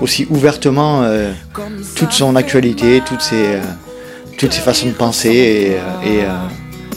aussi 0.01 0.27
ouvertement 0.29 1.03
euh, 1.03 1.31
toute 1.95 2.11
son 2.11 2.35
actualité, 2.35 3.01
toutes 3.05 3.21
ses, 3.21 3.55
euh, 3.55 3.61
toutes 4.37 4.53
ses 4.53 4.61
façons 4.61 4.87
de 4.87 4.93
penser 4.93 5.77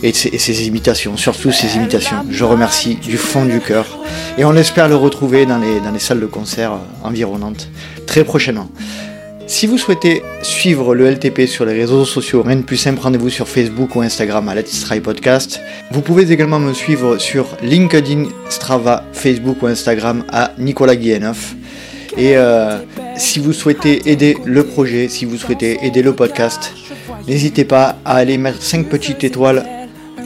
et, 0.02 0.12
ses, 0.12 0.28
et 0.28 0.38
ses 0.38 0.66
imitations, 0.66 1.16
surtout 1.16 1.52
ses 1.52 1.76
imitations. 1.76 2.24
Je 2.30 2.44
remercie 2.44 2.96
du 2.96 3.16
fond 3.16 3.44
du 3.44 3.60
cœur 3.60 3.98
et 4.36 4.44
on 4.44 4.54
espère 4.54 4.88
le 4.88 4.96
retrouver 4.96 5.46
dans 5.46 5.58
les, 5.58 5.80
dans 5.80 5.90
les 5.90 5.98
salles 5.98 6.20
de 6.20 6.26
concert 6.26 6.72
environnantes 7.02 7.68
très 8.06 8.24
prochainement. 8.24 8.68
Si 9.48 9.66
vous 9.66 9.78
souhaitez 9.78 10.22
suivre 10.42 10.94
le 10.94 11.10
LTP 11.10 11.46
sur 11.46 11.64
les 11.64 11.72
réseaux 11.72 12.04
sociaux, 12.04 12.42
rien 12.42 12.56
de 12.56 12.62
plus 12.62 12.76
simple, 12.76 13.00
rendez-vous 13.00 13.30
sur 13.30 13.48
Facebook 13.48 13.96
ou 13.96 14.02
Instagram 14.02 14.46
à 14.46 14.54
Let's 14.54 14.82
Try 14.82 15.00
Podcast. 15.00 15.62
Vous 15.90 16.02
pouvez 16.02 16.30
également 16.30 16.58
me 16.58 16.74
suivre 16.74 17.16
sur 17.16 17.56
LinkedIn, 17.62 18.24
Strava, 18.50 19.04
Facebook 19.14 19.62
ou 19.62 19.66
Instagram 19.66 20.22
à 20.30 20.52
Nicolas 20.58 20.96
Guilleneuf. 20.96 21.54
Et 22.18 22.36
euh, 22.36 22.76
si 23.16 23.38
vous 23.38 23.54
souhaitez 23.54 24.10
aider 24.10 24.36
le 24.44 24.64
projet, 24.64 25.08
si 25.08 25.24
vous 25.24 25.38
souhaitez 25.38 25.78
aider 25.82 26.02
le 26.02 26.12
podcast, 26.12 26.74
n'hésitez 27.26 27.64
pas 27.64 27.96
à 28.04 28.16
aller 28.16 28.36
mettre 28.36 28.62
5 28.62 28.86
petites 28.86 29.24
étoiles 29.24 29.64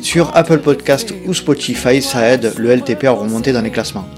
sur 0.00 0.36
Apple 0.36 0.58
Podcast 0.58 1.14
ou 1.26 1.32
Spotify, 1.32 2.02
ça 2.02 2.28
aide 2.28 2.54
le 2.58 2.74
LTP 2.74 3.04
à 3.04 3.12
remonter 3.12 3.52
dans 3.52 3.62
les 3.62 3.70
classements. 3.70 4.08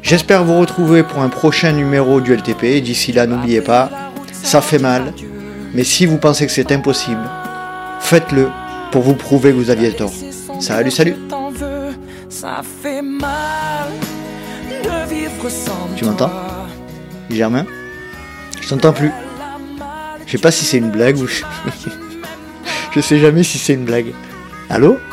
J'espère 0.00 0.44
vous 0.44 0.58
retrouver 0.58 1.02
pour 1.02 1.20
un 1.20 1.28
prochain 1.28 1.72
numéro 1.72 2.20
du 2.20 2.34
LTP. 2.34 2.82
D'ici 2.82 3.12
là, 3.12 3.26
n'oubliez 3.26 3.62
pas, 3.62 4.12
ça 4.44 4.60
fait 4.60 4.78
mal, 4.78 5.12
mais 5.74 5.82
si 5.84 6.06
vous 6.06 6.18
pensez 6.18 6.46
que 6.46 6.52
c'est 6.52 6.70
impossible, 6.70 7.22
faites-le 8.00 8.48
pour 8.92 9.02
vous 9.02 9.14
prouver 9.14 9.50
que 9.50 9.56
vous 9.56 9.70
aviez 9.70 9.90
tort. 9.92 10.12
Salut, 10.60 10.90
salut. 10.90 11.16
Tu 15.96 16.04
m'entends? 16.04 16.30
Germain? 17.30 17.66
Je 18.60 18.68
t'entends 18.68 18.92
plus. 18.92 19.10
Je 20.26 20.32
sais 20.32 20.38
pas 20.38 20.50
si 20.50 20.64
c'est 20.64 20.78
une 20.78 20.90
blague 20.90 21.16
ou... 21.18 21.26
Je 21.26 23.00
sais 23.00 23.18
jamais 23.18 23.42
si 23.42 23.58
c'est 23.58 23.74
une 23.74 23.84
blague. 23.84 24.12
Allô? 24.70 24.98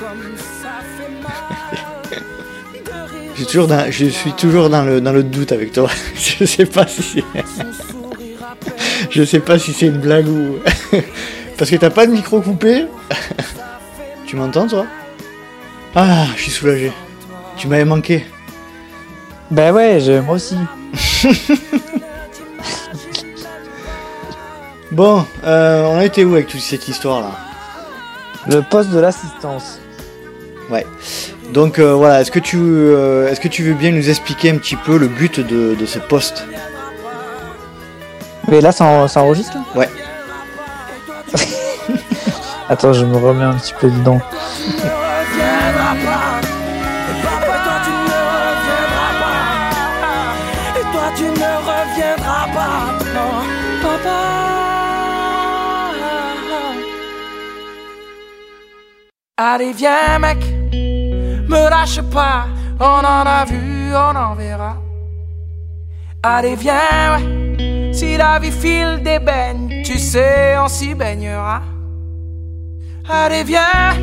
Je 3.37 4.09
suis 4.09 4.33
toujours 4.33 4.69
dans 4.69 4.83
le, 4.83 5.01
dans 5.01 5.13
le 5.13 5.23
doute 5.23 5.51
avec 5.51 5.71
toi. 5.71 5.89
Je 6.15 6.45
sais 6.45 6.65
pas 6.65 6.85
si 6.85 7.01
c'est... 7.01 7.23
Je 9.11 9.23
sais 9.23 9.39
pas 9.39 9.59
si 9.59 9.73
c'est 9.73 9.87
une 9.87 9.99
blague 9.99 10.27
ou. 10.27 10.55
Parce 11.57 11.69
que 11.69 11.75
t'as 11.75 11.89
pas 11.89 12.07
de 12.07 12.11
micro 12.11 12.41
coupé. 12.41 12.85
tu 14.25 14.35
m'entends 14.35 14.67
toi? 14.67 14.85
Ah, 15.95 16.25
je 16.35 16.41
suis 16.43 16.51
soulagé. 16.51 16.91
Tu 17.57 17.67
m'avais 17.67 17.85
manqué. 17.85 18.25
Ben 19.51 19.73
ouais, 19.73 19.99
je- 19.99 20.19
moi 20.21 20.35
aussi. 20.35 20.55
Bon, 24.91 25.25
euh, 25.45 25.85
on 25.85 25.97
a 25.99 26.05
été 26.05 26.25
où 26.25 26.33
avec 26.33 26.47
toute 26.47 26.59
cette 26.59 26.87
histoire 26.89 27.21
là 27.21 27.31
Le 28.47 28.61
poste 28.61 28.89
de 28.89 28.99
l'assistance. 28.99 29.79
Ouais. 30.69 30.85
Donc 31.53 31.79
euh, 31.79 31.93
voilà, 31.93 32.19
est-ce 32.21 32.31
que 32.31 32.39
tu 32.39 32.57
euh, 32.59 33.29
est-ce 33.29 33.39
que 33.39 33.47
tu 33.47 33.63
veux 33.63 33.73
bien 33.73 33.91
nous 33.91 34.09
expliquer 34.09 34.49
un 34.49 34.57
petit 34.57 34.75
peu 34.75 34.97
le 34.97 35.07
but 35.07 35.39
de, 35.39 35.75
de 35.75 35.85
ce 35.85 35.97
poste? 35.99 36.45
Mais 38.47 38.61
là, 38.61 38.71
ça, 38.71 38.85
en- 38.85 39.07
ça 39.07 39.21
enregistre 39.23 39.55
là 39.55 39.61
Ouais. 39.75 39.89
Attends, 42.69 42.93
je 42.93 43.05
me 43.05 43.17
remets 43.17 43.43
un 43.45 43.53
petit 43.55 43.73
peu 43.79 43.89
dedans. 43.89 44.19
reviendras 44.19 45.95
pas. 46.05 46.39
Et 47.09 47.21
papa, 47.21 47.55
toi 47.63 47.77
tu 47.85 47.91
ne 47.91 48.19
reviendras 48.33 49.13
pas. 49.21 50.79
Et 50.79 50.85
toi 50.93 51.07
tu 51.15 51.23
ne 51.23 51.51
reviendras 51.69 52.47
pas. 52.53 52.77
Non, 53.13 53.33
papa. 53.81 54.19
Allez, 59.37 59.73
viens, 59.73 60.19
mec. 60.19 60.37
Me 60.73 61.69
lâche 61.69 62.01
pas. 62.13 62.45
On 62.79 62.83
en 63.05 63.25
a 63.25 63.45
vu, 63.45 63.91
on 63.93 64.15
en 64.15 64.35
verra. 64.35 64.77
Allez, 66.23 66.55
viens, 66.55 67.17
ouais. 67.17 67.40
Si 67.91 68.17
la 68.17 68.39
vie 68.39 68.51
file 68.51 69.01
des 69.03 69.19
baignes, 69.19 69.83
tu 69.83 69.97
sais, 69.97 70.57
on 70.57 70.67
s'y 70.67 70.95
baignera. 70.95 71.61
Allez, 73.09 73.43
viens. 73.43 73.93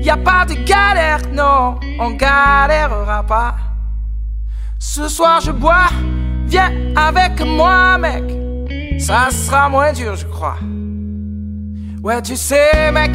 Y 0.00 0.10
a 0.10 0.16
pas 0.16 0.46
de 0.46 0.54
galère, 0.54 1.20
non, 1.32 1.78
on 1.98 2.12
galérera 2.12 3.22
pas. 3.24 3.54
Ce 4.78 5.08
soir 5.08 5.40
je 5.40 5.50
bois, 5.50 5.88
viens 6.46 6.72
avec 6.96 7.44
moi, 7.44 7.98
mec. 7.98 8.24
Ça 9.00 9.28
sera 9.30 9.68
moins 9.68 9.92
dur, 9.92 10.14
je 10.16 10.24
crois. 10.24 10.56
Ouais, 12.02 12.22
tu 12.22 12.36
sais, 12.36 12.92
mec, 12.92 13.10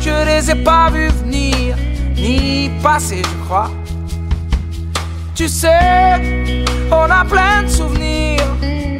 je 0.00 0.24
les 0.26 0.50
ai 0.50 0.54
pas 0.56 0.90
vus 0.90 1.08
venir, 1.08 1.74
ni 2.14 2.70
passer, 2.82 3.22
je 3.24 3.44
crois. 3.44 3.70
Tu 5.34 5.48
sais, 5.48 6.64
on 6.92 7.10
a 7.10 7.24
plein 7.24 7.62
de 7.62 7.68
souvenirs, 7.68 8.46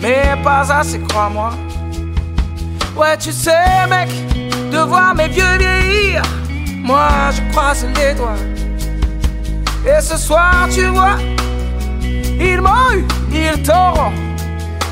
mais 0.01 0.36
pas 0.43 0.72
assez, 0.72 1.01
crois-moi. 1.01 1.51
Ouais, 2.97 3.16
tu 3.18 3.32
sais, 3.32 3.86
mec, 3.89 4.09
de 4.70 4.78
voir 4.78 5.14
mes 5.14 5.28
vieux 5.28 5.56
vieillir. 5.59 6.22
Moi, 6.82 7.09
je 7.32 7.52
croise 7.52 7.86
les 7.97 8.14
doigts. 8.14 8.35
Et 9.86 10.01
ce 10.01 10.16
soir, 10.16 10.68
tu 10.72 10.86
vois, 10.86 11.16
ils 12.02 12.60
m'ont 12.60 12.93
eu, 12.94 13.05
ils 13.32 13.62
t'auront, 13.62 14.12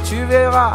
tu 0.08 0.24
verras. 0.24 0.72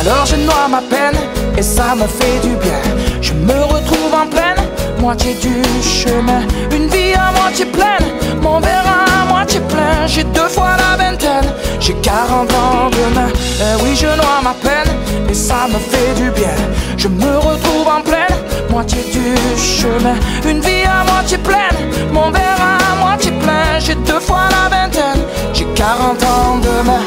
Alors 0.00 0.26
je 0.26 0.36
noie 0.36 0.68
ma 0.68 0.82
peine 0.82 1.16
et 1.56 1.62
ça 1.62 1.94
me 1.94 2.06
fait 2.06 2.40
du 2.42 2.54
bien. 2.56 2.80
Je 3.20 3.32
me 3.32 3.64
retrouve 3.64 4.12
en 4.14 4.26
pleine 4.26 4.62
moitié 5.00 5.34
du 5.34 5.62
chemin. 5.82 6.42
Une 6.70 6.88
vie 6.88 7.14
à 7.14 7.32
moitié 7.40 7.66
pleine, 7.66 8.06
mon 8.42 8.60
verre 8.60 8.84
à 8.86 9.15
moitié. 9.46 9.60
J'ai 10.06 10.24
deux 10.24 10.48
fois 10.48 10.76
la 10.76 10.96
vingtaine, 10.96 11.52
j'ai 11.80 11.94
40 11.94 12.50
ans 12.52 12.90
demain. 12.90 13.28
Eh 13.60 13.82
oui, 13.82 13.94
je 13.94 14.06
noie 14.06 14.40
ma 14.42 14.54
peine 14.54 14.94
et 15.28 15.34
ça 15.34 15.66
me 15.68 15.78
fait 15.78 16.14
du 16.14 16.30
bien. 16.30 16.54
Je 16.96 17.08
me 17.08 17.36
retrouve 17.36 17.88
en 17.88 18.02
pleine 18.02 18.38
moitié 18.70 19.02
du 19.12 19.36
chemin. 19.56 20.16
Une 20.48 20.60
vie 20.60 20.84
à 20.84 21.04
moitié 21.12 21.38
pleine, 21.38 21.76
mon 22.12 22.30
verre 22.30 22.60
à 22.60 22.96
moitié 22.96 23.32
plein. 23.32 23.78
J'ai 23.78 23.94
deux 23.94 24.20
fois 24.20 24.48
la 24.50 24.68
vingtaine, 24.68 25.22
j'ai 25.52 25.66
40 25.74 26.22
ans 26.22 26.58
demain. 26.62 27.02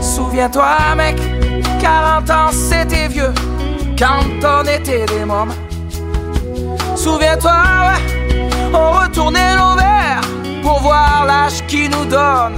Souviens-toi, 0.00 0.94
mec, 0.96 1.16
40 1.80 2.30
ans 2.30 2.50
c'était 2.52 3.08
vieux 3.08 3.32
quand 3.98 4.24
on 4.44 4.64
était 4.64 5.06
des 5.06 5.24
mômes. 5.24 5.52
Souviens-toi, 7.02 7.50
ouais, 7.50 8.48
on 8.72 8.92
retournait 8.92 9.56
nos 9.56 9.74
verres 9.74 10.20
pour 10.62 10.80
voir 10.82 11.24
l'âge 11.26 11.66
qui 11.66 11.88
nous 11.88 12.04
donne. 12.04 12.54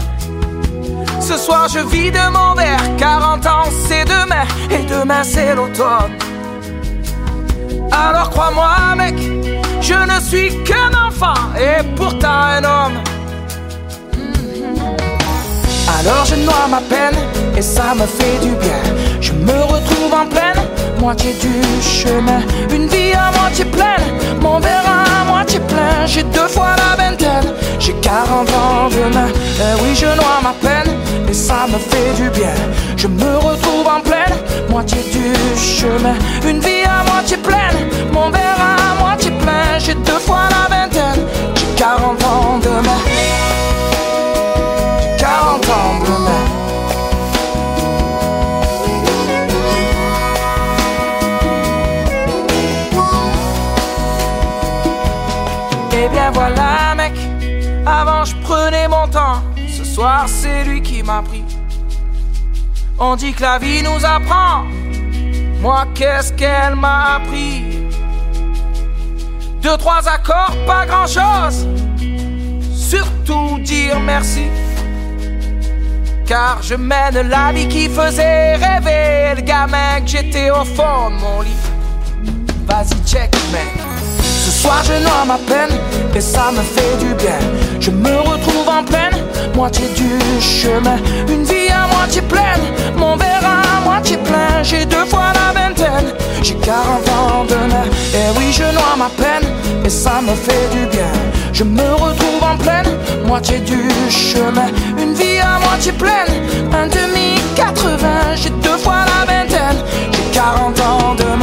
Ce 1.19 1.39
soir 1.39 1.66
je 1.73 1.79
vide 1.79 2.19
mon 2.31 2.53
verre, 2.55 2.95
40 2.99 3.47
ans 3.47 3.71
c'est 3.89 4.05
demain 4.05 4.45
et 4.71 4.83
demain 4.85 5.25
c'est 5.25 5.55
l'automne. 5.55 6.19
Alors 7.91 8.29
crois-moi, 8.29 8.95
mec, 8.97 9.15
je 9.81 9.95
ne 9.95 10.21
suis 10.21 10.62
qu'un 10.62 10.93
enfant 10.93 11.41
et 11.57 11.83
pourtant 11.97 12.29
un 12.29 12.65
homme. 12.65 12.99
Alors 15.99 16.27
je 16.27 16.35
noie 16.35 16.69
ma 16.69 16.83
peine 16.83 17.16
et 17.57 17.62
ça 17.62 17.95
me 17.95 18.05
fait 18.05 18.39
du 18.43 18.51
bien. 18.57 19.03
Je 19.24 19.32
me 19.32 19.59
retrouve 19.74 20.12
en 20.12 20.26
pleine 20.26 20.62
moitié 21.01 21.32
du 21.40 21.55
chemin. 21.82 22.40
Une 22.70 22.86
vie 22.88 23.14
à 23.14 23.30
moitié 23.38 23.64
pleine, 23.64 24.06
mon 24.40 24.59
verre 24.60 24.84
à 24.86 25.24
moitié 25.24 25.60
plein. 25.60 26.05
J'ai 26.06 26.24
deux 26.24 26.48
fois 26.48 26.72
la 26.82 27.02
vingtaine, 27.02 27.48
j'ai 27.78 27.94
40 27.94 28.48
ans 28.51 28.88
demain. 28.90 29.28
Eh 29.60 29.82
oui, 29.82 29.94
je 29.94 30.06
noie 30.20 30.40
ma 30.42 30.55
peine, 30.66 30.90
et 31.26 31.32
ça 31.32 31.66
me 31.72 31.78
fait 31.78 32.12
du 32.22 32.28
bien. 32.38 32.55
Je 32.98 33.09
me 33.09 33.36
retrouve 33.36 33.86
en 33.96 34.01
pleine, 34.01 34.36
moitié 34.68 34.98
du 35.16 35.26
chemin. 35.59 36.16
Une 36.46 36.60
vie 36.60 36.84
à 36.84 37.02
moitié 37.10 37.38
pleine, 37.38 37.78
mon 38.12 38.28
verre 38.28 38.60
à 38.60 39.02
moitié 39.02 39.30
plein. 39.30 39.78
J'ai 39.78 39.94
deux 39.94 40.20
fois 40.26 40.44
la 40.51 40.64
vingtaine, 40.68 40.73
m'a 61.05 61.22
pris. 61.22 61.44
On 62.98 63.16
dit 63.16 63.32
que 63.32 63.43
la 63.43 63.59
vie 63.59 63.82
nous 63.82 64.05
apprend, 64.05 64.64
moi 65.60 65.85
qu'est-ce 65.94 66.32
qu'elle 66.32 66.76
m'a 66.76 67.16
appris? 67.16 67.64
Deux, 69.62 69.76
trois 69.78 70.06
accords, 70.09 70.55
pas 70.66 70.86
grand 70.86 71.06
chose, 71.06 71.66
surtout 72.72 73.59
dire 73.60 73.98
merci. 74.01 74.47
Car 76.26 76.62
je 76.62 76.74
mène 76.74 77.28
la 77.28 77.52
vie 77.52 77.68
qui 77.68 77.89
faisait 77.89 78.55
rêver 78.56 79.35
le 79.36 79.43
gamin 79.43 80.01
que 80.01 80.09
j'étais 80.09 80.51
au 80.51 80.64
fond 80.64 81.10
de 81.10 81.16
mon 81.16 81.43
lit. 81.43 81.64
Vas-y 82.66 82.97
check 83.06 83.31
mec. 83.52 83.68
Ce 84.22 84.51
soir 84.51 84.82
je 84.85 85.02
noie 85.02 85.24
ma 85.26 85.39
peine 85.39 85.78
et 86.14 86.20
ça 86.20 86.51
me 86.52 86.62
fait 86.62 86.97
du 86.98 87.14
bien. 87.14 87.39
Je 87.81 87.90
me 87.90 88.34
en 88.74 88.82
pleine 88.82 89.18
moitié 89.55 89.86
du 89.96 90.10
chemin. 90.40 90.98
Une 91.28 91.44
vie 91.44 91.70
à 91.70 91.86
moitié 91.94 92.22
pleine, 92.22 92.64
mon 92.96 93.16
verre 93.16 93.44
à 93.44 93.80
moitié 93.80 94.16
plein. 94.16 94.62
J'ai 94.62 94.84
deux 94.84 95.05
fois 95.05 95.32
la 95.40 95.59
vingtaine, 95.59 96.12
j'ai 96.42 96.55
40 96.55 97.09
ans 97.09 97.44
demain. 97.48 97.86
Et 98.14 98.36
oui, 98.36 98.52
je 98.52 98.64
noie 98.76 98.96
ma 98.98 99.10
peine 99.22 99.48
et 99.84 99.90
ça 99.90 100.20
me 100.22 100.34
fait 100.34 100.68
du 100.72 100.86
bien. 100.86 101.12
Je 101.52 101.64
me 101.64 101.88
retrouve 101.92 102.42
en 102.42 102.56
pleine 102.56 102.90
moitié 103.26 103.59
du 103.60 103.88
chemin. 104.10 104.68
Une 104.98 105.14
vie 105.14 105.38
à 105.38 105.59
moitié 105.60 105.92
pleine, 105.92 106.32
un 106.72 106.86
demi 106.86 107.40
80. 107.55 108.36
J'ai 108.36 108.51
deux 108.51 108.78
fois 108.78 109.05
la 109.12 109.24
vingtaine, 109.32 109.78
j'ai 110.12 110.38
40 110.38 110.80
ans 110.80 111.14
demain. 111.16 111.34